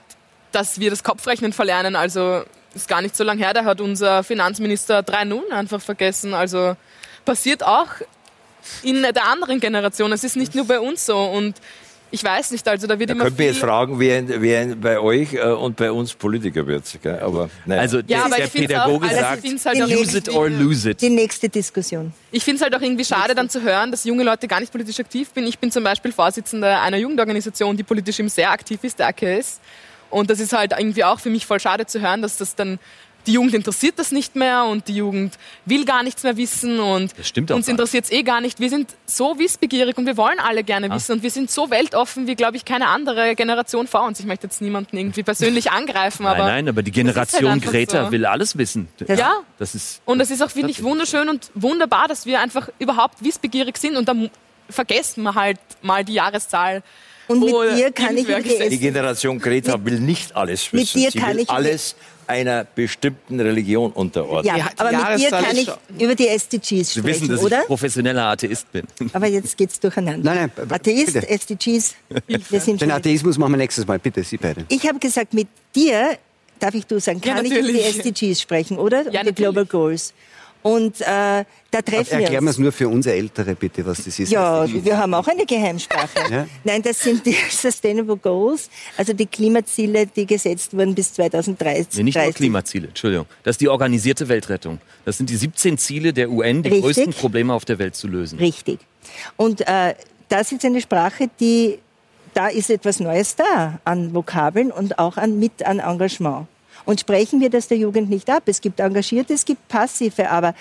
dass 0.52 0.78
wir 0.78 0.90
das 0.90 1.02
Kopfrechnen 1.02 1.52
verlernen. 1.52 1.96
Also 1.96 2.44
ist 2.74 2.88
gar 2.88 3.02
nicht 3.02 3.16
so 3.16 3.24
lange 3.24 3.44
her, 3.44 3.54
da 3.54 3.64
hat 3.64 3.80
unser 3.80 4.22
Finanzminister 4.22 5.02
3 5.02 5.24
Nullen 5.24 5.52
einfach 5.52 5.80
vergessen. 5.80 6.34
Also 6.34 6.76
passiert 7.24 7.64
auch 7.64 7.88
in 8.82 9.02
der 9.02 9.24
anderen 9.24 9.60
Generation. 9.60 10.12
Es 10.12 10.24
ist 10.24 10.36
nicht 10.36 10.54
nur 10.54 10.66
bei 10.66 10.80
uns 10.80 11.06
so. 11.06 11.18
Und 11.18 11.56
ich 12.12 12.22
weiß 12.22 12.50
nicht, 12.50 12.68
also 12.68 12.86
da 12.86 12.98
wird 12.98 13.08
da 13.08 13.14
immer 13.14 13.24
können 13.24 13.38
wir 13.38 13.46
jetzt 13.46 13.58
fragen, 13.58 13.98
wer, 13.98 14.22
wer 14.42 14.76
bei 14.76 15.00
euch 15.00 15.32
äh, 15.32 15.40
und 15.40 15.76
bei 15.76 15.90
uns 15.90 16.12
Politiker 16.12 16.66
wird. 16.66 16.84
Gell? 17.02 17.18
Aber, 17.20 17.48
naja. 17.64 17.80
Also 17.80 18.00
ja, 18.06 18.28
der 18.28 18.46
Pädagoge 18.48 19.06
auch, 19.06 19.10
sagt, 19.10 19.42
halt 19.64 19.90
use 19.90 20.18
it 20.18 20.28
or 20.28 20.50
lose 20.50 20.90
it. 20.90 21.00
Die 21.00 21.08
nächste 21.08 21.48
Diskussion. 21.48 22.12
Ich 22.30 22.44
finde 22.44 22.56
es 22.56 22.62
halt 22.62 22.76
auch 22.76 22.82
irgendwie 22.82 23.04
schade 23.06 23.34
dann 23.34 23.48
zu 23.48 23.62
hören, 23.62 23.90
dass 23.90 24.04
junge 24.04 24.24
Leute 24.24 24.46
gar 24.46 24.60
nicht 24.60 24.70
politisch 24.70 25.00
aktiv 25.00 25.30
sind. 25.34 25.46
Ich 25.46 25.58
bin 25.58 25.70
zum 25.70 25.84
Beispiel 25.84 26.12
Vorsitzender 26.12 26.82
einer 26.82 26.98
Jugendorganisation, 26.98 27.78
die 27.78 27.82
politisch 27.82 28.20
eben 28.20 28.28
sehr 28.28 28.50
aktiv 28.50 28.84
ist, 28.84 28.98
der 28.98 29.08
AKS. 29.08 29.60
Und 30.10 30.28
das 30.28 30.38
ist 30.38 30.52
halt 30.52 30.74
irgendwie 30.78 31.04
auch 31.04 31.18
für 31.18 31.30
mich 31.30 31.46
voll 31.46 31.60
schade 31.60 31.86
zu 31.86 32.02
hören, 32.02 32.20
dass 32.20 32.36
das 32.36 32.54
dann 32.54 32.78
die 33.26 33.32
Jugend 33.32 33.54
interessiert 33.54 33.98
das 33.98 34.12
nicht 34.12 34.36
mehr 34.36 34.64
und 34.64 34.88
die 34.88 34.96
Jugend 34.96 35.38
will 35.64 35.84
gar 35.84 36.02
nichts 36.02 36.22
mehr 36.22 36.36
wissen 36.36 36.80
und 36.80 37.12
uns 37.50 37.68
interessiert 37.68 38.04
es 38.04 38.12
eh 38.12 38.22
gar 38.22 38.40
nicht. 38.40 38.60
Wir 38.60 38.70
sind 38.70 38.94
so 39.06 39.38
wissbegierig 39.38 39.96
und 39.98 40.06
wir 40.06 40.16
wollen 40.16 40.38
alle 40.38 40.64
gerne 40.64 40.90
ah. 40.90 40.94
wissen 40.94 41.12
und 41.12 41.22
wir 41.22 41.30
sind 41.30 41.50
so 41.50 41.70
weltoffen 41.70 42.26
wie, 42.26 42.34
glaube 42.34 42.56
ich, 42.56 42.64
keine 42.64 42.88
andere 42.88 43.34
Generation 43.34 43.86
vor 43.86 44.04
uns. 44.04 44.20
Ich 44.20 44.26
möchte 44.26 44.46
jetzt 44.46 44.60
niemanden 44.60 44.96
irgendwie 44.96 45.22
persönlich 45.22 45.70
angreifen, 45.72 46.26
aber... 46.26 46.38
Nein, 46.38 46.64
nein, 46.64 46.68
aber 46.68 46.82
die 46.82 46.92
Generation 46.92 47.52
halt 47.52 47.62
Greta 47.62 48.06
so. 48.06 48.12
will 48.12 48.26
alles 48.26 48.56
wissen. 48.58 48.88
Das, 48.98 49.18
ja, 49.18 49.34
das 49.58 49.74
ist, 49.74 50.02
und 50.04 50.20
es 50.20 50.30
ist 50.30 50.42
auch, 50.42 50.50
finde 50.50 50.70
ich, 50.70 50.82
wunderschön 50.82 51.28
und 51.28 51.50
wunderbar, 51.54 52.08
dass 52.08 52.26
wir 52.26 52.40
einfach 52.40 52.68
überhaupt 52.78 53.22
wissbegierig 53.24 53.76
sind 53.78 53.96
und 53.96 54.08
dann 54.08 54.30
vergessen 54.68 55.22
wir 55.22 55.34
halt 55.34 55.58
mal 55.82 56.04
die 56.04 56.14
Jahreszahl 56.14 56.82
und 57.28 57.40
mit 57.40 57.78
dir 57.78 57.92
kann 57.92 58.16
ich 58.16 58.26
die, 58.26 58.68
die 58.68 58.78
Generation 58.78 59.38
Greta 59.38 59.76
mit, 59.76 59.86
will 59.86 60.00
nicht 60.00 60.34
alles 60.36 60.72
wissen. 60.72 61.00
Mit 61.00 61.14
dir 61.14 61.20
kann 61.20 61.38
ich 61.38 61.48
alles 61.48 61.94
einer 62.32 62.64
bestimmten 62.64 63.40
Religion 63.40 63.92
unterordnen. 63.92 64.56
Ja, 64.56 64.70
aber 64.76 64.90
mit 64.90 65.20
dir 65.20 65.30
kann 65.30 65.56
ich 65.56 65.70
über 65.98 66.14
die 66.14 66.28
SDGs 66.28 66.92
sprechen, 66.92 67.02
Sie 67.02 67.04
wissen, 67.04 67.28
dass 67.28 67.42
oder? 67.42 67.60
ich 67.60 67.66
professioneller 67.66 68.24
Atheist 68.24 68.70
bin. 68.72 68.84
Aber 69.12 69.26
jetzt 69.26 69.56
geht's 69.56 69.78
durcheinander. 69.78 70.34
Nein, 70.34 70.50
nein, 70.56 70.70
Atheist, 70.70 71.14
bitte. 71.14 71.28
SDGs. 71.28 71.94
Wir 72.26 72.60
sind 72.60 72.80
Den 72.80 72.90
Atheismus 72.90 73.38
machen 73.38 73.52
wir 73.52 73.58
nächstes 73.58 73.86
Mal, 73.86 73.98
bitte, 73.98 74.22
Sie 74.22 74.36
beide. 74.36 74.64
Ich 74.68 74.86
habe 74.86 74.98
gesagt, 74.98 75.34
mit 75.34 75.48
dir, 75.74 76.18
darf 76.58 76.74
ich 76.74 76.86
du 76.86 77.00
sagen, 77.00 77.20
kann 77.20 77.44
ja, 77.44 77.52
ich 77.52 77.58
über 77.58 77.72
die 77.72 77.80
SDGs 77.80 78.40
sprechen, 78.40 78.78
oder? 78.78 79.10
Ja, 79.10 79.22
die 79.22 79.32
Global 79.32 79.66
Goals. 79.66 80.12
Und 80.62 81.00
äh, 81.00 81.04
da 81.04 81.44
treffen 81.84 82.18
wir 82.18 82.20
Erklären 82.20 82.44
wir 82.44 82.50
es 82.50 82.58
nur 82.58 82.70
für 82.70 82.88
unsere 82.88 83.16
Ältere, 83.16 83.54
bitte, 83.56 83.84
was 83.84 84.04
das 84.04 84.18
ist. 84.18 84.30
Ja, 84.30 84.64
wir 84.68 84.96
haben 84.96 85.12
auch 85.14 85.26
eine 85.26 85.44
Geheimsprache. 85.44 86.30
ja? 86.30 86.46
Nein, 86.62 86.82
das 86.82 87.00
sind 87.00 87.26
die 87.26 87.36
Sustainable 87.50 88.16
Goals, 88.16 88.70
also 88.96 89.12
die 89.12 89.26
Klimaziele, 89.26 90.06
die 90.06 90.24
gesetzt 90.24 90.72
wurden 90.76 90.94
bis 90.94 91.14
2030. 91.14 91.96
Nee, 91.96 92.02
nicht 92.04 92.16
nur 92.16 92.32
Klimaziele, 92.32 92.88
Entschuldigung. 92.88 93.26
Das 93.42 93.54
ist 93.54 93.60
die 93.60 93.68
organisierte 93.68 94.28
Weltrettung. 94.28 94.78
Das 95.04 95.18
sind 95.18 95.30
die 95.30 95.36
17 95.36 95.78
Ziele 95.78 96.12
der 96.12 96.30
UN, 96.30 96.62
die 96.62 96.68
Richtig. 96.68 96.84
größten 96.84 97.12
Probleme 97.12 97.52
auf 97.54 97.64
der 97.64 97.78
Welt 97.80 97.96
zu 97.96 98.06
lösen. 98.06 98.38
Richtig. 98.38 98.78
Und 99.36 99.66
äh, 99.66 99.94
das 100.28 100.52
ist 100.52 100.64
eine 100.64 100.80
Sprache, 100.80 101.28
die, 101.40 101.78
da 102.34 102.48
ist 102.48 102.70
etwas 102.70 103.00
Neues 103.00 103.34
da 103.34 103.80
an 103.84 104.14
Vokabeln 104.14 104.70
und 104.70 104.98
auch 104.98 105.16
an, 105.16 105.38
mit 105.38 105.64
an 105.66 105.80
Engagement. 105.80 106.46
Und 106.84 107.00
sprechen 107.00 107.40
wir 107.40 107.50
das 107.50 107.68
der 107.68 107.78
Jugend 107.78 108.10
nicht 108.10 108.28
ab. 108.30 108.42
Es 108.46 108.60
gibt 108.60 108.80
Engagierte, 108.80 109.34
es 109.34 109.44
gibt 109.44 109.66
Passive, 109.68 110.30
aber 110.30 110.54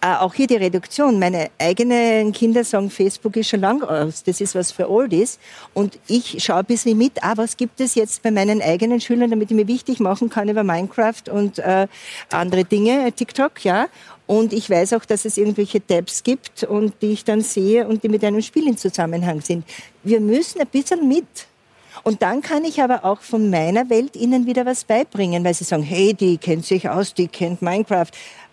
äh, 0.00 0.14
auch 0.16 0.34
hier 0.34 0.46
die 0.46 0.56
Reduktion. 0.56 1.18
Meine 1.18 1.50
eigenen 1.58 2.32
Kinder 2.32 2.64
sagen, 2.64 2.90
Facebook 2.90 3.36
ist 3.36 3.50
schon 3.50 3.60
lang 3.60 3.82
aus, 3.82 4.22
das 4.22 4.40
ist 4.40 4.54
was 4.54 4.72
für 4.72 4.90
Oldies. 4.90 5.38
Und 5.74 5.98
ich 6.08 6.42
schaue 6.42 6.58
ein 6.58 6.64
bisschen 6.64 6.98
mit, 6.98 7.22
ah, 7.22 7.34
was 7.36 7.56
gibt 7.56 7.80
es 7.80 7.94
jetzt 7.94 8.22
bei 8.22 8.30
meinen 8.30 8.60
eigenen 8.60 9.00
Schülern, 9.00 9.30
damit 9.30 9.50
ich 9.50 9.56
mir 9.56 9.68
wichtig 9.68 10.00
machen 10.00 10.28
kann 10.28 10.48
über 10.48 10.64
Minecraft 10.64 11.30
und 11.30 11.58
äh, 11.58 11.86
andere 12.30 12.64
Dinge, 12.64 13.12
TikTok, 13.12 13.64
ja. 13.64 13.86
Und 14.26 14.52
ich 14.52 14.70
weiß 14.70 14.94
auch, 14.94 15.04
dass 15.04 15.24
es 15.24 15.36
irgendwelche 15.36 15.84
Tabs 15.84 16.22
gibt 16.22 16.64
und 16.64 16.94
die 17.02 17.12
ich 17.12 17.24
dann 17.24 17.40
sehe 17.40 17.86
und 17.86 18.02
die 18.02 18.08
mit 18.08 18.24
einem 18.24 18.40
Spiel 18.40 18.66
in 18.66 18.76
Zusammenhang 18.76 19.40
sind. 19.40 19.64
Wir 20.02 20.20
müssen 20.20 20.60
ein 20.60 20.68
bisschen 20.68 21.06
mit. 21.06 21.26
Und 22.02 22.22
dann 22.22 22.42
kann 22.42 22.64
ich 22.64 22.82
aber 22.82 23.04
auch 23.04 23.20
von 23.20 23.50
meiner 23.50 23.88
Welt 23.88 24.16
ihnen 24.16 24.46
wieder 24.46 24.66
was 24.66 24.84
beibringen, 24.84 25.44
weil 25.44 25.54
sie 25.54 25.64
sagen, 25.64 25.82
hey, 25.82 26.14
die 26.14 26.38
kennt 26.38 26.66
sich 26.66 26.88
aus, 26.88 27.14
die 27.14 27.28
kennt 27.28 27.62
Minecraft. 27.62 28.08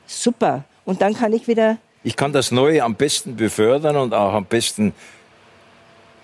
Super. 0.06 0.66
Und 0.86 1.02
dann 1.02 1.14
kann 1.14 1.34
ich 1.34 1.48
wieder. 1.48 1.78
Ich 2.04 2.16
kann 2.16 2.32
das 2.32 2.52
Neue 2.52 2.84
am 2.84 2.96
besten 2.96 3.36
befördern 3.36 3.96
und 3.96 4.14
auch 4.14 4.34
am 4.34 4.46
besten 4.46 4.94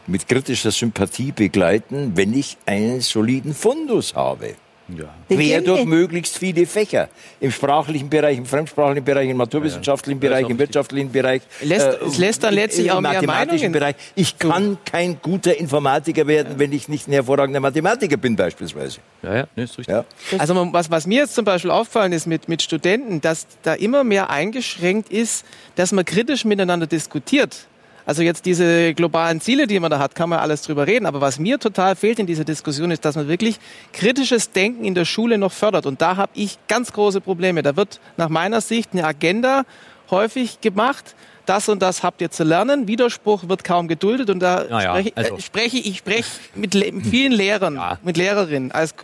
mit 0.07 0.27
kritischer 0.27 0.71
Sympathie 0.71 1.31
begleiten, 1.31 2.11
wenn 2.15 2.33
ich 2.33 2.57
einen 2.65 3.01
soliden 3.01 3.53
Fundus 3.53 4.13
habe. 4.13 4.55
Ja. 4.87 5.05
Quer 5.27 5.61
durch 5.61 5.83
möglichst 5.85 6.37
viele 6.37 6.65
Fächer. 6.67 7.09
Im 7.39 7.51
sprachlichen 7.51 8.09
Bereich, 8.09 8.37
im 8.37 8.45
fremdsprachlichen 8.45 9.03
Bereich, 9.03 9.29
im 9.29 9.37
naturwissenschaftlichen 9.37 10.21
ja, 10.21 10.29
Bereich, 10.29 10.49
im 10.49 10.59
wirtschaftlichen 10.59 11.11
Bereich. 11.11 11.41
Lässt, 11.61 11.87
äh, 11.87 12.05
es 12.05 12.17
lässt 12.19 12.43
dann 12.43 12.53
letztlich 12.53 12.91
auch 12.91 12.97
im 12.97 13.03
mathematischen 13.03 13.71
Bereich. 13.71 13.95
Ich 14.13 14.37
kann 14.37 14.77
kein 14.85 15.19
guter 15.21 15.57
Informatiker 15.57 16.27
werden, 16.27 16.53
ja. 16.53 16.59
wenn 16.59 16.71
ich 16.71 16.87
nicht 16.87 17.07
ein 17.07 17.13
hervorragender 17.13 17.59
Mathematiker 17.59 18.17
bin, 18.17 18.35
beispielsweise. 18.35 18.99
Ja, 19.23 19.35
ja, 19.37 19.47
nee, 19.55 19.63
ist 19.63 19.77
richtig. 19.77 19.93
Ja. 19.93 20.05
Also 20.37 20.55
was, 20.71 20.91
was 20.91 21.07
mir 21.07 21.21
jetzt 21.21 21.33
zum 21.33 21.45
Beispiel 21.45 21.71
aufgefallen 21.71 22.13
ist 22.13 22.27
mit, 22.27 22.47
mit 22.47 22.61
Studenten, 22.61 23.21
dass 23.21 23.47
da 23.63 23.73
immer 23.73 24.03
mehr 24.03 24.29
eingeschränkt 24.29 25.09
ist, 25.09 25.45
dass 25.75 25.93
man 25.93 26.05
kritisch 26.05 26.45
miteinander 26.45 26.85
diskutiert. 26.85 27.65
Also 28.05 28.21
jetzt 28.21 28.45
diese 28.45 28.93
globalen 28.93 29.41
Ziele, 29.41 29.67
die 29.67 29.79
man 29.79 29.89
da 29.89 29.99
hat, 29.99 30.13
kann 30.15 30.29
man 30.29 30.39
alles 30.39 30.61
drüber 30.61 30.85
reden. 30.85 31.05
Aber 31.05 31.21
was 31.21 31.39
mir 31.39 31.59
total 31.59 31.95
fehlt 31.95 32.19
in 32.19 32.27
dieser 32.27 32.43
Diskussion 32.43 32.91
ist, 32.91 33.03
dass 33.03 33.15
man 33.15 33.27
wirklich 33.27 33.59
kritisches 33.93 34.51
Denken 34.51 34.85
in 34.85 34.93
der 34.93 35.05
Schule 35.05 35.37
noch 35.37 35.51
fördert. 35.51 35.85
Und 35.85 36.01
da 36.01 36.15
habe 36.17 36.31
ich 36.35 36.59
ganz 36.67 36.91
große 36.93 37.21
Probleme. 37.21 37.63
Da 37.63 37.75
wird 37.75 37.99
nach 38.17 38.29
meiner 38.29 38.61
Sicht 38.61 38.91
eine 38.93 39.05
Agenda 39.05 39.63
häufig 40.11 40.61
gemacht. 40.61 41.15
Das 41.45 41.69
und 41.69 41.81
das 41.81 42.03
habt 42.03 42.21
ihr 42.21 42.31
zu 42.31 42.43
lernen. 42.43 42.87
Widerspruch 42.87 43.47
wird 43.49 43.63
kaum 43.63 43.87
geduldet. 43.87 44.29
Und 44.29 44.39
da 44.39 44.65
ja, 44.65 44.81
spreche, 44.81 45.11
also. 45.15 45.35
äh, 45.35 45.41
spreche, 45.41 45.77
ich 45.77 45.97
spreche 45.97 46.29
mit, 46.55 46.73
mit 46.73 47.05
vielen 47.05 47.31
Lehrern, 47.31 47.75
ja. 47.75 47.99
mit 48.03 48.17
Lehrerinnen 48.17 48.71
als 48.71 48.95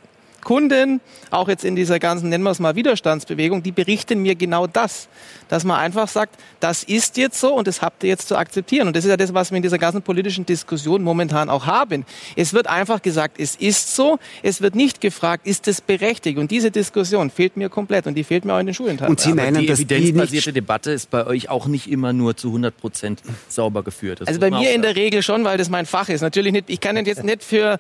Kunden, 0.42 1.02
auch 1.30 1.48
jetzt 1.48 1.64
in 1.64 1.76
dieser 1.76 2.00
ganzen, 2.00 2.30
nennen 2.30 2.44
wir 2.44 2.52
es 2.52 2.60
mal, 2.60 2.76
Widerstandsbewegung, 2.76 3.64
die 3.64 3.72
berichten 3.72 4.22
mir 4.22 4.36
genau 4.36 4.68
das. 4.68 5.08
Dass 5.50 5.64
man 5.64 5.80
einfach 5.80 6.08
sagt, 6.08 6.36
das 6.60 6.84
ist 6.84 7.18
jetzt 7.18 7.40
so 7.40 7.54
und 7.54 7.68
das 7.68 7.82
habt 7.82 8.04
ihr 8.04 8.10
jetzt 8.10 8.28
zu 8.28 8.38
akzeptieren. 8.38 8.88
Und 8.88 8.96
das 8.96 9.06
ist 9.06 9.10
ja 9.10 9.18
das, 9.18 9.34
was 9.34 9.52
wir 9.52 9.58
in 9.58 9.64
dieser 9.64 9.78
ganzen 9.78 10.02
politischen 10.02 10.46
Diskussion 10.46 11.04
momentan 11.04 11.50
auch 11.50 11.66
haben. 11.66 12.06
Es 12.36 12.54
wird 12.54 12.68
einfach 12.68 13.02
gesagt, 13.02 13.40
es 13.40 13.56
ist 13.56 13.96
so. 13.96 14.18
Es 14.44 14.62
wird 14.62 14.76
nicht 14.76 15.02
gefragt, 15.02 15.46
ist 15.46 15.68
es 15.68 15.82
berechtigt? 15.82 16.38
Und 16.38 16.52
diese 16.52 16.72
Diskussion 16.72 17.30
fehlt 17.30 17.58
mir 17.58 17.70
komplett 17.70 18.08
und 18.08 18.16
die 18.16 18.24
fehlt 18.24 18.46
mir 18.46 18.54
auch 18.54 18.60
in 18.60 18.68
den 18.68 18.76
Schulen. 18.76 18.98
Und 19.00 19.20
Sie 19.20 19.34
meinen, 19.34 19.60
die 19.60 19.66
dass 19.66 19.80
evidenzbasierte 19.80 20.54
Debatte 20.54 20.92
ist 20.92 21.10
bei 21.10 21.26
euch 21.26 21.50
auch 21.50 21.68
nicht 21.68 21.90
immer 21.90 22.14
nur 22.14 22.38
zu 22.38 22.48
100 22.48 22.78
Prozent 22.78 23.22
sauber 23.48 23.84
geführt. 23.84 24.22
Das 24.22 24.28
also 24.28 24.40
bei 24.40 24.50
mir 24.50 24.74
in 24.74 24.82
der 24.82 24.96
Regel 24.96 25.22
schon, 25.22 25.44
weil 25.44 25.58
das 25.58 25.70
mein 25.70 25.86
Fach 25.86 26.10
ist. 26.10 26.22
Natürlich 26.22 26.54
nicht, 26.54 26.70
ich 26.70 26.80
kann 26.80 26.98
jetzt 27.06 27.24
nicht 27.24 27.44
für 27.44 27.80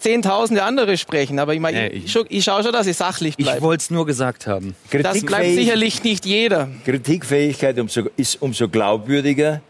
zehntausende 0.00 0.62
andere 0.62 0.96
sprechen, 0.96 1.38
aber 1.38 1.54
ich, 1.54 1.60
mein, 1.60 1.74
Nee, 1.74 1.86
ich, 1.88 2.04
ich- 2.06 2.16
ich, 2.16 2.26
ich 2.30 2.44
schaue 2.44 2.62
schon, 2.62 2.72
dass 2.72 2.86
ich 2.86 2.96
sachlich 2.96 3.34
Ich 3.36 3.44
bleibe. 3.44 3.62
wollte 3.62 3.82
es 3.82 3.90
nur 3.90 4.06
gesagt 4.06 4.46
haben. 4.46 4.74
Das 4.90 5.20
bleibt 5.24 5.54
sicherlich 5.54 6.02
nicht 6.02 6.24
jeder. 6.26 6.68
Kritikfähigkeit 6.84 7.78
umso, 7.78 8.08
ist 8.16 8.40
umso 8.42 8.68
glaubwürdiger, 8.68 9.60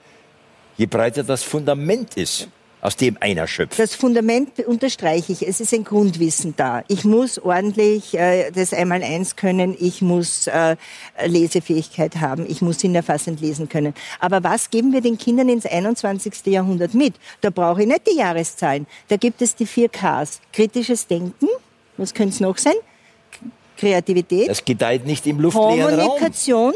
je 0.76 0.86
breiter 0.86 1.22
das 1.24 1.42
Fundament 1.42 2.16
ist, 2.16 2.48
aus 2.80 2.96
dem 2.96 3.16
einer 3.20 3.46
schöpft. 3.46 3.78
Das 3.78 3.94
Fundament 3.94 4.58
unterstreiche 4.60 5.32
ich. 5.32 5.46
Es 5.46 5.60
ist 5.60 5.74
ein 5.74 5.84
Grundwissen 5.84 6.54
da. 6.56 6.82
Ich 6.88 7.04
muss 7.04 7.38
ordentlich 7.38 8.14
äh, 8.14 8.50
das 8.50 8.72
Einmaleins 8.72 9.36
können. 9.36 9.76
Ich 9.78 10.02
muss 10.02 10.46
äh, 10.46 10.76
Lesefähigkeit 11.24 12.16
haben. 12.16 12.46
Ich 12.48 12.62
muss 12.62 12.80
sinnerfassend 12.80 13.40
lesen 13.40 13.68
können. 13.68 13.94
Aber 14.18 14.42
was 14.42 14.70
geben 14.70 14.92
wir 14.92 15.00
den 15.00 15.18
Kindern 15.18 15.48
ins 15.48 15.66
21. 15.66 16.46
Jahrhundert 16.46 16.94
mit? 16.94 17.14
Da 17.40 17.50
brauche 17.50 17.82
ich 17.82 17.88
nicht 17.88 18.06
die 18.06 18.16
Jahreszahlen. 18.16 18.86
Da 19.08 19.16
gibt 19.16 19.42
es 19.42 19.54
die 19.54 19.66
vier 19.66 19.88
Ks. 19.88 20.40
Kritisches 20.52 21.06
Denken. 21.06 21.48
Was 21.96 22.14
könnte 22.14 22.34
es 22.34 22.40
noch 22.40 22.56
sein? 22.56 22.74
Kreativität. 23.76 24.48
Das 24.48 24.64
gedeiht 24.64 25.06
nicht 25.06 25.26
im 25.26 25.40
luftleeren 25.40 25.98
Raum. 25.98 26.08
Kommunikation 26.08 26.74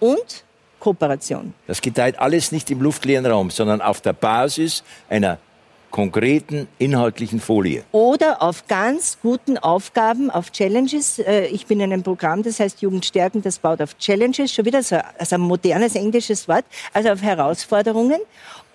und 0.00 0.44
Kooperation. 0.80 1.54
Das 1.66 1.80
gedeiht 1.80 2.18
alles 2.18 2.52
nicht 2.52 2.70
im 2.70 2.80
luftleeren 2.80 3.26
Raum, 3.26 3.50
sondern 3.50 3.80
auf 3.80 4.00
der 4.00 4.12
Basis 4.12 4.82
einer 5.08 5.38
konkreten 5.90 6.68
inhaltlichen 6.78 7.40
Folie. 7.40 7.82
oder 7.92 8.42
auf 8.42 8.66
ganz 8.68 9.16
guten 9.22 9.56
Aufgaben, 9.56 10.30
auf 10.30 10.52
Challenges. 10.52 11.18
Äh, 11.18 11.46
Ich 11.46 11.66
bin 11.66 11.80
in 11.80 11.90
einem 11.92 12.02
Programm, 12.02 12.42
das 12.42 12.60
heißt 12.60 12.82
Jugend 12.82 13.06
stärken, 13.06 13.40
das 13.40 13.58
baut 13.58 13.80
auf 13.80 13.96
Challenges, 13.96 14.52
schon 14.52 14.66
wieder 14.66 14.82
so 14.82 14.98
also 15.18 15.36
ein 15.36 15.40
modernes 15.40 15.94
englisches 15.94 16.46
Wort, 16.46 16.66
also 16.92 17.08
auf 17.08 17.22
Herausforderungen. 17.22 18.20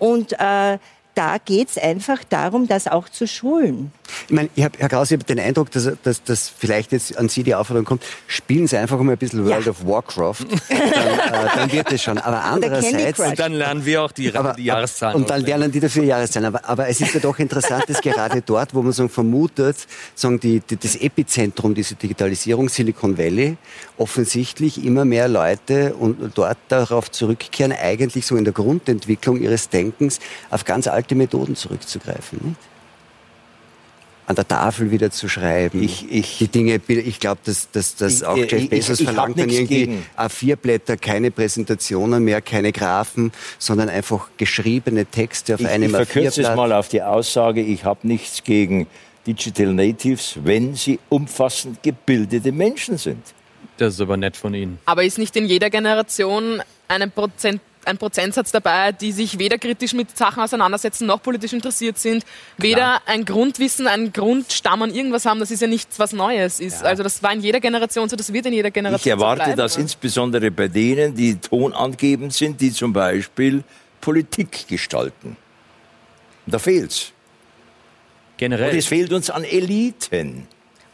Und 0.00 0.32
äh, 0.32 0.78
da 1.14 1.36
geht's 1.44 1.78
einfach 1.78 2.24
darum, 2.24 2.66
das 2.66 2.88
auch 2.88 3.08
zu 3.08 3.28
schulen. 3.28 3.92
Ich 4.28 4.34
meine, 4.34 4.48
ich 4.54 4.64
hab, 4.64 4.78
Herr 4.78 4.88
Kraus, 4.88 5.10
ich 5.10 5.16
habe 5.18 5.24
den 5.24 5.40
Eindruck, 5.40 5.70
dass, 5.70 5.90
dass, 6.02 6.22
dass 6.22 6.48
vielleicht 6.48 6.92
jetzt 6.92 7.16
an 7.16 7.28
Sie 7.28 7.42
die 7.42 7.54
Aufforderung 7.54 7.84
kommt, 7.84 8.04
spielen 8.26 8.66
Sie 8.66 8.76
einfach 8.76 8.98
mal 9.00 9.12
ein 9.12 9.18
bisschen 9.18 9.44
World 9.44 9.64
Ja. 9.64 9.70
of 9.70 9.86
Warcraft, 9.86 10.44
dann, 10.68 10.78
äh, 10.78 11.48
dann 11.56 11.72
wird 11.72 11.92
es 11.92 12.02
schon. 12.02 12.18
Aber 12.18 12.42
andererseits... 12.44 13.18
Und 13.18 13.38
dann 13.38 13.52
lernen 13.52 13.84
wir 13.84 14.02
auch 14.02 14.12
die, 14.12 14.34
Aber, 14.34 14.54
die 14.54 14.64
Jahreszahlen. 14.64 15.16
und 15.16 15.30
dann 15.30 15.42
lernen 15.42 15.72
die 15.72 15.80
dafür 15.80 16.04
Jahreszahlen. 16.04 16.46
Aber, 16.46 16.64
aber 16.68 16.88
es 16.88 17.00
ist 17.00 17.14
ja 17.14 17.20
doch 17.20 17.38
interessant, 17.38 17.84
dass 17.88 18.00
gerade 18.00 18.42
dort, 18.42 18.74
wo 18.74 18.82
man 18.82 18.92
so 18.92 19.08
vermutet, 19.08 19.76
sagen 20.14 20.38
die, 20.40 20.60
die, 20.60 20.76
das 20.76 20.96
Epizentrum 20.96 21.74
dieser 21.74 21.94
Digitalisierung, 21.96 22.68
Silicon 22.68 23.18
Valley, 23.18 23.56
offensichtlich 23.96 24.84
immer 24.84 25.04
mehr 25.04 25.28
Leute 25.28 25.94
und 25.94 26.32
dort 26.36 26.58
darauf 26.68 27.10
zurückkehren, 27.10 27.72
eigentlich 27.72 28.26
so 28.26 28.36
in 28.36 28.44
der 28.44 28.52
Grundentwicklung 28.52 29.40
ihres 29.40 29.68
Denkens 29.68 30.20
auf 30.50 30.64
ganz 30.64 30.86
alte 30.86 31.14
Methoden 31.14 31.56
zurückzugreifen. 31.56 32.38
Nicht? 32.42 32.56
An 34.26 34.36
der 34.36 34.48
Tafel 34.48 34.90
wieder 34.90 35.10
zu 35.10 35.28
schreiben. 35.28 35.82
Ich- 35.82 36.10
ich- 36.10 36.38
die 36.38 36.48
Dinge, 36.48 36.80
ich 36.88 37.20
glaube, 37.20 37.40
dass, 37.44 37.70
dass, 37.72 37.94
dass 37.96 38.22
auch 38.22 38.36
ich- 38.38 38.50
Jeff 38.50 38.62
ich- 38.62 38.70
Bezos 38.70 39.02
verlangt 39.02 39.38
dann 39.38 39.50
irgendwie 39.50 39.86
gegen. 39.86 40.06
A4-Blätter, 40.16 40.96
keine 40.96 41.30
Präsentationen 41.30 42.24
mehr, 42.24 42.40
keine 42.40 42.72
Graphen, 42.72 43.32
sondern 43.58 43.90
einfach 43.90 44.28
geschriebene 44.38 45.04
Texte 45.04 45.54
auf 45.54 45.60
Ich, 45.60 45.68
einem 45.68 45.90
ich 45.90 45.96
verkürze 45.96 46.40
es 46.40 46.46
A4-Blatt. 46.46 46.56
mal 46.56 46.72
auf 46.72 46.88
die 46.88 47.02
Aussage, 47.02 47.60
ich 47.60 47.84
habe 47.84 48.06
nichts 48.06 48.42
gegen 48.44 48.86
Digital 49.26 49.74
Natives, 49.74 50.38
wenn 50.42 50.74
sie 50.74 50.98
umfassend 51.10 51.82
gebildete 51.82 52.50
Menschen 52.52 52.96
sind. 52.98 53.22
Das 53.76 53.94
ist 53.94 54.00
aber 54.00 54.16
nett 54.16 54.36
von 54.36 54.54
Ihnen. 54.54 54.78
Aber 54.86 55.02
ist 55.04 55.18
nicht 55.18 55.34
in 55.36 55.46
jeder 55.46 55.68
Generation 55.68 56.62
einen 56.88 57.10
Prozent, 57.10 57.60
ein 57.86 57.98
Prozentsatz 57.98 58.52
dabei, 58.52 58.92
die 58.92 59.12
sich 59.12 59.38
weder 59.38 59.58
kritisch 59.58 59.92
mit 59.92 60.16
Sachen 60.16 60.42
auseinandersetzen, 60.42 61.06
noch 61.06 61.22
politisch 61.22 61.52
interessiert 61.52 61.98
sind, 61.98 62.24
weder 62.58 63.02
ein 63.06 63.24
Grundwissen, 63.24 63.86
einen 63.86 64.12
Grundstamm 64.12 64.82
an 64.82 64.94
irgendwas 64.94 65.26
haben, 65.26 65.40
das 65.40 65.50
ist 65.50 65.62
ja 65.62 65.68
nichts, 65.68 65.98
was 65.98 66.12
Neues 66.12 66.60
ist. 66.60 66.84
Also 66.84 67.02
das 67.02 67.22
war 67.22 67.32
in 67.32 67.40
jeder 67.40 67.60
Generation 67.60 68.08
so, 68.08 68.16
das 68.16 68.32
wird 68.32 68.46
in 68.46 68.52
jeder 68.52 68.70
Generation 68.70 69.00
Ich 69.00 69.06
erwarte 69.06 69.50
so 69.50 69.56
das 69.56 69.76
insbesondere 69.76 70.50
bei 70.50 70.68
denen, 70.68 71.14
die 71.14 71.36
tonangebend 71.36 72.32
sind, 72.32 72.60
die 72.60 72.72
zum 72.72 72.92
Beispiel 72.92 73.62
Politik 74.00 74.66
gestalten. 74.68 75.36
Da 76.46 76.58
fehlt's. 76.58 77.12
Und 78.32 78.38
Generell. 78.38 78.76
es 78.76 78.86
fehlt 78.86 79.12
uns 79.12 79.30
an 79.30 79.44
Eliten. 79.44 80.46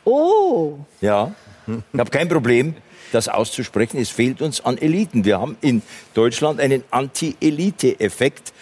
Oh, 0.05 0.79
Ja, 1.01 1.33
ich 1.67 1.99
habe 1.99 2.11
kein 2.11 2.29
Problem, 2.29 2.75
das 3.11 3.29
auszusprechen. 3.29 3.99
Es 4.01 4.11
fehlt 4.11 4.43
uns 4.43 4.65
an 4.65 4.79
Eliten. 4.79 5.25
Wir 5.25 5.41
haben 5.41 5.57
in 5.61 5.83
Deutschland 6.15 6.61
einen 6.61 6.85
Anti-Elite-Effekt. 6.91 8.53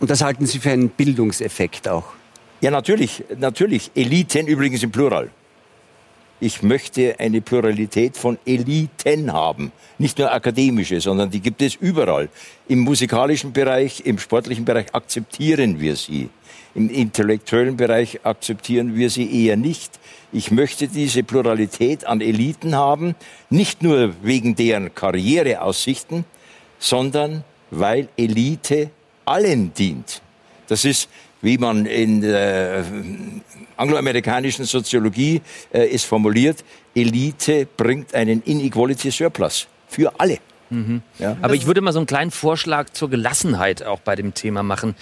Und 0.00 0.10
das 0.10 0.22
halten 0.22 0.46
Sie 0.46 0.58
für 0.58 0.70
einen 0.70 0.90
Bildungseffekt 0.90 1.88
auch. 1.88 2.04
Ja, 2.60 2.70
natürlich, 2.70 3.24
natürlich. 3.38 3.90
Eliten 3.94 4.46
übrigens 4.46 4.82
im 4.82 4.90
Plural. 4.90 5.30
Ich 6.38 6.62
möchte 6.62 7.18
eine 7.18 7.40
Pluralität 7.40 8.18
von 8.18 8.38
Eliten 8.44 9.32
haben. 9.32 9.72
Nicht 9.96 10.18
nur 10.18 10.30
akademische, 10.30 11.00
sondern 11.00 11.30
die 11.30 11.40
gibt 11.40 11.62
es 11.62 11.76
überall. 11.76 12.28
Im 12.68 12.80
musikalischen 12.80 13.54
Bereich, 13.54 14.02
im 14.04 14.18
sportlichen 14.18 14.66
Bereich 14.66 14.94
akzeptieren 14.94 15.80
wir 15.80 15.96
sie. 15.96 16.28
Im 16.76 16.90
intellektuellen 16.90 17.78
Bereich 17.78 18.20
akzeptieren 18.24 18.96
wir 18.96 19.08
sie 19.08 19.46
eher 19.46 19.56
nicht. 19.56 19.98
Ich 20.30 20.50
möchte 20.50 20.88
diese 20.88 21.22
Pluralität 21.22 22.04
an 22.04 22.20
Eliten 22.20 22.74
haben, 22.74 23.14
nicht 23.48 23.82
nur 23.82 24.12
wegen 24.20 24.56
deren 24.56 24.94
Karriereaussichten, 24.94 26.26
sondern 26.78 27.44
weil 27.70 28.10
Elite 28.18 28.90
allen 29.24 29.72
dient. 29.72 30.20
Das 30.68 30.84
ist, 30.84 31.08
wie 31.40 31.56
man 31.56 31.86
in 31.86 32.20
der 32.20 32.84
angloamerikanischen 33.78 34.66
Soziologie 34.66 35.40
äh, 35.72 35.88
es 35.88 36.04
formuliert, 36.04 36.62
Elite 36.94 37.66
bringt 37.74 38.14
einen 38.14 38.42
Inequality 38.42 39.10
Surplus 39.10 39.66
für 39.88 40.12
alle. 40.20 40.40
Ja? 41.18 41.36
Aber 41.42 41.54
ich 41.54 41.66
würde 41.66 41.80
mal 41.80 41.92
so 41.92 41.98
einen 41.98 42.06
kleinen 42.06 42.30
Vorschlag 42.30 42.90
zur 42.90 43.10
Gelassenheit 43.10 43.82
auch 43.84 44.00
bei 44.00 44.16
dem 44.16 44.34
Thema 44.34 44.62
machen. 44.62 44.94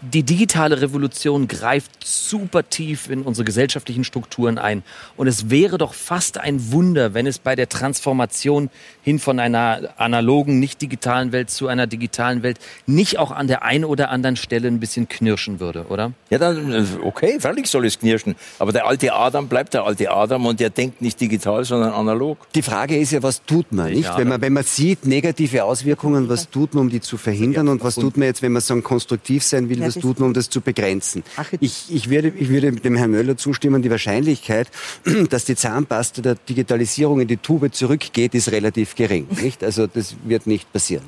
Die 0.00 0.22
digitale 0.22 0.80
Revolution 0.80 1.48
greift 1.48 2.06
super 2.06 2.68
tief 2.68 3.08
in 3.08 3.22
unsere 3.22 3.44
gesellschaftlichen 3.44 4.04
Strukturen 4.04 4.58
ein. 4.58 4.82
Und 5.16 5.26
es 5.26 5.50
wäre 5.50 5.78
doch 5.78 5.94
fast 5.94 6.38
ein 6.38 6.72
Wunder, 6.72 7.14
wenn 7.14 7.26
es 7.26 7.38
bei 7.38 7.56
der 7.56 7.68
Transformation 7.68 8.70
hin 9.02 9.18
von 9.18 9.40
einer 9.40 9.90
analogen, 9.96 10.60
nicht 10.60 10.82
digitalen 10.82 11.32
Welt 11.32 11.50
zu 11.50 11.68
einer 11.68 11.86
digitalen 11.86 12.42
Welt 12.42 12.58
nicht 12.86 13.18
auch 13.18 13.30
an 13.30 13.46
der 13.46 13.62
einen 13.62 13.84
oder 13.84 14.10
anderen 14.10 14.36
Stelle 14.36 14.68
ein 14.68 14.80
bisschen 14.80 15.08
knirschen 15.08 15.60
würde, 15.60 15.86
oder? 15.88 16.12
Ja, 16.30 16.38
dann, 16.38 16.72
äh, 16.72 16.84
okay, 17.02 17.38
freilich 17.40 17.68
soll 17.68 17.86
es 17.86 17.98
knirschen. 17.98 18.36
Aber 18.58 18.72
der 18.72 18.86
alte 18.86 19.12
Adam 19.12 19.48
bleibt 19.48 19.74
der 19.74 19.84
alte 19.84 20.10
Adam 20.10 20.46
und 20.46 20.60
der 20.60 20.70
denkt 20.70 21.00
nicht 21.00 21.20
digital, 21.20 21.64
sondern 21.64 21.92
analog. 21.92 22.38
Die 22.54 22.62
Frage 22.62 22.96
ist 22.98 23.12
ja, 23.12 23.22
was 23.22 23.44
tut 23.44 23.72
man, 23.72 23.90
nicht? 23.90 24.04
Ja. 24.04 24.18
Wenn 24.18 24.28
man, 24.28 24.40
wenn 24.40 24.52
man 24.52 24.64
sieht, 24.64 25.05
negative 25.06 25.64
Auswirkungen, 25.64 26.28
was 26.28 26.50
tut 26.50 26.74
man, 26.74 26.82
um 26.84 26.90
die 26.90 27.00
zu 27.00 27.16
verhindern 27.16 27.68
und 27.68 27.82
was 27.82 27.94
tut 27.94 28.16
man 28.16 28.26
jetzt, 28.26 28.42
wenn 28.42 28.52
man 28.52 28.62
sagen, 28.62 28.82
konstruktiv 28.82 29.42
sein 29.42 29.68
will, 29.68 29.80
was 29.80 29.94
tut 29.94 30.18
man, 30.20 30.28
um 30.28 30.34
das 30.34 30.50
zu 30.50 30.60
begrenzen? 30.60 31.22
Ich, 31.60 31.86
ich, 31.88 32.10
würde, 32.10 32.28
ich 32.36 32.48
würde 32.48 32.72
dem 32.72 32.96
Herrn 32.96 33.10
Möller 33.12 33.36
zustimmen, 33.36 33.82
die 33.82 33.90
Wahrscheinlichkeit, 33.90 34.68
dass 35.30 35.44
die 35.44 35.56
Zahnpasta 35.56 36.22
der 36.22 36.34
Digitalisierung 36.34 37.20
in 37.20 37.28
die 37.28 37.36
Tube 37.38 37.72
zurückgeht, 37.72 38.34
ist 38.34 38.50
relativ 38.52 38.94
gering, 38.94 39.26
nicht? 39.42 39.62
Also 39.64 39.86
das 39.86 40.16
wird 40.24 40.46
nicht 40.46 40.72
passieren. 40.72 41.04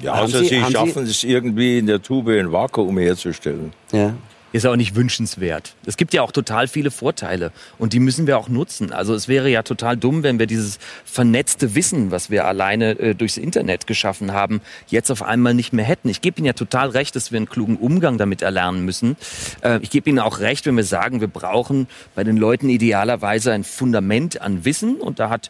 Ja, 0.00 0.14
Haben 0.16 0.22
also 0.22 0.38
Sie- 0.38 0.48
Sie- 0.48 0.72
schaffen 0.72 1.04
es 1.04 1.22
irgendwie 1.22 1.78
in 1.78 1.86
der 1.86 2.02
Tube 2.02 2.28
ein 2.28 2.50
Vakuum 2.50 2.98
herzustellen. 2.98 3.72
Ja. 3.92 4.14
Ist 4.52 4.66
auch 4.66 4.76
nicht 4.76 4.94
wünschenswert. 4.94 5.74
Es 5.86 5.96
gibt 5.96 6.12
ja 6.12 6.22
auch 6.22 6.30
total 6.30 6.68
viele 6.68 6.90
Vorteile 6.90 7.52
und 7.78 7.94
die 7.94 8.00
müssen 8.00 8.26
wir 8.26 8.38
auch 8.38 8.48
nutzen. 8.48 8.92
Also 8.92 9.14
es 9.14 9.26
wäre 9.26 9.48
ja 9.48 9.62
total 9.62 9.96
dumm, 9.96 10.22
wenn 10.22 10.38
wir 10.38 10.46
dieses 10.46 10.78
vernetzte 11.04 11.74
Wissen, 11.74 12.10
was 12.10 12.30
wir 12.30 12.44
alleine 12.44 12.98
äh, 12.98 13.14
durchs 13.14 13.38
Internet 13.38 13.86
geschaffen 13.86 14.32
haben, 14.32 14.60
jetzt 14.88 15.10
auf 15.10 15.22
einmal 15.22 15.54
nicht 15.54 15.72
mehr 15.72 15.86
hätten. 15.86 16.10
Ich 16.10 16.20
gebe 16.20 16.38
Ihnen 16.38 16.46
ja 16.46 16.52
total 16.52 16.90
recht, 16.90 17.16
dass 17.16 17.32
wir 17.32 17.38
einen 17.38 17.48
klugen 17.48 17.76
Umgang 17.76 18.18
damit 18.18 18.42
erlernen 18.42 18.84
müssen. 18.84 19.16
Äh, 19.62 19.78
ich 19.82 19.90
gebe 19.90 20.10
Ihnen 20.10 20.18
auch 20.18 20.40
recht, 20.40 20.66
wenn 20.66 20.76
wir 20.76 20.84
sagen, 20.84 21.20
wir 21.20 21.28
brauchen 21.28 21.86
bei 22.14 22.22
den 22.22 22.36
Leuten 22.36 22.68
idealerweise 22.68 23.52
ein 23.52 23.64
Fundament 23.64 24.42
an 24.42 24.66
Wissen 24.66 24.96
und 24.96 25.18
da 25.18 25.30
hat 25.30 25.48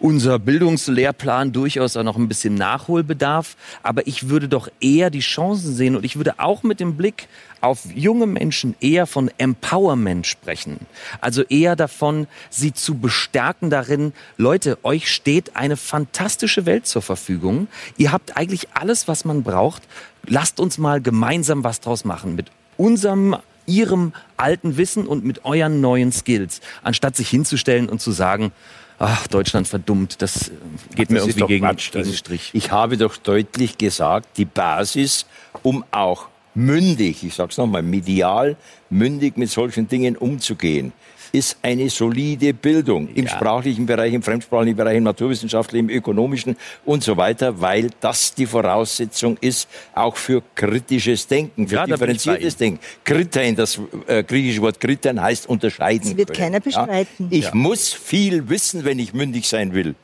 unser 0.00 0.38
Bildungslehrplan 0.38 1.52
durchaus 1.52 1.96
auch 1.96 2.02
noch 2.02 2.16
ein 2.16 2.28
bisschen 2.28 2.54
Nachholbedarf. 2.54 3.56
Aber 3.82 4.06
ich 4.06 4.28
würde 4.28 4.48
doch 4.48 4.68
eher 4.80 5.10
die 5.10 5.20
Chancen 5.20 5.74
sehen 5.74 5.96
und 5.96 6.04
ich 6.04 6.16
würde 6.16 6.38
auch 6.38 6.62
mit 6.62 6.80
dem 6.80 6.96
Blick 6.96 7.28
auf 7.60 7.80
junge 7.94 8.26
Menschen 8.26 8.74
eher 8.80 9.06
von 9.06 9.30
Empowerment 9.38 10.26
sprechen. 10.26 10.78
Also 11.20 11.42
eher 11.42 11.76
davon, 11.76 12.26
sie 12.48 12.72
zu 12.72 12.98
bestärken 12.98 13.70
darin, 13.70 14.12
Leute, 14.38 14.78
euch 14.82 15.12
steht 15.12 15.56
eine 15.56 15.76
fantastische 15.76 16.64
Welt 16.66 16.86
zur 16.86 17.02
Verfügung. 17.02 17.68
Ihr 17.98 18.12
habt 18.12 18.36
eigentlich 18.36 18.68
alles, 18.74 19.08
was 19.08 19.24
man 19.24 19.42
braucht. 19.42 19.82
Lasst 20.26 20.58
uns 20.58 20.78
mal 20.78 21.00
gemeinsam 21.00 21.64
was 21.64 21.80
draus 21.80 22.04
machen 22.04 22.34
mit 22.34 22.50
unserem 22.76 23.36
ihrem 23.66 24.12
alten 24.36 24.76
Wissen 24.76 25.06
und 25.06 25.24
mit 25.24 25.44
euren 25.44 25.80
neuen 25.80 26.12
Skills, 26.12 26.60
anstatt 26.82 27.16
sich 27.16 27.28
hinzustellen 27.28 27.88
und 27.88 28.00
zu 28.00 28.10
sagen, 28.10 28.52
ach, 29.00 29.26
Deutschland 29.26 29.66
verdummt, 29.66 30.22
das 30.22 30.48
äh, 30.48 30.52
geht 30.94 31.10
mir 31.10 31.18
Das 31.18 31.28
irgendwie 31.28 31.46
gegen, 31.46 31.66
Quatsch. 31.66 31.90
gegen 31.90 32.12
Strich. 32.12 32.50
Ich 32.52 32.70
habe 32.70 32.96
doch 32.96 33.16
deutlich 33.16 33.78
gesagt, 33.78 34.36
die 34.36 34.44
Basis, 34.44 35.26
um 35.62 35.84
auch 35.90 36.28
mündig, 36.54 37.24
ich 37.24 37.34
sage 37.34 37.50
es 37.50 37.56
nochmal, 37.56 37.82
medial 37.82 38.56
mündig 38.90 39.36
mit 39.36 39.50
solchen 39.50 39.88
Dingen 39.88 40.16
umzugehen, 40.16 40.92
ist 41.32 41.56
eine 41.62 41.88
solide 41.90 42.52
Bildung 42.54 43.08
im 43.14 43.24
Ja. 43.24 43.30
sprachlichen 43.30 43.86
Bereich, 43.86 44.12
im 44.12 44.22
fremdsprachlichen 44.22 44.76
Bereich, 44.76 44.96
im 44.96 45.04
naturwissenschaftlichen, 45.04 45.88
im 45.88 45.96
ökonomischen 45.96 46.56
und 46.84 47.02
so 47.02 47.16
weiter, 47.16 47.60
weil 47.60 47.90
das 48.00 48.34
die 48.34 48.46
Voraussetzung 48.46 49.36
ist, 49.40 49.68
auch 49.94 50.16
für 50.16 50.42
kritisches 50.54 51.26
Denken, 51.26 51.68
für 51.68 51.76
Ja, 51.76 51.84
ich 51.84 51.90
differenziertes 51.92 52.56
Denken. 52.56 52.80
Kritein, 53.04 53.56
das 53.56 53.80
äh, 54.06 54.22
griechische 54.24 54.62
Wort 54.62 54.80
Kritein 54.80 55.20
heißt 55.20 55.48
unterscheiden. 55.48 56.08
Das 56.10 56.16
wird 56.16 56.28
können. 56.28 56.38
keiner 56.52 56.60
bestreiten. 56.60 57.28
Ich 57.30 57.44
Ja. 57.46 57.54
muss 57.54 57.92
viel 57.92 58.48
wissen, 58.48 58.84
wenn 58.84 58.98
ich 58.98 59.12
mündig 59.14 59.48
sein 59.48 59.72
will. 59.74 59.94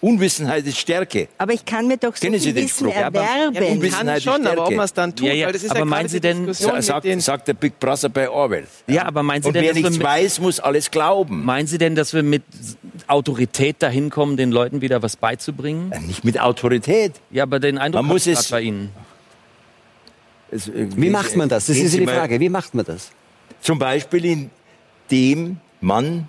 Unwissenheit 0.00 0.64
ist 0.64 0.78
Stärke. 0.78 1.26
Aber 1.38 1.52
ich 1.52 1.64
kann 1.64 1.88
mir 1.88 1.96
doch 1.96 2.14
so 2.14 2.20
Kennen 2.26 2.38
Sie 2.38 2.52
den 2.52 2.66
Wissen 2.66 2.86
Spruch? 2.86 2.94
Ja, 2.94 3.00
Ja, 3.00 3.06
aber- 3.08 3.20
erwerben. 3.20 3.72
Unwissenheit 3.78 4.06
kann 4.06 4.16
ist 4.16 4.22
schon, 4.22 4.46
aber 4.46 4.66
ob 4.68 4.74
man 4.74 4.84
es 4.84 4.92
dann 4.94 5.16
tut, 5.16 5.26
Ja, 5.26 5.34
ja, 5.34 5.46
weil 5.46 5.52
das 5.54 5.62
ist 5.64 5.70
aber 5.70 5.80
ja 5.80 5.84
meinen 5.84 6.08
Sie 6.08 6.20
denn- 6.20 6.52
sagt, 6.52 7.04
den 7.04 7.20
sagt 7.20 7.48
der 7.48 7.54
Big 7.54 7.80
Brother 7.80 8.08
bei 8.08 8.30
Orwell. 8.30 8.66
Ja, 8.86 9.06
aber 9.06 9.24
meinen 9.24 9.42
Sie 9.42 9.48
Und 9.48 9.54
denn, 9.54 9.62
wer 9.64 9.70
dass 9.70 9.76
wir 9.76 9.82
nichts 9.82 9.98
mit- 9.98 10.06
weiß, 10.06 10.38
muss 10.40 10.60
alles 10.60 10.90
glauben. 10.92 11.44
Meinen 11.44 11.66
Sie 11.66 11.78
denn, 11.78 11.96
dass 11.96 12.14
wir 12.14 12.22
mit 12.22 12.44
Autorität 13.08 13.76
dahin 13.82 14.10
kommen, 14.10 14.36
den 14.36 14.52
Leuten 14.52 14.80
wieder 14.82 15.02
was 15.02 15.16
beizubringen? 15.16 15.90
Äh, 15.90 15.98
Nicht 16.00 16.24
mit 16.24 16.38
Autorität. 16.40 17.14
Ja, 17.30 17.42
aber 17.42 17.58
den 17.58 17.76
Eindruck 17.78 18.02
Man 18.02 18.08
muss 18.12 18.26
es- 18.28 18.48
bei 18.50 18.60
Ihnen. 18.62 18.90
Es, 20.50 20.68
äh, 20.68 20.86
Wie 20.96 21.10
macht 21.10 21.34
man 21.36 21.48
das? 21.48 21.66
Das 21.66 21.76
ist 21.76 21.82
ja 21.82 21.88
Sie 21.88 21.98
die 22.00 22.06
Frage. 22.06 22.38
Wie 22.38 22.48
macht 22.48 22.72
man 22.74 22.84
das? 22.84 23.10
Zum 23.60 23.78
Beispiel, 23.80 24.48
indem 25.10 25.58
man 25.80 26.28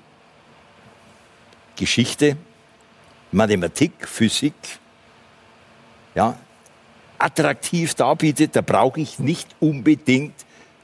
Geschichte, 1.76 2.36
Mathematik, 3.32 3.92
Physik, 4.08 4.54
ja, 6.16 6.36
attraktiv 7.18 7.94
darbietet. 7.94 8.56
Da 8.56 8.62
brauche 8.62 9.00
ich 9.00 9.20
nicht 9.20 9.48
unbedingt 9.60 10.34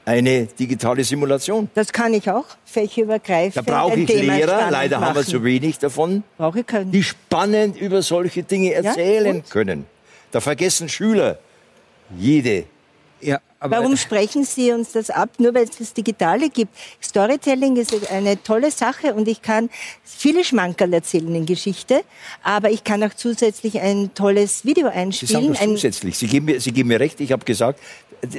eine 0.04 0.46
digitale 0.46 1.02
Simulation. 1.02 1.68
Das 1.74 1.92
kann 1.92 2.14
ich 2.14 2.30
auch, 2.30 2.44
fächerübergreifend. 2.64 3.56
Da 3.68 3.72
brauche 3.72 3.98
ich 3.98 4.06
Thema 4.06 4.36
Lehrer, 4.36 4.70
leider 4.70 5.00
haben 5.00 5.14
wir 5.14 5.22
machen. 5.22 5.30
zu 5.30 5.42
wenig 5.42 5.78
davon, 5.78 6.22
Brauche 6.38 6.60
ich 6.60 6.66
die 6.92 7.02
spannend 7.02 7.76
über 7.76 8.02
solche 8.02 8.44
Dinge 8.44 8.72
erzählen 8.72 9.36
und? 9.36 9.50
können. 9.50 9.86
Da 10.30 10.40
vergessen 10.40 10.88
Schüler 10.88 11.38
jede 12.16 12.66
Ja, 13.26 13.40
aber 13.58 13.78
Warum 13.78 13.96
sprechen 13.96 14.44
Sie 14.44 14.70
uns 14.70 14.92
das 14.92 15.10
ab, 15.10 15.30
nur 15.38 15.52
weil 15.52 15.64
es 15.64 15.76
das 15.78 15.92
Digitale 15.92 16.48
gibt? 16.48 16.72
Storytelling 17.02 17.74
ist 17.76 17.92
eine 18.10 18.40
tolle 18.40 18.70
Sache 18.70 19.14
und 19.14 19.26
ich 19.26 19.42
kann 19.42 19.68
viele 20.04 20.44
Schmankerl 20.44 20.92
erzählen 20.94 21.34
in 21.34 21.44
Geschichte, 21.44 22.02
aber 22.44 22.70
ich 22.70 22.84
kann 22.84 23.02
auch 23.02 23.14
zusätzlich 23.14 23.80
ein 23.80 24.14
tolles 24.14 24.64
Video 24.64 24.86
Sie 24.88 24.92
sagen 24.92 25.00
einspielen. 25.00 25.52
das 25.54 25.60
Ein, 25.60 25.68
zusätzlich. 25.70 26.18
Sie 26.18 26.28
geben, 26.28 26.46
mir, 26.46 26.60
Sie 26.60 26.70
geben 26.70 26.88
mir 26.88 27.00
recht, 27.00 27.20
ich 27.20 27.32
habe 27.32 27.44
gesagt, 27.44 27.80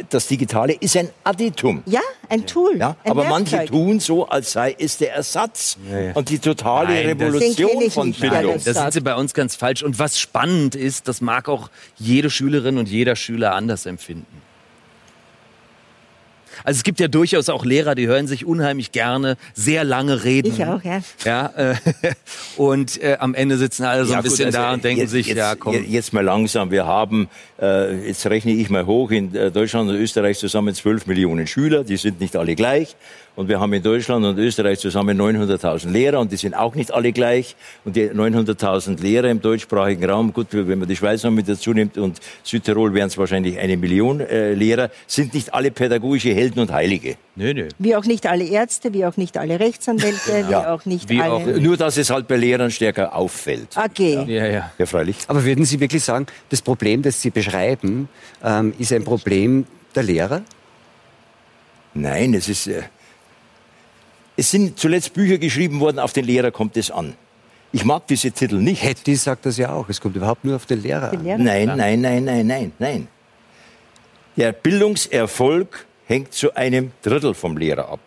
das 0.10 0.28
Digitale 0.28 0.74
ist 0.74 0.96
ein 0.96 1.10
Additum. 1.24 1.84
ja, 1.86 2.00
ein 2.30 2.46
Tool. 2.46 2.78
Ja, 2.78 2.96
ein 3.04 3.12
aber 3.12 3.26
manche 3.26 3.54
Werkzeug. 3.58 3.72
tun 3.72 4.00
so, 4.00 4.26
als 4.28 4.54
sei 4.54 4.74
es 4.80 4.98
der 4.98 5.14
Ersatz 5.16 5.78
und 6.14 6.30
die 6.30 6.40
totale 6.40 6.94
Nein, 6.94 7.06
Revolution 7.08 7.92
von 7.92 8.14
Bildung. 8.14 8.54
das- 8.54 8.64
Da 8.64 8.74
sind 8.74 8.94
Sie 8.94 9.02
bei 9.02 9.16
uns 9.16 9.34
ganz 9.34 9.56
falsch. 9.58 9.84
Und 9.84 10.00
was 10.00 10.18
spannend 10.18 10.76
ist, 10.76 11.08
das 11.10 11.20
mag 11.20 11.50
auch 11.50 11.70
jede 11.98 12.30
Schülerin 12.30 12.78
und 12.78 12.88
jeder 12.88 13.16
Schüler 13.18 13.54
anders 13.54 13.86
empfinden. 13.86 14.26
Also 16.64 16.78
es 16.78 16.84
gibt 16.84 17.00
ja 17.00 17.08
durchaus 17.08 17.50
auch 17.50 17.66
Lehrer, 17.66 17.96
die 17.96 18.08
hören 18.08 18.28
sich 18.28 18.46
unheimlich 18.46 18.92
gerne 18.92 19.38
sehr 19.54 19.84
lange 19.84 20.24
reden. 20.24 20.54
Ich 20.54 20.64
auch, 20.66 20.84
ja. 20.84 21.02
Ja, 21.26 21.48
äh, 21.56 21.76
und 22.58 23.02
äh, 23.02 23.18
am 23.20 23.34
Ende 23.34 23.58
sitzen 23.58 23.84
alle 23.84 24.06
so 24.06 24.12
Ja, 24.12 24.18
ein 24.20 24.24
gut, 24.24 24.32
bisschen 24.32 24.48
also 24.48 24.58
da 24.58 24.74
und 24.74 24.84
denken 24.84 25.02
jetzt, 25.02 25.12
sich, 25.12 25.28
jetzt, 25.28 25.38
ja 25.38 25.56
komm. 25.56 25.76
Jetzt 25.88 26.14
mal 26.14 26.24
langsam. 26.24 26.72
Wir 26.72 26.86
haben, 26.86 27.30
äh, 27.62 28.08
jetzt 28.08 28.26
rechne 28.28 28.52
ich 28.52 28.70
mal 28.70 28.86
hoch, 28.86 29.12
in 29.12 29.34
äh, 29.36 29.52
Deutschland 29.52 29.90
und 29.90 29.96
Österreich 29.96 30.38
zusammen 30.40 30.74
12 30.74 31.08
Millionen 31.08 31.48
Schüler. 31.48 31.84
Die 31.84 31.98
sind 31.98 32.20
nicht 32.20 32.36
alle 32.36 32.56
gleich. 32.56 32.96
Und 33.38 33.50
wir 33.50 33.60
haben 33.60 33.72
in 33.72 33.84
Deutschland 33.84 34.26
und 34.26 34.40
Österreich 34.40 34.80
zusammen 34.80 35.16
900.000 35.22 35.92
Lehrer 35.92 36.20
und 36.20 36.32
die 36.32 36.38
sind 36.38 36.56
auch 36.56 36.74
nicht 36.74 36.92
alle 36.92 37.12
gleich. 37.14 37.56
Und 37.86 37.96
die 37.96 38.10
900.000 38.10 39.00
Lehrer 39.00 39.30
im 39.30 39.40
deutschsprachigen 39.44 40.10
Raum, 40.10 40.34
gut, 40.34 40.48
wenn 40.52 40.80
man 40.80 40.88
die 40.88 40.96
Schweiz 40.96 41.22
noch 41.22 41.30
mit 41.30 41.48
dazu 41.48 41.72
nimmt 41.72 42.00
und 42.00 42.20
Südtirol 42.44 42.96
wären 42.96 43.10
es 43.10 43.18
wahrscheinlich 43.20 43.60
eine 43.60 43.78
Million 43.78 44.22
äh, 44.22 44.56
Lehrer, 44.56 44.90
sind 45.06 45.36
nicht 45.36 45.54
alle 45.54 45.70
pädagogische 45.70 46.34
Helden 46.34 46.62
und 46.62 46.72
Heilige. 46.74 47.18
Nö, 47.36 47.54
nö. 47.54 47.68
Wie 47.78 47.96
auch 47.96 48.06
nicht 48.06 48.26
alle 48.26 48.44
Ärzte, 48.44 48.92
wie 48.96 49.06
auch 49.06 49.18
nicht 49.18 49.38
alle 49.38 49.60
Rechtsanwälte, 49.60 50.48
wie 50.48 50.52
Ja. 50.54 50.74
auch 50.74 50.86
nicht 50.86 51.08
Wie 51.08 51.22
alle. 51.22 51.34
auch- 51.34 51.46
Nur, 51.62 51.78
dass 51.78 51.98
es 51.98 52.10
halt 52.10 52.28
bei 52.28 52.38
Lehrern 52.38 52.72
stärker 52.72 53.16
auffällt. 53.16 53.68
Okay. 53.78 54.16
Ja, 54.28 54.48
ja. 54.48 54.72
Ja, 54.80 54.86
freilich. 54.88 55.18
Aber 55.28 55.46
würden 55.46 55.64
Sie 55.64 55.80
wirklich 55.80 56.04
sagen, 56.04 56.26
das 56.50 56.64
Problem, 56.64 57.04
das 57.04 57.22
Sie 57.22 57.30
beschreiben, 57.30 58.10
ähm, 58.44 58.74
ist 58.80 58.92
ein 58.92 59.04
Problem 59.04 59.68
der 59.94 60.02
Lehrer? 60.02 60.42
Nein, 61.94 62.34
es 62.34 62.50
ist. 62.50 62.66
Äh, 62.66 62.82
es 64.38 64.52
sind 64.52 64.80
zuletzt 64.80 65.14
Bücher 65.14 65.38
geschrieben 65.38 65.80
worden, 65.80 66.00
auf 66.00 66.14
den 66.14 66.26
Lehrer 66.26 66.52
kommt 66.52 66.78
es 66.78 66.90
an. 66.92 67.16
Ich 67.74 67.84
mag 67.84 68.08
diese 68.08 68.32
Titel 68.32 68.56
nicht. 68.56 68.82
Hetty 68.82 69.16
sagt 69.16 69.46
das 69.46 69.58
ja 69.58 69.72
auch. 69.74 69.90
Es 69.90 70.00
kommt 70.00 70.16
überhaupt 70.16 70.46
nur 70.46 70.56
auf 70.56 70.66
den 70.66 70.82
Lehrer 70.82 71.10
Die 71.12 71.18
an. 71.18 71.24
Lehrer- 71.26 71.38
Nein, 71.38 71.68
nein, 71.76 72.02
nein, 72.02 72.24
nein, 72.24 72.48
nein, 72.48 72.72
nein. 72.80 73.08
Der 74.38 74.52
Bildungserfolg 74.54 75.86
hängt 76.06 76.34
zu 76.34 76.56
einem 76.56 76.92
Drittel 77.02 77.34
vom 77.34 77.58
Lehrer 77.58 77.90
ab. 77.90 78.00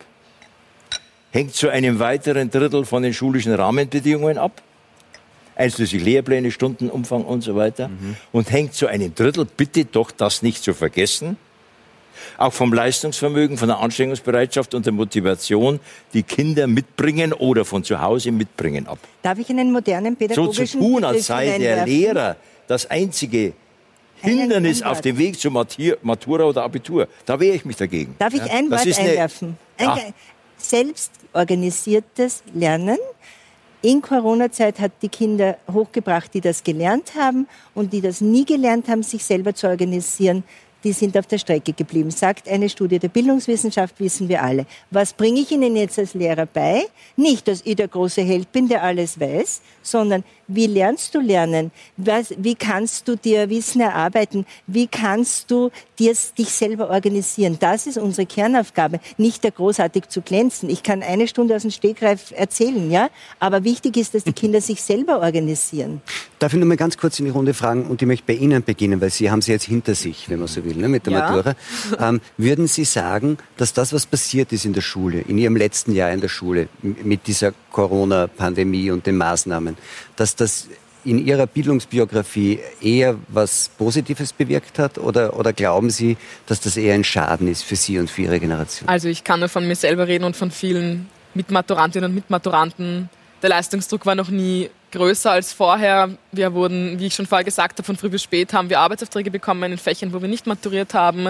Hängt 1.31 1.53
zu 1.53 1.69
einem 1.69 1.99
weiteren 1.99 2.49
Drittel 2.49 2.85
von 2.85 3.03
den 3.03 3.13
schulischen 3.13 3.53
Rahmenbedingungen 3.53 4.37
ab. 4.37 4.61
Einschließlich 5.55 6.03
Lehrpläne, 6.03 6.49
Stundenumfang 6.51 7.23
und 7.23 7.41
so 7.41 7.55
weiter. 7.55 7.89
Und 8.31 8.51
hängt 8.51 8.73
zu 8.73 8.87
einem 8.87 9.13
Drittel, 9.13 9.45
bitte 9.45 9.85
doch 9.85 10.11
das 10.11 10.41
nicht 10.41 10.63
zu 10.63 10.73
vergessen, 10.73 11.37
auch 12.41 12.53
vom 12.53 12.73
Leistungsvermögen, 12.73 13.57
von 13.57 13.67
der 13.67 13.79
Anstrengungsbereitschaft 13.79 14.73
und 14.73 14.85
der 14.85 14.93
Motivation, 14.93 15.79
die 16.13 16.23
Kinder 16.23 16.67
mitbringen 16.67 17.33
oder 17.33 17.65
von 17.65 17.83
zu 17.83 18.01
Hause 18.01 18.31
mitbringen 18.31 18.87
ab. 18.87 18.99
Darf 19.21 19.39
ich 19.39 19.49
einen 19.49 19.71
modernen 19.71 20.13
So 20.13 20.17
pädagogischen 20.27 20.67
zu 20.67 20.79
tun, 20.79 21.03
als 21.03 21.27
sei 21.27 21.57
der? 21.57 21.85
Lehrer 21.85 22.35
das 22.67 22.89
einzige 22.89 23.53
Hindernis 24.21 24.81
auf 24.83 25.01
dem 25.01 25.17
Weg 25.17 25.39
zur 25.39 25.51
Matura 25.51 26.43
oder 26.43 26.63
Abitur. 26.63 27.07
Da 27.25 27.39
wehre 27.39 27.55
ich 27.55 27.65
mich 27.65 27.75
dagegen. 27.75 28.15
Darf 28.19 28.33
ich 28.33 28.41
ein 28.41 28.69
Wort 28.69 28.85
einwerfen? 28.99 29.57
Ein 29.77 29.85
Ja. 29.85 29.97
selbstorganisiertes 30.57 32.43
Lernen. 32.53 32.97
In 33.81 34.01
Corona-Zeit 34.01 34.79
hat 34.79 34.91
die 35.01 35.09
Kinder 35.09 35.57
hochgebracht, 35.71 36.31
die 36.35 36.41
das 36.41 36.63
gelernt 36.63 37.13
haben 37.17 37.47
und 37.73 37.93
die 37.93 38.01
das 38.01 38.21
nie 38.21 38.45
gelernt 38.45 38.87
haben, 38.87 39.01
sich 39.01 39.23
selber 39.25 39.55
zu 39.55 39.67
organisieren. 39.67 40.43
Die 40.83 40.93
sind 40.93 41.17
auf 41.17 41.27
der 41.27 41.37
Strecke 41.37 41.73
geblieben, 41.73 42.09
sagt 42.09 42.49
eine 42.49 42.67
Studie 42.67 42.97
der 42.97 43.09
Bildungswissenschaft, 43.09 43.99
wissen 43.99 44.27
wir 44.27 44.41
alle. 44.41 44.65
Was 44.89 45.13
bringe 45.13 45.41
ich 45.41 45.51
Ihnen 45.51 45.75
jetzt 45.75 45.99
als 45.99 46.13
Lehrer 46.13 46.45
bei? 46.45 46.85
Nicht, 47.15 47.47
dass 47.47 47.61
ich 47.63 47.75
der 47.75 47.87
große 47.87 48.21
Held 48.21 48.51
bin, 48.51 48.67
der 48.67 48.83
alles 48.83 49.19
weiß, 49.19 49.61
sondern 49.83 50.23
wie 50.55 50.67
lernst 50.67 51.15
du 51.15 51.19
lernen? 51.19 51.71
Was, 51.97 52.33
wie 52.37 52.55
kannst 52.55 53.07
du 53.07 53.15
dir 53.15 53.49
Wissen 53.49 53.81
erarbeiten? 53.81 54.45
Wie 54.67 54.87
kannst 54.87 55.49
du 55.51 55.71
dir, 55.97 56.13
dich 56.37 56.49
selber 56.49 56.89
organisieren? 56.89 57.57
Das 57.59 57.87
ist 57.87 57.97
unsere 57.97 58.25
Kernaufgabe, 58.25 58.99
nicht 59.17 59.43
der 59.43 59.51
großartig 59.51 60.09
zu 60.09 60.21
glänzen. 60.21 60.69
Ich 60.69 60.83
kann 60.83 61.03
eine 61.03 61.27
Stunde 61.27 61.55
aus 61.55 61.61
dem 61.61 61.71
Stegreif 61.71 62.31
erzählen, 62.35 62.91
ja, 62.91 63.09
aber 63.39 63.63
wichtig 63.63 63.97
ist, 63.97 64.13
dass 64.13 64.23
die 64.23 64.33
Kinder 64.33 64.61
sich 64.61 64.81
selber 64.81 65.19
organisieren. 65.19 66.01
Darf 66.39 66.53
ich 66.53 66.59
nur 66.59 66.67
mal 66.67 66.77
ganz 66.77 66.97
kurz 66.97 67.19
in 67.19 67.25
die 67.25 67.31
Runde 67.31 67.53
fragen 67.53 67.85
und 67.85 68.01
ich 68.01 68.07
möchte 68.07 68.25
bei 68.25 68.33
Ihnen 68.33 68.63
beginnen, 68.63 68.99
weil 68.99 69.11
Sie 69.11 69.29
haben 69.29 69.41
sie 69.41 69.51
jetzt 69.51 69.65
hinter 69.65 69.95
sich, 69.95 70.29
wenn 70.29 70.39
man 70.39 70.47
so 70.47 70.63
will, 70.65 70.75
ne, 70.75 70.89
mit 70.89 71.05
der 71.05 71.13
Ja. 71.13 71.19
Matura. 71.29 71.55
Ähm, 71.99 72.19
würden 72.37 72.67
Sie 72.67 72.83
sagen, 72.83 73.37
dass 73.57 73.73
das, 73.73 73.93
was 73.93 74.05
passiert 74.05 74.51
ist 74.51 74.65
in 74.65 74.73
der 74.73 74.81
Schule, 74.81 75.19
in 75.19 75.37
Ihrem 75.37 75.55
letzten 75.55 75.93
Jahr 75.93 76.11
in 76.11 76.19
der 76.21 76.29
Schule, 76.29 76.67
mit 76.81 77.27
dieser 77.27 77.53
Corona-Pandemie 77.71 78.91
und 78.91 79.05
den 79.05 79.17
Maßnahmen, 79.17 79.77
dass 80.15 80.35
das 80.35 80.67
in 81.03 81.25
Ihrer 81.25 81.47
Bildungsbiografie 81.47 82.59
eher 82.79 83.15
was 83.27 83.69
Positives 83.77 84.33
bewirkt 84.33 84.77
hat 84.77 84.97
oder, 84.97 85.37
oder 85.37 85.53
glauben 85.53 85.89
Sie, 85.89 86.17
dass 86.45 86.61
das 86.61 86.77
eher 86.77 86.93
ein 86.93 87.03
Schaden 87.03 87.47
ist 87.47 87.63
für 87.63 87.75
Sie 87.75 87.97
und 87.97 88.09
für 88.09 88.23
Ihre 88.23 88.39
Generation? 88.39 88.87
Also 88.87 89.07
ich 89.07 89.23
kann 89.23 89.39
nur 89.39 89.49
von 89.49 89.67
mir 89.67 89.75
selber 89.75 90.07
reden 90.07 90.25
und 90.25 90.35
von 90.35 90.51
vielen 90.51 91.09
Mitmaturantinnen 91.33 92.09
und 92.09 92.15
Mitmaturanten. 92.15 93.09
Der 93.41 93.49
Leistungsdruck 93.49 94.05
war 94.05 94.15
noch 94.15 94.29
nie 94.29 94.69
größer 94.91 95.31
als 95.31 95.53
vorher. 95.53 96.09
Wir 96.31 96.53
wurden, 96.53 96.99
wie 96.99 97.07
ich 97.07 97.15
schon 97.15 97.25
vorher 97.25 97.45
gesagt 97.45 97.79
habe, 97.79 97.85
von 97.85 97.97
früh 97.97 98.09
bis 98.09 98.21
spät 98.21 98.53
haben 98.53 98.69
wir 98.69 98.79
Arbeitsaufträge 98.79 99.31
bekommen 99.31 99.71
in 99.71 99.77
Fächern, 99.77 100.13
wo 100.13 100.21
wir 100.21 100.29
nicht 100.29 100.45
maturiert 100.45 100.93
haben. 100.93 101.29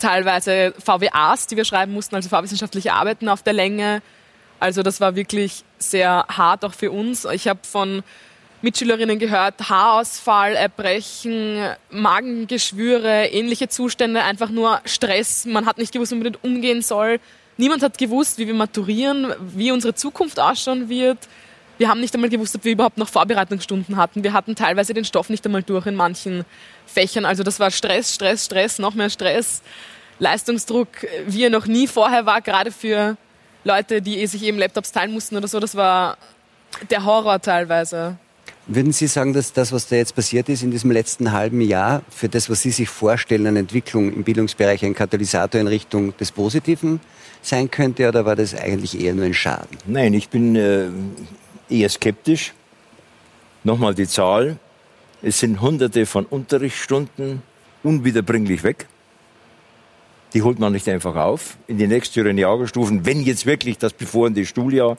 Teilweise 0.00 0.74
VWAs, 0.78 1.46
die 1.46 1.56
wir 1.56 1.64
schreiben 1.64 1.92
mussten, 1.92 2.14
also 2.14 2.28
vorwissenschaftliche 2.28 2.92
Arbeiten 2.92 3.28
auf 3.28 3.42
der 3.42 3.52
Länge. 3.52 4.02
Also 4.60 4.82
das 4.82 5.00
war 5.00 5.14
wirklich 5.14 5.64
sehr 5.78 6.26
hart 6.28 6.64
auch 6.64 6.74
für 6.74 6.90
uns. 6.90 7.24
Ich 7.26 7.46
habe 7.46 7.60
von 7.62 8.02
Mitschülerinnen 8.60 9.20
gehört, 9.20 9.70
Haarausfall, 9.70 10.56
Erbrechen, 10.56 11.60
Magengeschwüre, 11.90 13.26
ähnliche 13.26 13.68
Zustände, 13.68 14.24
einfach 14.24 14.50
nur 14.50 14.80
Stress. 14.84 15.44
Man 15.44 15.66
hat 15.66 15.78
nicht 15.78 15.92
gewusst, 15.92 16.10
wie 16.10 16.16
man 16.16 16.24
damit 16.24 16.42
umgehen 16.42 16.82
soll. 16.82 17.20
Niemand 17.56 17.82
hat 17.82 17.98
gewusst, 17.98 18.38
wie 18.38 18.46
wir 18.48 18.54
maturieren, 18.54 19.32
wie 19.40 19.70
unsere 19.70 19.94
Zukunft 19.94 20.40
ausschauen 20.40 20.88
wird. 20.88 21.18
Wir 21.76 21.88
haben 21.88 22.00
nicht 22.00 22.12
einmal 22.14 22.30
gewusst, 22.30 22.56
ob 22.56 22.64
wir 22.64 22.72
überhaupt 22.72 22.98
noch 22.98 23.08
Vorbereitungsstunden 23.08 23.96
hatten. 23.96 24.24
Wir 24.24 24.32
hatten 24.32 24.56
teilweise 24.56 24.92
den 24.92 25.04
Stoff 25.04 25.30
nicht 25.30 25.46
einmal 25.46 25.62
durch 25.62 25.86
in 25.86 25.94
manchen 25.94 26.44
Fächern. 26.86 27.24
Also 27.24 27.44
das 27.44 27.60
war 27.60 27.70
Stress, 27.70 28.12
Stress, 28.12 28.46
Stress, 28.46 28.80
noch 28.80 28.94
mehr 28.94 29.10
Stress. 29.10 29.62
Leistungsdruck, 30.18 30.88
wie 31.28 31.44
er 31.44 31.50
noch 31.50 31.66
nie 31.66 31.86
vorher 31.86 32.26
war, 32.26 32.40
gerade 32.40 32.72
für 32.72 33.16
Leute, 33.64 34.02
die 34.02 34.26
sich 34.26 34.42
eben 34.42 34.58
Laptops 34.58 34.92
teilen 34.92 35.12
mussten 35.12 35.36
oder 35.36 35.48
so. 35.48 35.60
Das 35.60 35.74
war 35.74 36.16
der 36.90 37.04
Horror 37.04 37.40
teilweise. 37.40 38.16
Würden 38.66 38.92
Sie 38.92 39.06
sagen, 39.06 39.32
dass 39.32 39.54
das, 39.54 39.72
was 39.72 39.88
da 39.88 39.96
jetzt 39.96 40.14
passiert 40.14 40.48
ist 40.50 40.62
in 40.62 40.70
diesem 40.70 40.90
letzten 40.90 41.32
halben 41.32 41.62
Jahr, 41.62 42.02
für 42.10 42.28
das, 42.28 42.50
was 42.50 42.60
Sie 42.60 42.70
sich 42.70 42.88
vorstellen 42.88 43.46
an 43.46 43.56
Entwicklung 43.56 44.12
im 44.12 44.24
Bildungsbereich, 44.24 44.84
ein 44.84 44.94
Katalysator 44.94 45.58
in 45.58 45.66
Richtung 45.66 46.14
des 46.18 46.32
Positiven 46.32 47.00
sein 47.40 47.70
könnte, 47.70 48.06
oder 48.06 48.26
war 48.26 48.36
das 48.36 48.54
eigentlich 48.54 49.00
eher 49.00 49.14
nur 49.14 49.24
ein 49.24 49.32
Schaden? 49.32 49.78
Nein, 49.86 50.12
ich 50.12 50.28
bin 50.28 50.54
äh, 50.54 50.88
eher 51.70 51.88
skeptisch. 51.88 52.52
Nochmal 53.64 53.94
die 53.94 54.06
Zahl. 54.06 54.58
Es 55.22 55.40
sind 55.40 55.60
hunderte 55.62 56.04
von 56.04 56.26
Unterrichtsstunden 56.26 57.42
unwiederbringlich 57.82 58.62
weg. 58.62 58.86
Die 60.34 60.42
holt 60.42 60.58
man 60.58 60.72
nicht 60.72 60.88
einfach 60.88 61.16
auf 61.16 61.56
in 61.66 61.78
die 61.78 61.86
nächsthöheren 61.86 62.36
Jahrgangsstufen, 62.36 63.06
wenn 63.06 63.22
jetzt 63.22 63.46
wirklich 63.46 63.78
das 63.78 63.92
bevorende 63.92 64.44
Schuljahr 64.44 64.98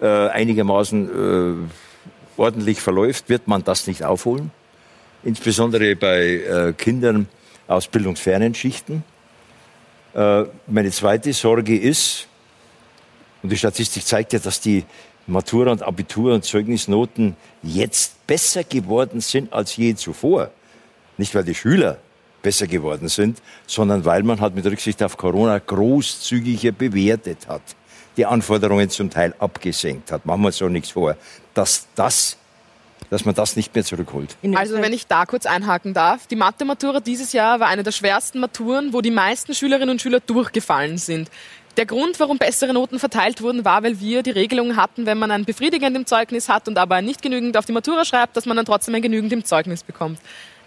äh, 0.00 0.06
einigermaßen 0.28 1.68
äh, 1.68 2.40
ordentlich 2.40 2.80
verläuft, 2.80 3.28
wird 3.28 3.48
man 3.48 3.64
das 3.64 3.86
nicht 3.86 4.04
aufholen. 4.04 4.50
Insbesondere 5.24 5.96
bei 5.96 6.18
äh, 6.18 6.72
Kindern 6.74 7.26
aus 7.66 7.88
bildungsfernen 7.88 8.54
Schichten. 8.54 9.02
Äh, 10.14 10.44
meine 10.66 10.90
zweite 10.90 11.32
Sorge 11.32 11.78
ist, 11.78 12.28
und 13.42 13.50
die 13.50 13.56
Statistik 13.56 14.04
zeigt 14.04 14.32
ja, 14.32 14.38
dass 14.38 14.60
die 14.60 14.84
Matura 15.26 15.72
und 15.72 15.82
Abitur 15.82 16.34
und 16.34 16.44
Zeugnisnoten 16.44 17.36
jetzt 17.62 18.26
besser 18.26 18.64
geworden 18.64 19.20
sind 19.20 19.52
als 19.52 19.76
je 19.76 19.94
zuvor. 19.94 20.50
Nicht, 21.18 21.34
weil 21.34 21.44
die 21.44 21.54
Schüler 21.54 21.98
besser 22.42 22.66
geworden 22.66 23.08
sind, 23.08 23.42
sondern 23.66 24.04
weil 24.04 24.22
man 24.22 24.40
halt 24.40 24.54
mit 24.54 24.64
Rücksicht 24.64 25.02
auf 25.02 25.16
Corona 25.16 25.58
großzügiger 25.58 26.72
bewertet 26.72 27.48
hat 27.48 27.62
die 28.16 28.26
Anforderungen 28.26 28.88
zum 28.90 29.10
Teil 29.10 29.34
abgesenkt 29.38 30.10
hat. 30.10 30.24
Machen 30.26 30.42
wir 30.42 30.46
uns 30.46 30.56
so 30.56 30.68
nichts 30.68 30.90
vor, 30.90 31.16
dass 31.54 31.86
das 31.94 32.38
dass 33.08 33.24
man 33.24 33.36
das 33.36 33.54
nicht 33.54 33.72
mehr 33.72 33.84
zurückholt. 33.84 34.36
Also 34.56 34.82
wenn 34.82 34.92
ich 34.92 35.06
da 35.06 35.26
kurz 35.26 35.46
einhaken 35.46 35.94
darf, 35.94 36.26
die 36.26 36.34
Mathe-Matura 36.34 36.98
dieses 36.98 37.32
Jahr 37.32 37.60
war 37.60 37.68
eine 37.68 37.84
der 37.84 37.92
schwersten 37.92 38.40
Maturen, 38.40 38.92
wo 38.92 39.00
die 39.00 39.12
meisten 39.12 39.54
Schülerinnen 39.54 39.90
und 39.90 40.02
Schüler 40.02 40.18
durchgefallen 40.18 40.98
sind. 40.98 41.30
Der 41.76 41.86
Grund, 41.86 42.18
warum 42.18 42.38
bessere 42.38 42.72
Noten 42.72 42.98
verteilt 42.98 43.42
wurden, 43.42 43.64
war, 43.64 43.84
weil 43.84 44.00
wir 44.00 44.24
die 44.24 44.32
Regelung 44.32 44.74
hatten, 44.74 45.06
wenn 45.06 45.18
man 45.18 45.30
ein 45.30 45.44
befriedigend 45.44 45.96
im 45.96 46.04
Zeugnis 46.04 46.48
hat 46.48 46.66
und 46.66 46.78
aber 46.78 47.00
nicht 47.00 47.22
genügend 47.22 47.56
auf 47.56 47.64
die 47.64 47.72
Matura 47.72 48.04
schreibt, 48.04 48.36
dass 48.36 48.44
man 48.44 48.56
dann 48.56 48.66
trotzdem 48.66 48.96
ein 48.96 49.02
genügend 49.02 49.32
im 49.32 49.44
Zeugnis 49.44 49.84
bekommt. 49.84 50.18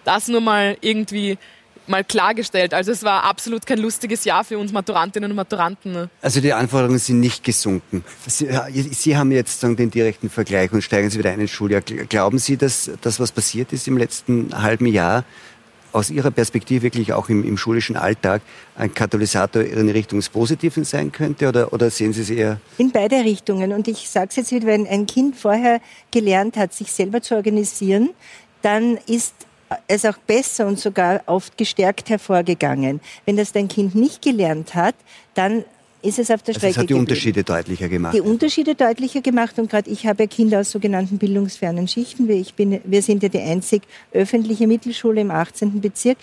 Das 0.06 0.30
nur 0.30 0.40
mal 0.40 0.78
irgendwie 0.80 1.38
mal 1.90 2.04
klargestellt. 2.04 2.74
Also 2.74 2.92
es 2.92 3.04
war 3.04 3.24
absolut 3.24 3.66
kein 3.66 3.80
lustiges 3.80 4.24
Jahr 4.26 4.44
für 4.44 4.58
uns 4.58 4.72
Maturantinnen 4.72 5.32
und 5.32 5.36
Maturanten. 5.36 5.92
Ne? 5.92 6.10
Also 6.22 6.42
die 6.42 6.54
Anforderungen 6.54 7.00
sind 7.00 7.20
nicht 7.20 7.44
gesunken. 7.44 8.04
Sie, 8.28 8.48
Sie 8.92 9.18
haben 9.18 9.32
jetzt 9.32 9.64
den 9.64 9.92
direkten 9.92 10.30
Vergleich 10.30 10.72
und 10.72 10.82
steigen 10.82 11.10
Sie 11.10 11.20
wieder 11.20 11.32
ein 11.32 11.40
ins 11.40 11.52
Schuljahr. 11.52 11.82
Glauben 11.82 12.40
Sie, 12.40 12.58
dass 12.58 12.92
das, 13.02 13.20
was 13.20 13.32
passiert 13.32 13.74
ist 13.74 13.88
im 13.88 13.98
letzten 13.98 14.62
halben 14.62 14.86
Jahr, 14.86 15.24
aus 15.92 16.10
Ihrer 16.10 16.32
Perspektive 16.32 16.84
wirklich 16.84 17.14
auch 17.14 17.30
im, 17.30 17.44
im, 17.44 17.58
schulischen 17.58 17.98
Alltag 17.98 18.42
ein 18.76 18.94
Katalysator 18.94 19.64
in 19.64 19.90
Richtung 19.90 20.20
des 20.20 20.30
Positiven 20.30 20.84
sein 20.84 21.12
könnte 21.12 21.48
oder, 21.48 21.74
oder 21.74 21.90
sehen 21.90 22.14
Sie 22.14 22.22
es 22.22 22.30
eher? 22.30 22.60
In 22.78 22.92
beide 22.92 23.18
Richtungen. 23.18 23.74
Und 23.74 23.88
ich 23.88 24.10
sage 24.10 24.28
es 24.30 24.36
jetzt 24.36 24.52
wieder, 24.52 24.68
wenn 24.68 24.88
ein 24.88 25.08
Kind 25.08 25.36
vorher 25.36 25.82
gelernt 26.12 26.58
hat, 26.58 26.74
sich 26.74 26.92
selber 26.92 27.22
zu 27.22 27.36
organisieren, 27.36 28.12
dann 28.62 28.98
ist 29.08 29.34
es 29.88 30.06
auch 30.06 30.18
besser 30.18 30.68
und 30.68 30.80
sogar 30.80 31.22
oft 31.26 31.58
gestärkt 31.58 32.10
hervorgegangen. 32.10 33.02
Wenn 33.26 33.38
das 33.38 33.52
dein 33.52 33.68
Kind 33.68 33.96
nicht 33.96 34.22
gelernt 34.22 34.76
hat, 34.76 34.96
dann 35.36 35.64
ist 36.02 36.20
es 36.20 36.32
auf 36.32 36.42
der 36.42 36.54
Strecke. 36.54 36.68
Also 36.68 36.68
es 36.68 36.78
hat 36.78 36.84
die 36.84 36.88
geblieben. 36.88 37.00
Unterschiede 37.02 37.44
deutlicher 37.44 37.90
gemacht. 37.90 38.14
Die 38.14 38.22
Unterschiede 38.22 38.76
deutlicher 38.76 39.22
gemacht 39.22 39.60
und 39.60 39.70
gerade 39.70 39.90
ich 39.90 40.08
habe 40.08 40.28
Kinder 40.28 40.60
aus 40.62 40.72
sogenannten 40.72 41.18
bildungsfernen 41.18 41.88
Schichten. 41.88 42.30
Ich 42.30 42.54
bin, 42.54 42.80
wir 42.84 43.02
sind 43.02 43.24
ja 43.24 43.30
die 43.30 43.40
einzig 43.40 43.84
öffentliche 44.14 44.68
Mittelschule 44.68 45.22
im 45.22 45.32
18. 45.32 45.82
Bezirk 45.82 46.18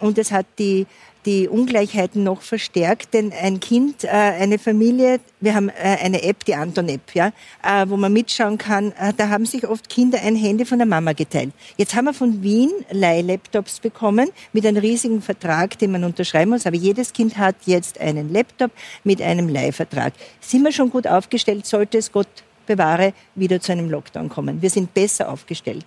und 0.00 0.18
es 0.18 0.32
hat 0.32 0.46
die 0.58 0.86
die 1.26 1.48
Ungleichheiten 1.48 2.22
noch 2.22 2.42
verstärkt, 2.42 3.14
denn 3.14 3.32
ein 3.32 3.60
Kind, 3.60 4.04
äh, 4.04 4.08
eine 4.08 4.58
Familie, 4.58 5.20
wir 5.40 5.54
haben 5.54 5.68
äh, 5.68 5.98
eine 6.02 6.22
App, 6.22 6.44
die 6.44 6.54
Anton-App, 6.54 7.14
ja, 7.14 7.32
äh, 7.62 7.86
wo 7.88 7.96
man 7.96 8.12
mitschauen 8.12 8.58
kann, 8.58 8.92
da 9.16 9.28
haben 9.28 9.46
sich 9.46 9.66
oft 9.66 9.88
Kinder 9.88 10.18
ein 10.22 10.36
Handy 10.36 10.64
von 10.64 10.78
der 10.78 10.86
Mama 10.86 11.12
geteilt. 11.12 11.52
Jetzt 11.76 11.94
haben 11.94 12.06
wir 12.06 12.14
von 12.14 12.42
Wien 12.42 12.70
Leihlaptops 12.90 13.80
bekommen 13.80 14.30
mit 14.52 14.66
einem 14.66 14.78
riesigen 14.78 15.22
Vertrag, 15.22 15.78
den 15.78 15.92
man 15.92 16.04
unterschreiben 16.04 16.50
muss, 16.50 16.66
aber 16.66 16.76
jedes 16.76 17.12
Kind 17.12 17.36
hat 17.36 17.56
jetzt 17.66 18.00
einen 18.00 18.32
Laptop 18.32 18.70
mit 19.04 19.20
einem 19.20 19.48
Leihvertrag. 19.48 20.12
Sind 20.40 20.64
wir 20.64 20.72
schon 20.72 20.90
gut 20.90 21.06
aufgestellt, 21.06 21.66
sollte 21.66 21.98
es 21.98 22.10
Gott 22.12 22.28
bewahre 22.66 23.12
wieder 23.34 23.60
zu 23.60 23.72
einem 23.72 23.90
Lockdown 23.90 24.28
kommen. 24.28 24.62
Wir 24.62 24.70
sind 24.70 24.94
besser 24.94 25.30
aufgestellt. 25.30 25.86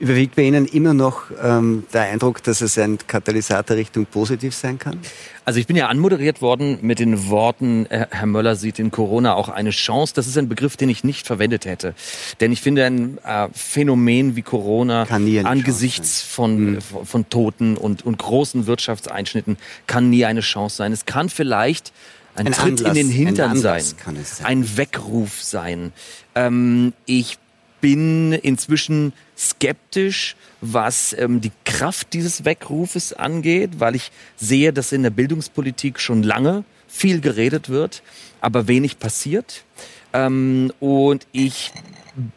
Überwiegt 0.00 0.36
bei 0.36 0.42
Ihnen 0.42 0.66
immer 0.66 0.94
noch 0.94 1.24
ähm, 1.42 1.84
der 1.92 2.02
Eindruck, 2.02 2.42
dass 2.44 2.60
es 2.60 2.78
ein 2.78 2.98
Katalysator 3.06 3.76
Richtung 3.76 4.06
positiv 4.06 4.54
sein 4.54 4.78
kann? 4.78 5.00
Also 5.44 5.58
ich 5.58 5.66
bin 5.66 5.76
ja 5.76 5.88
anmoderiert 5.88 6.40
worden 6.40 6.78
mit 6.82 6.98
den 6.98 7.28
Worten, 7.30 7.86
äh, 7.86 8.06
Herr 8.10 8.26
Möller 8.26 8.54
sieht 8.54 8.78
in 8.78 8.90
Corona 8.90 9.34
auch 9.34 9.48
eine 9.48 9.70
Chance. 9.70 10.12
Das 10.14 10.26
ist 10.26 10.38
ein 10.38 10.48
Begriff, 10.48 10.76
den 10.76 10.88
ich 10.88 11.02
nicht 11.02 11.26
verwendet 11.26 11.64
hätte. 11.64 11.94
Denn 12.40 12.52
ich 12.52 12.60
finde 12.60 12.84
ein 12.84 13.18
äh, 13.24 13.48
Phänomen 13.52 14.36
wie 14.36 14.42
Corona 14.42 15.04
angesichts 15.04 16.22
von, 16.22 16.74
mhm. 16.74 16.78
von 16.80 17.28
Toten 17.28 17.76
und, 17.76 18.04
und 18.04 18.18
großen 18.18 18.66
Wirtschaftseinschnitten 18.66 19.56
kann 19.86 20.10
nie 20.10 20.24
eine 20.24 20.40
Chance 20.42 20.76
sein. 20.76 20.92
Es 20.92 21.06
kann 21.06 21.28
vielleicht 21.28 21.92
ein, 22.36 22.46
ein 22.46 22.52
Tritt 22.52 22.80
Anlass, 22.80 22.88
in 22.88 22.94
den 22.94 23.10
Hintern 23.10 23.50
ein 23.52 23.56
sein, 23.56 23.82
sein, 23.82 24.46
ein 24.46 24.76
Weckruf 24.76 25.42
sein. 25.42 25.92
Ähm, 26.34 26.92
ich 27.06 27.38
bin 27.80 28.32
inzwischen 28.32 29.12
skeptisch, 29.36 30.36
was 30.60 31.14
ähm, 31.18 31.40
die 31.40 31.52
Kraft 31.64 32.12
dieses 32.12 32.44
Weckrufes 32.44 33.12
angeht, 33.12 33.78
weil 33.78 33.94
ich 33.94 34.10
sehe, 34.36 34.72
dass 34.72 34.92
in 34.92 35.02
der 35.02 35.10
Bildungspolitik 35.10 36.00
schon 36.00 36.22
lange 36.22 36.64
viel 36.88 37.20
geredet 37.20 37.68
wird, 37.68 38.02
aber 38.40 38.66
wenig 38.66 38.98
passiert. 38.98 39.64
Ähm, 40.12 40.72
und 40.80 41.26
ich 41.32 41.72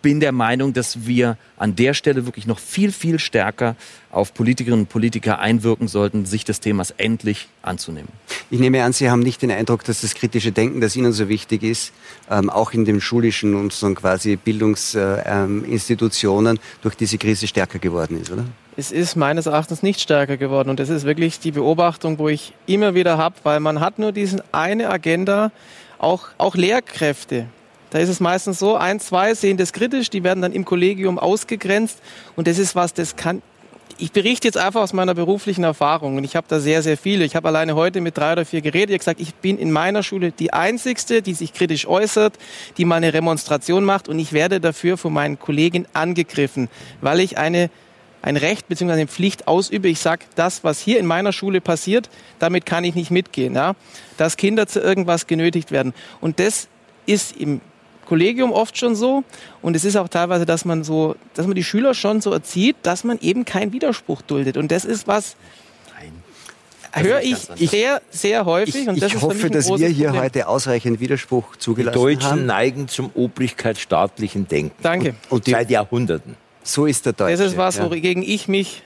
bin 0.02 0.20
der 0.20 0.32
Meinung, 0.32 0.74
dass 0.74 1.06
wir 1.06 1.38
an 1.58 1.76
der 1.76 1.94
Stelle 1.94 2.26
wirklich 2.26 2.48
noch 2.48 2.60
viel, 2.60 2.91
viel 2.91 3.20
stärker 3.20 3.76
auf 4.12 4.34
Politikerinnen 4.34 4.82
und 4.82 4.90
Politiker 4.90 5.40
einwirken 5.40 5.88
sollten, 5.88 6.26
sich 6.26 6.45
des 6.45 6.60
Themas 6.60 6.91
endlich 6.91 7.48
anzunehmen. 7.62 8.10
Ich 8.49 8.60
nehme 8.60 8.84
an, 8.84 8.94
Sie 8.94 9.10
haben 9.10 9.22
nicht 9.22 9.41
den 9.41 9.52
Eindruck, 9.52 9.84
dass 9.84 10.02
das 10.02 10.14
kritische 10.14 10.52
Denken, 10.52 10.82
das 10.82 10.95
Ihnen 10.95 11.14
so 11.14 11.30
wichtig 11.30 11.64
ist, 11.64 11.94
ähm, 12.30 12.49
auch 12.49 12.74
in 12.74 12.86
den 12.86 13.02
schulischen 13.02 13.56
und 13.56 13.74
so 13.74 13.91
quasi 13.94 14.36
Bildungsinstitutionen 14.36 16.60
durch 16.82 16.95
diese 16.95 17.18
Krise 17.18 17.48
stärker 17.48 17.80
geworden 17.80 18.22
ist, 18.22 18.32
oder? 18.32 18.45
Es 18.78 18.91
ist 18.91 19.16
meines 19.16 19.48
Erachtens 19.48 19.84
nicht 19.84 19.99
stärker 19.99 20.38
geworden 20.38 20.70
und 20.70 20.80
das 20.80 20.90
ist 20.90 21.06
wirklich 21.06 21.40
die 21.40 21.52
Beobachtung, 21.52 22.20
wo 22.20 22.30
ich 22.30 22.53
immer 22.68 22.95
wieder 22.95 23.18
habe, 23.18 23.36
weil 23.44 23.60
man 23.60 23.82
hat 23.82 23.99
nur 23.99 24.14
diesen 24.14 24.41
eine 24.53 24.90
Agenda, 24.90 25.52
auch, 25.98 26.30
auch 26.38 26.56
Lehrkräfte, 26.56 27.48
da 27.92 28.00
ist 28.00 28.10
es 28.10 28.20
meistens 28.20 28.60
so, 28.60 28.76
ein, 28.76 29.00
zwei 29.00 29.34
sehen 29.36 29.58
das 29.58 29.72
kritisch, 29.72 30.10
die 30.10 30.24
werden 30.24 30.42
dann 30.42 30.52
im 30.52 30.66
Kollegium 30.66 31.20
ausgegrenzt 31.20 32.00
und 32.36 32.48
das 32.48 32.58
ist 32.58 32.76
was, 32.76 32.94
das 32.94 33.16
kann 33.16 33.42
ich 33.98 34.12
berichte 34.12 34.48
jetzt 34.48 34.58
einfach 34.58 34.82
aus 34.82 34.94
meiner 34.94 35.14
beruflichen 35.14 35.64
Erfahrung 35.64 36.18
und 36.18 36.24
ich 36.24 36.36
habe 36.36 36.48
da 36.50 36.60
sehr, 36.60 36.82
sehr 36.82 36.98
viele. 36.98 37.24
Ich 37.24 37.36
habe 37.36 37.48
alleine 37.48 37.76
heute 37.76 38.02
mit 38.02 38.18
drei 38.18 38.32
oder 38.34 38.46
vier 38.46 38.62
geredet. 38.62 38.90
Ich 38.90 38.96
habe 38.96 39.00
gesagt, 39.00 39.22
ich 39.22 39.36
bin 39.36 39.60
in 39.60 39.72
meiner 39.72 40.02
Schule 40.02 40.32
die 40.32 40.54
Einzigste, 40.54 41.22
die 41.22 41.36
sich 41.36 41.54
kritisch 41.54 41.86
äußert, 41.86 42.34
die 42.78 42.86
mal 42.86 42.96
eine 42.96 43.14
Remonstration 43.14 43.84
macht 43.84 44.10
und 44.10 44.18
ich 44.18 44.34
werde 44.34 44.60
dafür 44.60 44.98
von 44.98 45.14
meinen 45.14 45.38
Kollegen 45.38 45.86
angegriffen, 45.94 46.68
weil 47.02 47.20
ich 47.20 47.38
eine 47.38 47.70
ein 48.24 48.38
Recht 48.38 48.68
bzw. 48.68 48.92
eine 48.92 49.08
Pflicht 49.08 49.48
ausübe. 49.48 49.88
Ich 49.88 50.00
sage, 50.00 50.26
das, 50.36 50.64
was 50.64 50.80
hier 50.80 51.00
in 51.00 51.06
meiner 51.06 51.32
Schule 51.32 51.60
passiert, 51.60 52.10
damit 52.40 52.68
kann 52.68 52.84
ich 52.84 52.94
nicht 52.94 53.10
mitgehen. 53.10 53.56
Ja? 53.56 53.76
Dass 54.18 54.38
Kinder 54.38 54.68
zu 54.68 54.80
irgendwas 54.80 55.26
genötigt 55.26 55.72
werden. 55.72 55.94
Und 56.22 56.40
das 56.40 56.68
ist 57.08 57.36
im 57.36 57.62
Kollegium 58.12 58.52
oft 58.52 58.78
schon 58.78 58.94
so. 58.94 59.24
Und 59.62 59.74
es 59.74 59.86
ist 59.86 59.96
auch 59.96 60.10
teilweise, 60.10 60.46
dass 60.46 60.66
man 60.66 60.84
so, 60.84 61.16
dass 61.34 61.48
man 61.48 61.56
die 61.56 61.64
Schüler 61.64 61.94
schon 61.94 62.20
so 62.20 62.34
erzieht, 62.34 62.76
dass 62.84 63.06
man 63.06 63.18
eben 63.22 63.46
keinen 63.46 63.72
Widerspruch 63.72 64.22
duldet. 64.22 64.58
Und 64.58 64.70
das 64.70 64.84
ist 64.84 65.08
was, 65.08 65.38
also 66.92 67.10
höre 67.10 67.22
ich 67.22 67.38
sehr, 67.38 68.02
sehr 68.10 68.44
häufig. 68.44 68.82
Ich, 68.82 68.90
und 68.90 69.02
das 69.02 69.14
ich 69.14 69.22
hoffe, 69.22 69.50
dass 69.50 69.70
wir 69.70 69.88
hier 69.88 70.08
Problem. 70.08 70.24
heute 70.24 70.48
ausreichend 70.50 71.00
Widerspruch 71.00 71.56
zugelassen 71.56 71.98
haben. 71.98 72.10
Die 72.10 72.16
Deutschen 72.16 72.32
haben. 72.32 72.46
neigen 72.48 72.88
zum 72.90 73.12
obrigkeitsstaatlichen 73.14 74.46
Denken. 74.46 74.76
Danke. 74.84 75.16
Und, 75.30 75.32
und 75.32 75.48
die, 75.48 75.52
seit 75.52 75.70
Jahrhunderten. 75.70 76.36
So 76.64 76.88
ist 76.88 77.06
der 77.06 77.14
Deutsche. 77.14 77.38
Das 77.38 77.52
ist 77.52 77.56
was, 77.56 77.78
ja. 77.78 77.90
wogegen 77.90 78.24
ich 78.24 78.50
mich 78.50 78.84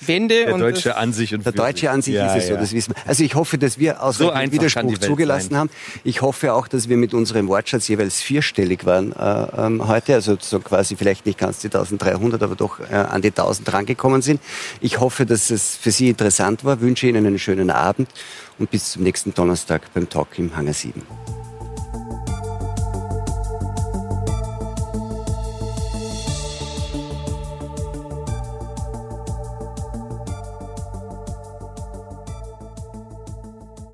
Wende. 0.00 0.44
Der 0.44 0.54
und 0.54 0.60
Deutsche 0.60 0.96
an 0.96 1.12
sich 1.12 1.34
und 1.34 1.44
Der 1.44 1.52
für 1.52 1.58
Deutsche 1.58 1.90
an 1.90 2.02
sich 2.02 2.14
Ja, 2.14 2.34
ist 2.34 2.42
es 2.42 2.48
so, 2.48 2.54
ja. 2.54 2.60
das 2.60 2.72
wissen 2.72 2.94
wir. 2.94 3.08
Also 3.08 3.24
ich 3.24 3.34
hoffe, 3.34 3.58
dass 3.58 3.78
wir 3.78 4.02
aus 4.02 4.18
So 4.18 4.32
Widerspruch 4.32 4.98
zugelassen 4.98 5.50
sein. 5.50 5.58
haben. 5.58 5.70
Ich 6.04 6.22
hoffe 6.22 6.54
auch, 6.54 6.68
dass 6.68 6.88
wir 6.88 6.96
mit 6.96 7.14
unserem 7.14 7.48
Wortschatz 7.48 7.88
jeweils 7.88 8.20
vierstellig 8.20 8.84
waren 8.84 9.12
äh, 9.12 9.46
ähm, 9.66 9.88
heute, 9.88 10.14
also 10.14 10.36
so 10.40 10.60
quasi 10.60 10.96
vielleicht 10.96 11.26
nicht 11.26 11.38
ganz 11.38 11.58
die 11.60 11.66
1300, 11.68 12.42
aber 12.42 12.54
doch 12.54 12.80
äh, 12.80 12.94
an 12.94 13.22
die 13.22 13.28
1000 13.28 13.72
rangekommen 13.72 14.22
sind. 14.22 14.40
Ich 14.80 15.00
hoffe, 15.00 15.26
dass 15.26 15.50
es 15.50 15.76
für 15.76 15.90
Sie 15.90 16.08
interessant 16.08 16.64
war, 16.64 16.80
wünsche 16.80 17.06
Ihnen 17.06 17.26
einen 17.26 17.38
schönen 17.38 17.70
Abend 17.70 18.08
und 18.58 18.70
bis 18.70 18.92
zum 18.92 19.02
nächsten 19.02 19.34
Donnerstag 19.34 19.82
beim 19.94 20.08
Talk 20.08 20.38
im 20.38 20.56
Hangar 20.56 20.74
7. 20.74 21.02